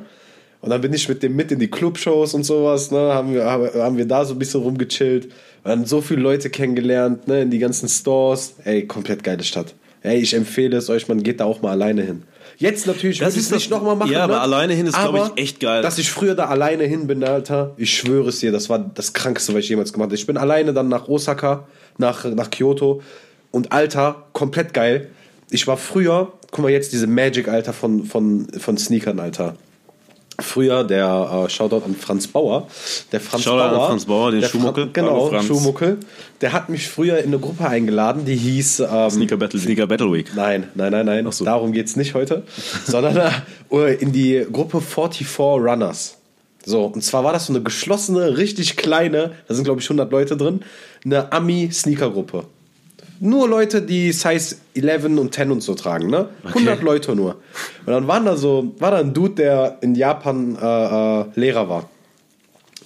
Und 0.62 0.68
dann 0.68 0.82
bin 0.82 0.92
ich 0.92 1.08
mit 1.08 1.22
dem 1.22 1.36
mit 1.36 1.50
in 1.52 1.58
die 1.58 1.70
Clubshows 1.70 2.34
und 2.34 2.44
sowas, 2.44 2.90
ne? 2.90 2.98
Haben 2.98 3.34
wir, 3.34 3.44
haben 3.46 3.96
wir 3.96 4.06
da 4.06 4.24
so 4.24 4.34
ein 4.34 4.38
bisschen 4.38 4.60
rumgechillt. 4.60 5.24
Und 5.24 5.32
dann 5.64 5.84
so 5.86 6.00
viele 6.00 6.20
Leute 6.20 6.50
kennengelernt, 6.50 7.28
ne? 7.28 7.42
In 7.42 7.50
die 7.50 7.58
ganzen 7.58 7.88
Stores. 7.88 8.54
Ey, 8.64 8.86
komplett 8.86 9.24
geile 9.24 9.42
Stadt. 9.42 9.74
Ey, 10.02 10.18
ich 10.18 10.34
empfehle 10.34 10.76
es 10.76 10.88
euch, 10.88 11.08
man 11.08 11.22
geht 11.22 11.40
da 11.40 11.44
auch 11.44 11.62
mal 11.62 11.72
alleine 11.72 12.02
hin. 12.02 12.22
Jetzt 12.60 12.86
natürlich 12.86 13.18
Das 13.18 13.32
würde 13.32 13.40
ich 13.40 13.46
es 13.46 13.50
nicht 13.50 13.70
nochmal 13.70 13.96
machen. 13.96 14.12
ja, 14.12 14.22
aber 14.22 14.34
ne? 14.34 14.40
alleine 14.42 14.74
hin 14.74 14.86
ist, 14.86 14.94
glaub 14.94 15.32
ich, 15.34 15.42
echt 15.42 15.60
geil. 15.60 15.80
Dass 15.80 15.96
ich 15.96 16.10
früher 16.10 16.34
da 16.34 16.44
alleine 16.44 16.84
hin 16.84 17.06
bin, 17.06 17.24
Alter, 17.24 17.72
ich 17.78 17.96
schwöre 17.96 18.28
es 18.28 18.40
dir, 18.40 18.52
das 18.52 18.68
war 18.68 18.78
das 18.78 19.14
Krankste, 19.14 19.54
was 19.54 19.60
ich 19.60 19.70
jemals 19.70 19.94
gemacht 19.94 20.08
habe. 20.08 20.14
Ich 20.14 20.26
bin 20.26 20.36
alleine 20.36 20.74
dann 20.74 20.88
nach 20.88 21.08
Osaka, 21.08 21.66
nach, 21.96 22.26
nach 22.26 22.50
Kyoto 22.50 23.00
und 23.50 23.72
Alter, 23.72 24.26
komplett 24.34 24.74
geil. 24.74 25.08
Ich 25.48 25.66
war 25.66 25.78
früher, 25.78 26.34
guck 26.50 26.62
mal 26.62 26.70
jetzt 26.70 26.92
diese 26.92 27.06
Magic, 27.06 27.48
Alter, 27.48 27.72
von, 27.72 28.04
von, 28.04 28.46
von 28.58 28.76
Sneakern, 28.76 29.18
Alter. 29.20 29.56
Früher, 30.42 30.84
der 30.84 31.44
äh, 31.46 31.50
Shoutout 31.50 31.84
an 31.84 31.94
Franz 31.94 32.26
Bauer. 32.26 32.66
Der 33.12 33.20
Franz 33.20 33.44
Shoutout 33.44 33.62
an 33.62 33.74
Bauer. 33.74 33.86
Franz 33.88 34.04
Bauer, 34.04 34.30
den 34.30 34.40
der 34.40 34.48
Schuhmuckel. 34.48 34.84
Fran- 34.84 34.92
Genau. 34.92 35.42
Schuhmuckel. 35.42 35.98
Der 36.40 36.52
hat 36.52 36.68
mich 36.68 36.88
früher 36.88 37.18
in 37.18 37.26
eine 37.26 37.38
Gruppe 37.38 37.66
eingeladen, 37.68 38.24
die 38.24 38.34
hieß 38.36 38.80
ähm, 38.80 39.10
Sneaker 39.10 39.36
Battle. 39.36 39.60
Sneaker 39.60 39.86
Battle 39.86 40.12
Week. 40.12 40.30
Nein, 40.34 40.68
nein, 40.74 40.92
nein, 40.92 41.06
nein. 41.06 41.30
so. 41.32 41.44
Darum 41.44 41.72
geht's 41.72 41.96
nicht 41.96 42.14
heute. 42.14 42.44
sondern 42.86 43.32
äh, 43.72 43.94
in 43.96 44.12
die 44.12 44.46
Gruppe 44.50 44.80
44 44.80 45.26
Runners. 45.38 46.16
So, 46.64 46.84
und 46.84 47.02
zwar 47.02 47.24
war 47.24 47.32
das 47.32 47.46
so 47.46 47.52
eine 47.54 47.62
geschlossene, 47.62 48.36
richtig 48.36 48.76
kleine, 48.76 49.32
da 49.48 49.54
sind 49.54 49.64
glaube 49.64 49.80
ich 49.80 49.86
100 49.86 50.12
Leute 50.12 50.36
drin, 50.36 50.60
eine 51.04 51.32
Ami-Sneaker-Gruppe. 51.32 52.44
Nur 53.22 53.48
Leute, 53.48 53.82
die 53.82 54.12
Size 54.12 54.56
11 54.74 55.04
und 55.04 55.34
10 55.34 55.50
und 55.50 55.62
so 55.62 55.74
tragen, 55.74 56.08
ne? 56.08 56.30
100 56.42 56.80
Leute 56.82 57.14
nur. 57.14 57.36
Und 57.84 57.92
dann 57.92 58.08
waren 58.08 58.24
da 58.24 58.34
so, 58.34 58.72
war 58.78 58.92
da 58.92 58.96
ein 58.96 59.12
Dude, 59.12 59.34
der 59.34 59.76
in 59.82 59.94
Japan 59.94 60.56
äh, 60.56 61.20
äh, 61.20 61.24
Lehrer 61.34 61.68
war. 61.68 61.90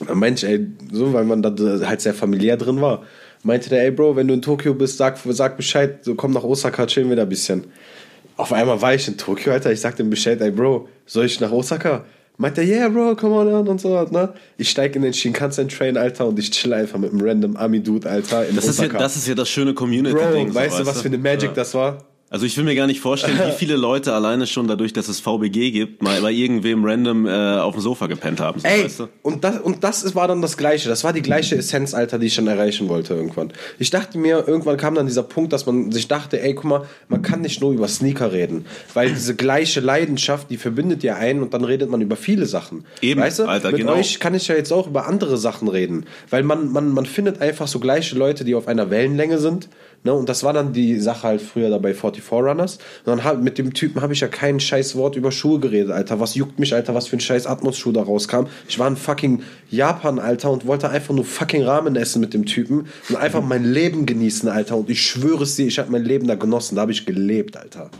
Und 0.00 0.10
dann 0.10 0.18
meinte 0.18 0.44
ich, 0.44 0.52
ey, 0.52 0.66
so, 0.90 1.12
weil 1.12 1.24
man 1.24 1.40
da 1.40 1.54
halt 1.86 2.00
sehr 2.00 2.14
familiär 2.14 2.56
drin 2.56 2.80
war, 2.80 3.04
meinte 3.44 3.70
der, 3.70 3.84
ey 3.84 3.92
Bro, 3.92 4.16
wenn 4.16 4.26
du 4.26 4.34
in 4.34 4.42
Tokio 4.42 4.74
bist, 4.74 4.96
sag, 4.96 5.18
sag 5.24 5.56
Bescheid, 5.56 6.04
so 6.04 6.16
komm 6.16 6.32
nach 6.32 6.42
Osaka, 6.42 6.86
chillen 6.86 7.10
wir 7.10 7.16
da 7.16 7.22
ein 7.22 7.28
bisschen. 7.28 7.64
Auf 8.36 8.52
einmal 8.52 8.82
war 8.82 8.92
ich 8.92 9.06
in 9.06 9.16
Tokio, 9.16 9.52
Alter, 9.52 9.70
ich 9.70 9.80
sag 9.80 9.94
dem 9.96 10.10
Bescheid, 10.10 10.40
ey 10.40 10.50
Bro, 10.50 10.88
soll 11.06 11.26
ich 11.26 11.38
nach 11.38 11.52
Osaka? 11.52 12.04
Meinte 12.36 12.62
er, 12.62 12.66
yeah, 12.66 12.88
Bro, 12.88 13.14
come 13.14 13.34
on 13.34 13.48
an 13.48 13.68
und 13.68 13.80
so, 13.80 14.02
ne? 14.10 14.34
Ich 14.58 14.70
steig 14.70 14.96
in 14.96 15.02
den 15.02 15.14
Shinkansen-Train, 15.14 15.96
Alter, 15.96 16.26
und 16.26 16.38
ich 16.38 16.50
chill 16.50 16.72
einfach 16.72 16.98
mit 16.98 17.12
einem 17.12 17.20
random 17.22 17.56
Ami-Dude, 17.56 18.10
Alter, 18.10 18.48
in 18.48 18.56
Das 18.56 18.66
ist, 18.66 18.80
ja, 18.80 18.88
das 18.88 19.16
ist 19.16 19.28
ja 19.28 19.34
das 19.34 19.48
schöne 19.48 19.72
Community-Ding. 19.72 20.46
Bro, 20.46 20.52
so, 20.52 20.54
weißt 20.54 20.80
du, 20.80 20.86
was 20.86 21.02
für 21.02 21.08
eine 21.08 21.18
Magic 21.18 21.54
das 21.54 21.74
war? 21.74 21.98
Also 22.34 22.46
ich 22.46 22.56
will 22.56 22.64
mir 22.64 22.74
gar 22.74 22.88
nicht 22.88 22.98
vorstellen, 23.00 23.38
wie 23.46 23.52
viele 23.56 23.76
Leute 23.76 24.12
alleine 24.12 24.48
schon 24.48 24.66
dadurch, 24.66 24.92
dass 24.92 25.06
es 25.06 25.20
VBG 25.20 25.70
gibt, 25.70 26.02
mal 26.02 26.20
bei 26.20 26.32
irgendwem 26.32 26.84
random 26.84 27.26
äh, 27.26 27.30
auf 27.58 27.74
dem 27.74 27.80
Sofa 27.80 28.08
gepennt 28.08 28.40
haben. 28.40 28.58
So, 28.58 28.66
Ey, 28.66 28.82
weißt 28.82 28.98
du? 28.98 29.08
und 29.22 29.44
das, 29.44 29.60
und 29.60 29.84
das 29.84 30.02
ist- 30.02 30.16
war 30.16 30.26
dann 30.26 30.42
das 30.42 30.56
Gleiche. 30.56 30.88
Das 30.88 31.04
war 31.04 31.12
die 31.12 31.22
gleiche 31.22 31.54
Essenz, 31.54 31.94
Alter, 31.94 32.18
die 32.18 32.26
ich 32.26 32.34
schon 32.34 32.48
erreichen 32.48 32.88
wollte 32.88 33.14
irgendwann. 33.14 33.52
Ich 33.78 33.90
dachte 33.90 34.18
mir, 34.18 34.48
irgendwann 34.48 34.76
kam 34.76 34.96
dann 34.96 35.06
dieser 35.06 35.22
Punkt, 35.22 35.52
dass 35.52 35.64
man 35.66 35.92
sich 35.92 36.08
dachte, 36.08 36.42
ey, 36.42 36.54
guck 36.56 36.64
mal, 36.64 36.86
man 37.08 37.22
kann 37.22 37.40
nicht 37.40 37.60
nur 37.60 37.70
über 37.72 37.86
Sneaker 37.86 38.32
reden. 38.32 38.66
Weil 38.94 39.10
diese 39.10 39.36
gleiche 39.36 39.78
Leidenschaft, 39.78 40.50
die 40.50 40.56
verbindet 40.56 41.04
ja 41.04 41.14
einen 41.14 41.40
und 41.40 41.54
dann 41.54 41.62
redet 41.62 41.88
man 41.88 42.00
über 42.00 42.16
viele 42.16 42.46
Sachen. 42.46 42.84
Eben, 43.00 43.20
weißt 43.20 43.38
du? 43.38 43.44
Alter, 43.44 43.68
Mit 43.70 43.78
genau. 43.82 43.92
euch 43.92 44.18
kann 44.18 44.34
ich 44.34 44.48
ja 44.48 44.56
jetzt 44.56 44.72
auch 44.72 44.88
über 44.88 45.06
andere 45.06 45.36
Sachen 45.36 45.68
reden. 45.68 46.06
Weil 46.30 46.42
man, 46.42 46.72
man, 46.72 46.90
man 46.90 47.06
findet 47.06 47.40
einfach 47.40 47.68
so 47.68 47.78
gleiche 47.78 48.18
Leute, 48.18 48.44
die 48.44 48.56
auf 48.56 48.66
einer 48.66 48.90
Wellenlänge 48.90 49.38
sind. 49.38 49.68
Ne? 50.04 50.12
Und 50.12 50.28
das 50.28 50.44
war 50.44 50.52
dann 50.52 50.72
die 50.72 51.00
Sache 51.00 51.22
halt 51.24 51.42
früher 51.42 51.70
da 51.70 51.78
bei 51.78 51.94
44 51.94 52.30
Runners. 52.30 52.74
Und 53.04 53.06
dann 53.06 53.24
hab, 53.24 53.42
mit 53.42 53.58
dem 53.58 53.72
Typen 53.72 54.02
habe 54.02 54.12
ich 54.12 54.20
ja 54.20 54.28
kein 54.28 54.60
scheiß 54.60 54.96
Wort 54.96 55.16
über 55.16 55.32
Schuhe 55.32 55.58
geredet, 55.58 55.90
Alter. 55.90 56.20
Was 56.20 56.34
juckt 56.34 56.58
mich, 56.58 56.74
Alter, 56.74 56.94
was 56.94 57.08
für 57.08 57.16
ein 57.16 57.20
scheiß 57.20 57.46
Atmos-Schuh 57.46 57.90
da 57.92 58.02
rauskam. 58.02 58.44
Ich 58.68 58.78
war 58.78 58.86
in 58.86 58.96
fucking 58.96 59.42
Japan, 59.70 60.18
Alter, 60.18 60.50
und 60.50 60.66
wollte 60.66 60.90
einfach 60.90 61.14
nur 61.14 61.24
fucking 61.24 61.64
Ramen 61.64 61.96
essen 61.96 62.20
mit 62.20 62.34
dem 62.34 62.44
Typen 62.44 62.86
und 63.08 63.16
einfach 63.16 63.42
mein 63.42 63.64
Leben 63.64 64.04
genießen, 64.06 64.48
Alter. 64.48 64.76
Und 64.76 64.90
ich 64.90 65.02
schwöre 65.02 65.42
es 65.44 65.56
dir, 65.56 65.66
ich 65.66 65.78
habe 65.78 65.90
mein 65.90 66.04
Leben 66.04 66.28
da 66.28 66.34
genossen. 66.34 66.76
Da 66.76 66.82
habe 66.82 66.92
ich 66.92 67.06
gelebt, 67.06 67.56
Alter. 67.56 67.90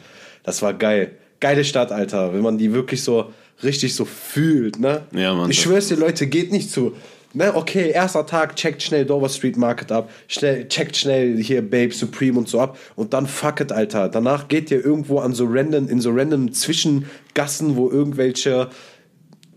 Das 0.43 0.61
war 0.61 0.75
geil. 0.75 1.13
Geile 1.41 1.65
Stadt, 1.65 1.91
Alter. 1.91 2.35
Wenn 2.35 2.43
man 2.43 2.59
die 2.59 2.75
wirklich 2.75 3.03
so 3.03 3.33
richtig 3.63 3.95
so 3.95 4.05
fühlt, 4.05 4.79
ne? 4.79 5.03
Ja, 5.13 5.35
Mann, 5.35 5.51
Ich 5.51 5.61
schwöre 5.61 5.79
es 5.79 5.89
dir, 5.89 5.97
Leute, 5.97 6.27
geht 6.27 6.53
nicht 6.53 6.71
zu 6.71 6.95
Ne, 7.37 7.53
okay, 7.57 7.91
erster 7.91 8.25
Tag, 8.27 8.55
checkt 8.55 8.81
schnell 8.81 9.05
Dover 9.05 9.29
Street 9.29 9.57
Market 9.57 9.91
ab, 9.91 10.09
schnell, 10.29 10.69
checkt 10.69 10.97
schnell 10.97 11.37
hier 11.43 11.69
Babe 11.69 11.93
Supreme 11.93 12.39
und 12.39 12.49
so 12.49 12.61
ab 12.61 12.79
und 12.95 13.13
dann 13.13 13.27
fuck 13.27 13.59
it, 13.59 13.73
Alter. 13.73 14.09
Danach 14.09 14.47
geht 14.47 14.71
ihr 14.71 14.85
irgendwo 14.85 15.19
an 15.19 15.33
so 15.33 15.45
random, 15.49 15.89
in 15.89 16.01
so 16.01 16.13
random 16.13 16.53
Zwischengassen, 16.53 17.75
wo 17.75 17.91
irgendwelche 17.91 18.69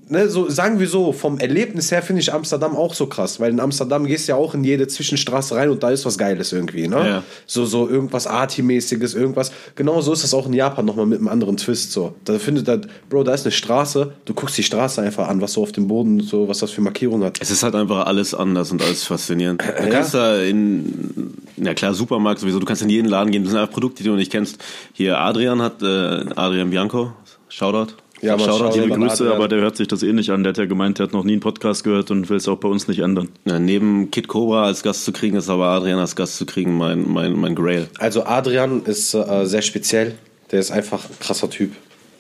ne, 0.10 0.30
so 0.30 0.50
sagen 0.50 0.80
wir 0.80 0.88
so, 0.88 1.12
vom 1.12 1.40
Erlebnis 1.40 1.92
her 1.92 2.02
finde 2.02 2.22
ich 2.22 2.34
Amsterdam 2.34 2.76
auch 2.76 2.94
so 2.94 3.08
krass, 3.08 3.40
weil 3.40 3.52
in 3.52 3.60
Amsterdam 3.60 4.06
gehst 4.06 4.28
du 4.28 4.34
ja 4.34 4.38
auch 4.38 4.54
in 4.54 4.64
jede 4.64 4.88
Zwischenstraße 4.88 5.56
rein 5.56 5.70
und 5.70 5.84
da 5.84 5.90
ist 5.90 6.06
was 6.06 6.18
Geiles 6.18 6.52
irgendwie, 6.54 6.88
ne? 6.88 7.08
Ja. 7.08 7.24
So, 7.46 7.66
so 7.66 7.88
irgendwas 7.88 8.28
Arty-mäßiges, 8.28 9.14
irgendwas. 9.14 9.52
Genau 9.76 10.02
so 10.02 10.14
ist 10.14 10.24
das 10.24 10.34
auch 10.34 10.48
in 10.48 10.54
Japan 10.54 10.86
nochmal 10.86 11.06
mit 11.06 11.20
einem 11.20 11.28
anderen 11.28 11.58
Twist 11.58 11.92
so. 11.92 12.16
Da 12.26 12.40
findet 12.40 12.68
da, 12.68 12.80
Bro, 13.10 13.24
da 13.24 13.34
ist 13.34 13.46
eine 13.46 13.52
Straße, 13.52 14.14
du 14.26 14.34
guckst 14.34 14.58
die 14.58 14.64
Straße 14.64 15.02
einfach 15.02 15.28
an, 15.28 15.42
was 15.42 15.54
so 15.54 15.64
auf 15.64 15.72
dem 15.72 15.88
Boden, 15.88 16.20
so, 16.22 16.48
was 16.48 16.60
das 16.60 16.72
für 16.72 16.82
Markierungen 16.82 17.26
hat. 17.26 17.40
Es 17.42 17.52
ist 17.52 17.64
halt 17.64 17.76
einfach 17.76 18.06
alles 18.06 18.34
anders 18.34 18.72
und 18.72 18.82
alles 18.82 19.04
faszinierend. 19.04 19.64
Du 19.88 19.94
kannst 19.94 20.14
da 20.14 20.42
in, 20.42 21.34
na 21.56 21.74
klar, 21.74 21.94
Supermarkt 21.94 22.42
sowieso, 22.42 22.60
du 22.60 22.66
kannst 22.66 22.82
in 22.82 22.90
jeden 22.90 23.08
Laden 23.08 23.32
gehen, 23.32 23.44
das 23.44 23.52
sind 23.52 23.60
einfach 23.60 23.74
Produkte, 23.74 24.04
die 24.04 24.10
du 24.10 24.16
nicht 24.16 24.32
kennst. 24.32 24.58
Hier 24.92 25.18
Adrian 25.20 25.62
hat, 25.62 25.82
äh, 25.82 26.26
Adrian 26.36 26.70
Bianco, 26.72 27.14
Shoutout. 27.50 27.94
Ja, 28.22 28.36
man, 28.36 28.46
Shoutout. 28.46 28.80
Liebe 28.80 28.96
Grüße, 28.96 29.24
Adrian. 29.24 29.34
aber 29.34 29.48
der 29.48 29.60
hört 29.60 29.78
sich 29.78 29.88
das 29.88 30.02
eh 30.02 30.12
nicht 30.12 30.32
an. 30.32 30.44
Der 30.44 30.50
hat 30.50 30.58
ja 30.58 30.66
gemeint, 30.66 30.98
der 30.98 31.06
hat 31.06 31.14
noch 31.14 31.24
nie 31.24 31.34
einen 31.34 31.42
Podcast 31.42 31.84
gehört 31.84 32.10
und 32.10 32.30
will 32.30 32.38
es 32.38 32.48
auch 32.48 32.58
bei 32.58 32.68
uns 32.68 32.88
nicht 32.88 33.00
ändern. 33.00 33.30
Ja, 33.46 33.60
neben 33.60 34.10
Kid 34.10 34.28
Cobra 34.28 34.64
als 34.66 34.82
Gast 34.82 35.06
zu 35.06 35.12
kriegen, 35.12 35.38
ist 35.38 35.50
aber 35.50 35.68
Adrian 35.68 36.00
als 36.00 36.16
Gast 36.16 36.38
zu 36.38 36.46
kriegen 36.46 36.76
mein, 36.78 37.08
mein, 37.08 37.34
mein 37.34 37.54
Grail. 37.54 37.88
Also 38.00 38.24
Adrian 38.26 38.84
ist 38.86 39.14
äh, 39.14 39.46
sehr 39.46 39.62
speziell, 39.62 40.16
der 40.52 40.60
ist 40.60 40.72
einfach 40.72 41.06
ein 41.06 41.20
krasser 41.20 41.50
Typ. 41.50 41.74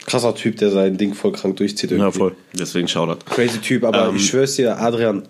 Krasser 0.05 0.35
Typ, 0.35 0.57
der 0.57 0.69
sein 0.69 0.97
Ding 0.97 1.13
voll 1.15 1.31
krank 1.31 1.57
durchzieht 1.57 1.91
irgendwie. 1.91 2.05
Ja, 2.05 2.11
voll. 2.11 2.35
Deswegen 2.53 2.87
Shoutout. 2.87 3.25
Crazy 3.29 3.59
Typ, 3.59 3.83
aber 3.83 4.09
Ähm, 4.09 4.17
ich 4.17 4.27
schwör's 4.27 4.55
dir, 4.55 4.79
Adrian, 4.79 5.27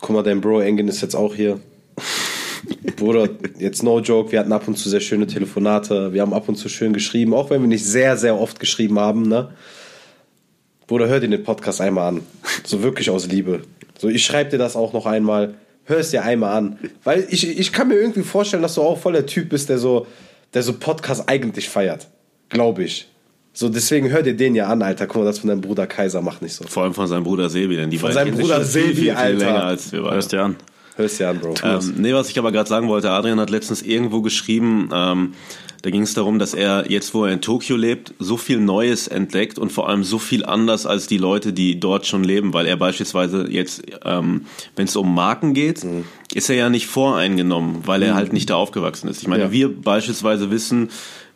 guck 0.00 0.10
mal, 0.10 0.22
dein 0.22 0.40
Bro 0.40 0.60
Engin 0.60 0.88
ist 0.88 1.00
jetzt 1.02 1.14
auch 1.14 1.34
hier. 1.34 1.60
Bruder, 2.96 3.28
jetzt 3.58 3.82
no 3.82 4.00
joke, 4.00 4.32
wir 4.32 4.40
hatten 4.40 4.52
ab 4.52 4.66
und 4.66 4.76
zu 4.76 4.88
sehr 4.88 5.00
schöne 5.00 5.26
Telefonate, 5.26 6.12
wir 6.12 6.22
haben 6.22 6.32
ab 6.32 6.48
und 6.48 6.56
zu 6.56 6.68
schön 6.68 6.92
geschrieben, 6.92 7.34
auch 7.34 7.50
wenn 7.50 7.60
wir 7.60 7.68
nicht 7.68 7.84
sehr, 7.84 8.16
sehr 8.16 8.38
oft 8.38 8.60
geschrieben 8.60 8.98
haben, 8.98 9.22
ne? 9.22 9.50
Bruder, 10.86 11.08
hör 11.08 11.18
dir 11.18 11.28
den 11.28 11.42
Podcast 11.42 11.80
einmal 11.80 12.08
an. 12.08 12.22
So 12.64 12.82
wirklich 12.82 13.10
aus 13.10 13.26
Liebe. 13.26 13.62
So, 13.98 14.08
ich 14.08 14.24
schreib 14.24 14.50
dir 14.50 14.58
das 14.58 14.76
auch 14.76 14.92
noch 14.92 15.06
einmal. 15.06 15.54
Hör 15.84 15.98
es 15.98 16.10
dir 16.10 16.22
einmal 16.22 16.56
an. 16.56 16.78
Weil 17.02 17.26
ich, 17.28 17.58
ich 17.58 17.72
kann 17.72 17.88
mir 17.88 17.94
irgendwie 17.94 18.22
vorstellen, 18.22 18.62
dass 18.62 18.74
du 18.74 18.82
auch 18.82 18.98
voll 18.98 19.12
der 19.12 19.26
Typ 19.26 19.48
bist, 19.48 19.68
der 19.68 19.78
so, 19.78 20.06
der 20.54 20.62
so 20.62 20.74
Podcast 20.74 21.28
eigentlich 21.28 21.68
feiert. 21.68 22.08
Glaube 22.48 22.84
ich. 22.84 23.08
So, 23.52 23.68
deswegen 23.68 24.10
hör 24.10 24.22
dir 24.22 24.36
den 24.36 24.54
ja 24.54 24.68
an, 24.68 24.82
Alter. 24.82 25.06
Guck 25.06 25.16
mal, 25.16 25.24
das 25.24 25.38
von 25.38 25.48
deinem 25.48 25.60
Bruder 25.60 25.86
Kaiser 25.86 26.20
macht 26.20 26.42
nicht 26.42 26.54
so. 26.54 26.64
Vor 26.68 26.84
allem 26.84 26.94
von 26.94 27.06
seinem 27.06 27.24
Bruder 27.24 27.48
Sebi, 27.48 27.74
denn 27.74 27.90
die 27.90 27.98
Von 27.98 28.12
beiden 28.12 28.34
seinem 28.34 28.40
Bruder 28.40 28.56
schon 28.56 28.64
viel, 28.64 28.94
Sebi, 28.94 28.94
viel, 28.94 29.12
länger 29.12 29.64
als 29.64 29.92
wir 29.92 30.02
beide. 30.02 30.14
Hörst 30.14 30.32
dir 30.32 30.42
an. 30.42 30.56
Hörst 30.96 31.20
dir 31.20 31.28
an, 31.28 31.38
Bro. 31.40 31.54
Ähm, 31.62 31.94
nee, 31.98 32.14
was 32.14 32.30
ich 32.30 32.38
aber 32.38 32.52
gerade 32.52 32.68
sagen 32.68 32.88
wollte, 32.88 33.10
Adrian 33.10 33.38
hat 33.38 33.50
letztens 33.50 33.82
irgendwo 33.82 34.22
geschrieben, 34.22 34.88
ähm, 34.92 35.34
da 35.82 35.90
ging 35.90 36.02
es 36.02 36.14
darum, 36.14 36.38
dass 36.38 36.54
er 36.54 36.90
jetzt, 36.90 37.14
wo 37.14 37.26
er 37.26 37.32
in 37.32 37.42
Tokio 37.42 37.76
lebt, 37.76 38.14
so 38.18 38.36
viel 38.38 38.58
Neues 38.58 39.06
entdeckt 39.06 39.58
und 39.58 39.70
vor 39.70 39.88
allem 39.88 40.02
so 40.04 40.18
viel 40.18 40.44
anders 40.44 40.86
als 40.86 41.06
die 41.06 41.18
Leute, 41.18 41.52
die 41.52 41.78
dort 41.78 42.06
schon 42.06 42.24
leben, 42.24 42.54
weil 42.54 42.66
er 42.66 42.76
beispielsweise 42.76 43.46
jetzt, 43.50 43.82
ähm, 44.04 44.46
wenn 44.74 44.86
es 44.86 44.96
um 44.96 45.14
Marken 45.14 45.52
geht, 45.54 45.84
Mhm. 45.84 46.04
ist 46.34 46.48
er 46.48 46.56
ja 46.56 46.70
nicht 46.70 46.86
voreingenommen, 46.86 47.82
weil 47.86 48.02
er 48.02 48.14
halt 48.14 48.32
nicht 48.32 48.48
da 48.50 48.56
aufgewachsen 48.56 49.08
ist. 49.08 49.20
Ich 49.22 49.28
meine, 49.28 49.44
Ja. 49.44 49.52
wir 49.52 49.80
beispielsweise 49.80 50.50
wissen, 50.50 50.88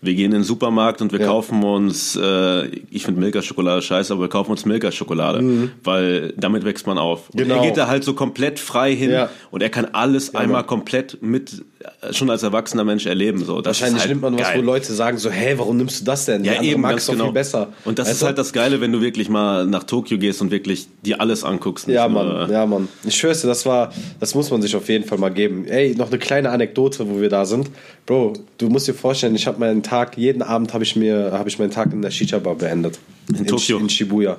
wir 0.02 0.14
gehen 0.14 0.26
in 0.26 0.30
den 0.38 0.42
Supermarkt 0.44 1.02
und 1.02 1.12
wir 1.12 1.20
Ja. 1.20 1.26
kaufen 1.26 1.62
uns, 1.62 2.16
äh, 2.16 2.66
ich 2.90 3.04
finde 3.04 3.20
Milka-Schokolade 3.20 3.82
scheiße, 3.82 4.12
aber 4.12 4.22
wir 4.22 4.28
kaufen 4.28 4.50
uns 4.52 4.64
Milka-Schokolade, 4.64 5.70
weil 5.84 6.32
damit 6.36 6.64
wächst 6.64 6.86
man 6.86 6.98
auf. 6.98 7.28
Und 7.30 7.34
Mhm. 7.40 7.42
Genau. 7.44 7.56
er 7.56 7.66
geht 7.66 7.76
da 7.76 7.86
halt 7.88 8.04
so 8.04 8.14
komplett 8.14 8.58
frei 8.58 8.94
hin 8.94 9.10
Ja. 9.10 9.28
und 9.50 9.62
er 9.62 9.68
kann 9.70 9.86
alles 9.92 10.34
einmal 10.34 10.64
komplett 10.64 11.18
mit 11.22 11.62
äh, 12.02 12.12
schon 12.12 12.28
als 12.28 12.42
erwachsener 12.42 12.84
Mensch 12.84 13.06
erleben. 13.06 13.42
So. 13.42 13.62
Das 13.62 13.80
Wahrscheinlich 13.80 14.00
halt 14.02 14.10
nimmt 14.10 14.20
man 14.20 14.34
was, 14.34 14.42
geil. 14.48 14.58
wo 14.58 14.62
Leute 14.62 14.92
sagen 14.92 15.16
so, 15.16 15.30
hä, 15.30 15.54
warum 15.56 15.78
nimmst 15.78 16.02
du 16.02 16.04
das 16.04 16.26
denn? 16.26 16.44
Ja, 16.44 16.60
eben, 16.62 16.82
mag 16.82 16.90
ganz 16.90 17.02
es 17.02 17.06
doch 17.06 17.14
genau. 17.14 17.24
viel 17.26 17.32
besser. 17.32 17.68
Und 17.86 17.98
das 17.98 18.06
Weißt 18.06 18.14
ist 18.16 18.20
du? 18.22 18.26
halt 18.26 18.36
das 18.38 18.52
Geile, 18.52 18.82
wenn 18.82 18.92
du 18.92 19.00
wirklich 19.00 19.30
mal 19.30 19.66
nach 19.66 19.84
Tokio 19.84 20.18
gehst 20.18 20.42
und 20.42 20.50
wirklich 20.50 20.88
dir 21.06 21.22
alles 21.22 21.42
anguckst. 21.42 21.88
Ja, 21.88 22.06
Mann, 22.06 22.50
äh, 22.50 22.52
ja, 22.52 22.66
Mann. 22.66 22.88
Ich 23.04 23.16
schwör's 23.16 23.40
dir, 23.40 23.48
das 23.48 23.64
war, 23.64 23.94
das 24.20 24.34
muss 24.34 24.50
man 24.50 24.60
sich 24.60 24.76
auf 24.76 24.90
jeden 24.90 25.04
Fall 25.06 25.16
mal 25.16 25.30
geben. 25.30 25.64
Ey, 25.68 25.94
noch 25.96 26.08
eine 26.08 26.18
kleine 26.18 26.50
Anekdote, 26.50 27.08
wo 27.08 27.18
wir 27.18 27.30
da 27.30 27.46
sind. 27.46 27.70
Bro, 28.04 28.34
du 28.58 28.68
musst 28.68 28.86
dir 28.86 28.92
vorstellen, 28.94 29.34
ich 29.34 29.46
habe 29.46 29.58
meinen 29.58 29.82
Tag, 29.90 30.16
jeden 30.16 30.40
Abend 30.42 30.72
habe 30.72 30.84
ich 30.84 30.94
mir, 30.94 31.32
habe 31.32 31.48
ich 31.48 31.58
meinen 31.58 31.72
Tag 31.72 31.92
in 31.92 32.00
der 32.00 32.12
Shisha-Bar 32.12 32.54
beendet. 32.54 33.00
In, 33.28 33.44
Tokio? 33.44 33.76
In 33.76 33.88
Shibuya. 33.88 34.38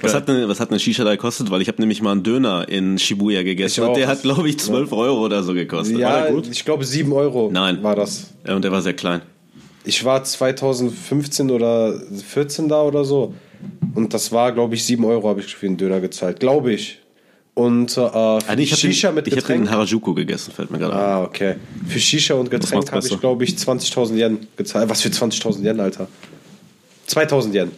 Was 0.00 0.14
hat 0.14 0.30
eine, 0.30 0.48
was 0.48 0.60
hat 0.60 0.70
eine 0.70 0.78
Shisha 0.78 1.02
da 1.02 1.10
gekostet? 1.10 1.50
Weil 1.50 1.62
ich 1.62 1.66
habe 1.68 1.82
nämlich 1.82 2.00
mal 2.00 2.12
einen 2.12 2.22
Döner 2.22 2.68
in 2.68 2.96
Shibuya 2.96 3.42
gegessen 3.42 3.82
und 3.82 3.96
der 3.96 4.06
hat, 4.06 4.22
glaube 4.22 4.48
ich, 4.48 4.60
12 4.60 4.92
Euro 4.92 5.24
oder 5.24 5.42
so 5.42 5.52
gekostet. 5.52 5.98
Ja, 5.98 6.30
gut? 6.30 6.48
ich 6.48 6.64
glaube 6.64 6.84
7 6.84 7.12
Euro 7.12 7.50
Nein. 7.52 7.82
war 7.82 7.96
das. 7.96 8.34
Ja, 8.46 8.54
und 8.54 8.62
der 8.62 8.70
war 8.70 8.82
sehr 8.82 8.92
klein. 8.92 9.22
Ich 9.84 10.04
war 10.04 10.22
2015 10.22 11.50
oder 11.50 12.00
14 12.28 12.68
da 12.68 12.82
oder 12.82 13.04
so. 13.04 13.34
Und 13.96 14.14
das 14.14 14.30
war, 14.30 14.52
glaube 14.52 14.76
ich, 14.76 14.84
7 14.84 15.04
Euro 15.04 15.28
habe 15.28 15.40
ich 15.40 15.56
für 15.56 15.66
den 15.66 15.76
Döner 15.76 16.00
gezahlt. 16.00 16.38
Glaube 16.38 16.72
ich. 16.72 17.00
Und 17.54 17.92
äh, 17.92 17.94
für 17.94 18.14
Ah, 18.14 18.38
ich 18.58 18.72
habe 18.72 18.80
Shisha 18.80 19.08
den, 19.08 19.14
mit 19.14 19.28
ich 19.28 19.34
Getränk. 19.34 19.62
in 19.62 19.70
Harajuku 19.70 20.12
gegessen, 20.14 20.52
fällt 20.52 20.70
mir 20.72 20.78
gerade 20.78 20.94
ein. 20.94 21.00
Ah, 21.00 21.22
okay. 21.22 21.54
Für 21.86 22.00
Shisha 22.00 22.34
und 22.34 22.50
Getränk 22.50 22.90
habe 22.90 23.06
ich, 23.06 23.20
glaube 23.20 23.44
ich, 23.44 23.50
20.000 23.54 24.16
Yen 24.16 24.46
gezahlt. 24.56 24.88
Was 24.90 25.02
für 25.02 25.08
20.000 25.08 25.62
Yen, 25.64 25.78
Alter? 25.80 26.08
2000 27.06 27.54
Yen, 27.54 27.70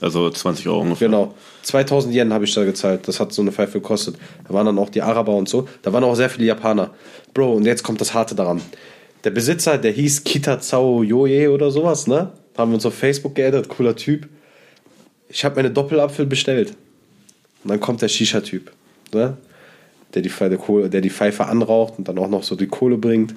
Also 0.00 0.30
20 0.30 0.66
Euro 0.68 0.80
ungefähr. 0.80 1.08
genau. 1.08 1.34
2000 1.62 2.14
Yen 2.14 2.32
habe 2.32 2.44
ich 2.44 2.54
da 2.54 2.64
gezahlt. 2.64 3.06
Das 3.06 3.20
hat 3.20 3.32
so 3.32 3.42
eine 3.42 3.52
Pfeife 3.52 3.80
gekostet. 3.80 4.16
Da 4.48 4.54
waren 4.54 4.66
dann 4.66 4.78
auch 4.78 4.88
die 4.88 5.02
Araber 5.02 5.34
und 5.34 5.48
so. 5.48 5.68
Da 5.82 5.92
waren 5.92 6.04
auch 6.04 6.14
sehr 6.14 6.30
viele 6.30 6.46
Japaner. 6.46 6.90
Bro, 7.34 7.54
und 7.54 7.66
jetzt 7.66 7.82
kommt 7.82 8.00
das 8.00 8.14
Harte 8.14 8.34
daran. 8.34 8.60
Der 9.24 9.30
Besitzer, 9.30 9.78
der 9.78 9.92
hieß 9.92 10.24
Kitazao 10.24 11.02
Yoye 11.02 11.48
oder 11.48 11.70
sowas, 11.70 12.06
ne? 12.06 12.32
Haben 12.56 12.70
wir 12.72 12.74
uns 12.76 12.86
auf 12.86 12.94
Facebook 12.94 13.34
geaddet, 13.34 13.68
cooler 13.68 13.94
Typ. 13.94 14.28
Ich 15.28 15.44
habe 15.44 15.56
meine 15.56 15.70
Doppelapfel 15.70 16.26
bestellt. 16.26 16.70
Und 17.64 17.70
dann 17.70 17.78
kommt 17.80 18.02
der 18.02 18.08
Shisha-Typ, 18.08 18.72
ne? 19.14 19.36
Der 20.14 20.22
die, 20.22 20.28
der, 20.28 20.58
Kohle, 20.58 20.90
der 20.90 21.00
die 21.00 21.10
Pfeife 21.10 21.46
anraucht 21.46 21.94
und 21.96 22.08
dann 22.08 22.18
auch 22.18 22.28
noch 22.28 22.42
so 22.42 22.54
die 22.54 22.66
Kohle 22.66 22.98
bringt. 22.98 23.34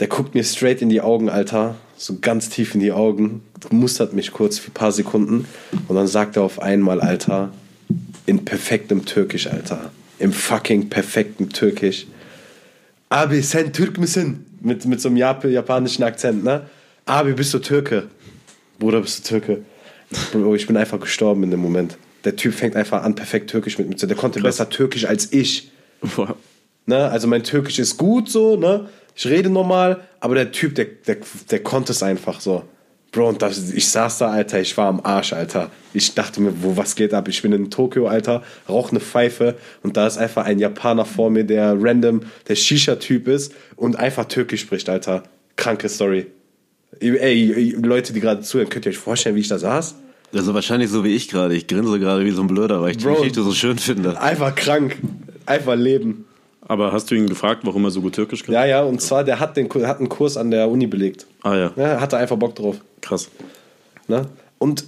Der 0.00 0.08
guckt 0.08 0.34
mir 0.34 0.42
straight 0.42 0.82
in 0.82 0.88
die 0.88 1.00
Augen, 1.00 1.28
Alter. 1.28 1.76
So 1.96 2.16
ganz 2.20 2.48
tief 2.48 2.74
in 2.74 2.80
die 2.80 2.92
Augen. 2.92 3.42
Mustert 3.70 4.12
mich 4.12 4.32
kurz 4.32 4.58
für 4.58 4.70
ein 4.70 4.74
paar 4.74 4.92
Sekunden. 4.92 5.46
Und 5.88 5.96
dann 5.96 6.06
sagt 6.06 6.36
er 6.36 6.42
auf 6.42 6.60
einmal, 6.60 7.00
Alter, 7.00 7.52
in 8.26 8.44
perfektem 8.44 9.04
Türkisch, 9.04 9.46
Alter. 9.46 9.90
Im 10.18 10.32
fucking 10.32 10.88
perfekten 10.88 11.50
Türkisch. 11.50 12.06
Abi, 13.08 13.42
sen 13.42 13.72
Türk 13.72 13.98
misin? 13.98 14.46
Mit, 14.60 14.86
mit 14.86 15.00
so 15.00 15.08
einem 15.08 15.18
Jap 15.18 15.44
japanischen 15.44 16.02
Akzent, 16.02 16.42
ne? 16.42 16.62
Abi, 17.04 17.34
bist 17.34 17.52
du 17.52 17.58
Türke? 17.58 18.08
Bruder, 18.78 19.02
bist 19.02 19.18
du 19.18 19.28
Türke? 19.28 19.62
Ich 20.10 20.66
bin 20.66 20.76
einfach 20.76 20.98
gestorben 20.98 21.42
in 21.42 21.50
dem 21.50 21.60
Moment. 21.60 21.98
Der 22.24 22.36
Typ 22.36 22.54
fängt 22.54 22.76
einfach 22.76 23.02
an, 23.02 23.14
perfekt 23.14 23.50
Türkisch 23.50 23.78
mit 23.78 23.88
mir 23.88 23.96
zu. 23.96 24.06
Der 24.06 24.16
konnte 24.16 24.40
besser 24.40 24.68
Türkisch 24.68 25.06
als 25.06 25.32
ich. 25.32 25.70
Boah. 26.16 26.36
Ne? 26.86 27.08
Also 27.10 27.28
mein 27.28 27.42
Türkisch 27.42 27.78
ist 27.78 27.96
gut 27.96 28.30
so, 28.30 28.56
ne? 28.56 28.88
Ich 29.16 29.26
rede 29.26 29.48
normal, 29.48 30.00
aber 30.20 30.34
der 30.34 30.50
Typ, 30.52 30.74
der, 30.74 30.86
der, 31.06 31.18
der 31.50 31.62
konnte 31.62 31.92
es 31.92 32.02
einfach 32.02 32.40
so. 32.40 32.64
Bro, 33.12 33.28
und 33.28 33.42
das, 33.42 33.72
ich 33.72 33.88
saß 33.88 34.18
da, 34.18 34.30
Alter, 34.30 34.60
ich 34.60 34.76
war 34.76 34.88
am 34.88 35.00
Arsch, 35.04 35.32
Alter. 35.32 35.70
Ich 35.92 36.14
dachte 36.14 36.40
mir, 36.40 36.52
wo, 36.62 36.76
was 36.76 36.96
geht 36.96 37.14
ab? 37.14 37.28
Ich 37.28 37.42
bin 37.42 37.52
in 37.52 37.70
Tokio, 37.70 38.08
Alter, 38.08 38.42
rauche 38.68 38.90
eine 38.90 38.98
Pfeife 38.98 39.54
und 39.84 39.96
da 39.96 40.08
ist 40.08 40.18
einfach 40.18 40.44
ein 40.46 40.58
Japaner 40.58 41.04
vor 41.04 41.30
mir, 41.30 41.44
der 41.44 41.76
random, 41.78 42.22
der 42.48 42.56
Shisha-Typ 42.56 43.28
ist 43.28 43.52
und 43.76 43.94
einfach 43.96 44.24
Türkisch 44.24 44.62
spricht, 44.62 44.88
Alter. 44.88 45.22
Kranke 45.54 45.88
Story. 45.88 46.26
Ey, 46.98 47.76
Leute, 47.80 48.12
die 48.12 48.20
gerade 48.20 48.40
zuhören, 48.40 48.68
könnt 48.68 48.84
ihr 48.86 48.90
euch 48.90 48.98
vorstellen, 48.98 49.36
wie 49.36 49.40
ich 49.40 49.48
da 49.48 49.58
saß? 49.58 49.94
Also 50.32 50.54
wahrscheinlich 50.54 50.90
so 50.90 51.04
wie 51.04 51.14
ich 51.14 51.28
gerade. 51.28 51.54
Ich 51.54 51.66
grinse 51.66 51.98
gerade 52.00 52.24
wie 52.24 52.30
so 52.30 52.42
ein 52.42 52.48
Blöder, 52.48 52.80
weil 52.80 52.92
ich 52.92 52.96
die 52.98 53.04
Bro. 53.04 53.16
Geschichte 53.16 53.42
so 53.42 53.52
schön 53.52 53.78
finde. 53.78 54.20
Einfach 54.20 54.54
krank. 54.54 54.96
Einfach 55.46 55.76
leben. 55.76 56.24
Aber 56.66 56.92
hast 56.92 57.10
du 57.10 57.14
ihn 57.14 57.26
gefragt, 57.28 57.60
warum 57.64 57.84
er 57.84 57.90
so 57.90 58.00
gut 58.00 58.14
Türkisch 58.14 58.42
kann? 58.42 58.54
Ja, 58.54 58.64
ja, 58.64 58.82
und 58.82 59.00
zwar, 59.02 59.22
der 59.22 59.38
hat, 59.38 59.56
den, 59.56 59.68
hat 59.86 59.98
einen 59.98 60.08
Kurs 60.08 60.36
an 60.36 60.50
der 60.50 60.68
Uni 60.70 60.86
belegt. 60.86 61.26
Ah 61.42 61.54
ja, 61.54 61.72
Ja, 61.76 62.00
hatte 62.00 62.16
einfach 62.16 62.36
Bock 62.36 62.54
drauf. 62.54 62.76
krass. 63.02 63.28
Ne? 64.08 64.26
Und 64.58 64.86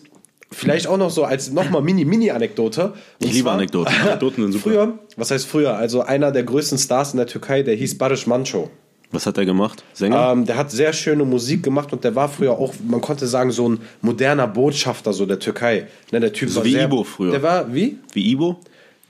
vielleicht 0.51 0.87
auch 0.87 0.97
noch 0.97 1.11
so 1.11 1.25
als 1.25 1.51
nochmal 1.53 1.83
Mini-Mini-Anekdote. 1.83 2.95
Ich 3.19 3.33
liebe 3.33 3.45
zwar- 3.45 3.55
Anekdoten. 3.55 3.95
Anekdoten 4.03 4.43
sind 4.45 4.53
super. 4.53 4.63
Früher, 4.71 4.99
was 5.17 5.31
heißt 5.31 5.47
früher? 5.47 5.77
Also 5.77 6.01
einer 6.01 6.33
der 6.33 6.45
größten 6.45 6.79
Stars 6.79 7.13
in 7.13 7.19
der 7.19 7.27
Türkei, 7.27 7.63
der 7.63 7.75
hieß 7.75 7.99
Barış 7.99 8.27
Manço. 8.27 8.69
Was 9.13 9.27
hat 9.27 9.39
er 9.39 9.45
gemacht? 9.45 9.85
Sänger? 9.93 10.33
Ähm, 10.33 10.47
der 10.47 10.57
hat 10.57 10.71
sehr 10.71 10.93
schöne 10.93 11.25
Musik 11.25 11.63
gemacht 11.63 11.93
und 11.93 12.03
der 12.05 12.15
war 12.15 12.29
früher 12.29 12.53
auch, 12.53 12.75
man 12.87 13.01
konnte 13.01 13.27
sagen, 13.27 13.51
so 13.53 13.69
ein 13.69 13.79
moderner 14.03 14.47
Botschafter 14.47 15.13
so 15.13 15.27
der 15.27 15.39
Türkei. 15.39 15.87
Ne, 16.11 16.21
der 16.21 16.33
Typ 16.33 16.51
So 16.51 16.57
war 16.57 16.65
wie 16.65 16.73
sehr, 16.73 16.85
Ibo 16.85 17.05
früher. 17.05 17.31
Der 17.31 17.43
war, 17.43 17.73
wie? 17.73 17.99
Wie 18.13 18.31
Ibo? 18.33 18.59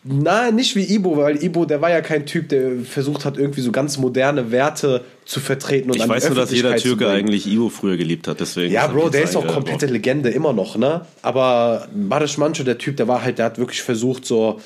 Nein, 0.05 0.55
nicht 0.55 0.76
wie 0.76 0.84
Ibo, 0.94 1.16
weil 1.16 1.42
Ibo, 1.42 1.64
der 1.64 1.80
war 1.80 1.90
ja 1.90 2.01
kein 2.01 2.26
Typ, 2.26 2.49
der 2.51 2.80
versucht 2.84 3.24
hat, 3.24 3.38
irgendwie 3.38 3.61
so 3.61 3.72
ganz 3.72 3.99
moderne 3.99 4.53
Werte 4.53 5.03
zu 5.24 5.40
vertreten 5.40 5.90
und 5.90 5.97
Ich 5.97 6.09
weiß 6.09 6.28
nur, 6.28 6.36
dass 6.36 6.53
jeder 6.53 6.76
Türke 6.76 7.09
eigentlich 7.09 7.47
Ivo 7.47 7.70
früher 7.70 7.97
geliebt 7.97 8.28
hat, 8.28 8.38
deswegen. 8.38 8.72
Ja, 8.72 8.86
Bro, 8.86 9.09
der 9.09 9.24
ist 9.24 9.34
auch 9.34 9.47
komplette 9.47 9.86
Legende 9.86 10.30
immer 10.30 10.53
noch, 10.53 10.76
ne? 10.76 11.07
Aber 11.22 11.88
Barış 11.92 12.38
Manço, 12.38 12.62
der 12.62 12.78
Typ, 12.78 12.97
der 12.99 13.09
war 13.09 13.24
halt, 13.24 13.38
der 13.38 13.47
hat 13.47 13.59
wirklich 13.59 13.82
versucht, 13.82 14.26
so 14.26 14.61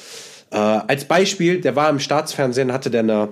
Äh, 0.50 0.56
als 0.56 1.04
Beispiel, 1.04 1.60
der 1.60 1.76
war 1.76 1.88
im 1.88 2.00
Staatsfernsehen, 2.00 2.72
hatte 2.72 2.90
der 2.90 3.00
eine, 3.00 3.28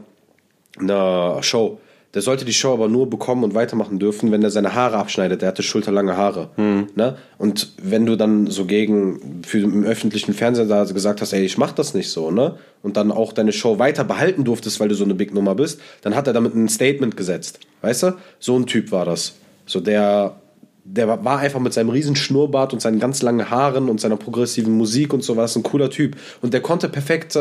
eine 0.79 1.43
Show. 1.43 1.81
Der 2.15 2.23
sollte 2.23 2.47
die 2.47 2.55
Show 2.55 2.73
aber 2.73 2.89
nur 2.89 3.11
bekommen 3.11 3.45
und 3.45 3.55
weitermachen 3.55 3.99
dürfen, 3.99 4.33
wenn 4.33 4.43
er 4.43 4.51
seine 4.51 4.75
Haare 4.75 4.97
abschneidet. 4.97 5.43
Der 5.43 5.49
hatte 5.49 5.63
schulterlange 5.63 6.17
Haare. 6.17 6.49
Ne? 6.57 7.17
Und 7.37 7.73
wenn 7.83 8.07
du 8.07 8.17
dann 8.17 8.47
so 8.47 8.65
gegen 8.65 9.43
für 9.47 9.59
im 9.59 9.85
öffentlichen 9.85 10.33
Fernsehen 10.33 10.69
da 10.71 10.85
gesagt 10.85 11.21
hast, 11.21 11.35
ey, 11.35 11.45
ich 11.45 11.59
mach 11.59 11.73
das 11.73 11.93
nicht 11.93 12.09
so, 12.11 12.31
ne? 12.31 12.57
Und 12.83 12.97
dann 12.97 13.13
auch 13.13 13.35
deine 13.35 13.53
Show 13.53 13.79
weiter 13.79 14.05
behalten 14.05 14.45
durftest, 14.45 14.81
weil 14.81 14.89
du 14.89 14.95
so 14.95 15.05
eine 15.05 15.15
Big 15.15 15.35
Nummer 15.35 15.55
bist, 15.55 15.81
dann 16.01 16.15
hat 16.15 16.27
er 16.27 16.33
damit 16.33 16.55
ein 16.55 16.69
Statement 16.71 17.15
gesetzt. 17.17 17.61
Weißt 17.83 18.05
du? 18.05 18.13
So 18.39 18.59
ein 18.59 18.65
Typ 18.67 18.91
war 18.91 19.05
das. 19.05 19.35
So 19.67 19.81
der 19.81 20.37
der 20.91 21.07
war- 21.07 21.23
war 21.23 21.39
einfach 21.41 21.61
mit 21.61 21.75
seinem 21.75 21.91
riesen 21.91 22.17
Schnurrbart 22.17 22.73
und 22.73 22.81
seinen 22.81 22.99
ganz 22.99 23.21
langen 23.21 23.51
Haaren 23.51 23.91
und 23.91 24.01
seiner 24.01 24.17
progressiven 24.17 24.73
Musik 24.73 25.13
und 25.13 25.23
sowas 25.23 25.55
ein 25.57 25.63
cooler 25.63 25.91
Typ. 25.91 26.17
Und 26.41 26.55
der 26.55 26.63
konnte 26.63 26.89
perfekt 26.89 27.37
äh, 27.37 27.41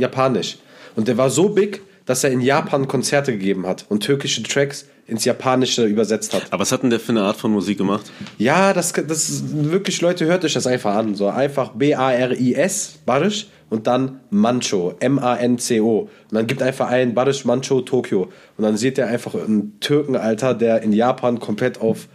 Japanisch. 0.00 0.58
Und 0.96 1.06
der 1.06 1.16
war 1.16 1.30
so 1.30 1.50
big, 1.50 1.82
dass 2.08 2.24
er 2.24 2.30
in 2.30 2.40
Japan 2.40 2.88
Konzerte 2.88 3.32
gegeben 3.32 3.66
hat 3.66 3.84
und 3.90 4.00
türkische 4.00 4.42
Tracks 4.42 4.86
ins 5.06 5.26
Japanische 5.26 5.84
übersetzt 5.84 6.32
hat. 6.32 6.44
Aber 6.50 6.62
was 6.62 6.72
hat 6.72 6.82
denn 6.82 6.88
der 6.88 7.00
für 7.00 7.12
eine 7.12 7.20
Art 7.20 7.36
von 7.36 7.52
Musik 7.52 7.76
gemacht? 7.76 8.10
Ja, 8.38 8.72
das, 8.72 8.94
das 8.94 9.28
ist 9.28 9.70
wirklich, 9.70 10.00
Leute, 10.00 10.24
hört 10.24 10.42
euch 10.42 10.54
das 10.54 10.66
einfach 10.66 10.94
an. 10.94 11.14
So 11.14 11.28
einfach 11.28 11.72
B-A-R-I-S, 11.72 13.00
Barisch, 13.04 13.48
und 13.68 13.86
dann 13.86 14.20
Mancho, 14.30 14.94
M-A-N-C-O. 14.98 15.98
Und 16.00 16.10
dann 16.30 16.46
gibt 16.46 16.62
einfach 16.62 16.88
ein 16.88 17.12
Barisch 17.12 17.44
Mancho 17.44 17.82
Tokio. 17.82 18.30
Und 18.56 18.64
dann 18.64 18.78
seht 18.78 18.96
ihr 18.96 19.06
einfach 19.06 19.34
einen 19.34 19.78
Türken, 19.80 20.16
Alter, 20.16 20.54
der 20.54 20.80
in 20.80 20.94
Japan 20.94 21.38
komplett 21.40 21.78
auf, 21.78 22.08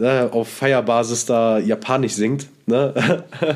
ne, 0.00 0.28
auf 0.32 0.48
Feierbasis 0.48 1.26
da 1.26 1.58
Japanisch 1.58 2.12
singt. 2.12 2.46
Ne? 2.66 2.92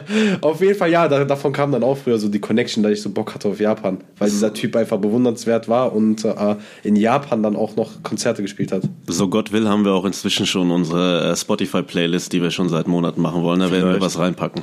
auf 0.40 0.61
jeden 0.61 0.74
Fall, 0.74 0.90
ja, 0.90 1.07
da, 1.07 1.24
davon 1.24 1.53
kam 1.53 1.70
dann 1.70 1.82
auch 1.82 1.99
früher 1.99 2.18
so 2.18 2.28
die 2.28 2.38
Connection, 2.38 2.82
dass 2.82 2.93
ich 2.93 3.03
so 3.03 3.11
Bock 3.11 3.34
hatte 3.34 3.49
auf 3.49 3.61
Japan. 3.61 3.99
Weil 4.18 4.30
dieser 4.30 4.55
Typ 4.55 4.74
einfach 4.74 4.99
bewundernswert 4.99 5.68
war 5.68 5.95
und 5.95 6.24
äh, 6.24 6.57
in 6.82 6.97
Japan 6.97 7.43
dann 7.43 7.57
auch 7.57 7.76
noch 7.76 8.03
Konzerte 8.03 8.43
gespielt 8.43 8.72
hat. 8.72 8.82
So 9.07 9.28
Gott 9.28 9.53
will, 9.53 9.68
haben 9.68 9.84
wir 9.84 9.93
auch 9.93 10.05
inzwischen 10.05 10.47
schon 10.47 10.70
unsere 10.70 11.32
äh, 11.32 11.36
Spotify-Playlist, 11.36 12.32
die 12.32 12.43
wir 12.43 12.51
schon 12.51 12.68
seit 12.68 12.88
Monaten 12.88 13.20
machen 13.20 13.43
wollen. 13.43 13.61
Da 13.61 13.70
werden 13.70 13.93
wir 13.93 14.01
was 14.01 14.18
reinpacken. 14.18 14.62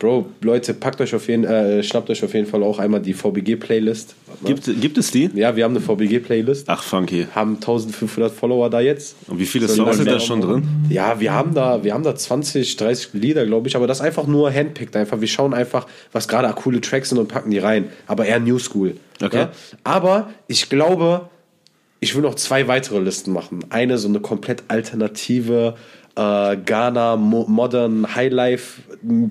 Bro, 0.00 0.30
Leute, 0.40 0.72
packt 0.72 0.98
euch 1.02 1.14
auf 1.14 1.28
jeden, 1.28 1.44
äh, 1.44 1.82
schnappt 1.82 2.08
euch 2.08 2.24
auf 2.24 2.32
jeden 2.32 2.46
Fall 2.46 2.62
auch 2.62 2.78
einmal 2.78 3.00
die 3.00 3.12
VBG-Playlist. 3.12 4.14
Gibt, 4.46 4.64
gibt 4.80 4.96
es 4.96 5.10
die? 5.10 5.30
Ja, 5.34 5.54
wir 5.54 5.64
haben 5.64 5.76
eine 5.76 5.84
VBG-Playlist. 5.84 6.70
Ach, 6.70 6.82
funky. 6.82 7.26
Haben 7.34 7.56
1500 7.56 8.32
Follower 8.32 8.70
da 8.70 8.80
jetzt. 8.80 9.14
Und 9.28 9.38
wie 9.38 9.44
viele 9.44 9.68
So 9.68 9.84
Songs 9.84 9.98
sind 9.98 10.08
da 10.08 10.18
schon 10.18 10.40
drin? 10.40 10.66
Ja, 10.88 11.20
wir 11.20 11.34
haben 11.34 11.52
da, 11.52 11.84
wir 11.84 11.92
haben 11.92 12.02
da 12.02 12.16
20, 12.16 12.76
30 12.76 13.12
Lieder, 13.12 13.44
glaube 13.44 13.68
ich, 13.68 13.76
aber 13.76 13.86
das 13.86 14.00
einfach 14.00 14.26
nur 14.26 14.50
handpicked 14.50 14.96
einfach. 14.96 15.20
Wir 15.20 15.28
schauen 15.28 15.52
einfach, 15.52 15.86
was 16.12 16.28
gerade 16.28 16.50
coole 16.54 16.80
Tracks 16.80 17.10
sind 17.10 17.18
und 17.18 17.28
packen 17.28 17.50
die 17.50 17.58
rein. 17.58 17.90
Aber 18.06 18.24
eher 18.24 18.40
New 18.40 18.58
School. 18.58 18.96
Okay. 19.22 19.36
Ja? 19.36 19.50
Aber 19.84 20.30
ich 20.48 20.70
glaube, 20.70 21.28
ich 22.00 22.14
will 22.14 22.22
noch 22.22 22.36
zwei 22.36 22.66
weitere 22.66 22.98
Listen 23.00 23.32
machen. 23.32 23.66
Eine 23.68 23.98
so 23.98 24.08
eine 24.08 24.20
komplett 24.20 24.62
alternative 24.68 25.74
äh, 26.16 26.56
Ghana 26.56 27.16
Mo 27.16 27.46
Modern 27.48 28.14
Highlife 28.14 28.80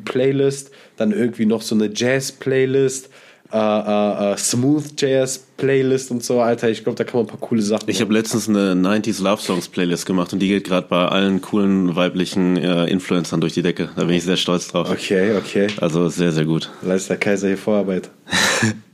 Playlist, 0.06 0.72
dann 0.98 1.12
irgendwie 1.12 1.46
noch 1.46 1.62
so 1.62 1.76
eine 1.76 1.90
Jazz 1.94 2.32
Playlist, 2.32 3.10
äh, 3.52 3.58
äh, 3.58 4.34
äh, 4.34 4.38
Smooth 4.38 4.86
Jazz 4.98 5.44
Playlist 5.58 6.12
und 6.12 6.24
so, 6.24 6.40
Alter. 6.40 6.70
Ich 6.70 6.84
glaube, 6.84 6.98
da 6.98 7.04
kann 7.04 7.20
man 7.22 7.26
ein 7.26 7.30
paar 7.30 7.40
coole 7.40 7.62
Sachen. 7.62 7.90
Ich 7.90 8.00
habe 8.00 8.14
letztens 8.14 8.48
eine 8.48 8.74
90s 8.74 9.22
Love 9.24 9.42
Songs 9.42 9.68
Playlist 9.68 10.06
gemacht 10.06 10.32
und 10.34 10.40
die 10.40 10.48
geht 10.48 10.66
gerade 10.66 10.88
bei 10.88 11.08
allen 11.08 11.42
coolen 11.42 11.96
weiblichen 11.96 12.58
äh, 12.58 12.86
Influencern 12.86 13.42
durch 13.42 13.54
die 13.54 13.64
Decke. 13.64 13.90
Da 13.96 14.04
bin 14.06 14.16
ich 14.16 14.24
sehr 14.24 14.38
stolz 14.38 14.68
drauf. 14.68 14.90
Okay, 14.92 15.36
okay. 15.36 15.68
Also 15.82 16.10
sehr, 16.10 16.32
sehr 16.32 16.46
gut. 16.46 16.70
Leist 16.84 17.10
der 17.10 17.18
Kaiser 17.18 17.48
hier 17.48 17.58
Vorarbeit. 17.58 18.10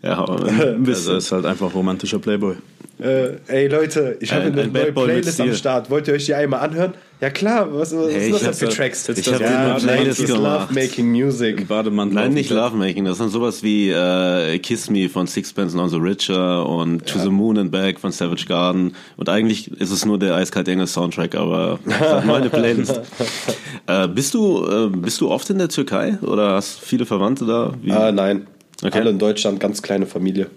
Ja, 0.03 0.19
aber 0.19 0.45
ein 0.45 0.83
bisschen. 0.83 1.13
Also 1.13 1.15
ist 1.15 1.31
halt 1.31 1.45
einfach 1.47 1.73
romantischer 1.73 2.19
Playboy. 2.19 2.55
Äh, 2.99 3.37
ey 3.47 3.67
Leute, 3.67 4.15
ich 4.19 4.31
habe 4.31 4.43
Ein- 4.45 4.53
eine 4.53 4.61
ein 4.61 4.71
neue 4.71 4.91
Playlist 4.93 5.41
am. 5.41 5.51
Start. 5.55 5.89
Wollt 5.89 6.07
ihr 6.07 6.13
euch 6.13 6.25
die 6.27 6.35
einmal 6.35 6.59
anhören? 6.59 6.93
Ja 7.25 7.31
klar, 7.31 7.67
was, 7.73 7.91
was 7.91 8.13
Hey, 8.13 8.29
ist 8.29 8.35
ich 8.35 8.47
das 8.47 8.59
für 8.59 8.69
Tracks? 8.69 9.09
ich 9.09 9.33
hab 9.33 9.41
ja, 9.41 9.79
Playlist 9.79 10.21
90s 10.21 10.27
gemacht. 10.27 10.69
Love-Making 10.69 11.11
Music. 11.11 11.67
Bademantel. 11.67 12.13
Nein, 12.13 12.35
nicht 12.35 12.51
Lovemaking. 12.51 13.05
Das 13.05 13.17
sind 13.17 13.31
sowas 13.31 13.63
wie 13.63 13.89
äh, 13.89 14.59
Kiss 14.59 14.91
Me 14.91 15.09
von 15.09 15.25
Sixpence 15.25 15.73
None 15.73 15.89
the 15.89 15.95
Richer 15.95 16.69
und 16.69 17.03
To 17.07 17.17
the 17.17 17.29
Moon 17.29 17.57
and 17.57 17.71
Back 17.71 17.99
von 17.99 18.11
Savage 18.11 18.45
Garden. 18.47 18.93
Und 19.17 19.27
eigentlich 19.27 19.71
ist 19.71 19.89
es 19.89 20.05
nur 20.05 20.19
der 20.19 20.35
Eiskalt 20.35 20.67
Engel 20.67 20.85
Soundtrack, 20.85 21.33
aber 21.33 21.79
meine 22.27 22.51
Playlist. 22.51 23.01
äh, 23.87 24.07
bist 24.07 24.35
du 24.35 24.63
äh, 24.63 24.89
bist 24.95 25.19
du 25.19 25.31
oft 25.31 25.49
in 25.49 25.57
der 25.57 25.69
Türkei 25.69 26.19
oder 26.21 26.51
hast 26.51 26.79
viele 26.79 27.07
Verwandte 27.07 27.47
da? 27.47 27.73
Wie? 27.81 27.91
Ah, 27.91 28.11
nein. 28.11 28.45
Okay. 28.87 28.99
Alle 28.99 29.09
in 29.09 29.19
Deutschland, 29.19 29.59
ganz 29.59 29.81
kleine 29.81 30.05
Familie. 30.05 30.47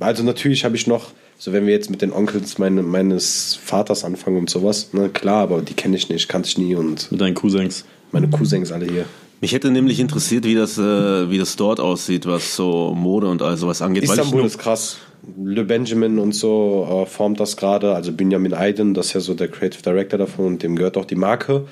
Also 0.00 0.22
natürlich 0.22 0.64
habe 0.64 0.76
ich 0.76 0.86
noch, 0.86 1.12
so 1.38 1.52
wenn 1.52 1.66
wir 1.66 1.72
jetzt 1.72 1.90
mit 1.90 2.02
den 2.02 2.12
Onkels 2.12 2.58
meine, 2.58 2.82
meines 2.82 3.58
Vaters 3.62 4.04
anfangen 4.04 4.38
und 4.38 4.50
sowas, 4.50 4.92
ne, 4.92 5.08
klar, 5.08 5.42
aber 5.42 5.62
die 5.62 5.74
kenne 5.74 5.96
ich 5.96 6.08
nicht, 6.08 6.28
kannte 6.28 6.48
ich 6.48 6.58
nie 6.58 6.74
und 6.74 7.10
Mit 7.10 7.20
deinen 7.20 7.34
Cousins. 7.34 7.84
meine 8.12 8.28
Cousins 8.28 8.72
alle 8.72 8.86
hier. 8.86 9.04
Mich 9.40 9.52
hätte 9.52 9.70
nämlich 9.70 10.00
interessiert, 10.00 10.44
wie 10.44 10.54
das 10.54 10.78
äh, 10.78 11.30
wie 11.30 11.36
das 11.36 11.56
dort 11.56 11.78
aussieht, 11.78 12.24
was 12.24 12.56
so 12.56 12.94
Mode 12.94 13.28
und 13.28 13.42
all 13.42 13.56
sowas 13.56 13.82
angeht. 13.82 14.08
weil 14.08 14.14
ich 14.14 14.22
Istanbul 14.22 14.46
ist 14.46 14.58
krass. 14.58 14.96
Le 15.42 15.64
Benjamin 15.64 16.18
und 16.18 16.34
so 16.34 17.04
äh, 17.04 17.06
formt 17.06 17.38
das 17.40 17.56
gerade. 17.56 17.94
Also 17.94 18.12
Benjamin 18.12 18.54
Aydin, 18.54 18.94
das 18.94 19.08
ist 19.08 19.12
ja 19.12 19.20
so 19.20 19.34
der 19.34 19.48
Creative 19.48 19.82
Director 19.82 20.18
davon 20.18 20.46
und 20.46 20.62
dem 20.62 20.76
gehört 20.76 20.96
auch 20.96 21.04
die 21.04 21.16
Marke. 21.16 21.66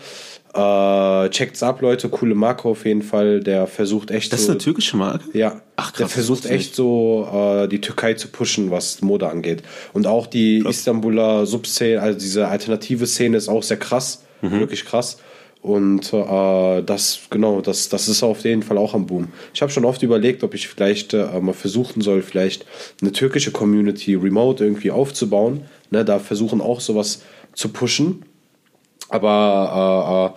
Äh, 0.55 1.29
checkt's 1.31 1.63
ab, 1.63 1.81
Leute. 1.81 2.09
Coole 2.09 2.35
Marke 2.35 2.69
auf 2.69 2.85
jeden 2.87 3.03
Fall. 3.03 3.41
Der 3.41 3.67
versucht 3.67 4.11
echt 4.11 4.33
das 4.33 4.41
ist 4.41 4.47
so. 4.47 4.53
eine 4.53 4.59
türkische 4.59 4.97
Marke? 4.97 5.25
Ja, 5.37 5.61
Ach, 5.77 5.89
krass, 5.93 5.99
der 5.99 6.09
versucht 6.09 6.47
echt 6.47 6.75
so 6.75 7.29
äh, 7.33 7.69
die 7.69 7.81
Türkei 7.81 8.15
zu 8.15 8.29
pushen, 8.29 8.71
was 8.71 9.03
Mode 9.03 9.29
angeht. 9.29 9.63
Und 9.93 10.07
auch 10.07 10.27
die 10.29 10.59
Istanbuler 10.69 11.47
Subszene, 11.47 12.01
also 12.01 12.19
diese 12.19 12.47
alternative 12.49 13.07
Szene 13.07 13.37
ist 13.37 13.49
auch 13.49 13.63
sehr 13.63 13.79
krass, 13.79 14.23
Mhm. 14.43 14.61
wirklich 14.61 14.85
krass. 14.85 15.19
Und 15.63 16.13
äh, 16.13 16.83
das, 16.83 17.21
genau, 17.31 17.63
das, 17.63 17.89
das 17.89 18.07
ist 18.09 18.23
auf 18.23 18.45
jeden 18.45 18.63
Fall 18.63 18.77
auch 18.77 18.93
am 18.93 19.07
Boom. 19.07 19.29
Ich 19.55 19.63
habe 19.63 19.73
schon 19.73 19.87
oft 19.87 20.03
überlegt, 20.03 20.45
ob 20.45 20.53
ich 20.53 20.69
vielleicht 20.69 21.15
äh, 21.15 21.41
mal 21.41 21.55
versuchen 21.55 22.03
soll, 22.03 22.21
vielleicht 22.21 22.67
eine 23.01 23.13
türkische 23.13 23.51
Community 23.51 24.15
remote 24.15 24.63
irgendwie 24.63 24.91
aufzubauen. 24.91 25.63
Ne, 25.91 26.05
da 26.05 26.19
versuchen 26.19 26.61
auch 26.61 26.81
sowas 26.81 27.23
zu 27.55 27.71
pushen. 27.71 28.25
Aber 29.15 30.35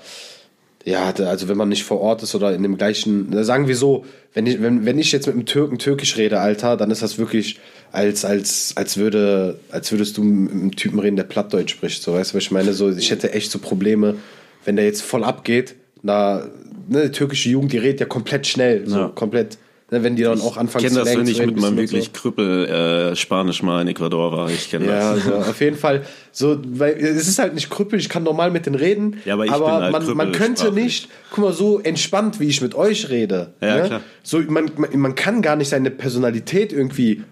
äh, 0.86 0.90
äh, 0.90 0.92
ja, 0.92 1.12
also 1.26 1.50
wenn 1.50 1.58
man 1.58 1.68
nicht 1.68 1.84
vor 1.84 2.00
Ort 2.00 2.22
ist 2.24 2.36
oder 2.36 2.54
in 2.54 2.62
dem 2.64 2.78
gleichen, 2.78 3.44
sagen 3.44 3.68
wir 3.68 3.76
so, 3.76 4.06
wenn 4.36 4.46
ich, 4.46 4.62
wenn, 4.62 4.86
wenn 4.86 5.00
ich 5.00 5.12
jetzt 5.12 5.26
mit 5.26 5.36
einem 5.36 5.46
Türken 5.48 5.80
türkisch 5.80 6.16
rede, 6.18 6.40
Alter, 6.40 6.78
dann 6.78 6.92
ist 6.92 7.02
das 7.02 7.18
wirklich, 7.18 7.60
als, 7.92 8.24
als, 8.24 8.74
als, 8.78 8.96
würde, 8.98 9.60
als 9.72 9.92
würdest 9.92 10.18
du 10.18 10.24
mit 10.24 10.52
einem 10.52 10.76
Typen 10.76 11.00
reden, 11.00 11.16
der 11.16 11.24
Plattdeutsch 11.24 11.72
spricht. 11.72 12.04
So, 12.04 12.14
weißt 12.14 12.32
du, 12.32 12.38
was 12.38 12.44
ich 12.44 12.52
meine? 12.52 12.74
So, 12.74 12.90
ich 12.92 13.10
hätte 13.10 13.34
echt 13.34 13.52
so 13.52 13.58
Probleme, 13.60 14.16
wenn 14.64 14.76
der 14.76 14.86
jetzt 14.86 15.02
voll 15.02 15.24
abgeht, 15.24 15.76
na, 16.04 16.48
ne, 16.88 17.06
die 17.06 17.12
türkische 17.12 17.50
Jugend, 17.50 17.74
die 17.74 17.80
redet 17.80 18.00
ja 18.02 18.06
komplett 18.06 18.46
schnell, 18.46 18.88
so 18.88 18.98
Ja. 19.00 19.08
komplett, 19.08 19.58
wenn 19.90 20.18
die 20.18 20.24
dann 20.24 20.42
auch 20.42 20.54
Ich 20.54 20.58
anfangen 20.58 20.86
kenne 20.86 21.00
das, 21.00 21.16
wenn 21.16 21.26
zu 21.26 21.32
ich 21.32 21.46
mit 21.46 21.58
meinem 21.58 21.78
wirklich 21.78 22.12
Krüppel 22.12 22.66
äh, 22.66 23.16
Spanisch 23.16 23.64
mal 23.64 23.82
in 23.82 23.88
Ecuador 23.88 24.34
war. 24.34 24.50
Ich 24.50 24.70
kenne 24.70 24.86
Ja, 24.88 25.16
das. 25.16 25.26
also 25.26 25.50
auf 25.50 25.62
jeden 25.62 25.78
Fall. 25.78 26.04
So, 26.34 26.58
weil 26.66 26.94
es 26.98 27.28
ist 27.28 27.40
halt 27.40 27.54
nicht 27.54 27.70
Krüppel, 27.70 27.98
ich 27.98 28.10
kann 28.10 28.24
normal 28.24 28.52
mit 28.52 28.66
denen 28.66 28.76
reden. 28.76 29.22
Ja, 29.24 29.36
aber 29.36 29.46
ich 29.46 29.52
bin 29.52 29.62
halt 29.62 29.92
man, 29.94 30.18
man 30.18 30.32
könnte 30.34 30.64
krüppelsprachlich. 30.64 30.84
nicht, 30.84 31.10
guck 31.32 31.44
mal, 31.46 31.54
so 31.54 31.80
entspannt, 31.80 32.40
wie 32.42 32.48
ich 32.48 32.62
mit 32.62 32.76
euch 32.76 33.10
rede. 33.10 33.54
Ja, 33.62 33.76
ne? 33.78 33.84
klar. 33.84 34.02
So, 34.24 34.40
man, 34.40 34.70
man, 34.76 35.00
man 35.00 35.16
kann 35.16 35.42
gar 35.42 35.56
nicht 35.56 35.70
seine 35.70 35.90
Personalität 35.90 36.74
irgendwie, 36.74 37.24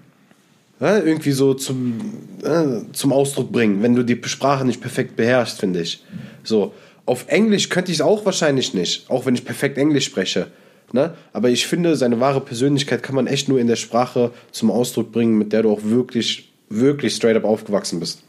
ne, 0.80 1.00
irgendwie 1.00 1.32
so 1.32 1.56
zum, 1.56 2.00
äh, 2.42 2.90
zum 2.94 3.12
Ausdruck 3.12 3.52
bringen, 3.52 3.84
wenn 3.84 3.96
du 3.96 4.04
die 4.04 4.18
Sprache 4.24 4.64
nicht 4.64 4.80
perfekt 4.80 5.18
beherrschst, 5.18 5.60
finde 5.60 5.82
ich. 5.82 6.06
So, 6.44 6.74
auf 7.06 7.26
Englisch 7.28 7.68
könnte 7.68 7.92
ich 7.92 7.98
es 7.98 8.02
auch 8.02 8.24
wahrscheinlich 8.26 8.74
nicht, 8.74 9.10
auch 9.10 9.26
wenn 9.26 9.36
ich 9.36 9.44
perfekt 9.44 9.78
Englisch 9.78 10.06
spreche. 10.06 10.48
Ne? 10.96 11.14
Aber 11.34 11.50
ich 11.50 11.68
finde, 11.68 11.98
seine 11.98 12.22
wahre 12.22 12.40
Persönlichkeit 12.40 13.04
kann 13.04 13.16
man 13.16 13.28
echt 13.28 13.50
nur 13.50 13.60
in 13.60 13.68
der 13.68 13.76
Sprache 13.76 14.32
zum 14.52 14.72
Ausdruck 14.72 15.12
bringen, 15.12 15.38
mit 15.38 15.52
der 15.52 15.64
du 15.64 15.70
auch 15.70 15.82
wirklich, 15.84 16.50
wirklich 16.70 17.14
straight 17.14 17.36
up 17.36 17.44
aufgewachsen 17.44 18.00
bist. 18.00 18.24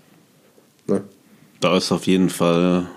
Ne? 0.89 1.03
Da 1.61 1.77
ist 1.77 1.93
auf 1.93 2.09
jeden 2.09 2.29
Fall, 2.29 2.89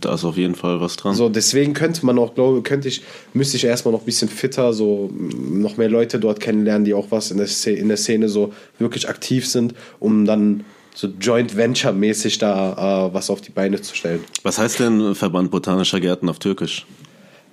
da 0.00 0.14
ist 0.14 0.24
auf 0.24 0.36
jeden 0.36 0.56
Fall 0.56 0.80
was 0.80 0.96
dran. 0.96 1.14
So, 1.14 1.28
deswegen 1.28 1.74
könnte 1.74 2.04
man 2.04 2.18
auch, 2.18 2.34
glaube 2.34 2.60
könnte 2.62 2.88
ich, 2.88 3.02
müsste 3.34 3.56
ich 3.56 3.64
erstmal 3.64 3.92
noch 3.92 4.00
ein 4.00 4.06
bisschen 4.06 4.28
fitter, 4.28 4.72
so 4.72 5.12
m, 5.16 5.62
noch 5.62 5.76
mehr 5.76 5.88
Leute 5.88 6.18
dort 6.18 6.40
kennenlernen, 6.40 6.84
die 6.84 6.92
auch 6.92 7.06
was 7.10 7.30
in 7.30 7.36
der, 7.36 7.46
Szene, 7.46 7.78
in 7.78 7.86
der 7.86 7.96
Szene 7.96 8.28
so 8.28 8.52
wirklich 8.80 9.08
aktiv 9.08 9.46
sind, 9.46 9.76
um 10.00 10.24
dann 10.24 10.64
so 10.92 11.06
Joint 11.20 11.56
Venture-mäßig 11.56 12.38
da 12.38 13.06
äh, 13.06 13.14
was 13.14 13.30
auf 13.30 13.40
die 13.40 13.52
Beine 13.52 13.80
zu 13.80 13.94
stellen. 13.94 14.24
Was 14.42 14.58
heißt 14.58 14.80
denn 14.80 15.14
Verband 15.14 15.52
Botanischer 15.52 16.00
Gärten 16.00 16.28
auf 16.28 16.40
Türkisch? 16.40 16.84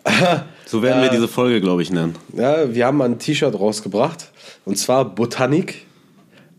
So 0.66 0.82
werden 0.82 1.02
wir 1.02 1.10
diese 1.10 1.28
Folge, 1.28 1.60
glaube 1.60 1.82
ich, 1.82 1.91
nennen. 1.91 2.16
Ja, 2.34 2.74
wir 2.74 2.86
haben 2.86 2.97
mal 2.97 3.06
ein 3.10 3.20
T-Shirt 3.20 3.54
rausgebracht 3.54 4.30
und 4.64 4.78
zwar 4.78 5.04
Botanik 5.04 5.86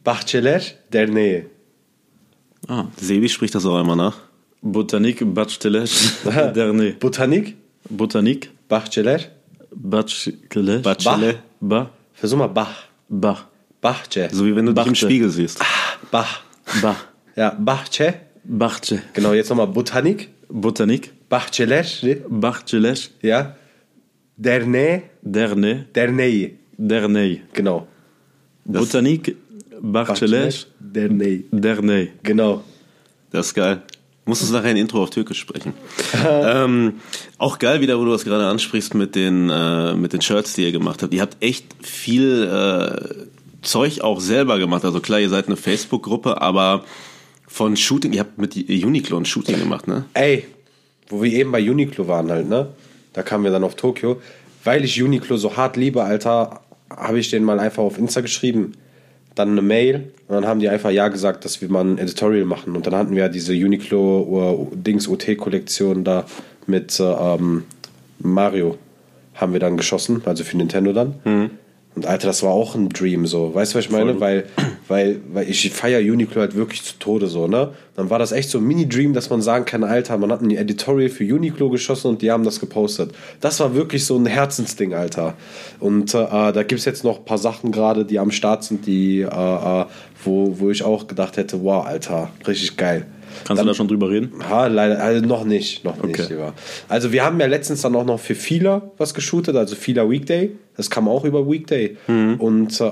Bahçeler 0.04 0.60
Derneği. 0.92 1.46
Ah. 2.68 2.84
Sebi 3.00 3.28
spricht 3.28 3.54
das 3.54 3.64
auch 3.64 3.78
einmal 3.78 3.96
nach. 3.96 4.18
Botanik 4.60 5.22
Bachelèche 5.22 6.52
Dernier. 6.54 6.92
Botanik 7.00 7.56
Botanik 7.88 8.50
Bahçeler 8.68 9.20
Bachelèche 9.74 10.82
Bachelor. 10.82 11.34
Ba. 11.60 11.90
Versuch 12.12 12.38
mal 12.38 12.48
Bach. 12.48 12.84
Bach. 13.08 13.46
Bachche. 13.80 14.28
So 14.30 14.46
wie 14.46 14.54
wenn 14.54 14.66
du 14.66 14.72
dich 14.72 14.86
im. 14.86 14.94
Spiegel 14.94 15.28
siehst. 15.28 15.58
Bach. 16.10 16.42
Bach. 16.80 17.04
Ja, 17.34 17.50
Bachche. 17.58 18.14
Bachche. 18.44 19.02
Genau, 19.12 19.32
jetzt 19.32 19.48
nochmal 19.50 19.66
Botanik. 19.66 20.28
Botanik. 20.48 21.12
Bachchelesch. 21.32 22.04
Bachchelesch. 22.28 23.08
Ja. 23.22 23.56
Derne. 24.36 25.04
Derne. 25.22 25.86
Dernei. 25.94 26.58
Dernei. 26.76 27.40
Genau. 27.54 27.88
Botanik. 28.66 29.34
Bachchelesch. 29.80 30.66
Dernei. 30.78 31.44
Dernei. 31.50 32.12
Genau. 32.22 32.62
Das 33.30 33.46
ist 33.46 33.54
geil. 33.54 33.80
Musst 34.26 34.46
du 34.46 34.52
nachher 34.52 34.68
ein 34.68 34.76
Intro 34.76 35.02
auf 35.02 35.08
Türkisch 35.08 35.38
sprechen. 35.38 35.72
ähm, 36.28 37.00
auch 37.38 37.58
geil 37.58 37.80
wieder, 37.80 37.98
wo 37.98 38.04
du 38.04 38.10
das 38.10 38.24
gerade 38.24 38.44
ansprichst 38.44 38.92
mit 38.94 39.14
den, 39.14 39.48
äh, 39.48 39.94
mit 39.94 40.12
den 40.12 40.20
Shirts, 40.20 40.52
die 40.52 40.64
ihr 40.64 40.72
gemacht 40.72 41.02
habt. 41.02 41.14
Ihr 41.14 41.22
habt 41.22 41.38
echt 41.42 41.64
viel 41.80 42.42
äh, 42.42 43.26
Zeug 43.62 44.02
auch 44.02 44.20
selber 44.20 44.58
gemacht. 44.58 44.84
Also 44.84 45.00
klar, 45.00 45.18
ihr 45.18 45.30
seid 45.30 45.46
eine 45.46 45.56
Facebook-Gruppe, 45.56 46.42
aber 46.42 46.84
von 47.48 47.74
Shooting, 47.74 48.12
ihr 48.12 48.20
habt 48.20 48.36
mit 48.36 48.54
Uniqlo 48.54 49.16
ein 49.16 49.24
Shooting 49.24 49.58
gemacht, 49.58 49.88
ne? 49.88 50.04
Ey, 50.12 50.44
wo 51.08 51.22
wir 51.22 51.32
eben 51.32 51.52
bei 51.52 51.60
Uniqlo 51.60 52.08
waren 52.08 52.30
halt, 52.30 52.48
ne? 52.48 52.68
Da 53.12 53.22
kamen 53.22 53.44
wir 53.44 53.50
dann 53.50 53.64
auf 53.64 53.74
Tokio. 53.74 54.20
Weil 54.64 54.84
ich 54.84 55.02
Uniqlo 55.02 55.36
so 55.36 55.56
hart 55.56 55.76
liebe, 55.76 56.02
Alter, 56.02 56.60
habe 56.90 57.18
ich 57.18 57.30
denen 57.30 57.44
mal 57.44 57.60
einfach 57.60 57.82
auf 57.82 57.98
Insta 57.98 58.20
geschrieben. 58.20 58.72
Dann 59.34 59.50
eine 59.50 59.62
Mail 59.62 60.12
und 60.28 60.34
dann 60.34 60.46
haben 60.46 60.60
die 60.60 60.68
einfach 60.68 60.90
ja 60.90 61.08
gesagt, 61.08 61.44
dass 61.44 61.62
wir 61.62 61.70
mal 61.70 61.84
ein 61.84 61.98
Editorial 61.98 62.44
machen. 62.44 62.76
Und 62.76 62.86
dann 62.86 62.94
hatten 62.94 63.14
wir 63.14 63.24
ja 63.24 63.28
diese 63.28 63.52
Uniqlo 63.52 64.70
äh, 64.82 65.94
da 66.04 66.24
mit 66.66 67.00
äh, 67.00 67.02
ähm, 67.02 67.64
Mario 68.18 68.78
haben 69.34 69.52
wir 69.52 69.60
dann 69.60 69.76
geschossen, 69.76 70.22
also 70.26 70.44
für 70.44 70.56
Nintendo 70.56 70.92
dann. 70.92 71.14
Und 71.94 72.06
Alter, 72.06 72.28
das 72.28 72.42
war 72.42 72.50
auch 72.50 72.74
ein 72.74 72.88
Dream 72.88 73.26
so. 73.26 73.54
Weißt 73.54 73.74
du, 73.74 73.78
was 73.78 73.84
ich 73.84 73.90
meine? 73.90 74.18
Weil, 74.18 74.44
weil, 74.88 75.20
weil 75.30 75.48
ich 75.48 75.70
feiere 75.70 76.00
Uniqlo 76.00 76.40
halt 76.40 76.54
wirklich 76.54 76.82
zu 76.82 76.98
Tode 76.98 77.26
so, 77.26 77.46
ne? 77.46 77.72
Dann 77.94 78.08
war 78.08 78.18
das 78.18 78.32
echt 78.32 78.48
so 78.48 78.58
ein 78.58 78.64
Mini-Dream, 78.64 79.12
dass 79.12 79.28
man 79.28 79.42
sagen 79.42 79.66
kann, 79.66 79.84
Alter, 79.84 80.16
man 80.16 80.32
hat 80.32 80.40
ein 80.40 80.50
Editorial 80.50 81.10
für 81.10 81.24
Uniqlo 81.24 81.68
geschossen 81.68 82.08
und 82.08 82.22
die 82.22 82.30
haben 82.30 82.44
das 82.44 82.60
gepostet. 82.60 83.12
Das 83.40 83.60
war 83.60 83.74
wirklich 83.74 84.06
so 84.06 84.16
ein 84.16 84.24
Herzensding, 84.24 84.94
Alter. 84.94 85.34
Und 85.80 86.14
äh, 86.14 86.18
da 86.18 86.62
gibt 86.62 86.78
es 86.78 86.86
jetzt 86.86 87.04
noch 87.04 87.18
ein 87.18 87.24
paar 87.26 87.36
Sachen 87.36 87.72
gerade, 87.72 88.06
die 88.06 88.18
am 88.18 88.30
Start 88.30 88.64
sind, 88.64 88.86
die, 88.86 89.20
äh, 89.20 89.26
äh, 89.26 89.84
wo, 90.24 90.58
wo 90.58 90.70
ich 90.70 90.82
auch 90.82 91.06
gedacht 91.06 91.36
hätte, 91.36 91.62
wow, 91.62 91.84
Alter, 91.84 92.30
richtig 92.46 92.78
geil. 92.78 93.06
Kannst 93.44 93.62
du 93.62 93.66
da 93.66 93.74
schon 93.74 93.88
drüber 93.88 94.10
reden? 94.10 94.32
Ha, 94.48 94.66
leider, 94.66 95.02
also 95.02 95.24
noch 95.26 95.44
nicht, 95.44 95.84
noch 95.84 96.02
nicht, 96.02 96.20
Okay. 96.20 96.32
lieber. 96.34 96.54
Also 96.88 97.12
wir 97.12 97.24
haben 97.24 97.38
ja 97.40 97.46
letztens 97.46 97.82
dann 97.82 97.94
auch 97.96 98.04
noch 98.04 98.20
für 98.20 98.34
Fila 98.34 98.82
was 98.98 99.14
geshootet, 99.14 99.56
also 99.56 99.74
Fila 99.76 100.08
Weekday. 100.08 100.50
Das 100.76 100.90
kam 100.90 101.08
auch 101.08 101.24
über 101.24 101.48
Weekday. 101.50 101.96
Und 102.06 102.80
äh, 102.80 102.84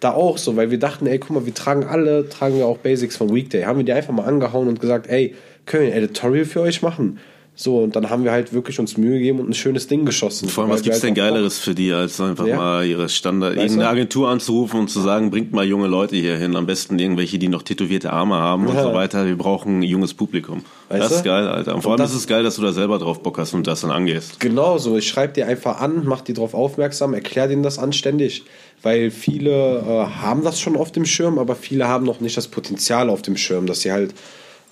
da 0.00 0.12
auch 0.12 0.38
so, 0.38 0.56
weil 0.56 0.70
wir 0.70 0.78
dachten, 0.78 1.06
ey, 1.06 1.18
guck 1.18 1.30
mal, 1.30 1.46
wir 1.46 1.54
tragen 1.54 1.84
alle, 1.84 2.28
tragen 2.28 2.56
wir 2.56 2.66
auch 2.66 2.78
Basics 2.78 3.16
von 3.16 3.34
Weekday. 3.34 3.64
Haben 3.64 3.78
wir 3.78 3.84
die 3.84 3.92
einfach 3.92 4.12
mal 4.12 4.24
angehauen 4.24 4.68
und 4.68 4.80
gesagt, 4.80 5.06
ey, 5.08 5.34
können 5.66 5.84
wir 5.84 5.92
ein 5.92 5.98
Editorial 5.98 6.44
für 6.44 6.60
euch 6.60 6.82
machen? 6.82 7.18
So, 7.56 7.78
und 7.84 7.94
dann 7.94 8.10
haben 8.10 8.24
wir 8.24 8.32
halt 8.32 8.52
wirklich 8.52 8.80
uns 8.80 8.96
Mühe 8.96 9.12
gegeben 9.18 9.38
und 9.38 9.48
ein 9.48 9.54
schönes 9.54 9.86
Ding 9.86 10.04
geschossen. 10.04 10.48
Vor 10.48 10.64
allem, 10.64 10.72
was 10.72 10.82
gibt's 10.82 10.98
halt 11.04 11.10
denn 11.10 11.14
Geileres 11.14 11.60
für 11.60 11.72
die, 11.72 11.92
als 11.92 12.20
einfach 12.20 12.46
Ja. 12.48 12.56
mal 12.56 12.84
ihre 12.84 13.08
Standard, 13.08 13.52
Weißt 13.52 13.60
irgendeine? 13.66 13.90
Agentur 13.90 14.28
anzurufen 14.28 14.80
und 14.80 14.88
zu 14.90 15.00
sagen, 15.00 15.30
bringt 15.30 15.52
mal 15.52 15.64
junge 15.64 15.86
Leute 15.86 16.16
hier 16.16 16.36
hin, 16.36 16.56
am 16.56 16.66
besten 16.66 16.98
irgendwelche, 16.98 17.38
die 17.38 17.46
noch 17.46 17.62
tätowierte 17.62 18.12
Arme 18.12 18.34
haben 18.34 18.66
und 18.66 18.74
Ja. 18.74 18.82
so 18.82 18.92
weiter. 18.92 19.24
Wir 19.26 19.38
brauchen 19.38 19.78
ein 19.78 19.82
junges 19.84 20.14
Publikum. 20.14 20.64
Weißt 20.88 21.04
das 21.04 21.12
ist 21.12 21.24
geil, 21.24 21.46
Alter. 21.46 21.76
Und 21.76 21.82
vor 21.82 21.92
Und 21.92 22.00
allem 22.00 22.06
das- 22.08 22.10
ist 22.16 22.22
es 22.22 22.26
geil, 22.26 22.42
dass 22.42 22.56
du 22.56 22.62
da 22.62 22.72
selber 22.72 22.98
drauf 22.98 23.22
Bock 23.22 23.38
hast 23.38 23.54
und 23.54 23.68
das 23.68 23.82
dann 23.82 23.92
angehst. 23.92 24.40
Genau 24.40 24.78
so. 24.78 24.96
Ich 24.98 25.06
schreibe 25.06 25.32
dir 25.34 25.46
einfach 25.46 25.80
an, 25.80 26.02
mach 26.06 26.22
die 26.22 26.32
darauf 26.32 26.54
aufmerksam, 26.54 27.14
erklär 27.14 27.46
denen 27.46 27.62
das 27.62 27.78
anständig. 27.78 28.42
Weil 28.82 29.12
viele 29.12 29.78
äh, 29.78 30.06
haben 30.20 30.42
das 30.42 30.60
schon 30.60 30.76
auf 30.76 30.90
dem 30.90 31.04
Schirm, 31.04 31.38
aber 31.38 31.54
viele 31.54 31.86
haben 31.86 32.04
noch 32.04 32.20
nicht 32.20 32.36
das 32.36 32.48
Potenzial 32.48 33.08
auf 33.10 33.22
dem 33.22 33.36
Schirm, 33.36 33.66
dass 33.66 33.82
sie 33.82 33.92
halt 33.92 34.12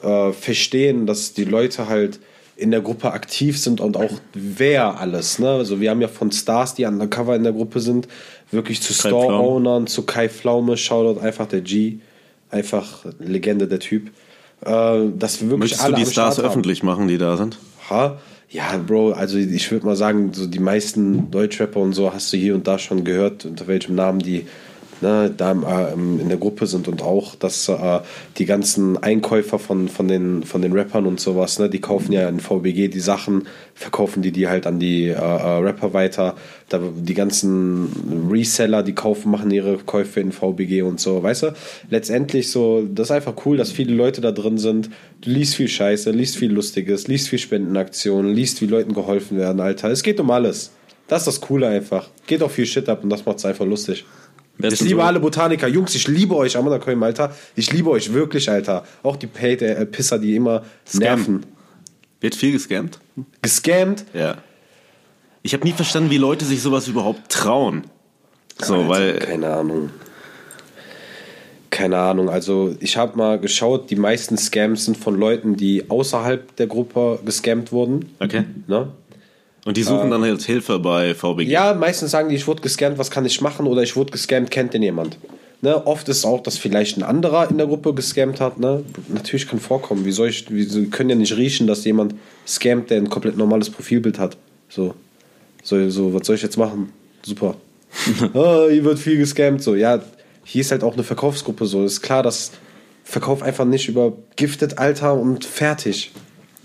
äh, 0.02 0.32
verstehen, 0.32 1.06
dass 1.06 1.32
die 1.32 1.44
Leute 1.44 1.88
halt 1.88 2.18
in 2.62 2.70
der 2.70 2.80
Gruppe 2.80 3.12
aktiv 3.12 3.58
sind 3.58 3.80
und 3.80 3.96
auch 3.96 4.12
wer 4.32 4.98
alles. 5.00 5.38
Ne? 5.38 5.48
Also 5.50 5.80
wir 5.80 5.90
haben 5.90 6.00
ja 6.00 6.08
von 6.08 6.30
Stars, 6.32 6.74
die 6.74 6.84
undercover 6.84 7.36
in 7.36 7.42
der 7.42 7.52
Gruppe 7.52 7.80
sind, 7.80 8.08
wirklich 8.50 8.80
zu. 8.80 8.92
Store-Ownern, 8.92 9.86
zu 9.86 10.04
Kai 10.04 10.28
Pflaume, 10.28 10.76
Shoutout 10.76 11.20
einfach 11.20 11.46
der 11.46 11.60
G, 11.60 11.98
einfach 12.50 13.04
Legende 13.18 13.66
der 13.66 13.80
Typ. 13.80 14.10
Äh, 14.64 15.08
dass 15.18 15.40
wir 15.40 15.50
wirklich 15.50 15.72
Möchtest 15.72 15.82
alle 15.82 15.96
du 15.96 16.04
die 16.04 16.10
Stars 16.10 16.38
haben. 16.38 16.46
öffentlich 16.46 16.82
machen, 16.82 17.08
die 17.08 17.18
da 17.18 17.36
sind? 17.36 17.58
Ha? 17.90 18.18
Ja, 18.48 18.76
Bro, 18.76 19.12
also 19.12 19.38
ich 19.38 19.70
würde 19.72 19.86
mal 19.86 19.96
sagen, 19.96 20.32
so 20.32 20.46
die 20.46 20.58
meisten 20.58 21.30
Deutschrapper 21.30 21.80
und 21.80 21.94
so 21.94 22.12
hast 22.12 22.32
du 22.32 22.36
hier 22.36 22.54
und 22.54 22.66
da 22.66 22.78
schon 22.78 23.02
gehört, 23.02 23.44
unter 23.44 23.66
welchem 23.66 23.94
Namen 23.94 24.20
die 24.20 24.46
ne, 25.02 25.32
da 25.36 25.52
äh, 25.52 25.92
in 25.92 26.28
der 26.28 26.38
Gruppe 26.38 26.66
sind 26.66 26.88
und 26.88 27.02
auch, 27.02 27.34
dass 27.34 27.68
äh, 27.68 28.00
die 28.38 28.46
ganzen 28.46 29.02
Einkäufer 29.02 29.58
von, 29.58 29.88
von, 29.88 30.08
den, 30.08 30.44
von 30.44 30.62
den 30.62 30.72
Rappern 30.72 31.06
und 31.06 31.20
sowas, 31.20 31.58
ne, 31.58 31.68
die 31.68 31.80
kaufen 31.80 32.12
ja 32.12 32.28
in 32.28 32.40
VBG 32.40 32.88
die 32.88 33.00
Sachen, 33.00 33.46
verkaufen 33.74 34.22
die 34.22 34.32
die 34.32 34.48
halt 34.48 34.66
an 34.66 34.78
die 34.78 35.08
äh, 35.08 35.12
äh, 35.12 35.58
Rapper 35.58 35.92
weiter. 35.92 36.36
Da, 36.68 36.80
die 36.94 37.14
ganzen 37.14 38.28
Reseller, 38.30 38.82
die 38.82 38.94
kaufen, 38.94 39.30
machen 39.30 39.50
ihre 39.50 39.76
Käufe 39.78 40.20
in 40.20 40.32
VBG 40.32 40.82
und 40.82 41.00
so, 41.00 41.22
weißt 41.22 41.42
du? 41.42 41.54
Letztendlich 41.90 42.50
so, 42.50 42.86
das 42.90 43.08
ist 43.08 43.12
einfach 43.12 43.34
cool, 43.44 43.56
dass 43.56 43.72
viele 43.72 43.94
Leute 43.94 44.20
da 44.20 44.32
drin 44.32 44.56
sind. 44.56 44.88
Du 45.20 45.30
liest 45.30 45.56
viel 45.56 45.68
Scheiße, 45.68 46.10
liest 46.12 46.36
viel 46.36 46.52
Lustiges, 46.52 47.08
liest 47.08 47.28
viel 47.28 47.38
Spendenaktionen, 47.38 48.32
liest, 48.32 48.62
wie 48.62 48.66
Leuten 48.66 48.94
geholfen 48.94 49.36
werden, 49.36 49.60
Alter. 49.60 49.90
Es 49.90 50.02
geht 50.02 50.18
um 50.20 50.30
alles. 50.30 50.70
Das 51.08 51.22
ist 51.22 51.26
das 51.26 51.40
Coole 51.42 51.68
einfach. 51.68 52.08
Geht 52.26 52.42
auch 52.42 52.50
viel 52.50 52.64
Shit 52.64 52.88
ab 52.88 53.02
und 53.02 53.10
das 53.10 53.26
macht 53.26 53.38
es 53.38 53.44
einfach 53.44 53.66
lustig. 53.66 54.06
Ich 54.58 54.80
liebe 54.80 55.00
so- 55.00 55.06
alle 55.06 55.20
Botaniker. 55.20 55.66
Jungs, 55.66 55.94
ich 55.94 56.06
liebe 56.08 56.36
euch, 56.36 56.56
Amanda 56.56 56.78
Alter. 57.04 57.34
Ich 57.56 57.72
liebe 57.72 57.90
euch 57.90 58.12
wirklich, 58.12 58.48
Alter. 58.50 58.84
Auch 59.02 59.16
die 59.16 59.26
Paid 59.26 59.62
äh, 59.62 59.86
Pisser, 59.86 60.18
die 60.18 60.36
immer 60.36 60.62
Scam. 60.86 61.00
nerven. 61.00 61.46
Wird 62.20 62.34
viel 62.36 62.52
gescammt? 62.52 63.00
Gescammt. 63.40 64.04
Ja. 64.14 64.36
Ich 65.42 65.54
habe 65.54 65.64
nie 65.64 65.72
verstanden, 65.72 66.10
wie 66.10 66.18
Leute 66.18 66.44
sich 66.44 66.62
sowas 66.62 66.86
überhaupt 66.86 67.28
trauen. 67.30 67.82
So, 68.62 68.74
Alter, 68.74 68.88
weil 68.88 69.18
Keine 69.18 69.48
Ahnung. 69.52 69.90
Keine 71.70 71.98
Ahnung. 71.98 72.28
Also, 72.28 72.76
ich 72.80 72.96
habe 72.96 73.16
mal 73.16 73.38
geschaut, 73.40 73.90
die 73.90 73.96
meisten 73.96 74.36
Scams 74.36 74.84
sind 74.84 74.96
von 74.96 75.18
Leuten, 75.18 75.56
die 75.56 75.88
außerhalb 75.90 76.54
der 76.56 76.66
Gruppe 76.66 77.18
gescammt 77.24 77.72
wurden. 77.72 78.10
Okay. 78.20 78.44
Ne? 78.68 78.92
Und 79.64 79.76
die 79.76 79.84
suchen 79.84 80.10
dann 80.10 80.22
halt 80.22 80.42
Hilfe 80.42 80.78
bei 80.80 81.14
VBG. 81.14 81.50
Ja, 81.50 81.72
meistens 81.74 82.10
sagen 82.10 82.28
die, 82.28 82.34
ich 82.34 82.46
wurde 82.46 82.62
gescammt, 82.62 82.98
was 82.98 83.10
kann 83.10 83.24
ich 83.24 83.40
machen? 83.40 83.66
Oder 83.66 83.82
ich 83.82 83.94
wurde 83.94 84.10
gescammt, 84.10 84.50
kennt 84.50 84.74
den 84.74 84.82
jemand? 84.82 85.18
Ne, 85.60 85.86
oft 85.86 86.08
ist 86.08 86.18
es 86.18 86.24
auch, 86.24 86.42
dass 86.42 86.58
vielleicht 86.58 86.96
ein 86.96 87.04
anderer 87.04 87.48
in 87.48 87.56
der 87.56 87.68
Gruppe 87.68 87.94
gescammt 87.94 88.40
hat. 88.40 88.58
Ne? 88.58 88.82
Natürlich 89.06 89.46
kann 89.46 89.60
vorkommen. 89.60 90.04
Wie 90.04 90.10
soll 90.10 90.30
ich, 90.30 90.52
wie, 90.52 90.64
sie 90.64 90.86
können 90.90 91.10
ja 91.10 91.14
nicht 91.14 91.36
riechen, 91.36 91.68
dass 91.68 91.84
jemand 91.84 92.16
scammt, 92.44 92.90
der 92.90 92.96
ein 92.96 93.08
komplett 93.08 93.36
normales 93.36 93.70
Profilbild 93.70 94.18
hat. 94.18 94.36
So, 94.68 94.94
so, 95.62 95.88
so 95.88 96.12
was 96.12 96.26
soll 96.26 96.34
ich 96.34 96.42
jetzt 96.42 96.56
machen? 96.56 96.92
Super. 97.22 97.54
ah, 98.34 98.66
hier 98.68 98.82
wird 98.82 98.98
viel 98.98 99.18
gescammt. 99.18 99.62
So, 99.62 99.76
ja, 99.76 100.02
hier 100.42 100.62
ist 100.62 100.72
halt 100.72 100.82
auch 100.82 100.94
eine 100.94 101.04
Verkaufsgruppe. 101.04 101.66
So, 101.66 101.84
ist 101.84 102.02
klar, 102.02 102.24
dass 102.24 102.50
Verkauf 103.04 103.42
einfach 103.42 103.64
nicht 103.64 103.88
über 103.88 104.14
Gifted 104.34 104.78
Alter 104.78 105.14
und 105.14 105.44
fertig. 105.44 106.10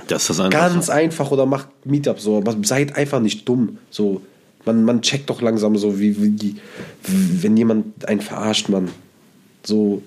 Das 0.08 0.30
ist 0.30 0.40
einfach. 0.40 0.60
Ganz 0.60 0.90
einfach 0.90 1.32
oder 1.32 1.46
macht 1.46 1.68
Meetup 1.86 2.20
so, 2.20 2.38
aber 2.38 2.56
seid 2.64 2.96
einfach 2.96 3.20
nicht 3.20 3.48
dumm. 3.48 3.78
So, 3.90 4.22
man, 4.66 4.84
man 4.84 5.02
checkt 5.02 5.30
doch 5.30 5.42
langsam 5.42 5.78
so, 5.78 6.00
wie, 6.00 6.22
wie 6.22 6.56
wenn 7.42 7.58
jemand 7.58 8.08
einen 8.08 8.22
verarscht, 8.22 8.70
man. 8.70 8.90
So. 9.64 10.04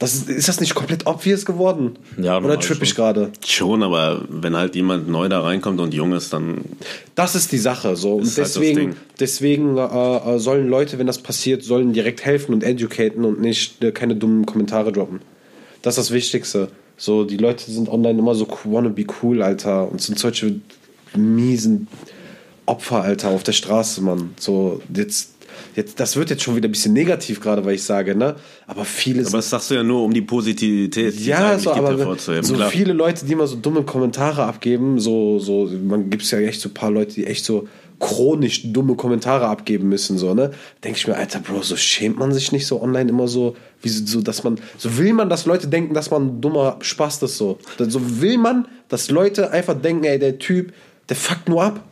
Das 0.00 0.14
ist, 0.14 0.28
ist 0.28 0.48
das 0.48 0.60
nicht 0.60 0.74
komplett 0.74 1.06
obvious 1.06 1.44
geworden? 1.44 1.96
Ja, 2.20 2.38
Oder 2.38 2.58
tripp 2.58 2.82
ich 2.82 2.96
gerade? 2.96 3.30
Schon, 3.46 3.82
aber 3.82 4.24
wenn 4.28 4.56
halt 4.56 4.74
jemand 4.74 5.08
neu 5.08 5.28
da 5.28 5.40
reinkommt 5.40 5.80
und 5.80 5.94
jung 5.94 6.12
ist, 6.12 6.32
dann 6.32 6.64
Das 7.14 7.36
ist 7.36 7.52
die 7.52 7.58
Sache. 7.58 7.94
So. 7.94 8.16
Und 8.16 8.26
halt 8.26 8.36
deswegen, 8.36 8.76
Ding. 8.76 8.96
deswegen 9.20 9.76
äh, 9.76 9.80
äh, 9.82 10.38
sollen 10.40 10.68
Leute, 10.68 10.98
wenn 10.98 11.06
das 11.06 11.18
passiert, 11.18 11.62
sollen 11.62 11.92
direkt 11.92 12.24
helfen 12.24 12.52
und 12.54 12.64
educaten 12.64 13.24
und 13.24 13.40
nicht 13.40 13.84
äh, 13.84 13.92
keine 13.92 14.16
dummen 14.16 14.46
Kommentare 14.46 14.90
droppen. 14.90 15.20
Das 15.82 15.96
ist 15.96 16.08
das 16.08 16.10
Wichtigste. 16.12 16.68
So, 16.96 17.24
die 17.24 17.36
Leute 17.36 17.70
sind 17.70 17.88
online 17.88 18.18
immer 18.18 18.34
so 18.34 18.46
wanna 18.64 18.88
be 18.88 19.04
cool, 19.22 19.42
Alter, 19.42 19.90
und 19.90 20.00
sind 20.00 20.18
solche 20.18 20.60
miesen 21.16 21.88
Opfer, 22.66 23.02
Alter, 23.02 23.30
auf 23.30 23.42
der 23.42 23.52
Straße, 23.52 24.00
Mann. 24.00 24.34
So, 24.38 24.80
jetzt, 24.94 25.33
jetzt, 25.74 25.98
das 26.00 26.16
wird 26.16 26.30
jetzt 26.30 26.42
schon 26.42 26.56
wieder 26.56 26.68
ein 26.68 26.72
bisschen 26.72 26.92
negativ 26.92 27.40
gerade, 27.40 27.64
weil 27.64 27.74
ich 27.74 27.82
sage, 27.82 28.14
ne? 28.14 28.36
Aber 28.66 28.84
viele 28.84 29.26
Aber 29.26 29.38
das 29.38 29.50
sagst 29.50 29.70
du 29.70 29.74
ja 29.74 29.82
nur, 29.82 30.02
um 30.02 30.12
die 30.12 30.22
Positivität, 30.22 31.18
ja, 31.20 31.58
so, 31.58 31.72
gibt, 31.72 31.84
aber 31.84 31.96
hervorzuheben. 31.96 32.44
so 32.44 32.54
Klar. 32.54 32.70
viele 32.70 32.92
Leute, 32.92 33.26
die 33.26 33.32
immer 33.32 33.46
so 33.46 33.56
dumme 33.56 33.82
Kommentare 33.82 34.44
abgeben, 34.44 34.98
so, 34.98 35.38
so, 35.38 35.70
man 35.84 36.10
gibt 36.10 36.22
es 36.22 36.30
ja 36.30 36.38
echt 36.38 36.60
so 36.60 36.68
ein 36.68 36.74
paar 36.74 36.90
Leute, 36.90 37.14
die 37.14 37.26
echt 37.26 37.44
so 37.44 37.68
chronisch 38.00 38.72
dumme 38.72 38.96
Kommentare 38.96 39.46
abgeben 39.46 39.88
müssen, 39.88 40.18
so, 40.18 40.34
ne? 40.34 40.50
Denke 40.82 40.98
ich 40.98 41.06
mir, 41.06 41.16
Alter, 41.16 41.40
Bro, 41.40 41.62
so 41.62 41.76
schämt 41.76 42.18
man 42.18 42.32
sich 42.32 42.52
nicht 42.52 42.66
so 42.66 42.82
online 42.82 43.10
immer 43.10 43.28
so, 43.28 43.56
wie 43.82 43.88
so, 43.88 44.04
so, 44.04 44.20
dass 44.20 44.42
man, 44.44 44.58
so 44.78 44.98
will 44.98 45.12
man, 45.12 45.28
dass 45.28 45.46
Leute 45.46 45.68
denken, 45.68 45.94
dass 45.94 46.10
man 46.10 46.26
ein 46.26 46.40
dummer 46.40 46.76
Spaß 46.80 47.22
ist, 47.22 47.36
so. 47.36 47.58
So 47.78 48.20
will 48.20 48.38
man, 48.38 48.66
dass 48.88 49.10
Leute 49.10 49.50
einfach 49.50 49.80
denken, 49.80 50.04
ey, 50.04 50.18
der 50.18 50.38
Typ, 50.38 50.72
der 51.08 51.16
fuckt 51.16 51.48
nur 51.48 51.62
ab. 51.62 51.84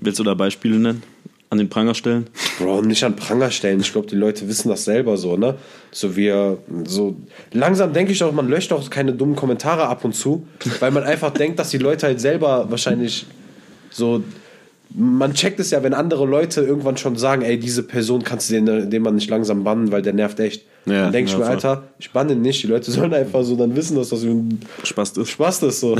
Willst 0.00 0.18
du 0.18 0.24
da 0.24 0.34
Beispiele 0.34 0.78
nennen? 0.78 1.02
An 1.48 1.58
den 1.58 1.68
Pranger 1.68 1.94
stellen? 1.94 2.26
Bro, 2.58 2.82
nicht 2.82 3.04
an 3.04 3.14
Pranger 3.14 3.52
stellen. 3.52 3.78
Ich 3.80 3.92
glaube, 3.92 4.08
die 4.08 4.16
Leute 4.16 4.48
wissen 4.48 4.68
das 4.68 4.84
selber 4.84 5.16
so, 5.16 5.36
ne? 5.36 5.54
So 5.92 6.16
wir, 6.16 6.58
so 6.84 7.16
langsam 7.52 7.92
denke 7.92 8.10
ich 8.10 8.22
auch, 8.24 8.32
man 8.32 8.48
löscht 8.48 8.72
auch 8.72 8.90
keine 8.90 9.12
dummen 9.12 9.36
Kommentare 9.36 9.86
ab 9.86 10.04
und 10.04 10.14
zu, 10.14 10.46
weil 10.80 10.90
man 10.90 11.04
einfach 11.04 11.30
denkt, 11.34 11.58
dass 11.60 11.70
die 11.70 11.78
Leute 11.78 12.06
halt 12.06 12.20
selber 12.20 12.70
wahrscheinlich 12.70 13.26
so. 13.90 14.22
Man 14.90 15.34
checkt 15.34 15.60
es 15.60 15.70
ja, 15.70 15.82
wenn 15.82 15.94
andere 15.94 16.26
Leute 16.26 16.62
irgendwann 16.62 16.96
schon 16.96 17.16
sagen, 17.16 17.42
ey, 17.42 17.58
diese 17.58 17.82
Person 17.82 18.22
kannst 18.24 18.50
du 18.50 18.54
den, 18.54 18.90
den 18.90 19.02
man 19.02 19.16
nicht 19.16 19.28
langsam 19.28 19.62
bannen, 19.62 19.92
weil 19.92 20.02
der 20.02 20.12
nervt 20.12 20.40
echt. 20.40 20.64
Ja, 20.86 21.02
dann 21.02 21.12
denke 21.12 21.30
ich 21.30 21.32
ja, 21.32 21.44
mir. 21.44 21.46
Alter, 21.46 21.82
ich 21.98 22.12
banne 22.12 22.36
nicht. 22.36 22.62
Die 22.62 22.68
Leute 22.68 22.92
sollen 22.92 23.12
einfach 23.12 23.42
so 23.42 23.56
dann 23.56 23.74
wissen, 23.74 23.96
dass 23.96 24.10
das 24.10 24.22
ein 24.22 24.60
Spaß 24.84 25.16
ist. 25.16 25.30
Spaß 25.30 25.64
ist. 25.64 25.80
So. 25.80 25.96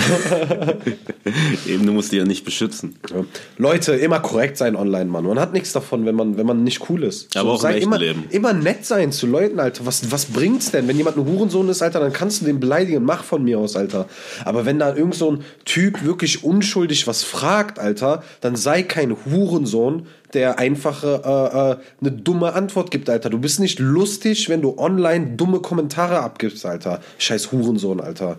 Eben, 1.67 1.87
du 1.87 1.93
musst 1.93 2.13
die 2.13 2.19
ja 2.19 2.25
nicht 2.25 2.45
beschützen. 2.45 2.95
Ja. 3.11 3.25
Leute, 3.59 3.95
immer 3.95 4.21
korrekt 4.21 4.57
sein 4.57 4.77
online, 4.77 5.07
Mann. 5.07 5.25
Man 5.25 5.41
hat 5.41 5.53
nichts 5.53 5.73
davon, 5.73 6.07
wenn 6.07 6.15
man, 6.15 6.37
wenn 6.37 6.47
man 6.47 6.63
nicht 6.63 6.89
cool 6.89 7.03
ist. 7.03 7.37
Aber 7.37 7.51
auch 7.51 7.55
im 7.57 7.63
sei 7.63 7.75
echten 7.75 7.83
immer, 7.83 7.99
Leben. 7.99 8.25
immer 8.31 8.53
nett 8.53 8.87
sein 8.87 9.11
zu 9.11 9.27
Leuten, 9.27 9.59
Alter. 9.59 9.85
Was, 9.87 10.13
was 10.13 10.27
bringt's 10.27 10.71
denn? 10.71 10.87
Wenn 10.87 10.97
jemand 10.97 11.17
ein 11.17 11.27
Hurensohn 11.27 11.69
ist, 11.69 11.83
Alter, 11.83 11.99
dann 11.99 12.13
kannst 12.13 12.43
du 12.43 12.45
den 12.45 12.61
beleidigen. 12.61 13.03
Mach 13.03 13.25
von 13.25 13.43
mir 13.43 13.59
aus, 13.59 13.75
Alter. 13.75 14.07
Aber 14.45 14.67
wenn 14.67 14.79
da 14.79 14.95
irgend 14.95 15.17
so 15.17 15.33
ein 15.33 15.45
Typ 15.65 16.05
wirklich 16.05 16.45
unschuldig 16.45 17.09
was 17.09 17.25
fragt, 17.25 17.81
Alter, 17.81 18.23
dann 18.41 18.55
sei 18.55 18.85
kein 18.85 19.17
Hurensohn, 19.27 20.07
der 20.35 20.59
einfach 20.59 21.05
äh, 21.05 21.07
äh, 21.07 21.77
eine 22.01 22.13
dumme 22.13 22.53
Antwort 22.55 22.91
gibt, 22.91 23.09
Alter. 23.11 23.31
Du 23.31 23.39
bist 23.39 23.61
nicht 23.61 23.79
lustig, 23.79 24.49
wenn 24.49 24.63
du 24.63 24.79
online 24.79 25.37
dumme 25.37 25.61
Kommentare 25.61 26.21
abgibst, 26.21 26.65
Alter. 26.67 27.01
Scheiß 27.19 27.53
Hurensohn, 27.53 28.01
Alter. 28.01 28.39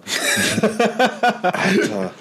Alter. 1.41 2.11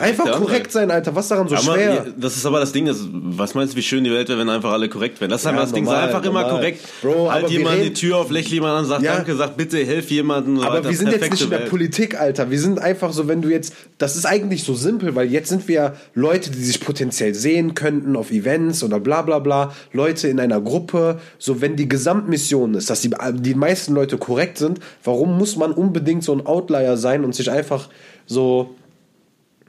Einfach 0.00 0.26
Ja, 0.26 0.32
korrekt 0.38 0.72
sein, 0.72 0.90
Alter. 0.90 1.14
Was 1.14 1.28
daran 1.28 1.48
so 1.48 1.54
aber, 1.54 1.74
schwer? 1.74 1.94
ja, 1.94 2.04
das 2.16 2.36
ist 2.36 2.44
aber 2.46 2.58
das 2.60 2.72
Ding, 2.72 2.88
was 2.88 3.54
meinst 3.54 3.74
du, 3.74 3.76
wie 3.78 3.82
schön 3.82 4.02
die 4.02 4.10
Welt 4.10 4.28
wäre, 4.28 4.38
wenn 4.40 4.48
einfach 4.48 4.72
alle 4.72 4.88
korrekt 4.88 5.20
wären? 5.20 5.30
Das 5.30 5.42
ist 5.42 5.44
Ja, 5.44 5.50
einfach 5.52 5.64
das 5.64 5.72
Ding, 5.72 5.84
sei 5.84 5.92
normal, 5.92 6.08
einfach 6.08 6.24
immer 6.24 6.42
normal. 6.42 6.58
korrekt. 6.58 6.80
Bro, 7.02 7.30
halt 7.30 7.50
jemand 7.50 7.82
die 7.82 7.92
Tür 7.92 8.16
auf, 8.18 8.30
lächelt 8.30 8.54
jemand 8.54 8.78
an, 8.78 8.84
sagt 8.86 9.02
Ja. 9.02 9.14
Danke, 9.16 9.36
sagt 9.36 9.56
bitte, 9.56 9.78
hilf 9.78 10.10
jemandem. 10.10 10.58
Aber 10.60 10.72
Alter, 10.76 10.90
wir 10.90 10.96
sind 10.96 11.12
jetzt 11.12 11.30
nicht 11.30 11.42
in 11.42 11.50
der 11.50 11.60
Welt. 11.60 11.70
Politik, 11.70 12.20
Alter. 12.20 12.50
Wir 12.50 12.60
sind 12.60 12.78
einfach 12.80 13.12
so, 13.12 13.28
wenn 13.28 13.40
du 13.42 13.48
jetzt, 13.48 13.72
das 13.98 14.16
ist 14.16 14.26
eigentlich 14.26 14.64
so 14.64 14.74
simpel, 14.74 15.14
weil 15.14 15.30
jetzt 15.30 15.48
sind 15.48 15.68
wir 15.68 15.94
Leute, 16.14 16.50
die 16.50 16.62
sich 16.64 16.80
potenziell 16.80 17.34
sehen 17.34 17.74
könnten 17.74 18.16
auf 18.16 18.30
Events 18.30 18.82
oder 18.82 18.98
bla 19.00 19.22
bla 19.22 19.38
bla. 19.38 19.72
Leute 19.92 20.28
in 20.28 20.40
einer 20.40 20.60
Gruppe. 20.60 21.20
So, 21.38 21.60
wenn 21.60 21.76
die 21.76 21.88
Gesamtmission 21.88 22.74
ist, 22.74 22.90
dass 22.90 23.00
die, 23.00 23.10
die 23.34 23.54
meisten 23.54 23.94
Leute 23.94 24.18
korrekt 24.18 24.58
sind, 24.58 24.80
warum 25.04 25.38
muss 25.38 25.56
man 25.56 25.72
unbedingt 25.72 26.24
so 26.24 26.32
ein 26.32 26.44
Outlier 26.46 26.96
sein 26.96 27.24
und 27.24 27.34
sich 27.34 27.50
einfach 27.50 27.88
so. 28.26 28.74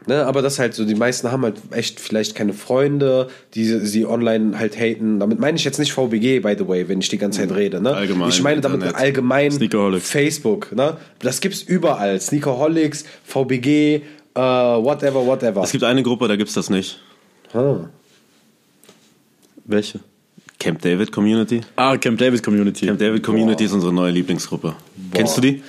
Ne, 0.07 0.25
aber 0.25 0.41
das 0.41 0.57
halt 0.57 0.73
so, 0.73 0.85
die 0.85 0.95
meisten 0.95 1.31
haben 1.33 1.43
halt 1.43 1.57
echt 1.71 1.99
vielleicht 1.99 2.33
keine 2.33 2.53
Freunde, 2.53 3.27
die 3.55 3.65
sie 3.65 4.05
online 4.05 4.57
halt 4.57 4.79
haten. 4.79 5.19
Damit 5.19 5.37
meine 5.39 5.57
ich 5.57 5.65
jetzt 5.65 5.79
nicht 5.79 5.91
VBG, 5.91 6.39
by 6.39 6.55
the 6.57 6.65
way, 6.65 6.87
wenn 6.87 6.99
ich 7.01 7.09
die 7.09 7.17
ganze 7.17 7.41
Zeit 7.41 7.53
rede. 7.53 7.81
Ne? 7.81 7.93
Allgemein, 7.93 8.29
Ich 8.29 8.41
meine 8.41 8.61
damit 8.61 8.83
Internet. 8.83 8.95
allgemein. 8.95 9.51
Facebook, 9.99 10.73
ne? 10.73 10.95
Das 11.19 11.41
gibt's 11.41 11.61
überall. 11.61 12.21
Sneakerholics, 12.21 13.03
VBG, 13.25 13.95
äh, 14.33 14.39
whatever, 14.39 15.25
whatever. 15.25 15.61
Es 15.63 15.71
gibt 15.73 15.83
eine 15.83 16.03
Gruppe, 16.03 16.29
da 16.29 16.37
gibt's 16.37 16.53
das 16.53 16.69
nicht. 16.69 16.99
Ah. 17.53 17.89
Welche? 19.65 19.99
Camp 20.59 20.81
David 20.81 21.11
Community. 21.11 21.61
Ah, 21.75 21.97
Camp 21.97 22.17
David 22.17 22.41
Community. 22.43 22.85
Camp 22.87 22.99
David 22.99 23.23
Community 23.23 23.65
ist 23.65 23.73
unsere 23.73 23.93
neue 23.93 24.11
Lieblingsgruppe. 24.11 24.73
Kennst 25.13 25.37
du 25.37 25.41
die? 25.41 25.61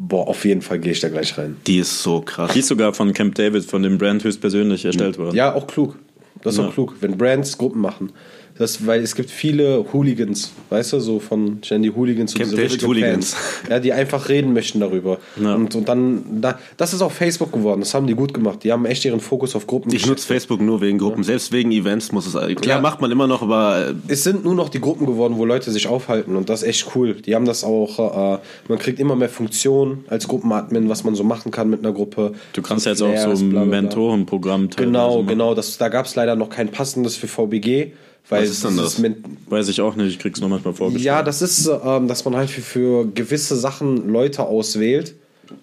Boah, 0.00 0.28
auf 0.28 0.44
jeden 0.44 0.62
Fall 0.62 0.78
gehe 0.78 0.92
ich 0.92 1.00
da 1.00 1.08
gleich 1.08 1.36
rein. 1.36 1.56
Die 1.66 1.78
ist 1.78 2.02
so 2.02 2.20
krass. 2.20 2.52
Die 2.52 2.60
ist 2.60 2.68
sogar 2.68 2.94
von 2.94 3.12
Camp 3.12 3.34
David, 3.34 3.64
von 3.64 3.82
dem 3.82 3.98
Brand 3.98 4.22
höchstpersönlich 4.22 4.84
erstellt 4.84 5.18
worden. 5.18 5.34
Ja, 5.36 5.54
auch 5.54 5.66
klug. 5.66 5.96
Das 6.42 6.54
ist 6.54 6.60
Ja. 6.60 6.68
auch 6.68 6.72
klug, 6.74 6.94
wenn 7.00 7.18
Brands 7.18 7.58
Gruppen 7.58 7.80
machen. 7.80 8.12
Das, 8.58 8.86
weil 8.86 9.02
es 9.02 9.14
gibt 9.14 9.30
viele 9.30 9.84
Hooligans, 9.92 10.52
weißt 10.70 10.94
du, 10.94 11.00
so 11.00 11.20
von 11.20 11.58
Jenny 11.62 11.88
Hooligans 11.88 12.34
und 12.34 12.40
diese 12.44 12.56
richtigen 12.56 12.86
Hooligans. 12.88 13.34
Fans, 13.34 13.70
ja, 13.70 13.78
die 13.78 13.92
einfach 13.92 14.28
reden 14.28 14.52
möchten 14.52 14.80
darüber. 14.80 15.18
Ja. 15.40 15.54
Und, 15.54 15.74
und 15.76 15.88
dann, 15.88 16.40
da, 16.40 16.58
das 16.76 16.92
ist 16.92 17.00
auf 17.02 17.12
Facebook 17.12 17.52
geworden, 17.52 17.80
das 17.80 17.94
haben 17.94 18.06
die 18.06 18.14
gut 18.14 18.34
gemacht. 18.34 18.64
Die 18.64 18.72
haben 18.72 18.84
echt 18.84 19.04
ihren 19.04 19.20
Fokus 19.20 19.54
auf 19.54 19.66
Gruppen 19.66 19.92
Ich 19.94 20.06
nutze 20.06 20.26
Facebook 20.26 20.60
nur 20.60 20.80
wegen 20.80 20.98
Gruppen. 20.98 21.22
Selbst 21.22 21.52
wegen 21.52 21.70
Events 21.70 22.10
muss 22.10 22.26
es. 22.26 22.32
Klar, 22.32 22.76
Ja. 22.76 22.80
macht 22.80 23.00
man 23.00 23.10
immer 23.10 23.26
noch, 23.26 23.42
aber 23.42 23.88
äh, 23.90 23.94
es 24.12 24.24
sind 24.24 24.44
nur 24.44 24.54
noch 24.54 24.68
die 24.68 24.80
Gruppen 24.80 25.06
geworden, 25.06 25.34
wo 25.36 25.44
Leute 25.44 25.70
sich 25.70 25.86
aufhalten 25.86 26.34
und 26.34 26.48
das 26.48 26.62
ist 26.62 26.68
echt 26.68 26.86
cool. 26.94 27.14
Die 27.14 27.34
haben 27.34 27.44
das 27.44 27.62
auch, 27.62 27.98
äh, 28.34 28.38
man 28.68 28.78
kriegt 28.78 28.98
immer 28.98 29.14
mehr 29.14 29.28
Funktionen 29.28 30.04
als 30.08 30.26
Gruppenadmin, 30.26 30.88
was 30.88 31.04
man 31.04 31.14
so 31.14 31.22
machen 31.22 31.52
kann 31.52 31.70
mit 31.70 31.80
einer 31.84 31.92
Gruppe. 31.92 32.32
Du 32.54 32.62
kannst 32.62 32.86
ja 32.86 32.92
jetzt 32.92 33.02
auch 33.02 33.16
so 33.36 33.44
ein. 33.44 33.68
Mentorenprogramm 33.68 34.70
teilweise 34.70 34.86
Genau, 34.86 35.22
genau. 35.22 35.54
Das, 35.54 35.78
da 35.78 35.88
gab 35.88 36.06
es 36.06 36.14
leider 36.14 36.36
noch 36.36 36.50
kein 36.50 36.68
passendes 36.68 37.16
für 37.16 37.28
VBG. 37.28 37.92
Weil 38.28 38.42
Was 38.42 38.50
ist 38.50 38.64
denn 38.64 38.76
das? 38.76 39.02
Weiß 39.48 39.68
ich 39.68 39.80
auch 39.80 39.96
nicht, 39.96 40.08
ich 40.08 40.18
krieg's 40.18 40.40
nur 40.40 40.50
manchmal 40.50 40.74
vorgestellt. 40.74 41.04
Ja, 41.04 41.22
das 41.22 41.40
ist, 41.40 41.66
ähm, 41.66 42.08
dass 42.08 42.24
man 42.24 42.36
halt 42.36 42.50
für, 42.50 42.60
für 42.60 43.06
gewisse 43.06 43.56
Sachen 43.56 44.08
Leute 44.10 44.42
auswählt. 44.42 45.14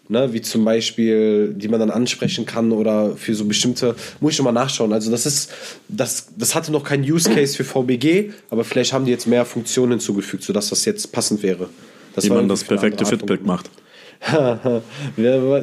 Ne, 0.07 0.33
wie 0.33 0.41
zum 0.41 0.65
Beispiel, 0.65 1.53
die 1.55 1.67
man 1.67 1.79
dann 1.79 1.91
ansprechen 1.91 2.47
kann 2.47 2.71
oder 2.71 3.15
für 3.15 3.35
so 3.35 3.45
bestimmte, 3.45 3.95
muss 4.19 4.33
ich 4.33 4.39
noch 4.39 4.45
mal 4.45 4.51
nachschauen. 4.51 4.91
Also 4.91 5.11
das 5.11 5.27
ist, 5.27 5.51
das, 5.87 6.29
das 6.35 6.55
hatte 6.55 6.71
noch 6.71 6.83
keinen 6.83 7.03
Use 7.03 7.29
Case 7.29 7.55
für 7.55 7.63
VBG, 7.63 8.31
aber 8.49 8.63
vielleicht 8.63 8.93
haben 8.93 9.05
die 9.05 9.11
jetzt 9.11 9.27
mehr 9.27 9.45
Funktionen 9.45 9.93
hinzugefügt, 9.93 10.41
sodass 10.41 10.69
das 10.69 10.85
jetzt 10.85 11.11
passend 11.11 11.43
wäre. 11.43 11.69
Das 12.15 12.25
Wie 12.25 12.29
man 12.29 12.47
das 12.47 12.63
perfekte 12.63 13.05
Fitpick 13.05 13.45
macht. 13.45 13.69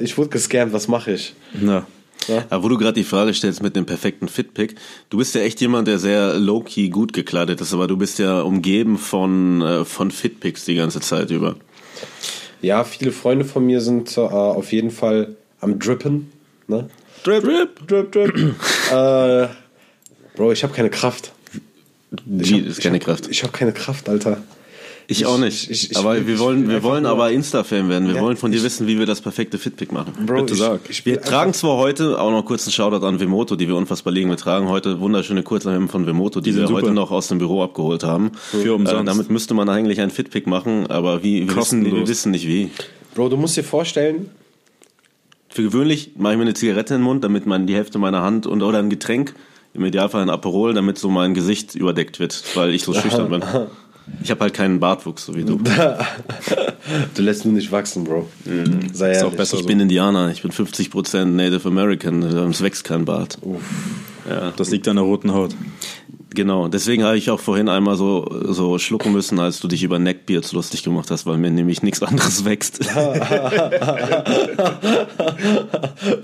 Ich 0.02 0.16
wurde 0.18 0.30
gescammt, 0.30 0.72
was 0.72 0.86
mache 0.86 1.12
ich? 1.12 1.34
Ja. 2.28 2.44
Aber 2.50 2.64
wo 2.64 2.68
du 2.68 2.78
gerade 2.78 2.94
die 2.94 3.04
Frage 3.04 3.34
stellst 3.34 3.62
mit 3.62 3.76
dem 3.76 3.86
perfekten 3.86 4.28
Fitpick, 4.28 4.76
du 5.10 5.18
bist 5.18 5.34
ja 5.34 5.40
echt 5.40 5.60
jemand, 5.60 5.88
der 5.88 5.98
sehr 5.98 6.38
low-key 6.38 6.88
gut 6.88 7.12
gekleidet 7.12 7.60
ist, 7.60 7.72
aber 7.72 7.86
du 7.86 7.96
bist 7.96 8.18
ja 8.18 8.42
umgeben 8.42 8.98
von, 8.98 9.62
äh, 9.62 9.84
von 9.84 10.10
Fitpicks 10.10 10.64
die 10.64 10.74
ganze 10.74 11.00
Zeit 11.00 11.30
über. 11.30 11.56
Ja, 12.60 12.84
viele 12.84 13.12
Freunde 13.12 13.44
von 13.44 13.66
mir 13.66 13.80
sind 13.80 14.16
äh, 14.16 14.20
auf 14.20 14.72
jeden 14.72 14.90
Fall 14.90 15.36
am 15.60 15.78
Drippen. 15.78 16.30
Ne? 16.68 16.88
Drip, 17.24 17.42
drip. 17.42 17.86
Drip, 17.88 18.12
drip. 18.12 18.54
äh, 18.92 19.48
Bro, 20.34 20.52
ich 20.52 20.62
habe 20.62 20.72
keine 20.72 20.90
Kraft. 20.90 21.32
Wie, 22.24 22.58
ist 22.58 22.80
keine 22.80 22.98
hab, 22.98 23.04
Kraft. 23.04 23.28
Ich 23.28 23.42
habe 23.42 23.52
keine 23.52 23.72
Kraft, 23.72 24.08
Alter. 24.08 24.42
Ich, 25.20 25.26
auch 25.26 25.38
nicht. 25.38 25.70
ich- 25.70 25.90
ich- 25.90 25.96
aber 25.96 26.18
ich- 26.18 26.26
wir 26.26 26.38
wollen, 26.38 26.68
wir 26.68 26.82
wollen 26.82 27.06
aber 27.06 27.30
Insta-Fan 27.30 27.88
werden. 27.88 28.08
Wir 28.08 28.16
Ja, 28.16 28.20
wollen 28.22 28.36
von 28.36 28.50
dir 28.52 28.62
wissen, 28.62 28.86
wie 28.86 28.98
wir 28.98 29.06
das 29.06 29.20
perfekte 29.20 29.58
Fitpick 29.58 29.92
machen. 29.92 30.12
Bro, 30.26 30.40
Bitte 30.42 30.54
sag. 30.54 30.80
Ich 30.88 31.04
Wir 31.06 31.20
tragen 31.20 31.52
zwar 31.54 31.76
heute 31.76 32.20
auch 32.20 32.30
noch 32.30 32.44
kurz 32.44 32.64
einen 32.66 32.72
Shoutout 32.72 33.06
an 33.06 33.20
Vemoto, 33.20 33.56
die 33.56 33.68
wir 33.68 33.76
unfassbar 33.76 34.12
liegen. 34.12 34.30
Wir 34.30 34.36
tragen 34.36 34.68
heute 34.68 35.00
wunderschöne 35.00 35.42
Kurzarme 35.42 35.88
von 35.88 36.06
Vemoto, 36.06 36.40
die, 36.40 36.50
Die 36.50 36.56
wir 36.56 36.66
sind 36.66 36.74
heute 36.76 36.86
super. 36.86 36.94
noch 36.94 37.10
aus 37.10 37.28
dem 37.28 37.38
Büro 37.38 37.62
abgeholt 37.62 38.02
haben. 38.04 38.32
Für 38.34 38.74
umsonst. 38.74 39.02
Äh, 39.02 39.04
damit 39.04 39.30
müsste 39.30 39.54
man 39.54 39.68
eigentlich 39.68 40.00
einen 40.00 40.10
Fitpick 40.10 40.46
machen, 40.46 40.86
aber 40.88 41.22
wie, 41.22 41.48
wir, 41.48 41.56
wissen, 41.56 41.84
wir 41.84 42.06
wissen 42.08 42.30
nicht 42.32 42.46
wie. 42.46 42.70
Bro, 43.14 43.28
du 43.28 43.36
musst 43.36 43.56
dir 43.56 43.64
vorstellen, 43.64 44.30
Für 45.50 45.62
gewöhnlich 45.64 46.12
mache 46.16 46.32
ich 46.32 46.38
mir 46.38 46.44
eine 46.44 46.54
Zigarette 46.54 46.94
in 46.94 47.00
den 47.00 47.04
Mund, 47.04 47.24
damit 47.24 47.44
man 47.46 47.66
die 47.66 47.74
Hälfte 47.74 47.98
meiner 47.98 48.22
Hand 48.22 48.46
und 48.46 48.62
oder 48.62 48.78
ein 48.78 48.88
Getränk, 48.88 49.34
im 49.74 49.84
Idealfall 49.84 50.22
ein 50.22 50.30
Aperol, 50.30 50.72
damit 50.74 50.96
so 50.98 51.10
mein 51.10 51.34
Gesicht 51.34 51.74
überdeckt 51.74 52.20
wird, 52.20 52.42
weil 52.54 52.74
ich 52.74 52.84
so 52.84 52.92
schüchtern 52.94 53.28
bin. 53.30 53.42
Ich 54.22 54.30
habe 54.30 54.40
halt 54.40 54.54
keinen 54.54 54.80
Bartwuchs, 54.80 55.26
so 55.26 55.34
wie 55.34 55.44
du. 55.44 55.58
du 57.14 57.22
lässt 57.22 57.44
nur 57.44 57.54
nicht 57.54 57.70
wachsen, 57.72 58.04
Bro. 58.04 58.28
Sei 58.92 59.10
Ist 59.10 59.18
ehrlich. 59.18 59.22
auch 59.22 59.36
besser 59.36 59.56
Ich 59.56 59.62
so. 59.62 59.66
bin 59.68 59.80
Indianer, 59.80 60.30
ich 60.30 60.42
bin 60.42 60.50
50% 60.50 61.24
Native 61.24 61.66
American, 61.68 62.22
es 62.22 62.62
wächst 62.62 62.84
kein 62.84 63.04
Bart. 63.04 63.38
Das 64.56 64.70
liegt 64.70 64.86
an 64.88 64.96
der 64.96 65.04
roten 65.04 65.32
Haut. 65.32 65.54
Genau, 66.34 66.68
deswegen 66.68 67.04
habe 67.04 67.18
ich 67.18 67.30
auch 67.30 67.40
vorhin 67.40 67.68
einmal 67.68 67.96
so, 67.96 68.26
so 68.48 68.78
schlucken 68.78 69.12
müssen, 69.12 69.38
als 69.38 69.60
du 69.60 69.68
dich 69.68 69.82
über 69.82 69.98
Neckbeards 69.98 70.52
lustig 70.52 70.82
gemacht 70.82 71.10
hast, 71.10 71.26
weil 71.26 71.36
mir 71.36 71.50
nämlich 71.50 71.82
nichts 71.82 72.02
anderes 72.02 72.44
wächst. 72.46 72.80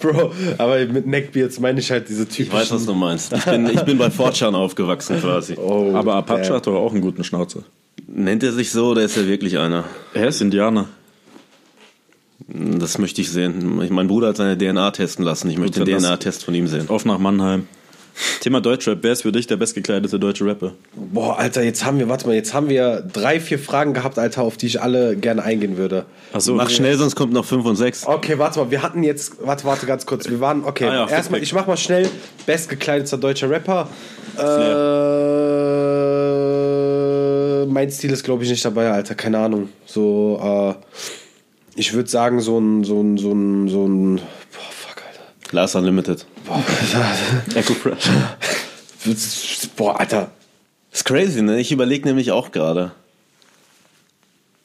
Bro, 0.00 0.32
aber 0.58 0.84
mit 0.86 1.06
Neckbeards 1.06 1.60
meine 1.60 1.80
ich 1.80 1.90
halt 1.90 2.08
diese 2.08 2.24
typischen... 2.26 2.44
Ich 2.46 2.52
weiß, 2.52 2.70
was 2.72 2.86
du 2.86 2.94
meinst. 2.94 3.32
Ich 3.32 3.44
bin, 3.44 3.66
ich 3.68 3.82
bin 3.82 3.98
bei 3.98 4.10
Fortran 4.10 4.54
aufgewachsen 4.54 5.20
quasi. 5.20 5.56
Oh, 5.68 5.94
Aber 5.94 6.14
Apache 6.14 6.42
damn. 6.42 6.54
hat 6.54 6.66
doch 6.66 6.74
auch 6.76 6.92
einen 6.92 7.00
guten 7.00 7.24
Schnauzer. 7.24 7.60
Nennt 8.06 8.42
er 8.42 8.52
sich 8.52 8.70
so 8.70 8.88
oder 8.90 9.02
ist 9.02 9.16
er 9.16 9.26
wirklich 9.26 9.58
einer? 9.58 9.84
Er 10.14 10.28
ist 10.28 10.40
Indianer. 10.40 10.86
Das 12.46 12.96
möchte 12.98 13.20
ich 13.20 13.30
sehen. 13.30 13.80
Ich- 13.82 13.90
Mein 13.90 14.06
Bruder 14.08 14.28
hat 14.28 14.36
seine 14.38 14.56
DNA 14.56 14.92
testen 14.92 15.24
lassen. 15.24 15.50
Ich 15.50 15.58
möchte 15.58 15.80
Gut, 15.80 15.88
den 15.88 15.98
DNA-Test 15.98 16.44
von 16.44 16.54
ihm 16.54 16.66
sehen. 16.68 16.88
Auf 16.88 17.04
nach 17.04 17.18
Mannheim. 17.18 17.66
Thema 18.40 18.60
Deutschrap. 18.60 18.98
Wer 19.02 19.12
ist 19.12 19.22
für 19.22 19.32
dich 19.32 19.46
der 19.46 19.56
bestgekleidete 19.56 20.18
deutsche 20.18 20.44
Rapper? 20.44 20.72
Boah, 20.94 21.38
Alter, 21.38 21.62
jetzt 21.62 21.84
haben 21.84 21.98
wir, 21.98 22.08
warte 22.08 22.26
mal, 22.26 22.34
jetzt 22.34 22.54
haben 22.54 22.68
wir 22.68 23.02
drei, 23.12 23.40
vier 23.40 23.58
Fragen 23.58 23.94
gehabt, 23.94 24.18
Alter, 24.18 24.42
auf 24.42 24.56
die 24.56 24.66
ich 24.66 24.80
alle 24.80 25.16
gerne 25.16 25.42
eingehen 25.42 25.76
würde. 25.76 26.04
Achso, 26.32 26.54
Mach 26.54 26.70
schnell, 26.70 26.96
sonst 26.96 27.16
kommt 27.16 27.32
noch 27.32 27.44
5 27.44 27.64
und 27.64 27.76
6. 27.76 28.06
Okay, 28.06 28.38
warte 28.38 28.60
mal, 28.60 28.70
wir 28.70 28.82
hatten 28.82 29.02
jetzt, 29.02 29.44
warte, 29.44 29.64
warte 29.64 29.86
ganz 29.86 30.06
kurz, 30.06 30.28
wir 30.28 30.40
waren, 30.40 30.64
okay, 30.64 30.86
Ah 30.86 30.94
ja, 30.94 31.08
erstmal, 31.08 31.42
ich 31.42 31.52
mach 31.52 31.66
mal 31.66 31.76
schnell, 31.76 32.08
bestgekleideter 32.46 33.18
deutscher 33.18 33.50
Rapper. 33.50 33.88
Äh, 34.38 34.42
mein 37.66 37.90
Stil 37.90 38.12
ist, 38.12 38.24
glaube 38.24 38.44
ich, 38.44 38.50
nicht 38.50 38.64
dabei, 38.64 38.90
Alter, 38.90 39.14
keine 39.14 39.38
Ahnung. 39.38 39.68
So, 39.86 40.40
äh, 40.42 40.74
ich 41.78 41.94
würde 41.94 42.08
sagen, 42.08 42.40
so 42.40 42.58
ein, 42.58 42.84
so 42.84 43.00
ein, 43.00 43.18
so 43.18 43.32
ein, 43.32 43.68
so 43.68 43.86
ein, 43.86 44.20
boah. 45.50 45.56
Last 45.56 45.74
Unlimited. 45.76 46.24
Echo 47.54 47.74
Fresh. 47.74 48.08
Boah, 49.76 49.98
Alter. 49.98 50.30
ist 50.92 51.04
crazy, 51.04 51.42
ne? 51.42 51.60
Ich 51.60 51.72
überlege 51.72 52.06
nämlich 52.06 52.32
auch 52.32 52.50
gerade. 52.52 52.92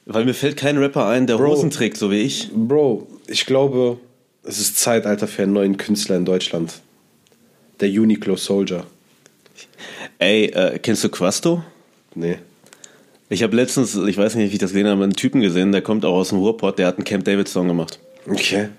Weil 0.06 0.26
mir 0.26 0.34
fällt 0.34 0.58
kein 0.58 0.78
Rapper 0.78 1.08
ein, 1.08 1.28
der 1.28 1.38
Bro. 1.38 1.52
Hosen 1.52 1.70
trägt, 1.70 1.98
so 1.98 2.12
wie 2.12 2.22
ich. 2.22 2.50
Bro, 2.54 3.08
ich 3.28 3.46
glaube, 3.46 3.98
es 4.44 4.60
ist 4.60 4.78
Zeit, 4.78 5.06
Alter, 5.06 5.28
für 5.28 5.44
einen 5.44 5.54
neuen 5.54 5.78
Künstler 5.78 6.18
in 6.18 6.26
Deutschland. 6.26 6.74
Der 7.80 7.90
Uniqlo 7.90 8.36
Soldier. 8.36 8.86
Ey, 10.20 10.46
äh, 10.46 10.80
kennst 10.80 11.04
du 11.04 11.10
Quasto? 11.10 11.64
Nee. 12.16 12.38
Ich 13.30 13.44
habe 13.44 13.56
letztens, 13.56 13.96
ich 13.96 14.18
weiß 14.18 14.36
nicht, 14.36 14.50
wie 14.50 14.56
ich 14.56 14.60
das 14.60 14.72
gesehen 14.72 14.88
habe, 14.88 15.04
einen 15.04 15.14
Typen 15.14 15.42
gesehen, 15.42 15.72
der 15.72 15.82
kommt 15.82 16.06
auch 16.06 16.16
aus 16.16 16.30
dem 16.30 16.40
Ruhrpott, 16.40 16.78
der 16.78 16.88
hat 16.88 16.98
einen 16.98 17.06
Camp 17.06 17.24
David 17.24 17.48
Song 17.48 17.68
gemacht. 17.68 18.00
Okay. 18.28 18.70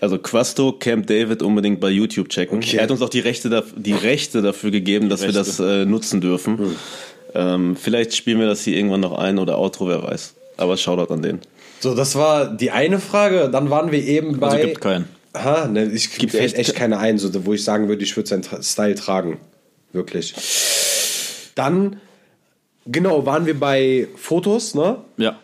Also 0.00 0.18
Quasto, 0.18 0.72
Camp 0.72 1.06
David 1.06 1.42
unbedingt 1.42 1.80
bei 1.80 1.90
YouTube 1.90 2.28
checken. 2.28 2.58
Okay. 2.58 2.76
Er 2.76 2.82
hat 2.84 2.90
uns 2.90 3.00
auch 3.02 3.08
die 3.08 3.20
Rechte, 3.20 3.48
da, 3.48 3.62
die 3.76 3.94
Rechte 3.94 4.42
dafür 4.42 4.70
gegeben, 4.70 5.08
dass 5.08 5.20
wir 5.22 5.28
Rechte. 5.28 5.38
das 5.38 5.60
äh, 5.60 5.84
nutzen 5.86 6.20
dürfen. 6.20 6.58
Hm. 6.58 6.76
Ähm, 7.34 7.76
vielleicht 7.76 8.14
spielen 8.14 8.38
wir 8.38 8.46
das 8.46 8.62
hier 8.62 8.76
irgendwann 8.76 9.00
noch 9.00 9.16
ein 9.16 9.38
oder 9.38 9.58
Outro, 9.58 9.88
wer 9.88 10.02
weiß. 10.02 10.34
Aber 10.58 10.76
Shoutout 10.76 11.12
an 11.12 11.22
den. 11.22 11.40
So, 11.80 11.94
das 11.94 12.14
war 12.14 12.46
die 12.46 12.70
eine 12.70 12.98
Frage. 12.98 13.50
Dann 13.50 13.70
waren 13.70 13.92
wir 13.92 14.02
eben 14.02 14.38
bei. 14.38 14.48
Also 14.48 14.66
gibt 14.66 14.80
keinen. 14.80 15.08
Aha, 15.32 15.68
ne, 15.68 15.84
ich 15.92 16.16
Gibt 16.16 16.34
echt, 16.34 16.56
echt- 16.56 16.74
keine 16.74 16.98
ein, 16.98 17.18
so, 17.18 17.30
wo 17.44 17.52
ich 17.52 17.62
sagen 17.62 17.88
würde, 17.88 18.02
ich 18.02 18.16
würde 18.16 18.28
seinen 18.28 18.44
Style 18.62 18.94
tragen. 18.94 19.38
Wirklich. 19.92 20.34
Dann, 21.54 22.00
genau, 22.86 23.26
waren 23.26 23.44
wir 23.44 23.58
bei 23.58 24.08
Fotos, 24.16 24.74
ne? 24.74 24.96
Ja. 25.18 25.38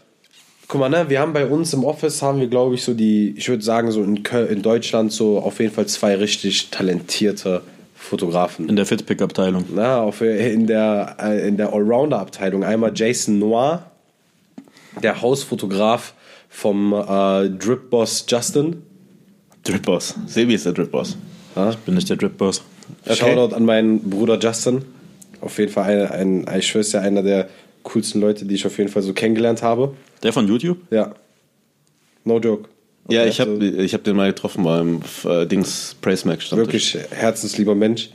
Guck 0.72 0.80
mal, 0.80 0.88
ne, 0.88 1.10
wir 1.10 1.20
haben 1.20 1.34
bei 1.34 1.44
uns 1.44 1.74
im 1.74 1.84
Office, 1.84 2.22
haben 2.22 2.40
wir, 2.40 2.46
glaube 2.46 2.76
ich, 2.76 2.82
so 2.82 2.94
die, 2.94 3.34
ich 3.36 3.46
würde 3.50 3.62
sagen, 3.62 3.90
so 3.90 4.02
in, 4.02 4.22
Köl 4.22 4.46
in 4.46 4.62
Deutschland 4.62 5.12
so 5.12 5.38
auf 5.38 5.60
jeden 5.60 5.70
Fall 5.70 5.84
zwei 5.84 6.14
richtig 6.14 6.70
talentierte 6.70 7.60
Fotografen. 7.94 8.70
In 8.70 8.76
der 8.76 8.86
Fitpick-Abteilung. 8.86 9.66
Na, 9.74 10.00
auf, 10.00 10.22
in 10.22 10.66
der, 10.66 11.16
äh, 11.20 11.46
in 11.46 11.58
der 11.58 11.74
Allrounder-Abteilung. 11.74 12.64
Einmal 12.64 12.92
Jason 12.94 13.38
Noir, 13.38 13.90
der 15.02 15.20
Hausfotograf 15.20 16.14
vom 16.48 16.94
äh, 16.94 17.50
Drip-Boss 17.50 18.24
Justin. 18.26 18.80
Drip 19.64 19.82
Boss. 19.82 20.14
Sebi 20.24 20.54
ist 20.54 20.64
der 20.64 20.72
Drip 20.72 20.90
Boss. 20.90 21.18
Bin 21.84 21.98
ich 21.98 22.06
der 22.06 22.16
Drip-Boss. 22.16 22.62
Okay. 23.04 23.16
Shoutout 23.16 23.54
an 23.54 23.66
meinen 23.66 24.08
Bruder 24.08 24.38
Justin. 24.38 24.86
Auf 25.42 25.58
jeden 25.58 25.70
Fall 25.70 26.06
ein, 26.06 26.48
ein 26.48 26.60
ich 26.60 26.68
schwör's 26.68 26.92
ja, 26.92 27.02
einer 27.02 27.22
der 27.22 27.50
coolsten 27.82 28.20
Leute, 28.20 28.44
die 28.44 28.54
ich 28.54 28.66
auf 28.66 28.78
jeden 28.78 28.90
Fall 28.90 29.02
so 29.02 29.12
kennengelernt 29.12 29.62
habe. 29.62 29.94
Der 30.22 30.32
von 30.32 30.46
YouTube? 30.46 30.78
Ja. 30.90 31.14
No 32.24 32.38
joke. 32.38 32.68
Ja, 33.08 33.22
Okay, 33.22 33.30
ich 33.30 33.40
habe 33.40 33.50
also 33.52 33.62
ich 33.78 33.94
hab 33.94 34.04
den 34.04 34.16
mal 34.16 34.28
getroffen 34.28 34.62
beim 34.64 35.00
äh, 35.24 35.46
Dings 35.46 35.96
Praise 36.00 36.26
Max. 36.26 36.52
Wirklich 36.52 36.96
herzenslieber 37.10 37.74
Mensch. 37.74 38.10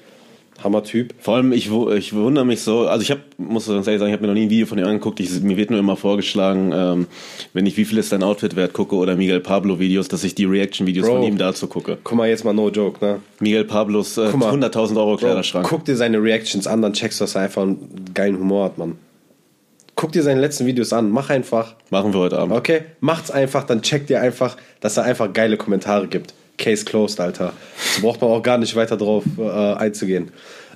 Hammer-Typ. 0.64 1.14
Vor 1.20 1.36
allem, 1.36 1.52
ich, 1.52 1.70
ich 1.72 2.14
wundere 2.14 2.46
mich 2.46 2.62
so, 2.62 2.88
also 2.88 3.04
ich 3.04 3.12
habe, 3.12 3.22
muss 3.38 3.68
ganz 3.68 3.86
ehrlich 3.86 4.00
sagen, 4.00 4.10
ich 4.10 4.14
habe 4.14 4.24
mir 4.24 4.28
noch 4.28 4.34
nie 4.34 4.48
ein 4.48 4.50
Video 4.50 4.66
von 4.66 4.80
ihm 4.80 4.86
angeguckt. 4.86 5.20
Ich, 5.20 5.40
mir 5.42 5.56
wird 5.56 5.70
nur 5.70 5.80
immer 5.80 5.96
vorgeschlagen, 5.96 6.72
ähm, 6.74 7.08
wenn 7.54 7.66
ich 7.66 7.78
Wie 7.78 7.86
viel 7.86 7.98
ist 8.00 8.12
dein 8.12 8.24
Outfit 8.24 8.56
wert 8.56 8.74
gucke 8.74 8.96
oder 8.96 9.16
Miguel 9.16 9.40
Pablo 9.40 9.80
Videos, 9.80 10.08
dass 10.08 10.24
ich 10.24 10.34
die 10.34 10.46
Reaction-Videos 10.46 11.06
Bro. 11.06 11.16
von 11.18 11.24
ihm 11.24 11.38
dazu 11.38 11.68
gucke. 11.68 12.00
Guck 12.04 12.18
mal, 12.18 12.28
jetzt 12.28 12.44
mal 12.44 12.54
no 12.54 12.70
joke, 12.70 13.06
ne? 13.06 13.20
Miguel 13.40 13.66
Pablos 13.66 14.18
äh, 14.18 14.30
Guck 14.32 14.40
mal. 14.40 14.54
100.000 14.54 14.98
Euro 14.98 15.12
Bro, 15.12 15.18
Kleiderschrank. 15.18 15.68
guck 15.68 15.86
dir 15.86 15.96
seine 15.96 16.22
Reactions 16.22 16.66
an, 16.66 16.82
dann 16.82 16.94
checkst 16.94 17.20
du, 17.20 17.26
dass 17.26 17.36
er 17.36 17.42
einfach 17.42 17.62
einen 17.62 18.06
geilen 18.16 18.40
Humor 18.40 18.66
hat, 18.66 18.78
Mann. 18.80 18.98
Guck 19.98 20.12
dir 20.12 20.22
seine 20.22 20.40
letzten 20.40 20.68
Videos 20.68 20.94
an, 20.94 21.10
mach 21.10 21.32
einfach. 21.32 21.74
Machen 21.90 22.14
wir 22.14 22.20
heute 22.20 22.38
Abend. 22.38 22.56
Okay, 22.56 22.84
macht's 23.00 23.32
einfach, 23.32 23.64
dann 23.64 23.82
checkt 23.82 24.12
ihr 24.12 24.22
einfach, 24.22 24.56
dass 24.80 24.96
er 24.96 25.04
einfach 25.04 25.34
geile 25.34 25.58
Kommentare 25.58 26.08
gibt. 26.08 26.36
Case 26.60 26.86
closed, 26.86 27.20
Alter. 27.20 27.52
Da 27.96 28.02
braucht 28.02 28.22
man 28.22 28.30
auch 28.30 28.44
gar 28.44 28.60
nicht 28.60 28.76
weiter 28.76 28.96
drauf 28.96 29.24
äh, 29.40 29.42
einzugehen. 29.42 30.32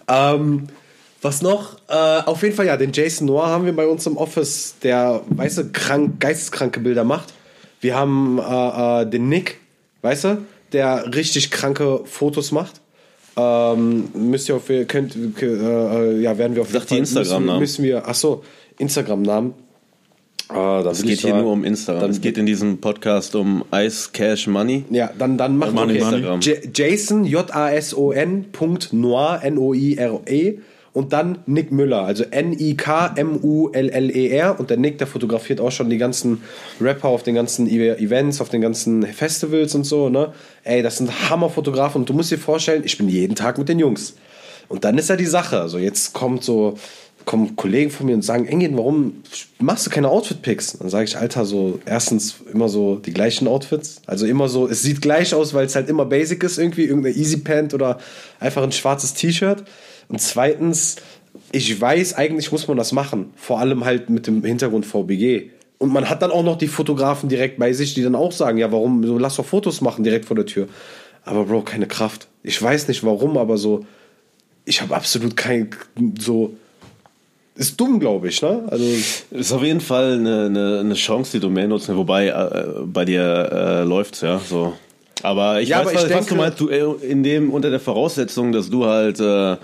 Ähm, 0.08 0.68
was 1.22 1.44
noch? 1.44 1.78
Äh, 1.88 1.94
auf 1.94 2.42
jeden 2.42 2.56
Fall, 2.56 2.66
ja, 2.66 2.78
den 2.78 2.94
Jason 2.94 3.28
Noir 3.28 3.46
haben 3.46 3.66
wir 3.66 3.76
bei 3.76 3.86
uns 3.86 4.08
im 4.08 4.18
Office, 4.18 4.78
der, 4.82 5.22
weißt 5.30 5.58
du, 5.60 5.72
krank, 5.72 6.20
geisteskranke 6.20 6.80
Bilder 6.80 7.04
macht. 7.04 7.32
Wir 7.80 7.96
haben 7.96 8.40
äh, 8.40 9.02
äh, 9.04 9.06
den 9.06 9.30
Nick, 9.30 9.60
weißt 10.02 10.24
du, 10.24 10.38
der 10.74 11.14
richtig 11.14 11.52
kranke 11.52 12.02
Fotos 12.06 12.52
macht. 12.52 12.82
Ähm, 13.38 14.10
müsst 14.14 14.50
ihr 14.50 14.56
auf, 14.56 14.64
könnt, 14.88 15.16
äh, 15.16 16.20
ja, 16.20 16.38
werden 16.40 16.56
wir 16.56 16.64
auf 16.64 16.72
Sag 16.72 16.88
die 16.88 16.98
Instagram-Namen. 16.98 17.60
Müssen, 17.60 17.84
müssen 17.84 17.84
wir, 17.84 18.04
ach 18.08 18.16
so, 18.16 18.44
Instagram-Namen. 18.82 19.54
Ah, 20.50 20.84
Es 20.92 21.04
geht 21.04 21.22
hier 21.22 21.36
nur 21.36 21.54
um 21.54 21.64
Instagram. 21.64 22.02
Dann, 22.02 22.12
es 22.12 22.20
geht 22.20 22.38
in 22.38 22.46
diesem 22.46 22.80
Podcast 22.82 23.36
um 23.36 23.64
Ice 23.74 24.10
Cash 24.12 24.48
Money. 24.48 24.84
ja, 24.90 25.10
dann, 25.18 25.38
dann 25.38 25.56
machen 25.58 25.74
Money, 25.76 25.94
wir 25.94 26.04
Money. 26.04 26.18
Instagram. 26.18 26.40
J 26.42 26.78
Jason, 26.78 27.24
J-A-S-O-N, 27.24 28.46
Punkt 28.52 28.92
Noir, 28.92 29.40
N-O-I-R-E. 29.44 30.58
Und 30.94 31.14
dann 31.14 31.38
Nick 31.46 31.72
Müller, 31.72 32.04
also 32.04 32.26
N-I-K-M-U-L-L-E-R. 33.32 34.60
Und 34.60 34.70
der 34.70 34.76
Nick, 34.78 34.98
der 34.98 35.08
fotografiert 35.08 35.62
auch 35.62 35.72
schon 35.72 35.90
die 35.90 35.98
ganzen 35.98 36.42
Rapper 36.82 37.08
auf 37.08 37.24
den 37.24 37.36
ganzen 37.36 37.68
Events, 37.70 38.42
auf 38.42 38.50
den 38.50 38.60
ganzen 38.60 39.04
Festivals 39.04 39.74
und 39.74 39.86
so, 39.86 40.10
ne? 40.10 40.34
Ey, 40.66 40.82
das 40.84 40.98
sind 40.98 41.30
Hammerfotografen. 41.30 42.02
Und 42.02 42.10
du 42.10 42.14
musst 42.14 42.30
dir 42.32 42.38
vorstellen, 42.38 42.82
ich 42.86 42.98
bin 42.98 43.08
jeden 43.08 43.36
Tag 43.36 43.58
mit 43.58 43.70
den 43.70 43.80
Jungs. 43.80 44.16
Und 44.68 44.84
dann 44.84 44.98
ist 44.98 45.10
ja 45.10 45.16
die 45.16 45.26
Sache. 45.26 45.62
Also 45.62 45.78
jetzt 45.78 46.14
kommt 46.14 46.44
so, 46.44 46.76
kommen 47.26 47.56
Kollegen 47.56 47.92
von 47.92 48.06
mir 48.06 48.16
und 48.16 48.24
sagen, 48.24 48.46
Engin, 48.46 48.78
warum 48.78 49.24
machst 49.60 49.86
du 49.86 49.90
keine 49.90 50.10
Outfit-Picks? 50.10 50.80
Dann 50.80 50.90
sage 50.90 51.06
ich, 51.06 51.18
Alter, 51.18 51.46
so 51.46 51.80
erstens 51.86 52.36
immer 52.52 52.70
so 52.70 52.96
die 52.96 53.14
gleichen 53.14 53.48
Outfits. 53.48 54.02
Also 54.06 54.26
immer 54.26 54.50
so, 54.50 54.68
es 54.68 54.82
sieht 54.82 55.02
gleich 55.02 55.34
aus, 55.34 55.54
weil 55.54 55.66
es 55.66 55.76
halt 55.76 55.90
immer 55.90 56.06
basic 56.06 56.44
ist, 56.44 56.58
irgendwie 56.58 56.84
irgendeine 56.84 57.16
Easy 57.16 57.38
Pant 57.38 57.74
oder 57.74 58.00
einfach 58.40 58.64
ein 58.64 58.72
schwarzes 58.72 59.14
T-Shirt. 59.14 59.64
Und 60.10 60.20
zweitens, 60.20 60.98
ich 61.52 61.80
weiß, 61.80 62.16
eigentlich 62.16 62.52
muss 62.52 62.68
man 62.68 62.78
das 62.78 62.92
machen. 62.92 63.32
Vor 63.36 63.60
allem 63.60 63.86
halt 63.86 64.10
mit 64.10 64.28
dem 64.28 64.44
Hintergrund 64.44 64.86
VBG. 64.86 65.52
Und 65.78 65.92
man 65.92 66.10
hat 66.10 66.22
dann 66.22 66.32
auch 66.32 66.44
noch 66.44 66.58
die 66.58 66.68
Fotografen 66.68 67.28
direkt 67.30 67.58
bei 67.58 67.74
sich, 67.74 67.94
die 67.94 68.04
dann 68.04 68.16
auch 68.16 68.32
sagen, 68.32 68.58
ja, 68.58 68.72
warum, 68.72 69.06
so 69.06 69.18
lass 69.18 69.38
doch 69.38 69.46
Fotos 69.46 69.82
machen 69.82 70.04
direkt 70.04 70.26
vor 70.26 70.36
der 70.36 70.46
Tür. 70.46 70.68
Aber 71.24 71.46
Bro, 71.46 71.64
keine 71.64 71.88
Kraft. 71.88 72.28
Ich 72.44 72.62
weiß 72.62 72.88
nicht 72.88 73.04
warum, 73.04 73.38
aber 73.38 73.58
so, 73.58 73.86
ich 74.66 74.82
habe 74.82 74.96
absolut 74.96 75.36
kein, 75.36 75.70
so, 76.20 76.56
ist 77.56 77.80
dumm, 77.80 78.00
glaube 78.00 78.30
ich, 78.30 78.42
ne? 78.42 78.64
Also, 78.70 78.86
Ist 79.32 79.52
auf 79.52 79.64
jeden 79.64 79.82
Fall 79.82 80.14
eine, 80.14 80.46
eine, 80.46 80.80
eine 80.80 80.94
Chance, 80.96 81.34
die 81.34 81.40
du 81.40 81.50
mehr 81.50 81.68
nutzen, 81.68 81.96
wobei 81.98 82.28
äh, 82.28 82.82
bei 82.86 83.06
dir 83.06 83.22
äh, 83.52 83.84
läuft's 83.84 84.22
ja 84.22 84.40
so. 84.40 84.74
Aber 85.24 85.62
ich 85.62 85.70
Ja, 85.70 85.80
weiß, 85.80 85.88
aber 85.88 85.92
ich 85.92 85.96
was, 85.98 86.04
was 86.04 86.10
denke- 86.10 86.30
du 86.30 86.36
meinst, 86.36 86.60
du, 86.60 86.70
äh, 86.70 87.06
in 87.08 87.24
dem, 87.24 87.52
unter 87.52 87.70
der 87.70 87.80
Voraussetzung, 87.80 88.52
dass 88.52 88.70
du 88.70 88.86
halt 88.86 89.20
äh, 89.20 89.58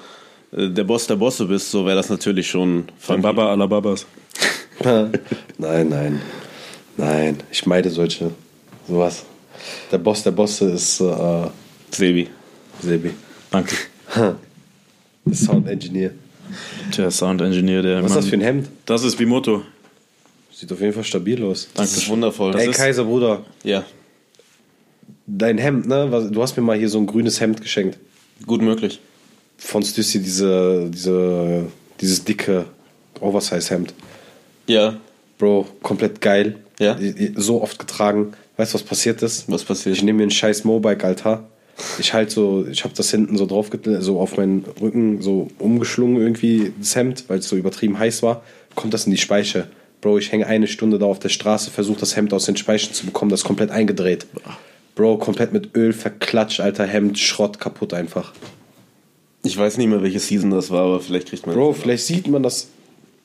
der 0.52 0.84
Boss 0.84 1.08
der 1.08 1.16
Bosse 1.16 1.46
bist, 1.46 1.72
so 1.72 1.86
wäre 1.86 1.96
das 1.98 2.10
natürlich 2.10 2.48
schon 2.50 2.86
Von. 3.00 3.22
Baba 3.22 3.52
aller 3.52 3.68
Babas. 3.68 4.06
nein, 4.84 5.90
nein, 5.90 6.22
nein, 6.98 7.38
ich 7.52 7.66
meide 7.66 7.90
solche, 7.90 8.32
sowas. 8.88 9.24
Der 9.92 9.98
Boss 9.98 10.24
der 10.24 10.32
Bosse 10.32 10.70
ist 10.72 11.02
äh, 11.02 11.48
Sebi. 11.92 12.28
Sebi, 12.82 13.12
Danke. 13.50 13.76
Sound 15.34 15.68
Engineer. 15.68 16.12
Der 16.98 17.12
Sound 17.12 17.42
Engineer, 17.42 17.82
der. 17.82 18.04
Was 18.04 18.12
ist 18.12 18.18
das 18.18 18.28
für 18.28 18.36
ein 18.36 18.42
Hemd? 18.42 18.70
Das 18.86 19.04
ist 19.04 19.18
Bimoto. 19.18 19.64
Sieht 20.52 20.72
auf 20.72 20.82
jeden 20.82 20.94
Fall 20.94 21.04
stabil 21.04 21.44
aus. 21.44 21.68
Das 21.76 21.96
ist 21.96 22.10
wundervoll. 22.10 22.56
Ey, 22.56 22.70
ist, 22.70 22.78
Kaiser, 22.78 23.04
Bruder, 23.04 23.46
ja, 23.64 23.84
dein 25.28 25.58
Hemd, 25.58 25.88
ne? 25.88 26.30
Du 26.32 26.42
hast 26.42 26.56
mir 26.58 26.64
mal 26.64 26.78
hier 26.78 26.90
so 26.90 26.98
ein 26.98 27.06
grünes 27.06 27.40
Hemd 27.40 27.62
geschenkt. 27.62 27.98
gut 28.46 28.62
möglich. 28.62 29.00
Von 29.58 29.84
Stüssi, 29.84 30.22
diese, 30.22 30.90
diese, 30.90 31.66
dieses 32.00 32.24
dicke 32.24 32.66
Oversize-Hemd. 33.20 33.94
Ja, 34.68 34.98
Bro, 35.38 35.68
komplett 35.82 36.22
geil. 36.22 36.58
Ja? 36.80 36.98
So 37.36 37.62
oft 37.62 37.80
getragen. 37.80 38.34
Weißt 38.56 38.74
du, 38.74 38.76
was 38.76 38.84
passiert 38.84 39.22
ist? 39.22 39.50
was 39.52 39.64
passiert? 39.64 39.96
Ich 39.96 40.04
nehme 40.04 40.18
mir 40.18 40.24
ein 40.28 40.32
scheiß 40.32 40.64
Mobike, 40.64 41.06
Alter. 41.06 41.48
Ich 42.00 42.14
halt 42.14 42.32
so, 42.32 42.66
ich 42.70 42.84
habe 42.84 42.94
das 42.96 43.12
hinten 43.12 43.38
so 43.38 43.46
drauf, 43.46 43.70
so 44.00 44.20
auf 44.20 44.38
meinen 44.38 44.66
Rücken 44.82 45.22
so 45.22 45.48
umgeschlungen 45.60 46.18
irgendwie, 46.18 46.74
das 46.80 46.96
Hemd, 46.96 47.26
weil 47.28 47.40
es 47.40 47.48
so 47.48 47.56
übertrieben 47.56 48.00
heiß 48.00 48.24
war. 48.24 48.44
Kommt 48.76 48.94
das 48.94 49.06
in 49.06 49.12
die 49.12 49.18
Speiche. 49.18 49.68
Bro, 50.02 50.18
ich 50.20 50.32
hänge 50.32 50.48
eine 50.48 50.68
Stunde 50.68 51.00
da 51.00 51.06
auf 51.06 51.20
der 51.20 51.30
Straße, 51.30 51.72
versuche 51.72 52.00
das 52.00 52.16
Hemd 52.16 52.34
aus 52.34 52.46
den 52.46 52.58
Speichen 52.58 52.94
zu 52.94 53.06
bekommen, 53.06 53.30
das 53.30 53.42
ist 53.42 53.46
komplett 53.46 53.72
eingedreht. 53.72 54.26
Bro, 54.96 55.18
komplett 55.18 55.54
mit 55.54 55.76
Öl 55.76 55.94
verklatscht, 55.94 56.60
Alter, 56.60 56.86
Hemd, 56.86 57.20
Schrott, 57.20 57.60
kaputt 57.60 57.94
einfach. 57.94 58.34
Ich 59.44 59.58
weiß 59.58 59.78
nicht 59.78 59.88
mehr, 59.88 60.02
welche 60.02 60.20
Season 60.20 60.50
das 60.52 60.72
war, 60.72 60.82
aber 60.82 61.00
vielleicht 61.00 61.30
kriegt 61.30 61.46
man. 61.46 61.56
Bro, 61.56 61.74
vielleicht 61.74 62.06
sieht 62.06 62.28
man 62.28 62.44
das 62.44 62.70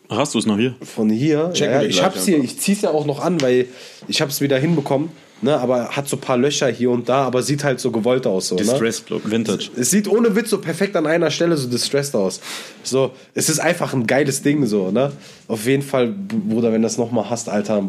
Hast 0.08 0.34
du 0.34 0.38
es 0.38 0.46
noch 0.46 0.58
hier? 0.58 0.74
von 0.82 1.08
hier. 1.08 1.50
Ja, 1.54 1.82
ich 1.82 2.02
hab's 2.02 2.26
hier, 2.26 2.42
ich 2.42 2.58
zieh's 2.58 2.82
ja 2.82 2.90
auch 2.90 3.06
noch 3.06 3.20
an, 3.20 3.40
weil 3.40 3.66
ich 4.08 4.20
hab's 4.20 4.40
wieder 4.40 4.58
hinbekommen, 4.58 5.10
ne, 5.42 5.58
aber 5.58 5.90
hat 5.90 6.08
so 6.08 6.16
ein 6.16 6.20
paar 6.20 6.36
Löcher 6.36 6.68
hier 6.68 6.90
und 6.90 7.08
da, 7.08 7.24
aber 7.24 7.42
sieht 7.42 7.64
halt 7.64 7.80
so 7.80 7.90
gewollt 7.90 8.26
aus 8.26 8.48
so, 8.48 8.54
ne? 8.54 8.62
Distressed 8.62 9.10
Look. 9.10 9.30
Vintage. 9.30 9.70
Es 9.76 9.90
sieht 9.90 10.08
ohne 10.08 10.34
Witz 10.34 10.50
so 10.50 10.58
perfekt 10.58 10.96
an 10.96 11.06
einer 11.06 11.30
Stelle 11.30 11.56
so 11.56 11.68
distressed 11.68 12.14
aus. 12.14 12.40
So, 12.82 13.12
es 13.34 13.48
ist 13.48 13.58
einfach 13.58 13.92
ein 13.92 14.06
geiles 14.06 14.42
Ding 14.42 14.64
so, 14.66 14.90
ne? 14.90 15.12
Auf 15.48 15.66
jeden 15.66 15.82
Fall, 15.82 16.08
Bruder, 16.08 16.72
wenn 16.72 16.82
du 16.82 16.86
das 16.86 16.98
nochmal 16.98 17.28
hast, 17.28 17.48
Alter, 17.48 17.82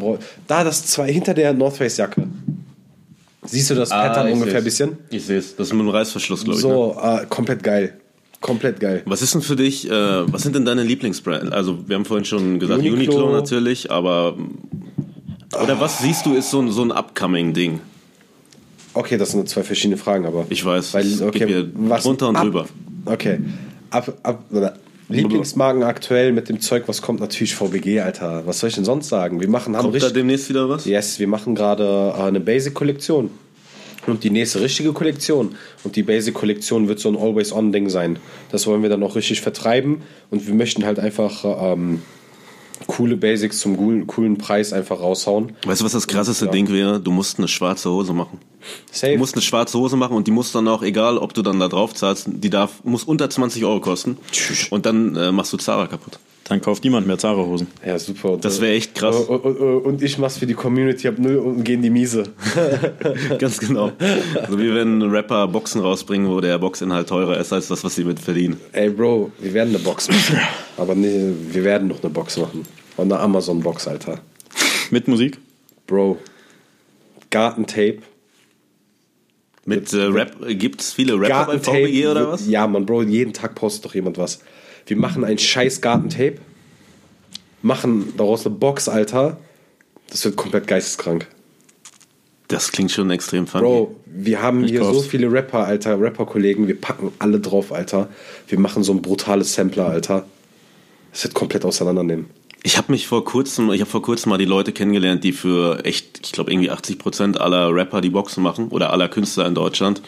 da 0.46 0.64
das 0.64 0.86
zwei 0.86 1.12
hinter 1.12 1.34
der 1.34 1.52
North 1.52 1.76
Face 1.76 1.96
Jacke. 1.96 2.26
Siehst 3.46 3.70
du 3.70 3.74
das 3.74 3.90
Pattern 3.90 4.26
Ah, 4.26 4.28
ich 4.28 4.34
ungefähr 4.34 4.58
ein 4.58 4.64
bisschen? 4.64 4.96
Ich 5.10 5.26
sehe 5.26 5.38
es. 5.38 5.54
Das 5.56 5.66
ist 5.68 5.72
mit 5.74 5.82
einem 5.82 5.90
Reißverschluss, 5.90 6.44
glaube 6.44 6.58
ich. 6.58 6.64
Ne? 6.64 6.70
So, 6.72 6.96
äh, 7.00 7.26
komplett 7.28 7.62
geil. 7.62 7.98
komplett 8.40 8.80
geil. 8.80 9.02
Was 9.06 9.22
ist 9.22 9.34
denn 9.34 9.42
für 9.42 9.56
dich, 9.56 9.88
äh, 9.88 9.92
was 10.32 10.42
sind 10.42 10.54
denn 10.54 10.64
deine 10.64 10.82
Lieblingsbrands? 10.82 11.52
Also, 11.52 11.88
wir 11.88 11.96
haben 11.96 12.04
vorhin 12.04 12.24
schon 12.24 12.58
gesagt, 12.58 12.80
Uniqlo, 12.80 12.94
Uniqlo 12.96 13.32
natürlich, 13.32 13.90
aber. 13.90 14.36
Oder 15.62 15.80
was 15.80 15.98
siehst 15.98 16.26
du, 16.26 16.34
ist 16.34 16.50
so 16.50 16.60
ein, 16.60 16.70
so 16.70 16.82
ein 16.82 16.92
Upcoming-Ding? 16.92 17.80
Okay, 18.94 19.18
das 19.18 19.32
sind 19.32 19.48
zwei 19.48 19.62
verschiedene 19.62 19.96
Fragen, 19.96 20.24
aber. 20.24 20.46
Ich 20.50 20.64
weiß, 20.64 20.94
Weil, 20.94 21.22
okay, 21.22 21.66
was 21.74 22.04
drunter 22.04 22.28
und 22.28 22.36
ab, 22.36 22.44
drüber. 22.44 22.66
Okay. 23.06 23.40
Ab, 23.90 24.12
ab, 24.22 24.44
oder 24.50 24.74
Lieblingsmarken 25.08 25.82
aktuell 25.82 26.32
mit 26.32 26.48
dem 26.48 26.60
Zeug, 26.60 26.84
was 26.86 27.02
kommt, 27.02 27.20
natürlich 27.20 27.54
VBG, 27.54 28.00
Alter. 28.00 28.46
Was 28.46 28.60
soll 28.60 28.68
ich 28.68 28.74
denn 28.74 28.84
sonst 28.84 29.08
sagen? 29.08 29.40
Wir 29.40 29.48
machen, 29.48 29.76
haben 29.76 29.82
Kommt 29.82 29.94
da 29.94 30.06
richtig. 30.06 30.14
demnächst 30.14 30.48
wieder 30.48 30.68
was? 30.68 30.86
Yes, 30.86 31.18
wir 31.18 31.28
machen 31.28 31.54
gerade 31.54 32.14
äh, 32.16 32.22
eine 32.22 32.40
Basic-Kollektion. 32.40 33.30
Und 34.06 34.22
die 34.22 34.30
nächste 34.30 34.60
richtige 34.60 34.92
Kollektion. 34.92 35.56
Und 35.82 35.96
die 35.96 36.02
Basic-Kollektion 36.02 36.88
wird 36.88 37.00
so 37.00 37.08
ein 37.08 37.16
Always-On-Ding 37.16 37.88
sein. 37.88 38.18
Das 38.50 38.66
wollen 38.66 38.82
wir 38.82 38.90
dann 38.90 39.02
auch 39.02 39.16
richtig 39.16 39.40
vertreiben. 39.40 40.02
Und 40.30 40.46
wir 40.46 40.54
möchten 40.54 40.84
halt 40.84 40.98
einfach 40.98 41.44
ähm, 41.44 42.02
coole 42.86 43.16
Basics 43.16 43.60
zum 43.60 43.76
coolen, 43.76 44.06
coolen 44.06 44.36
Preis 44.38 44.72
einfach 44.72 45.00
raushauen. 45.00 45.52
Weißt 45.64 45.80
du, 45.80 45.84
was 45.84 45.92
das 45.92 46.06
krasseste 46.06 46.46
Ja. 46.46 46.50
Ding 46.50 46.68
wäre? 46.70 47.00
Du 47.00 47.10
musst 47.10 47.38
eine 47.38 47.48
schwarze 47.48 47.90
Hose 47.90 48.12
machen. 48.12 48.38
Safe. 48.90 49.12
Du 49.12 49.18
musst 49.18 49.34
eine 49.34 49.42
schwarze 49.42 49.78
Hose 49.78 49.96
machen 49.96 50.16
und 50.16 50.26
die 50.26 50.30
muss 50.32 50.52
dann 50.52 50.66
auch, 50.68 50.82
egal 50.82 51.18
ob 51.18 51.34
du 51.34 51.42
dann 51.42 51.60
da 51.60 51.68
drauf 51.68 51.94
zahlst, 51.94 52.26
die 52.28 52.50
darf, 52.50 52.82
muss 52.84 53.04
unter 53.04 53.30
20 53.30 53.64
Euro 53.64 53.80
kosten. 53.80 54.18
Und 54.70 54.86
dann 54.86 55.16
äh, 55.16 55.32
machst 55.32 55.52
du 55.52 55.56
Zara 55.56 55.86
kaputt. 55.86 56.18
Dann 56.44 56.60
kauft 56.60 56.84
niemand 56.84 57.06
mehr 57.06 57.16
Zara-Hosen. 57.16 57.68
ja, 57.86 57.98
super. 57.98 58.32
Und, 58.32 58.44
Das 58.44 58.60
wäre 58.60 58.74
echt 58.74 58.94
krass. 58.94 59.16
Und, 59.16 59.40
und, 59.44 59.56
und 59.56 60.02
ich 60.02 60.18
mach's 60.18 60.36
für 60.36 60.46
die 60.46 60.52
Community, 60.54 61.04
hab 61.08 61.18
null 61.18 61.36
und 61.36 61.64
gehen 61.64 61.80
die 61.80 61.88
Miese. 61.88 62.24
Ganz 63.38 63.58
genau. 63.58 63.92
So 64.50 64.58
wie 64.58 64.74
wenn 64.74 65.00
Rapper 65.02 65.48
Boxen 65.48 65.80
rausbringen, 65.80 66.28
wo 66.28 66.40
der 66.40 66.58
Boxinhalt 66.58 67.08
teurer 67.08 67.38
ist 67.38 67.52
als 67.52 67.68
das, 67.68 67.82
was 67.82 67.94
sie 67.94 68.04
mit 68.04 68.20
verdienen. 68.20 68.60
Ey, 68.72 68.90
Bro, 68.90 69.32
wir 69.38 69.54
werden 69.54 69.70
eine 69.70 69.78
Box 69.82 70.08
machen. 70.08 70.38
Aber 70.76 70.94
nee, 70.94 71.32
wir 71.50 71.64
werden 71.64 71.88
noch 71.88 72.02
eine 72.02 72.10
Box 72.12 72.36
machen. 72.36 72.62
Und 72.96 73.10
eine 73.10 73.20
Amazon-Box, 73.22 73.88
Alter. 73.88 74.20
Mit 74.90 75.08
Musik? 75.08 75.38
Bro, 75.86 76.18
Gartentape. 77.30 77.98
Mit 79.66 79.92
äh, 79.92 80.02
Rap, 80.02 80.36
gibt 80.48 80.80
es 80.82 80.92
viele 80.92 81.18
Rapper 81.18 81.46
bei 81.46 81.58
VBG 81.58 82.06
oder 82.08 82.32
was? 82.32 82.46
Ja, 82.46 82.66
man, 82.66 82.84
Bro, 82.84 83.02
jeden 83.04 83.32
Tag 83.32 83.54
postet 83.54 83.86
doch 83.86 83.94
jemand 83.94 84.18
was. 84.18 84.40
Wir 84.86 84.96
machen 84.96 85.24
ein 85.24 85.38
scheiß 85.38 85.80
Gartentape, 85.80 86.38
machen 87.62 88.12
daraus 88.16 88.44
eine 88.46 88.54
Box, 88.54 88.88
Alter. 88.88 89.38
Das 90.10 90.24
wird 90.24 90.36
komplett 90.36 90.66
geisteskrank. 90.66 91.26
Das 92.48 92.70
klingt 92.72 92.90
schon 92.90 93.10
extrem 93.10 93.46
funny. 93.46 93.64
Bro, 93.64 93.96
wir 94.04 94.42
haben 94.42 94.64
Ich 94.64 94.72
hier 94.72 94.84
so 94.84 94.92
kauf's. 94.92 95.06
viele 95.06 95.32
Rapper, 95.32 95.64
Alter, 95.64 95.98
Rapper-Kollegen, 95.98 96.68
wir 96.68 96.78
packen 96.78 97.10
alle 97.18 97.40
drauf, 97.40 97.72
Alter. 97.72 98.08
Wir 98.48 98.58
machen 98.58 98.82
so 98.84 98.92
ein 98.92 99.00
brutales 99.00 99.54
Sampler, 99.54 99.86
Alter. 99.86 100.26
Das 101.12 101.24
wird 101.24 101.32
komplett 101.34 101.64
auseinandernehmen. 101.64 102.26
Ich 102.66 102.78
habe 102.78 102.90
mich 102.92 103.06
vor 103.06 103.26
kurzem, 103.26 103.70
ich 103.72 103.82
habe 103.82 103.90
vor 103.90 104.00
kurzem 104.00 104.30
mal 104.30 104.38
die 104.38 104.46
Leute 104.46 104.72
kennengelernt, 104.72 105.22
die 105.22 105.32
für 105.32 105.84
echt, 105.84 106.20
ich 106.24 106.32
glaube 106.32 106.50
irgendwie 106.50 106.70
80 106.70 106.98
Prozent 106.98 107.38
aller 107.38 107.74
Rapper 107.74 108.00
die 108.00 108.08
Boxen 108.08 108.42
machen 108.42 108.68
oder 108.68 108.90
aller 108.90 109.06
Künstler 109.08 109.46
in 109.46 109.54
Deutschland. 109.54 110.00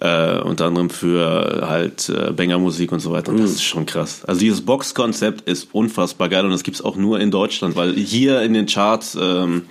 Äh, 0.00 0.38
unter 0.42 0.66
anderem 0.66 0.90
für 0.90 1.66
halt 1.68 2.08
äh, 2.08 2.30
Banger-Musik 2.30 2.92
und 2.92 3.00
so 3.00 3.10
weiter. 3.10 3.32
Und 3.32 3.40
das 3.40 3.50
ist 3.50 3.64
schon 3.64 3.84
krass. 3.84 4.24
Also 4.24 4.40
dieses 4.40 4.60
Box-Konzept 4.60 5.48
ist 5.48 5.74
unfassbar 5.74 6.28
geil 6.28 6.44
und 6.44 6.52
das 6.52 6.62
gibt's 6.62 6.82
auch 6.82 6.94
nur 6.94 7.18
in 7.18 7.32
Deutschland, 7.32 7.74
weil 7.74 7.94
hier 7.94 8.42
in 8.42 8.54
den 8.54 8.66
Charts, 8.66 9.18
ähm, 9.20 9.62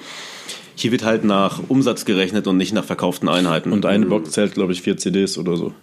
hier 0.76 0.92
wird 0.92 1.06
halt 1.06 1.24
nach 1.24 1.62
Umsatz 1.70 2.04
gerechnet 2.04 2.46
und 2.48 2.58
nicht 2.58 2.74
nach 2.74 2.84
verkauften 2.84 3.30
Einheiten. 3.30 3.72
Und 3.72 3.86
eine 3.86 4.06
Box 4.06 4.32
zählt, 4.32 4.54
glaube 4.54 4.74
ich, 4.74 4.82
vier 4.82 4.98
CDs 4.98 5.38
oder 5.38 5.56
so. 5.56 5.74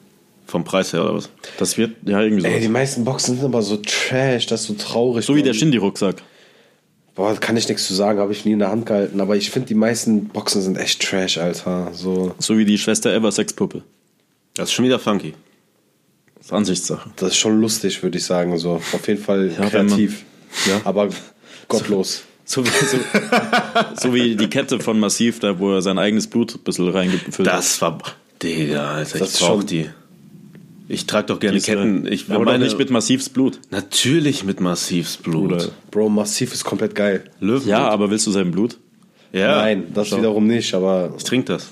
Vom 0.46 0.64
Preis 0.64 0.92
her 0.92 1.02
oder 1.04 1.14
was? 1.14 1.28
Das 1.58 1.76
wird, 1.76 1.92
ja, 2.06 2.20
irgendwie 2.22 2.42
so. 2.42 2.48
Ey, 2.48 2.60
die 2.60 2.68
meisten 2.68 3.04
Boxen 3.04 3.36
sind 3.36 3.44
aber 3.44 3.62
so 3.62 3.76
trash, 3.78 4.46
das 4.46 4.62
ist 4.62 4.66
so 4.68 4.74
traurig. 4.74 5.24
so 5.24 5.34
wie 5.36 5.42
der. 5.42 5.52
Shindy-Rucksack. 5.54 6.16
Boah, 7.14 7.34
kann 7.36 7.56
ich 7.56 7.66
nichts 7.68 7.86
zu 7.86 7.94
sagen, 7.94 8.18
habe 8.18 8.32
ich 8.32 8.44
nie 8.44 8.52
in 8.52 8.58
der 8.58 8.70
Hand 8.70 8.84
gehalten. 8.86 9.20
Aber 9.20 9.36
ich 9.36 9.50
finde, 9.50 9.68
die 9.68 9.74
meisten 9.74 10.26
Boxen 10.28 10.60
sind 10.62 10.76
echt 10.76 11.00
trash, 11.02 11.38
Alter. 11.38 11.90
So, 11.94 12.34
So 12.38 12.58
wie 12.58 12.64
die 12.66 12.76
Schwester 12.78 13.12
Ever 13.14 13.32
Sexpuppe. 13.32 13.82
Das 14.54 14.68
ist 14.68 14.74
schon 14.74 14.84
wieder 14.84 14.98
funky. 14.98 15.32
Das 16.36 16.46
ist 16.46 16.52
Ansichtssache. 16.52 17.10
das 17.16 17.30
ist 17.32 17.36
schon 17.38 17.60
lustig, 17.60 18.02
würde 18.02 18.18
ich 18.18 18.24
sagen. 18.24 18.56
So, 18.58 18.72
auf 18.74 19.08
jeden 19.08 19.22
Fall 19.22 19.50
Ja, 19.58 19.68
kreativ. 19.68 20.24
Ja. 20.66 20.80
Aber 20.84 21.08
gottlos. 21.68 22.22
So 22.44 22.64
wie, 22.64 22.68
so, 22.68 22.98
so 24.00 24.14
wie 24.14 24.36
die 24.36 24.46
Kette 24.48 24.78
von 24.78 25.00
Massiv, 25.00 25.40
da 25.40 25.58
wo 25.58 25.72
er 25.72 25.82
sein 25.82 25.98
eigenes 25.98 26.28
Blut 26.28 26.54
ein 26.54 26.60
bisschen 26.60 26.88
reingefüllt 26.88 27.48
hat. 27.48 27.58
Das 27.58 27.80
war. 27.82 27.98
Digga, 28.42 28.94
Alter, 28.94 29.18
Das 29.18 29.34
ich 29.34 29.40
brauch 29.40 29.56
schon- 29.58 29.66
die. 29.66 29.90
Ich 30.88 31.06
trage 31.06 31.26
doch 31.26 31.40
gerne 31.40 31.60
Ketten. 31.60 32.06
Ich 32.06 32.30
aber 32.30 32.44
meine, 32.44 32.64
nicht 32.64 32.78
mit 32.78 32.90
Massivs 32.90 33.28
Blut. 33.28 33.58
Natürlich 33.70 34.44
mit 34.44 34.60
Massivs 34.60 35.16
Blut. 35.16 35.72
Bro, 35.90 36.08
massiv 36.10 36.52
ist 36.52 36.64
komplett 36.64 36.94
geil. 36.94 37.24
Löwenblut. 37.40 37.68
Ja, 37.68 37.88
aber 37.88 38.10
willst 38.10 38.26
du 38.26 38.30
sein 38.30 38.50
Blut? 38.50 38.78
ja. 39.32 39.56
Nein, 39.56 39.86
das 39.92 40.16
wiederum 40.16 40.46
nicht, 40.46 40.72
aber. 40.74 41.12
Ich 41.16 41.24
trinke 41.24 41.52
das. 41.52 41.70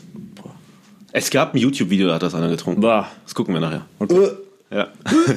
Es 1.12 1.30
gab 1.30 1.54
ein 1.54 1.58
YouTube-Video, 1.58 2.08
da 2.08 2.14
hat 2.14 2.22
das 2.24 2.34
einer 2.34 2.48
getrunken. 2.48 2.80
Bah. 2.80 3.08
Das 3.22 3.34
gucken 3.34 3.54
wir 3.54 3.60
nachher. 3.60 3.86
Äh, 4.00 4.76
Ja. 4.76 4.88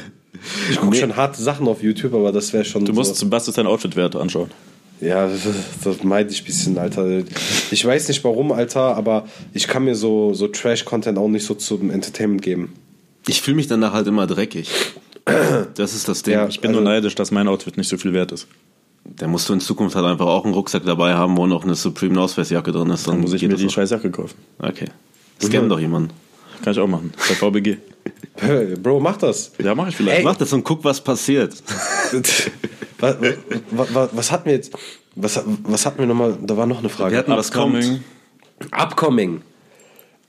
Ich 0.69 0.79
gucke 0.79 0.95
schon 0.95 1.15
harte 1.15 1.41
Sachen 1.41 1.67
auf 1.67 1.81
YouTube, 1.81 2.13
aber 2.13 2.31
das 2.31 2.53
wäre 2.53 2.63
schon. 2.63 2.85
Du 2.85 2.93
musst 2.93 3.15
so, 3.15 3.21
zum 3.21 3.31
Bastis 3.31 3.55
dein 3.55 3.65
Outfit-Wert 3.65 4.15
anschauen. 4.15 4.51
Ja, 5.01 5.27
das, 5.27 5.41
das 5.83 6.03
meide 6.03 6.29
ich 6.31 6.41
ein 6.41 6.45
bisschen, 6.45 6.77
Alter. 6.77 7.23
Ich 7.71 7.83
weiß 7.83 8.07
nicht 8.07 8.23
warum, 8.23 8.51
Alter, 8.51 8.95
aber 8.95 9.25
ich 9.53 9.67
kann 9.67 9.85
mir 9.85 9.95
so, 9.95 10.35
so 10.35 10.47
Trash-Content 10.47 11.17
auch 11.17 11.27
nicht 11.27 11.45
so 11.45 11.55
zum 11.55 11.89
Entertainment 11.89 12.43
geben. 12.43 12.73
Ich 13.27 13.41
fühle 13.41 13.55
mich 13.55 13.67
danach 13.67 13.93
halt 13.93 14.07
immer 14.07 14.27
dreckig. 14.27 14.69
Das 15.75 15.93
ist 15.93 16.07
das 16.07 16.23
Ding. 16.23 16.33
Ja. 16.35 16.47
Ich 16.47 16.61
bin 16.61 16.69
Also- 16.71 16.81
nur 16.81 16.89
neidisch, 16.89 17.15
dass 17.15 17.31
mein 17.31 17.47
Outfit 17.47 17.77
nicht 17.77 17.89
so 17.89 17.97
viel 17.97 18.13
wert 18.13 18.31
ist. 18.31 18.47
Da 19.03 19.27
musst 19.27 19.47
du 19.47 19.53
in 19.53 19.59
Zukunft 19.61 19.95
halt 19.95 20.05
einfach 20.05 20.25
auch 20.25 20.43
einen 20.43 20.53
Rucksack 20.53 20.83
dabei 20.85 21.13
haben, 21.13 21.37
wo 21.37 21.47
noch 21.47 21.63
eine 21.63 21.75
Supreme 21.75 22.19
Ausweisjacke 22.19 22.71
drin 22.71 22.89
ist. 22.89 23.07
Dann, 23.07 23.15
Dann 23.15 23.21
muss 23.21 23.33
ich 23.33 23.41
mir 23.41 23.55
die 23.55 23.65
auch. 23.65 23.69
scheiß 23.69 23.89
Jacke 23.91 24.11
kaufen. 24.11 24.35
Okay. 24.59 24.87
Scannen 25.41 25.69
doch 25.69 25.79
jemanden. 25.79 26.11
Kann 26.63 26.73
ich 26.73 26.79
auch 26.79 26.87
machen. 26.87 27.13
Bei 27.15 27.35
VBG. 27.35 27.77
Bro, 28.81 28.99
mach 28.99 29.17
das. 29.17 29.51
Ja, 29.63 29.75
mach 29.75 29.87
ich 29.87 29.95
vielleicht. 29.95 30.19
Ey. 30.19 30.23
Mach 30.23 30.35
das 30.35 30.51
und 30.53 30.63
guck, 30.63 30.83
was 30.83 31.01
passiert. 31.01 31.53
was, 32.99 33.15
was, 33.71 34.09
was, 34.11 34.31
hatten 34.31 34.45
wir 34.45 34.53
jetzt? 34.53 34.73
Was, 35.15 35.41
was 35.63 35.85
hatten 35.85 35.99
wir 35.99 36.05
nochmal? 36.05 36.37
Da 36.41 36.57
war 36.57 36.65
noch 36.65 36.79
eine 36.79 36.89
Frage. 36.89 37.11
Wir 37.11 37.19
hatten 37.19 37.31
was 37.31 37.51
kommt. 37.51 37.75
Upcoming. 37.75 38.03
Upcoming. 38.71 39.41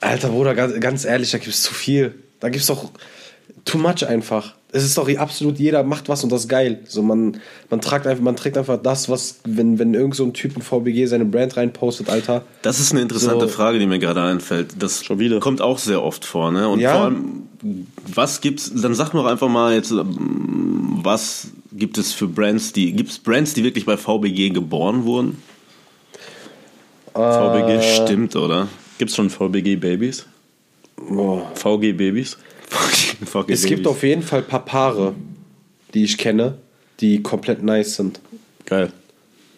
Alter 0.01 0.29
Bruder, 0.29 0.55
ganz, 0.55 0.79
ganz 0.81 1.05
ehrlich, 1.05 1.31
da 1.31 1.39
gibt 1.39 1.51
es 1.51 1.63
zu 1.63 1.75
viel. 1.75 2.15
Da 2.41 2.49
gibt 2.49 2.61
es 2.63 2.67
doch 2.69 2.91
too 3.65 3.79
much 3.79 4.07
einfach. 4.07 4.55
Es 4.71 4.85
ist 4.85 4.99
doch 4.99 5.09
absolut 5.17 5.59
jeder 5.59 5.83
macht 5.83 6.09
was 6.11 6.23
und 6.25 6.31
das 6.31 6.43
ist 6.43 6.49
geil. 6.49 6.81
So 6.87 7.03
man, 7.03 7.41
man, 7.71 7.81
tragt 7.81 8.07
einfach, 8.07 8.23
man 8.23 8.37
trägt 8.37 8.59
einfach 8.59 8.81
das, 8.81 9.09
was, 9.09 9.41
wenn, 9.45 9.79
wenn 9.79 9.95
irgend 9.95 10.15
so 10.15 10.25
ein 10.25 10.35
Typ 10.35 10.57
in 10.57 10.63
VBG 10.63 11.07
seine 11.07 11.25
Brand 11.25 11.57
reinpostet, 11.57 12.11
Alter. 12.11 12.45
Das 12.63 12.79
ist 12.79 12.93
eine 12.93 13.01
interessante 13.01 13.47
So. 13.47 13.53
Frage, 13.53 13.79
die 13.79 13.87
mir 13.87 13.99
gerade 13.99 14.23
einfällt. 14.23 14.75
Das 14.79 15.05
Schon 15.05 15.19
wieder. 15.19 15.41
kommt 15.41 15.63
auch 15.63 15.79
sehr 15.79 16.03
oft 16.03 16.25
vor, 16.25 16.51
ne? 16.53 16.69
Und 16.69 16.81
Ja. 16.81 16.93
vor 16.93 17.01
allem, 17.07 17.47
was 18.15 18.43
gibt's, 18.43 18.71
dann 18.75 18.95
sag 18.95 19.13
doch 19.13 19.25
einfach 19.25 19.49
mal 19.49 19.73
jetzt, 19.75 19.91
ähm, 19.91 20.99
was 21.03 21.49
gibt 21.73 21.97
es 21.97 22.13
für 22.13 22.27
Brands, 22.27 22.73
die, 22.75 22.93
gibt 22.93 23.11
es 23.11 23.19
Brands, 23.19 23.55
die 23.55 23.65
wirklich 23.65 23.87
bei 23.87 23.97
VBG 23.97 24.51
geboren 24.51 25.05
wurden? 25.05 25.43
VBG. 27.15 27.81
Stimmt, 27.83 28.37
oder? 28.37 28.69
Gibt's 28.99 29.17
schon 29.17 29.31
VBG-Babys? 29.31 30.27
Boah. 31.09 31.51
VG-Babys? 31.55 32.37
VG 33.25 33.51
Es 33.53 33.65
gibt 33.65 33.87
auf 33.87 34.03
jeden 34.03 34.23
Fall 34.23 34.41
ein 34.41 34.47
paar 34.47 34.65
Paare, 34.65 35.15
die 35.95 36.05
ich 36.05 36.19
kenne, 36.19 36.59
die 37.01 37.23
komplett 37.23 37.63
nice 37.63 37.97
sind. 37.97 38.21
Geil. 38.67 38.93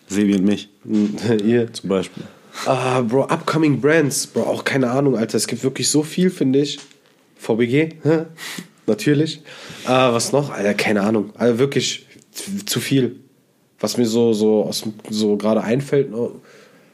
Sebi 0.09 0.35
und 0.37 0.45
mich. 0.45 0.69
Ihr. 1.45 1.73
Zum 1.73 1.89
Beispiel. 1.89 2.23
Ah, 2.67 3.01
Bro, 3.01 3.25
upcoming 3.25 3.81
Brands. 3.81 4.27
Bro, 4.27 4.43
auch 4.43 4.65
keine 4.65 4.91
Ahnung, 4.91 5.17
Alter. 5.17 5.37
Es 5.37 5.47
gibt 5.47 5.63
wirklich 5.63 5.89
so 5.89 6.03
viel, 6.03 6.31
finde 6.31 6.61
ich. 6.61 6.79
VBG, 7.39 7.95
natürlich. 8.87 9.41
Ah, 9.87 10.13
was 10.13 10.33
noch? 10.33 10.51
Alter, 10.51 10.75
keine 10.75 11.03
Ahnung. 11.03 11.31
Also 11.37 11.59
wirklich 11.59 12.07
zu- 12.67 12.81
viel. 12.81 13.17
Was 13.79 13.97
mir 13.97 14.05
so, 14.07 14.33
so, 14.35 14.65
aus 14.65 14.85
so 15.09 15.37
gerade 15.37 15.63
einfällt. 15.63 16.09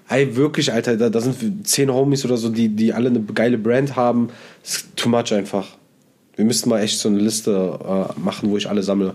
Ey, 0.08 0.36
wirklich, 0.36 0.72
Alter, 0.72 0.96
da, 0.96 1.10
da 1.10 1.20
sind 1.20 1.66
zehn 1.66 1.92
Homies 1.92 2.24
oder 2.24 2.36
so, 2.36 2.48
die, 2.48 2.68
die 2.68 2.92
alle 2.92 3.08
eine 3.08 3.20
geile 3.20 3.58
Brand 3.58 3.96
haben. 3.96 4.28
Das 4.62 4.76
ist 4.76 4.96
too 4.96 5.08
much 5.08 5.32
einfach. 5.32 5.66
Wir 6.36 6.44
müssten 6.44 6.68
mal 6.68 6.80
echt 6.80 6.98
so 6.98 7.08
eine 7.08 7.18
Liste 7.18 7.78
äh, 7.82 8.20
machen, 8.20 8.50
wo 8.50 8.56
ich 8.56 8.68
alle 8.68 8.82
sammle. 8.82 9.14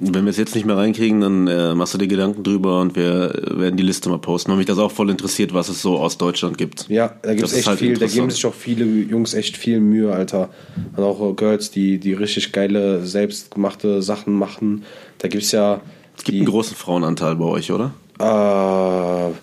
Wenn 0.00 0.24
wir 0.24 0.30
es 0.30 0.36
jetzt 0.36 0.54
nicht 0.54 0.66
mehr 0.66 0.76
reinkriegen, 0.76 1.20
dann 1.22 1.46
äh, 1.46 1.74
machst 1.74 1.94
du 1.94 1.98
dir 1.98 2.06
Gedanken 2.06 2.42
drüber 2.42 2.80
und 2.80 2.94
wir 2.94 3.32
werden 3.50 3.76
die 3.76 3.82
Liste 3.82 4.10
mal 4.10 4.18
posten, 4.18 4.50
weil 4.50 4.58
mich 4.58 4.66
das 4.66 4.78
auch 4.78 4.90
voll 4.90 5.08
interessiert, 5.08 5.54
was 5.54 5.68
es 5.70 5.80
so 5.80 5.96
aus 5.96 6.18
Deutschland 6.18 6.58
gibt. 6.58 6.88
Ja, 6.88 7.16
da 7.22 7.34
gibt 7.34 7.46
es 7.46 7.54
echt 7.54 7.66
halt 7.66 7.78
viel, 7.78 7.96
da 7.96 8.06
geben 8.06 8.28
sich 8.28 8.44
auch 8.44 8.54
viele 8.54 8.84
Jungs 8.84 9.32
echt 9.32 9.56
viel 9.56 9.80
Mühe, 9.80 10.12
Alter. 10.12 10.50
Und 10.94 11.02
auch 11.02 11.30
äh, 11.30 11.32
Girls, 11.32 11.70
die, 11.70 11.98
die 11.98 12.12
richtig 12.12 12.52
geile, 12.52 13.04
selbstgemachte 13.06 14.02
Sachen 14.02 14.34
machen. 14.34 14.84
Da 15.18 15.28
gibt 15.28 15.44
es 15.44 15.52
ja. 15.52 15.80
Es 16.16 16.24
gibt 16.24 16.36
einen 16.36 16.46
großen 16.46 16.76
Frauenanteil 16.76 17.36
bei 17.36 17.46
euch, 17.46 17.72
oder? 17.72 17.92
Äh, 18.22 19.34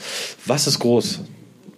was 0.46 0.68
ist 0.68 0.80
groß? 0.80 1.22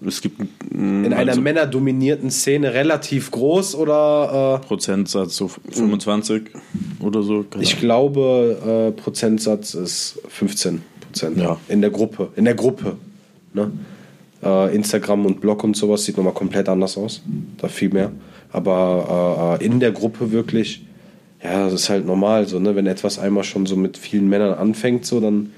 Es 0.05 0.21
gibt 0.21 0.41
In 0.71 1.13
einer 1.13 1.35
männerdominierten 1.35 2.31
Szene 2.31 2.73
relativ 2.73 3.29
groß 3.31 3.75
oder 3.75 4.59
äh, 4.61 4.65
Prozentsatz 4.65 5.35
so 5.35 5.47
25 5.47 6.43
oder 6.99 7.21
so. 7.21 7.43
Keine 7.43 7.63
ich 7.63 7.79
glaube, 7.79 8.91
äh, 8.95 8.99
Prozentsatz 8.99 9.75
ist 9.75 10.19
15 10.27 10.81
Prozent. 11.01 11.37
Ja. 11.37 11.57
In 11.67 11.81
der 11.81 11.91
Gruppe. 11.91 12.29
In 12.35 12.45
der 12.45 12.55
Gruppe. 12.55 12.97
Ne? 13.53 13.71
Äh, 14.43 14.75
Instagram 14.75 15.25
und 15.25 15.41
Blog 15.41 15.63
und 15.63 15.75
sowas 15.75 16.03
sieht 16.03 16.17
nochmal 16.17 16.33
komplett 16.33 16.67
anders 16.67 16.97
aus. 16.97 17.21
Da 17.57 17.67
viel 17.67 17.89
mehr. 17.89 18.11
Aber 18.51 19.59
äh, 19.61 19.65
in 19.65 19.79
der 19.79 19.91
Gruppe 19.91 20.31
wirklich, 20.31 20.83
ja, 21.43 21.65
das 21.65 21.73
ist 21.73 21.89
halt 21.89 22.05
normal 22.05 22.47
so, 22.47 22.59
ne? 22.59 22.75
Wenn 22.75 22.87
etwas 22.87 23.19
einmal 23.19 23.43
schon 23.43 23.65
so 23.65 23.75
mit 23.75 23.97
vielen 23.97 24.29
Männern 24.29 24.53
anfängt, 24.53 25.05
so 25.05 25.19
dann. 25.19 25.53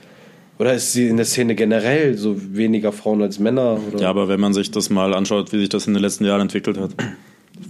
Oder 0.59 0.73
ist 0.75 0.93
sie 0.93 1.07
in 1.07 1.17
der 1.17 1.25
Szene 1.25 1.55
generell 1.55 2.15
so 2.17 2.35
weniger 2.55 2.91
Frauen 2.91 3.21
als 3.21 3.39
Männer? 3.39 3.79
Oder? 3.91 4.01
Ja, 4.03 4.09
aber 4.09 4.27
wenn 4.27 4.39
man 4.39 4.53
sich 4.53 4.69
das 4.71 4.89
mal 4.89 5.13
anschaut, 5.13 5.51
wie 5.51 5.59
sich 5.59 5.69
das 5.69 5.87
in 5.87 5.93
den 5.93 6.01
letzten 6.03 6.25
Jahren 6.25 6.41
entwickelt 6.41 6.77
hat. 6.77 6.91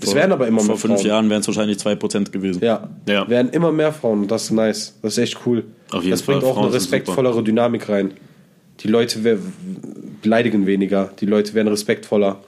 es 0.02 0.14
werden 0.14 0.32
aber 0.34 0.48
immer 0.48 0.60
Vor 0.60 0.68
mehr 0.70 0.78
fünf 0.78 0.94
Frauen. 0.96 1.06
Jahren 1.08 1.30
wären 1.30 1.42
es 1.42 1.48
wahrscheinlich 1.48 1.78
2% 1.78 2.32
gewesen. 2.32 2.62
Ja, 2.64 2.90
Ja. 3.08 3.28
werden 3.30 3.52
immer 3.52 3.72
mehr 3.72 3.94
Frauen 3.94 4.28
das 4.28 4.44
ist 4.46 4.52
nice. 4.52 4.96
Das 5.02 5.14
ist 5.14 5.18
echt 5.24 5.38
cool. 5.46 5.64
Auf 5.92 6.04
jeden 6.04 6.12
das 6.12 6.22
Fall, 6.22 6.36
bringt 6.36 6.46
auch 6.50 6.56
Frauen 6.56 6.66
eine 6.68 6.74
respektvollere 6.76 7.44
Dynamik 7.44 7.88
rein. 7.90 8.12
Die 8.82 8.88
Leute 8.90 9.40
beleidigen 10.22 10.66
weniger, 10.66 11.12
die 11.20 11.26
Leute 11.26 11.54
werden 11.54 11.68
respektvoller. 11.70 12.40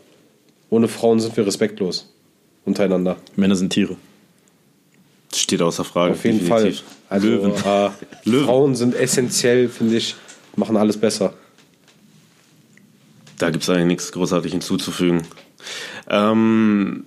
Ohne 0.70 0.88
Frauen 0.88 1.20
sind 1.20 1.38
wir 1.38 1.46
respektlos 1.48 2.12
untereinander. 2.66 3.16
Männer 3.36 3.56
sind 3.56 3.70
Tiere. 3.72 3.96
Steht 5.34 5.62
außer 5.62 5.84
Frage. 5.84 6.14
Auf 6.14 6.24
jeden 6.26 6.40
definitiv. 6.40 6.80
Fall. 6.82 6.86
Also 7.10 7.28
Löwen. 7.28 7.52
Äh, 7.52 7.90
Löwen. 8.30 8.46
Frauen 8.46 8.76
sind 8.76 8.96
essentiell, 8.96 9.68
finde 9.70 9.98
ich, 9.98 10.16
machen 10.58 10.78
alles 10.78 10.98
besser. 10.98 11.34
Da 13.38 13.50
gibt 13.50 13.64
es 13.64 13.70
eigentlich 13.70 13.88
nichts 13.88 14.12
großartig 14.12 14.52
hinzuzufügen. 14.52 15.24
Ähm, 16.10 17.06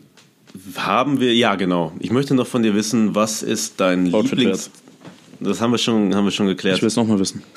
haben 0.77 1.21
wir, 1.21 1.35
ja 1.35 1.55
genau. 1.55 1.93
Ich 2.01 2.11
möchte 2.11 2.35
noch 2.35 2.47
von 2.47 2.63
dir 2.63 2.75
wissen, 2.75 3.15
was 3.15 3.43
ist 3.43 3.81
dein 3.81 4.13
Outfit 4.15 4.39
Lieblings... 4.39 4.71
Das 5.41 5.61
haben 5.61 5.71
wir 5.71 5.79
schon, 5.79 6.17
haben 6.17 6.25
wir 6.25 6.33
schon 6.33 6.49
geklärt. 6.49 6.77
Ich 6.77 6.83
will 6.83 6.89
es 6.89 6.97
nochmal 6.97 7.19
wissen. 7.19 7.43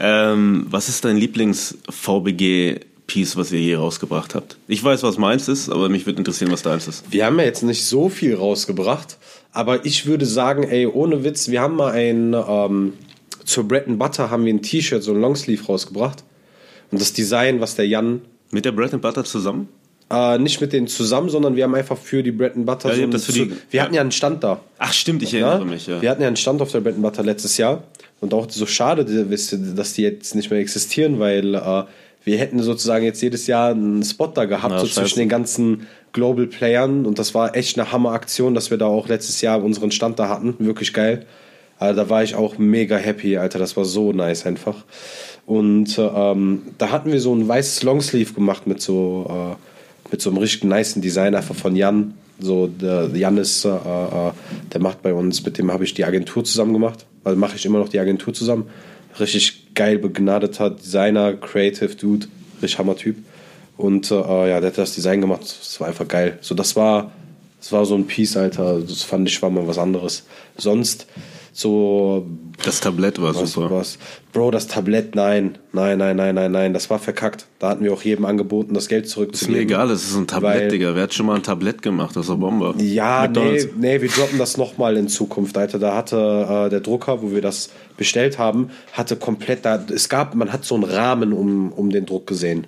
Ähm, 0.00 0.66
was 0.70 0.88
ist 0.88 1.04
dein 1.04 1.16
Lieblings-VBG-Piece, 1.16 3.36
was 3.36 3.52
ihr 3.52 3.60
je 3.60 3.74
rausgebracht 3.74 4.34
habt? 4.34 4.56
Ich 4.68 4.82
weiß, 4.82 5.02
was 5.02 5.18
meins 5.18 5.48
ist, 5.48 5.70
aber 5.70 5.88
mich 5.88 6.06
würde 6.06 6.18
interessieren, 6.18 6.52
was 6.52 6.62
deins 6.62 6.88
ist. 6.88 7.04
Wir 7.10 7.26
haben 7.26 7.38
ja 7.38 7.44
jetzt 7.44 7.62
nicht 7.62 7.84
so 7.84 8.08
viel 8.08 8.34
rausgebracht, 8.34 9.18
aber 9.52 9.84
ich 9.84 10.06
würde 10.06 10.26
sagen, 10.26 10.62
ey, 10.62 10.86
ohne 10.86 11.24
Witz, 11.24 11.48
wir 11.48 11.60
haben 11.60 11.76
mal 11.76 11.92
ein, 11.92 12.34
ähm, 12.34 12.94
zur 13.46 13.66
Bread 13.66 13.86
and 13.88 13.98
Butter 13.98 14.30
haben 14.30 14.44
wir 14.44 14.52
ein 14.52 14.62
T-Shirt, 14.62 15.02
so 15.02 15.12
ein 15.12 15.20
Longsleeve 15.20 15.64
rausgebracht. 15.64 16.24
Und 16.90 17.00
das 17.00 17.12
Design, 17.12 17.60
was 17.60 17.74
der 17.76 17.86
Jan, 17.88 18.20
Mit 18.50 18.64
der 18.64 18.72
Bread 18.72 18.92
and 18.92 19.02
Butter 19.02 19.24
zusammen? 19.24 19.68
äh, 20.08 20.38
nicht 20.38 20.60
mit 20.60 20.72
denen 20.72 20.86
zusammen, 20.86 21.28
sondern 21.30 21.56
wir 21.56 21.64
haben 21.64 21.74
einfach 21.74 21.98
für 21.98 22.22
die 22.22 22.30
Bread 22.30 22.54
and 22.54 22.64
Butter 22.64 22.90
Ja, 22.94 23.06
so 23.06 23.06
das 23.08 23.24
für 23.24 23.32
zu, 23.32 23.44
die- 23.46 23.50
Wir 23.70 23.78
ja. 23.78 23.82
hatten 23.82 23.94
ja 23.94 24.00
einen 24.02 24.12
Stand 24.12 24.44
da. 24.44 24.60
Ach 24.78 24.92
stimmt, 24.92 25.22
ich 25.24 25.32
Ja? 25.32 25.48
erinnere 25.48 25.66
mich. 25.66 25.88
Ja. 25.88 26.00
Wir 26.00 26.10
hatten 26.10 26.22
ja 26.22 26.28
einen 26.28 26.36
Stand 26.36 26.62
auf 26.62 26.70
der 26.70 26.80
Bread 26.80 26.94
and 26.94 27.02
Butter 27.02 27.24
letztes 27.24 27.56
Jahr. 27.56 27.82
Und 28.20 28.32
auch 28.32 28.48
so 28.48 28.66
schade, 28.66 29.04
dass 29.04 29.92
die 29.94 30.02
jetzt 30.02 30.34
nicht 30.36 30.50
mehr 30.50 30.60
existieren, 30.60 31.18
weil 31.18 31.54
äh, 31.56 31.82
wir 32.24 32.38
hätten 32.38 32.62
sozusagen 32.62 33.04
jetzt 33.04 33.20
jedes 33.20 33.46
Jahr 33.48 33.70
einen 33.72 34.04
Spot 34.04 34.28
da 34.28 34.44
gehabt, 34.44 34.72
Ja, 34.74 34.78
so 34.78 34.86
scheiße. 34.86 35.00
zwischen 35.00 35.18
den 35.18 35.28
ganzen 35.28 35.86
Global 36.12 36.46
Playern. 36.46 37.04
Und 37.04 37.18
das 37.18 37.34
war 37.34 37.56
echt 37.56 37.76
eine 37.78 37.90
Hammer-Aktion, 37.90 38.54
dass 38.54 38.70
wir 38.70 38.78
da 38.78 38.86
auch 38.86 39.08
letztes 39.08 39.40
Jahr 39.40 39.62
unseren 39.62 39.90
Stand 39.90 40.18
da 40.20 40.28
hatten. 40.28 40.54
Wirklich 40.60 40.92
geil. 40.92 41.26
Also 41.78 42.00
da 42.02 42.08
war 42.08 42.22
ich 42.22 42.34
auch 42.34 42.58
mega 42.58 42.96
happy, 42.96 43.36
Alter. 43.36 43.58
Das 43.58 43.76
war 43.76 43.84
so 43.84 44.12
nice 44.12 44.46
einfach. 44.46 44.84
Und 45.44 45.98
äh, 45.98 46.02
ähm, 46.02 46.62
da 46.78 46.90
hatten 46.90 47.12
wir 47.12 47.20
so 47.20 47.34
ein 47.34 47.46
weißes 47.46 47.82
Longsleeve 47.82 48.32
gemacht 48.32 48.66
mit 48.66 48.80
so, 48.80 49.26
äh, 49.28 50.10
mit 50.10 50.20
so 50.20 50.30
einem 50.30 50.38
richtig 50.38 50.64
niceen 50.64 51.02
Design 51.02 51.34
einfach 51.34 51.54
von 51.54 51.76
Jan. 51.76 52.14
So, 52.40 52.66
der 52.66 53.10
Jan 53.14 53.38
ist, 53.38 53.64
äh, 53.64 53.68
äh, 53.68 54.32
der 54.72 54.80
macht 54.80 55.02
bei 55.02 55.14
uns, 55.14 55.44
mit 55.44 55.58
dem 55.58 55.72
habe 55.72 55.84
ich 55.84 55.94
die 55.94 56.04
Agentur 56.04 56.44
zusammen 56.44 56.72
gemacht. 56.72 57.06
Also 57.24 57.38
mache 57.38 57.56
ich 57.56 57.64
immer 57.64 57.78
noch 57.78 57.88
die 57.88 58.00
Agentur 58.00 58.34
zusammen. 58.34 58.66
Richtig 59.18 59.74
geil 59.74 59.98
begnadeter 59.98 60.70
Designer, 60.70 61.34
Creative 61.34 61.94
Dude, 61.94 62.26
richtig 62.62 62.78
Hammer-Typ. 62.78 63.16
Und 63.76 64.10
äh, 64.10 64.14
ja, 64.14 64.60
der 64.60 64.70
hat 64.70 64.78
das 64.78 64.94
Design 64.94 65.20
gemacht. 65.20 65.42
Das 65.42 65.80
war 65.80 65.88
einfach 65.88 66.08
geil. 66.08 66.38
So, 66.40 66.54
das 66.54 66.76
war, 66.76 67.12
das 67.60 67.72
war 67.72 67.84
so 67.84 67.94
ein 67.94 68.06
Piece, 68.06 68.36
Alter. 68.36 68.80
Das 68.80 69.02
fand 69.02 69.28
ich 69.28 69.40
war 69.42 69.50
mal 69.50 69.66
was 69.66 69.78
anderes. 69.78 70.24
Sonst 70.56 71.06
so 71.58 72.26
Das 72.62 72.80
Tablett 72.80 73.20
war 73.20 73.34
was, 73.34 73.52
super. 73.52 73.70
was. 73.70 73.98
Bro, 74.34 74.50
das 74.50 74.66
Tablett, 74.66 75.14
nein. 75.14 75.56
Nein, 75.72 75.96
nein, 75.96 76.14
nein, 76.16 76.34
nein, 76.34 76.52
nein. 76.52 76.74
Das 76.74 76.90
war 76.90 76.98
verkackt. 76.98 77.46
Da 77.58 77.70
hatten 77.70 77.82
wir 77.82 77.92
auch 77.94 78.02
jedem 78.02 78.26
angeboten, 78.26 78.74
das 78.74 78.88
Geld 78.88 79.06
Ist 79.06 79.12
zurückzugeben. 79.12 79.56
mir 79.56 79.62
egal, 79.62 79.88
das 79.88 80.04
ist 80.04 80.14
ein 80.16 80.26
Tablett, 80.26 80.54
Weil- 80.60 80.68
Digga. 80.68 80.94
Wer 80.94 81.04
hat 81.04 81.14
schon 81.14 81.24
mal 81.24 81.36
ein 81.36 81.42
Tablett 81.42 81.80
gemacht? 81.80 82.14
Das 82.14 82.26
ist 82.26 82.30
eine 82.30 82.40
Bombe. 82.40 82.74
Ja, 82.76 83.26
nee, 83.26 83.64
nee, 83.78 84.00
wir 84.02 84.08
droppen 84.10 84.38
das 84.38 84.58
nochmal 84.58 84.98
in 84.98 85.08
Zukunft, 85.08 85.56
Alter. 85.56 85.78
Da 85.78 85.96
hatte 85.96 86.16
äh, 86.66 86.68
der 86.68 86.80
Drucker, 86.80 87.22
wo 87.22 87.32
wir 87.32 87.40
das 87.40 87.70
bestellt 87.96 88.38
haben, 88.38 88.68
hatte 88.92 89.16
komplett, 89.16 89.64
da, 89.64 89.82
es 89.94 90.10
gab, 90.10 90.34
man 90.34 90.52
hat 90.52 90.66
so 90.66 90.74
einen 90.74 90.84
Rahmen 90.84 91.32
um, 91.32 91.72
um 91.72 91.88
den 91.90 92.04
Druck 92.04 92.26
gesehen. 92.26 92.66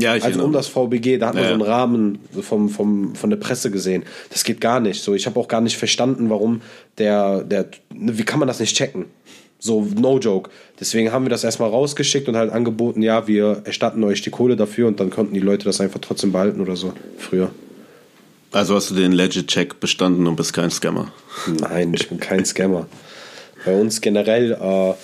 Ja, 0.00 0.16
ich 0.16 0.24
Also 0.24 0.38
um 0.38 0.54
erinnere 0.54 0.60
das 0.60 0.68
VBG, 0.68 1.18
da 1.18 1.28
hat 1.28 1.34
man 1.34 1.44
Ja, 1.44 1.48
so 1.50 1.54
einen. 1.54 1.62
Rahmen 1.62 2.18
vom, 2.42 2.68
vom, 2.68 3.14
von 3.14 3.30
der 3.30 3.36
Presse 3.36 3.70
gesehen. 3.70 4.04
Das 4.30 4.44
geht 4.44 4.60
gar 4.60 4.80
nicht. 4.80 5.02
So, 5.02 5.14
ich 5.14 5.26
habe 5.26 5.38
auch 5.38 5.48
gar 5.48 5.60
nicht 5.60 5.76
verstanden, 5.76 6.30
warum 6.30 6.62
der, 6.98 7.42
der, 7.44 7.66
wie 7.90 8.24
kann 8.24 8.38
man 8.38 8.48
das 8.48 8.60
nicht 8.60 8.76
checken? 8.76 9.06
So, 9.58 9.86
no 9.94 10.18
joke. 10.18 10.50
Deswegen 10.78 11.12
haben 11.12 11.26
wir 11.26 11.30
das 11.30 11.44
erstmal 11.44 11.68
rausgeschickt 11.68 12.28
und 12.28 12.36
halt 12.36 12.50
angeboten, 12.50 13.02
ja, 13.02 13.26
wir 13.28 13.62
erstatten 13.64 14.02
euch 14.04 14.22
die 14.22 14.30
Kohle 14.30 14.56
dafür 14.56 14.88
und 14.88 14.98
dann 15.00 15.10
konnten 15.10 15.34
die 15.34 15.40
Leute 15.40 15.66
das 15.66 15.80
einfach 15.80 16.00
trotzdem 16.00 16.32
behalten 16.32 16.60
oder 16.62 16.76
so. 16.76 16.94
Früher. 17.18 17.50
Also 18.52 18.74
hast 18.74 18.90
du 18.90 18.94
den 18.94 19.12
Legit-Check 19.12 19.78
bestanden 19.78 20.26
und 20.26 20.36
bist 20.36 20.54
kein 20.54 20.70
Scammer. 20.70 21.12
Nein, 21.60 21.92
ich 21.94 22.08
bin 22.08 22.18
kein 22.18 22.44
Scammer. 22.44 22.86
Bei 23.64 23.78
uns 23.78 24.00
generell, 24.00 24.52
äh, 24.52 24.94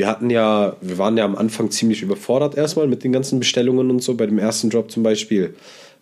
wir 0.00 0.06
hatten 0.06 0.30
ja, 0.30 0.76
wir 0.80 0.96
waren 0.96 1.18
ja 1.18 1.26
am 1.26 1.36
Anfang 1.36 1.70
ziemlich 1.70 2.00
überfordert 2.00 2.56
erstmal 2.56 2.86
mit 2.86 3.04
den 3.04 3.12
ganzen 3.12 3.38
Bestellungen 3.38 3.90
und 3.90 4.02
so, 4.02 4.14
bei 4.14 4.24
dem 4.24 4.38
ersten 4.38 4.70
Drop 4.70 4.90
zum 4.90 5.02
Beispiel. 5.02 5.54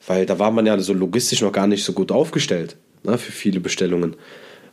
Weil 0.06 0.24
da 0.24 0.38
war 0.38 0.52
man 0.52 0.66
ja 0.66 0.78
so 0.78 0.92
logistisch 0.92 1.42
noch 1.42 1.50
gar 1.50 1.66
nicht 1.66 1.82
so 1.82 1.92
gut 1.92 2.12
aufgestellt, 2.12 2.76
ne, 3.02 3.18
für 3.18 3.32
viele 3.32 3.58
Bestellungen. 3.58 4.14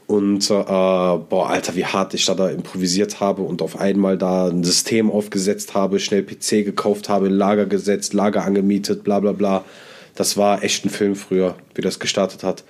Und 0.05 0.47
äh, 0.51 0.53
boah, 0.53 1.49
Alter, 1.49 1.75
wie 1.75 1.87
hart 1.87 2.13
ich 2.13 2.23
da, 2.25 2.35
da 2.35 2.49
improvisiert 2.49 3.19
habe 3.19 3.41
und 3.41 3.63
auf 3.63 3.79
einmal 3.79 4.15
da 4.15 4.47
ein 4.47 4.63
System 4.63 5.09
aufgesetzt 5.09 5.73
habe, 5.73 5.99
schnell 5.99 6.21
PC 6.21 6.63
gekauft 6.63 7.09
habe, 7.09 7.27
Lager 7.27 7.65
gesetzt, 7.65 8.13
Lager 8.13 8.45
angemietet, 8.45 9.03
bla 9.03 9.19
bla 9.21 9.31
bla. 9.31 9.65
Das 10.13 10.37
war 10.37 10.61
echt 10.61 10.85
ein 10.85 10.91
Film 10.91 11.15
früher, 11.15 11.55
wie 11.73 11.81
das 11.81 11.99
gestartet 11.99 12.43
hat. 12.43 12.63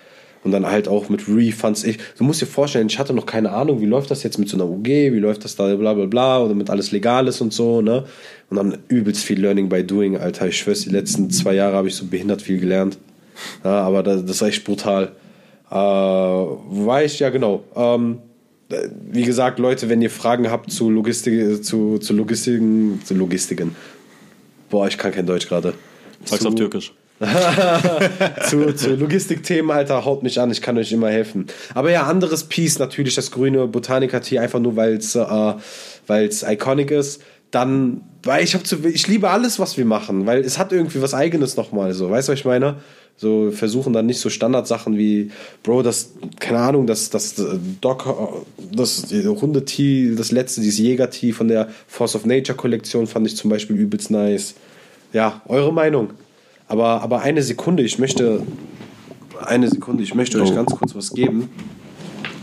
Und 0.46 0.52
dann 0.52 0.68
halt 0.68 0.88
auch 0.88 1.10
mit 1.10 1.28
Refunds. 1.28 1.84
Ich, 1.84 1.98
du 2.20 2.24
musst 2.24 2.40
dir 2.40 2.46
vorstellen, 2.46 2.86
ich 2.88 3.00
hatte 3.00 3.14
noch 3.14 3.26
keine 3.26 3.52
Ahnung, 3.52 3.82
wie 3.82 3.88
läuft 3.88 4.12
das 4.12 4.22
jetzt 4.22 4.38
mit 4.38 4.48
so 4.48 4.56
einer 4.56 4.70
UG, 4.70 4.86
wie 4.86 5.20
läuft 5.20 5.44
das 5.44 5.56
da, 5.56 5.76
bla 5.76 5.96
bla 5.96 6.06
bla, 6.06 6.44
oder 6.44 6.54
mit 6.54 6.70
alles 6.70 6.92
Legales 6.92 7.42
und 7.42 7.52
so, 7.52 7.82
ne? 7.82 8.06
Und 8.52 8.58
dann 8.58 8.78
übelst 8.88 9.24
viel 9.24 9.42
Learning 9.42 9.70
by 9.70 9.84
Doing, 9.84 10.18
Alter. 10.18 10.48
Ich 10.48 10.60
schwör's, 10.60 10.82
die 10.82 10.92
letzten 10.92 11.32
zwei 11.32 11.56
Jahre 11.56 11.76
habe 11.76 11.88
ich 11.88 11.96
so 11.96 12.06
behindert 12.06 12.44
viel 12.44 12.60
gelernt. 12.60 13.00
Ja, 13.64 13.82
aber 13.82 14.04
das, 14.04 14.24
das 14.24 14.36
ist 14.36 14.42
echt 14.44 14.64
brutal. 14.66 15.14
Äh, 15.72 17.06
ich, 17.06 17.20
ja 17.20 17.32
genau. 17.32 17.64
Ähm, 17.76 18.20
äh, 18.70 18.88
wie 19.12 19.24
gesagt, 19.24 19.58
Leute, 19.58 19.90
wenn 19.90 20.04
ihr 20.04 20.12
Fragen 20.12 20.52
habt 20.52 20.72
zu 20.72 20.92
Logistik, 20.92 21.64
zu, 21.64 21.98
zu 21.98 22.14
Logistiken, 22.14 23.02
zu 23.04 23.16
Logistiken. 23.16 23.76
Boah, 24.70 24.88
ich 24.88 25.00
kann 25.00 25.12
kein 25.12 25.26
Deutsch 25.26 25.48
gerade. 25.48 25.74
Sag's 26.24 26.46
auf 26.46 26.54
Türkisch. 26.54 26.94
zu, 28.50 28.76
zu 28.76 28.96
Logistikthemen, 28.96 29.72
Alter, 29.72 30.04
haut 30.04 30.22
mich 30.24 30.40
an, 30.40 30.52
ich 30.52 30.62
kann 30.62 30.78
euch 30.78 30.92
immer 30.92 31.10
helfen. 31.10 31.48
Aber 31.74 31.90
ja, 31.90 32.04
anderes 32.04 32.46
Piece, 32.46 32.78
natürlich 32.80 33.16
das 33.16 33.32
grüne 33.32 33.68
Botaniker-Tee, 33.68 34.40
einfach 34.40 34.60
nur, 34.60 34.76
weil 34.76 34.96
es 34.96 35.16
äh, 35.16 35.54
weil's 36.08 36.44
iconic 36.44 36.92
ist. 36.92 37.22
Dann, 37.52 38.02
weil 38.24 38.44
ich 38.44 38.54
habe 38.54 38.66
zu, 38.66 38.86
ich 38.86 39.08
liebe 39.08 39.30
alles, 39.30 39.60
was 39.60 39.78
wir 39.78 39.86
machen, 39.86 40.26
weil 40.26 40.42
es 40.42 40.58
hat 40.58 40.74
irgendwie 40.74 41.02
was 41.02 41.14
Eigenes 41.14 41.56
nochmal, 41.56 41.94
so, 41.94 42.10
weißt 42.10 42.28
du, 42.28 42.34
was 42.34 42.40
ich 42.40 42.46
meine? 42.46 42.78
So, 43.18 43.50
versuchen 43.52 43.94
dann 43.94 44.08
nicht 44.08 44.20
so 44.20 44.30
Standardsachen 44.30 44.98
wie, 44.98 45.32
Bro, 45.64 45.84
das, 45.84 46.12
keine 46.42 46.60
Ahnung, 46.60 46.86
das, 46.86 47.12
das 47.12 47.40
äh, 47.40 47.58
Doc, 47.80 48.06
äh, 48.08 48.76
das 48.76 49.06
Hunde-Tee, 49.10 50.16
das 50.18 50.34
letzte, 50.34 50.60
dieses 50.60 50.80
Jäger-Tee 50.80 51.32
von 51.32 51.48
der 51.48 51.70
Force 51.88 52.18
of 52.18 52.26
Nature-Kollektion 52.26 53.08
fand 53.08 53.26
ich 53.26 53.38
zum 53.38 53.50
Beispiel 53.50 53.78
übelst 53.78 54.12
nice. 54.12 54.56
Ja, 55.14 55.42
eure 55.48 55.72
Meinung. 55.72 56.10
Aber, 56.68 57.02
aber 57.02 57.22
eine 57.22 57.42
Sekunde, 57.44 57.84
ich 57.84 58.00
möchte. 58.00 58.42
Eine 59.40 59.70
Sekunde, 59.70 60.02
ich 60.04 60.16
möchte 60.16 60.42
euch 60.42 60.52
Oh. 60.52 60.56
ganz 60.56 60.72
kurz 60.72 60.96
was 60.96 61.12
geben. 61.12 61.50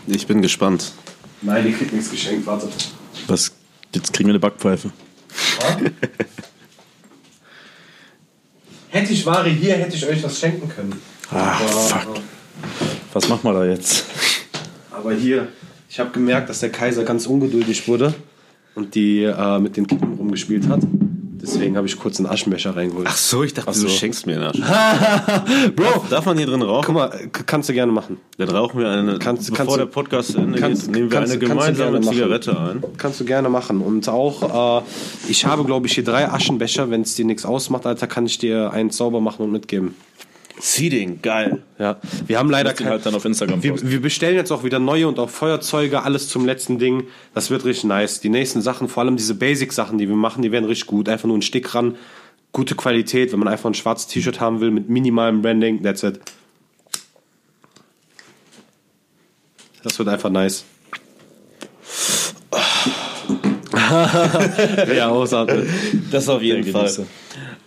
Ich 0.06 0.26
bin 0.26 0.42
gespannt. 0.42 0.92
Nein, 1.40 1.66
ihr 1.66 1.72
kriegt 1.72 1.92
nichts 1.92 2.10
geschenkt, 2.10 2.46
wartet. 2.46 2.70
Was? 3.26 3.52
Jetzt 3.94 4.12
kriegen 4.12 4.28
wir 4.28 4.32
eine 4.32 4.38
Backpfeife. 4.40 4.90
Hätte 8.90 9.12
ich 9.12 9.24
Ware 9.26 9.48
hier, 9.48 9.74
hätte 9.74 9.96
ich 9.96 10.06
euch 10.06 10.22
was 10.22 10.38
schenken 10.38 10.68
können. 10.68 11.00
Ah, 11.30 11.54
fuck. 11.54 12.16
Was 13.12 13.28
machen 13.28 13.40
wir 13.44 13.54
da 13.54 13.64
jetzt? 13.64 14.04
Aber 14.90 15.14
hier, 15.14 15.48
ich 15.88 15.98
habe 15.98 16.10
gemerkt, 16.10 16.48
dass 16.50 16.60
der 16.60 16.70
Kaiser 16.70 17.04
ganz 17.04 17.26
ungeduldig 17.26 17.88
wurde 17.88 18.14
und 18.74 18.94
die 18.94 19.22
äh, 19.24 19.58
mit 19.58 19.76
den 19.76 19.86
Kippen 19.86 20.14
rumgespielt 20.14 20.68
hat. 20.68 20.80
Deswegen 21.42 21.76
habe 21.76 21.88
ich 21.88 21.98
kurz 21.98 22.18
einen 22.20 22.28
Aschenbecher 22.28 22.76
reingeholt. 22.76 23.06
Ach 23.10 23.16
so, 23.16 23.42
ich 23.42 23.52
dachte, 23.52 23.68
Ach 23.70 23.74
so. 23.74 23.88
du 23.88 23.92
schenkst 23.92 24.26
mir 24.26 24.34
einen 24.36 24.44
Arsch. 24.44 25.72
Bro, 25.76 26.04
darf 26.08 26.24
man 26.24 26.36
hier 26.38 26.46
drin 26.46 26.62
rauchen? 26.62 26.84
Guck 26.86 26.94
mal, 26.94 27.10
kannst 27.46 27.68
du 27.68 27.72
gerne 27.72 27.90
machen. 27.90 28.18
Dann 28.38 28.48
rauchen 28.48 28.78
wir 28.78 28.88
eine, 28.88 29.18
Kannst- 29.18 29.50
bevor 29.50 29.66
kannst 29.66 29.78
der 29.80 29.86
Podcast 29.86 30.32
zu 30.32 30.38
Ende 30.38 30.58
kannst- 30.60 30.88
nehmen 30.90 31.10
wir 31.10 31.18
kannst- 31.18 31.32
eine 31.32 31.40
gemeinsame 31.40 31.98
machen. 32.00 32.14
Zigarette 32.14 32.58
ein. 32.58 32.84
Kannst 32.96 33.18
du 33.20 33.24
gerne 33.24 33.48
machen. 33.48 33.80
Und 33.80 34.08
auch, 34.08 34.80
äh, 34.80 34.84
ich 35.28 35.44
habe, 35.44 35.64
glaube 35.64 35.88
ich, 35.88 35.94
hier 35.94 36.04
drei 36.04 36.28
Aschenbecher. 36.30 36.90
Wenn 36.90 37.02
es 37.02 37.16
dir 37.16 37.24
nichts 37.24 37.44
ausmacht, 37.44 37.86
Alter, 37.86 38.06
kann 38.06 38.24
ich 38.26 38.38
dir 38.38 38.70
einen 38.72 38.90
sauber 38.90 39.20
machen 39.20 39.42
und 39.42 39.50
mitgeben. 39.50 39.96
Seeding, 40.64 41.20
geil. 41.22 41.60
Ja, 41.76 41.96
wir 42.28 42.38
haben 42.38 42.48
leider 42.48 42.72
kein, 42.72 42.86
halt 42.86 43.04
dann 43.04 43.16
auf 43.16 43.24
Instagram 43.24 43.64
wir, 43.64 43.82
wir 43.82 44.00
bestellen 44.00 44.36
jetzt 44.36 44.52
auch 44.52 44.62
wieder 44.62 44.78
neue 44.78 45.08
und 45.08 45.18
auch 45.18 45.28
Feuerzeuge, 45.28 46.04
alles 46.04 46.28
zum 46.28 46.46
letzten 46.46 46.78
Ding. 46.78 47.08
Das 47.34 47.50
wird 47.50 47.64
richtig 47.64 47.82
nice. 47.82 48.20
Die 48.20 48.28
nächsten 48.28 48.62
Sachen, 48.62 48.86
vor 48.86 49.02
allem 49.02 49.16
diese 49.16 49.34
Basic-Sachen, 49.34 49.98
die 49.98 50.08
wir 50.08 50.14
machen, 50.14 50.40
die 50.40 50.52
werden 50.52 50.66
richtig 50.66 50.86
gut. 50.86 51.08
Einfach 51.08 51.26
nur 51.26 51.36
ein 51.36 51.42
Stick 51.42 51.74
ran, 51.74 51.96
gute 52.52 52.76
Qualität. 52.76 53.32
Wenn 53.32 53.40
man 53.40 53.48
einfach 53.48 53.68
ein 53.68 53.74
schwarzes 53.74 54.06
T-Shirt 54.06 54.38
haben 54.38 54.60
will 54.60 54.70
mit 54.70 54.88
minimalem 54.88 55.42
Branding, 55.42 55.82
that's 55.82 56.04
it. 56.04 56.20
Das 59.82 59.98
wird 59.98 60.08
einfach 60.08 60.30
nice. 60.30 60.64
ja, 64.94 65.08
ausatmen. 65.08 65.68
Das 66.12 66.28
auf 66.28 66.40
jeden 66.40 66.70
Fall. 66.70 67.04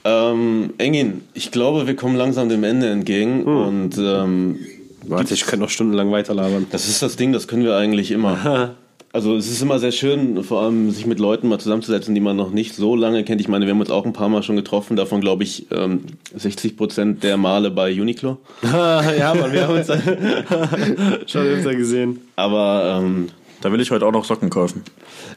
Ähm, 0.06 0.74
Engin, 0.78 1.22
ich 1.34 1.52
glaube, 1.52 1.88
wir 1.88 1.96
kommen 1.96 2.16
langsam 2.16 2.48
dem 2.48 2.64
Ende 2.64 2.90
entgegen 2.90 3.44
und 3.44 3.98
ähm, 3.98 4.60
Warte, 5.08 5.34
ich 5.34 5.46
könnte 5.46 5.62
noch 5.62 5.70
stundenlang 5.70 6.12
weiterlabern. 6.12 6.68
das 6.72 6.88
ist 6.88 7.02
das 7.02 7.16
Ding, 7.16 7.34
das 7.34 7.48
können 7.48 7.64
wir 7.64 7.76
eigentlich 7.76 8.12
immer. 8.12 8.76
Also 9.16 9.38
es 9.38 9.50
ist 9.50 9.62
immer 9.62 9.80
sehr 9.80 9.94
schön, 9.94 10.44
vor 10.44 10.62
allem 10.62 10.92
sich 10.92 11.06
mit 11.06 11.20
Leuten 11.20 11.48
mal 11.48 11.58
zusammenzusetzen, 11.58 12.14
die 12.14 12.20
man 12.20 12.36
noch 12.36 12.52
nicht 12.52 12.76
so 12.76 12.98
lange 12.98 13.24
kennt. 13.24 13.40
Ich 13.40 13.48
meine, 13.48 13.66
wir 13.66 13.72
haben 13.72 13.80
uns 13.80 13.90
auch 13.90 14.06
ein 14.06 14.12
paar 14.12 14.28
Mal 14.28 14.44
schon 14.44 14.58
getroffen, 14.58 14.98
davon 14.98 15.22
glaube 15.22 15.44
ich 15.44 15.68
ähm, 15.72 16.02
60 16.36 16.76
Prozent 16.76 17.24
der 17.24 17.38
Male 17.38 17.72
bei 17.72 17.94
Uniqlo. 17.94 18.40
ja, 18.64 19.34
Mann, 19.34 19.54
wir 19.54 19.70
haben 19.70 19.78
uns 19.78 19.88
schon 21.32 21.46
öfter 21.46 21.76
gesehen. 21.76 22.20
Aber 22.36 23.00
ähm, 23.02 23.30
Da 23.66 23.72
will 23.72 23.82
ich 23.82 23.90
heute 23.90 24.06
auch 24.06 24.12
noch 24.12 24.26
Socken 24.26 24.52
kaufen. 24.52 24.84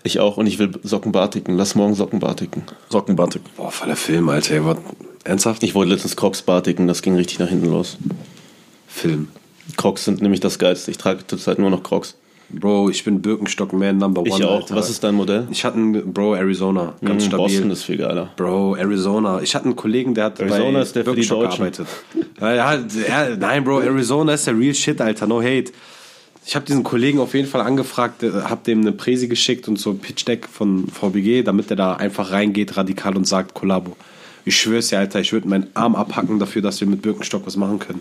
ich 0.03 0.21
auch 0.21 0.37
und 0.37 0.47
ich 0.47 0.59
will 0.59 0.73
Socken 0.83 1.13
bartiken. 1.13 1.57
Lass 1.57 1.75
morgen 1.75 1.95
Socken 1.95 2.19
bartiken. 2.19 2.63
Sockenbatik. 2.91 3.41
Boah, 3.57 3.71
voller 3.71 3.97
Film, 3.97 4.29
Alter. 4.29 4.57
Ey? 4.57 4.61
Ernsthaft? 5.25 5.63
Ich 5.63 5.75
wollte 5.75 5.93
letztens 5.95 6.15
Crocs 6.15 6.43
bartiken, 6.43 6.87
das 6.87 7.01
ging 7.01 7.17
richtig 7.17 7.39
nach 7.39 7.49
hinten 7.49 7.71
los. 7.71 7.97
Film. 8.87 9.29
Crocs 9.79 10.05
sind 10.05 10.21
nämlich 10.21 10.41
das 10.41 10.59
Geilste. 10.59 10.91
Ich 10.91 10.99
trage 10.99 11.27
zurzeit 11.27 11.59
nur 11.59 11.71
noch 11.71 11.83
Crocs. 11.83 12.17
Bro, 12.51 12.91
ich 12.91 13.03
bin 13.03 13.23
Birkenstock-Man 13.23 13.97
Number 13.97 14.21
One. 14.21 14.29
Ich 14.29 14.45
auch. 14.45 14.61
Alter. 14.61 14.77
Was 14.77 14.91
ist 14.91 15.03
dein 15.03 15.15
Modell? 15.15 15.49
Ich 15.51 15.65
hatte 15.65 15.79
einen, 15.79 16.13
Bro, 16.13 16.35
Arizona. 16.35 16.97
Ganz 17.03 17.25
Mhm, 17.25 17.29
stabil. 17.29 17.47
Boston 17.47 17.71
ist 17.71 17.85
viel 17.85 17.97
geiler. 17.97 18.29
Bro, 18.37 18.77
Arizona. 18.77 19.41
Ich 19.41 19.55
hatte 19.55 19.65
einen 19.65 19.77
Kollegen, 19.77 20.13
der 20.13 20.25
hat 20.25 20.39
Arizona 20.41 20.73
bei 20.81 20.83
ist 20.83 20.95
der 20.95 21.05
für 21.05 21.15
die 21.15 21.27
Birkenstock 21.27 21.45
Deutschen. 21.45 21.73
gearbeitet. 21.73 21.87
Ja, 22.43 22.75
ja, 23.31 23.37
nein, 23.39 23.65
Bro, 23.65 23.81
Arizona 23.81 24.35
ist 24.35 24.47
der 24.47 24.59
real 24.59 24.75
shit, 24.75 25.01
Alter. 25.01 25.27
No 25.27 25.41
hate. 25.41 25.73
Ich 26.49 26.57
habe 26.57 26.65
diesen 26.65 26.83
Kollegen 26.83 27.19
auf 27.19 27.35
jeden 27.35 27.47
Fall 27.47 27.61
angefragt, 27.61 28.23
äh, 28.23 28.31
hab 28.31 28.65
dem 28.65 28.81
eine 28.81 28.93
Präsi 28.93 29.29
geschickt 29.29 29.69
und 29.69 29.79
so 29.79 29.91
ein 29.91 29.99
Pitch 29.99 30.27
Deck 30.27 30.49
von 30.49 30.89
VBG, 30.89 31.43
damit 31.43 31.69
er 31.69 31.77
da 31.77 31.93
einfach 31.93 32.31
reingeht, 32.31 32.75
radikal 32.79 33.19
und 33.19 33.27
sagt 33.27 33.53
Kollabo. 33.53 33.99
Ich 34.47 34.59
schwör's 34.59 34.89
dir, 34.89 34.99
Alter, 34.99 35.20
ich 35.20 35.35
würde 35.35 35.47
meinen 35.47 35.66
Arm 35.75 35.95
abhacken 35.95 36.39
dafür, 36.39 36.62
dass 36.62 36.81
wir 36.81 36.89
mit 36.89 37.03
Birkenstock 37.03 37.47
was 37.47 37.57
machen 37.57 37.81
können. 37.81 38.01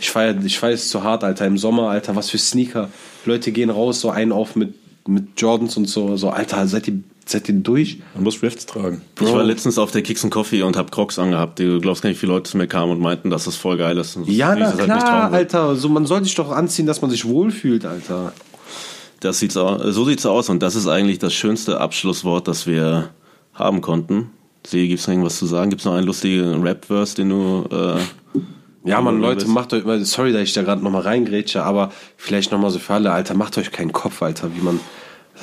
Ich 0.00 0.08
feier, 0.08 0.34
ich 0.42 0.58
feier 0.58 0.72
es 0.72 0.88
zu 0.88 1.02
hart, 1.02 1.22
Alter. 1.22 1.44
Im 1.44 1.58
Sommer, 1.58 1.90
Alter, 1.90 2.16
was 2.16 2.30
für 2.30 2.38
Sneaker. 2.38 2.88
Leute 3.26 3.52
gehen 3.52 3.68
raus, 3.68 4.00
so 4.00 4.08
einen 4.08 4.32
auf 4.32 4.56
mit, 4.56 4.72
mit 5.06 5.38
Jordans 5.38 5.76
und 5.76 5.86
so. 5.86 6.16
So, 6.16 6.30
Alter, 6.30 6.66
seid 6.66 6.88
ihr, 6.88 7.02
seid 7.26 7.48
ihr 7.48 7.54
durch? 7.56 7.98
Man 8.14 8.24
muss 8.24 8.42
Rifts 8.42 8.66
tragen. 8.66 9.02
Ich 9.20 9.32
war 9.32 9.44
letztens 9.44 9.78
auf 9.78 9.90
der 9.90 10.02
Kicks 10.02 10.24
and 10.24 10.32
Coffee 10.32 10.62
und 10.62 10.76
hab 10.76 10.90
Crocs 10.90 11.18
angehabt. 11.18 11.58
Du 11.58 11.80
glaubst 11.80 12.02
gar 12.02 12.08
nicht, 12.10 12.18
wie 12.18 12.20
viele 12.20 12.32
Leute 12.32 12.50
zu 12.50 12.56
mir 12.56 12.66
kamen 12.66 12.92
und 12.92 13.00
meinten, 13.00 13.30
dass 13.30 13.44
das 13.44 13.56
voll 13.56 13.76
geil 13.76 13.96
ist. 13.98 14.16
Und 14.16 14.28
Ja, 14.28 14.54
na 14.54 14.66
halt 14.66 14.76
nicht 14.76 14.84
klar, 14.84 15.30
will. 15.30 15.38
Alter. 15.38 15.76
So, 15.76 15.88
man 15.88 16.06
soll 16.06 16.24
sich 16.24 16.34
doch 16.34 16.50
anziehen, 16.50 16.86
dass 16.86 17.00
man 17.02 17.10
sich 17.10 17.24
wohlfühlt, 17.24 17.84
Alter. 17.84 18.32
Das 19.20 19.38
sieht's 19.38 19.56
aus. 19.56 19.94
So 19.94 20.04
sieht's 20.04 20.26
aus 20.26 20.48
und 20.48 20.62
das 20.62 20.74
ist 20.74 20.88
eigentlich 20.88 21.18
das 21.18 21.32
schönste 21.32 21.80
Abschlusswort, 21.80 22.48
das 22.48 22.66
wir 22.66 23.10
haben 23.54 23.80
konnten. 23.80 24.30
See, 24.66 24.88
gibt's 24.88 25.06
noch 25.06 25.12
irgendwas 25.12 25.38
zu 25.38 25.46
sagen? 25.46 25.70
Gibt's 25.70 25.84
noch 25.84 25.94
einen 25.94 26.06
lustigen 26.06 26.62
Rap-Verse, 26.62 27.16
den 27.16 27.28
du 27.28 27.64
äh, 27.70 27.98
Ja, 28.84 29.00
man, 29.00 29.20
Leute, 29.20 29.46
macht 29.46 29.72
euch, 29.74 29.84
sorry, 30.06 30.32
dass 30.32 30.42
ich 30.42 30.52
da 30.54 30.62
gerade 30.62 30.82
nochmal 30.82 31.02
reingrätsche, 31.02 31.62
aber 31.62 31.92
vielleicht 32.16 32.50
nochmal 32.52 32.70
so 32.70 32.78
für 32.78 32.94
alle, 32.94 33.12
Alter, 33.12 33.34
macht 33.34 33.58
euch 33.58 33.70
keinen 33.70 33.92
Kopf, 33.92 34.22
Alter, 34.22 34.50
wie 34.56 34.60
man, 34.60 34.80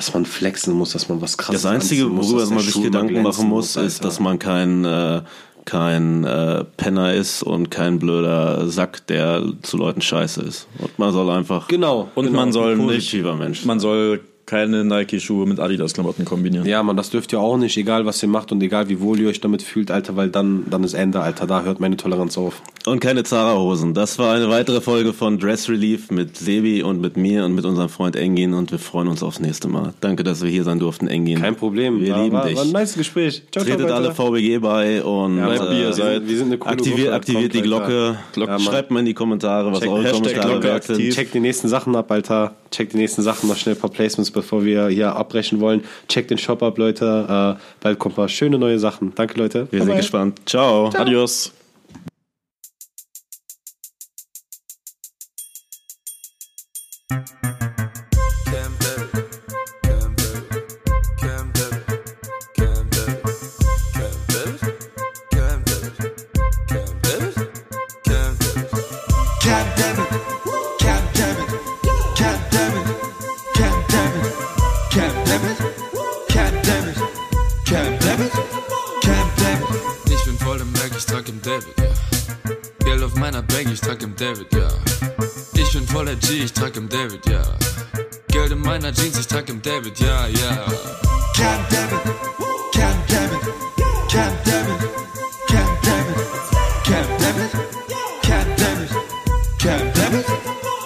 dass 0.00 0.14
man 0.14 0.24
flexen 0.24 0.72
muss, 0.72 0.92
dass 0.92 1.10
man 1.10 1.20
was 1.20 1.36
krasses 1.36 1.60
Das 1.60 1.70
Einzige, 1.70 2.06
muss, 2.06 2.30
worüber 2.30 2.46
man 2.46 2.60
sich 2.60 2.72
Schuh 2.72 2.80
Gedanken 2.80 3.20
machen 3.20 3.50
muss, 3.50 3.76
ist, 3.76 3.76
Alter. 3.76 4.04
dass 4.04 4.18
man 4.18 4.38
kein, 4.38 4.82
äh, 4.86 5.20
kein 5.66 6.24
äh, 6.24 6.64
Penner 6.78 7.12
ist 7.12 7.42
und 7.42 7.70
kein 7.70 7.98
blöder 7.98 8.66
Sack, 8.70 9.06
der 9.08 9.44
zu 9.60 9.76
Leuten 9.76 10.00
scheiße 10.00 10.40
ist. 10.40 10.68
Und 10.78 10.98
man 10.98 11.12
soll 11.12 11.28
einfach 11.28 11.68
Genau. 11.68 12.08
Und 12.14 12.24
genau, 12.24 12.38
man 12.38 12.50
soll 12.50 12.72
ein 12.72 12.78
nicht, 12.78 12.86
positiver 12.86 13.34
Mensch. 13.34 13.66
man 13.66 13.78
soll 13.78 14.22
keine 14.50 14.84
Nike-Schuhe 14.84 15.46
mit 15.46 15.60
Adidas-Klamotten 15.60 16.24
kombinieren. 16.24 16.66
Ja, 16.66 16.82
man, 16.82 16.96
das 16.96 17.10
dürft 17.10 17.32
ihr 17.32 17.40
auch 17.40 17.56
nicht, 17.56 17.76
egal 17.76 18.04
was 18.04 18.20
ihr 18.22 18.28
macht 18.28 18.50
und 18.50 18.60
egal 18.62 18.88
wie 18.88 19.00
wohl 19.00 19.18
ihr 19.20 19.28
euch 19.28 19.40
damit 19.40 19.62
fühlt, 19.62 19.90
Alter, 19.92 20.16
weil 20.16 20.28
dann, 20.28 20.64
dann 20.68 20.82
ist 20.82 20.94
Ende, 20.94 21.20
Alter, 21.20 21.46
da 21.46 21.62
hört 21.62 21.78
meine 21.78 21.96
Toleranz 21.96 22.36
auf. 22.36 22.60
Und 22.86 22.98
keine 23.00 23.22
Zara-Hosen. 23.22 23.94
Das 23.94 24.18
war 24.18 24.34
eine 24.34 24.48
weitere 24.50 24.80
Folge 24.80 25.12
von 25.12 25.38
Dress 25.38 25.68
Relief 25.68 26.10
mit 26.10 26.36
Sebi 26.36 26.82
und 26.82 27.00
mit 27.00 27.16
mir 27.16 27.44
und 27.44 27.54
mit 27.54 27.64
unserem 27.64 27.88
Freund 27.88 28.16
Engin 28.16 28.52
und 28.54 28.72
wir 28.72 28.78
freuen 28.78 29.06
uns 29.08 29.22
aufs 29.22 29.38
nächste 29.38 29.68
Mal. 29.68 29.94
Danke, 30.00 30.24
dass 30.24 30.42
wir 30.42 30.50
hier 30.50 30.64
sein 30.64 30.78
durften, 30.80 31.06
Engin. 31.06 31.40
Kein 31.40 31.54
Problem. 31.56 32.00
Wir 32.00 32.14
war, 32.14 32.22
lieben 32.24 32.36
war, 32.36 32.46
dich. 32.46 32.56
War 32.56 32.64
ein 32.64 32.72
nice 32.72 32.94
Gespräch. 32.96 33.42
Ciao, 33.52 33.64
ciao, 33.64 33.76
Tretet 33.76 33.80
Leute. 33.90 33.94
alle 33.94 34.14
VBG 34.14 34.58
bei 34.58 35.02
und 35.04 35.38
Ja, 35.38 35.46
Bleibt 35.46 35.70
wir 35.70 35.92
seid. 35.92 36.14
sind- 36.20 36.28
Wir 36.28 36.36
sind 36.36 36.46
eine 36.48 36.58
coole 36.58 36.72
aktiviert, 36.72 36.98
Gruppe. 36.98 37.14
aktiviert 37.14 37.54
die 37.54 37.62
Glocke. 37.62 38.18
Glocke. 38.32 38.52
Ja. 38.52 38.58
Schreibt 38.58 38.90
mal 38.90 39.00
in 39.00 39.06
die 39.06 39.14
Kommentare, 39.14 39.70
was 39.70 39.80
Check- 39.80 39.88
eure 39.90 40.02
Hashtag 40.04 40.20
Kommentare 40.22 40.48
Glocke 40.60 40.72
aktiv. 40.72 41.14
Check 41.14 41.32
die 41.32 41.40
nächsten 41.40 41.68
Sachen 41.68 41.94
ab, 41.94 42.10
Alter. 42.10 42.54
Check 42.70 42.90
die 42.90 42.96
nächsten 42.96 43.22
Sachen, 43.22 43.48
noch 43.48 43.56
schnell 43.56 43.74
ein 43.74 43.80
paar 43.80 43.90
Placements, 43.90 44.30
bevor 44.40 44.64
wir 44.64 44.88
hier 44.88 45.14
abbrechen 45.16 45.60
wollen. 45.60 45.82
Check 46.08 46.28
den 46.28 46.38
Shop 46.38 46.62
ab, 46.62 46.78
Leute. 46.78 47.56
Äh, 47.58 47.62
bald 47.82 47.98
kommt 47.98 48.16
mal 48.16 48.28
schöne 48.28 48.58
neue 48.58 48.78
Sachen. 48.78 49.12
Danke, 49.14 49.38
Leute. 49.38 49.68
Wir 49.70 49.80
sind 49.80 49.88
Bye-bye. 49.88 50.00
gespannt. 50.00 50.40
Ciao. 50.46 50.90
Adios. 50.94 51.52
Camp 57.10 57.59
David, 84.20 84.52
ja. 84.52 84.68
Ich 85.54 85.72
bin 85.72 85.86
voller 85.86 86.14
G, 86.14 86.44
ich 86.44 86.52
trag 86.52 86.76
im 86.76 86.90
David, 86.90 87.26
ja. 87.26 87.42
Geld 88.28 88.52
in 88.52 88.60
meiner 88.60 88.92
Jeans, 88.92 89.18
ich 89.18 89.26
trag 89.26 89.48
im 89.48 89.62
David, 89.62 89.98
ja, 89.98 90.26
ja. 90.26 90.66
Camp 91.34 91.66
David, 91.70 92.02
Camp 92.70 93.06
David, 93.08 93.40
Camp 94.10 94.44
David, 94.44 94.78
Camp 95.48 95.82
David, 95.84 96.16
Camp 96.84 97.18
David, 97.18 97.50
Camp 98.22 98.56
David, 98.58 98.90
Camp 99.58 99.94
David, 99.94 100.26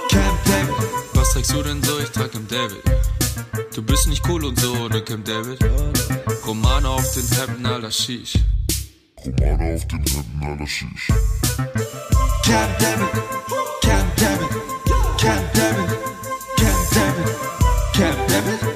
Camp 0.08 0.44
David. 0.44 0.74
Was 1.14 1.30
trägst 1.32 1.52
du 1.52 1.62
denn 1.64 1.82
so? 1.82 1.98
Ich 1.98 2.10
trag 2.10 2.32
im 2.34 2.46
David. 2.46 2.84
Du 3.74 3.82
bist 3.82 4.06
nicht 4.06 4.22
cool 4.28 4.44
und 4.44 4.60
so 4.60 4.76
ohne 4.76 5.02
Camp 5.02 5.24
David. 5.24 5.58
Romane 6.46 6.88
auf 6.88 7.12
den 7.14 7.26
Hemden, 7.36 7.66
alter 7.66 7.90
Shish. 7.90 8.34
Romane 9.24 9.74
auf 9.74 9.88
den 9.88 10.04
Händen 10.04 10.40
aller 10.44 12.13
Schicht. 12.44 12.54
Camp 12.54 12.78
David, 12.78 13.08
Camp 13.80 14.16
David, 14.16 14.50
Camp 15.18 15.52
David, 15.54 15.98
Camp 16.56 16.90
David, 16.90 17.36
Camp 17.94 18.28
David, 18.28 18.60
Camp 18.60 18.73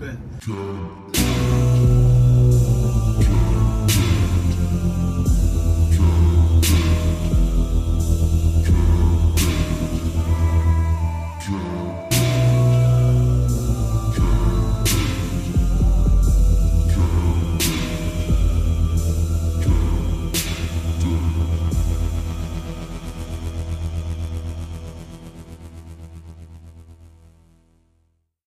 in 0.00 1.11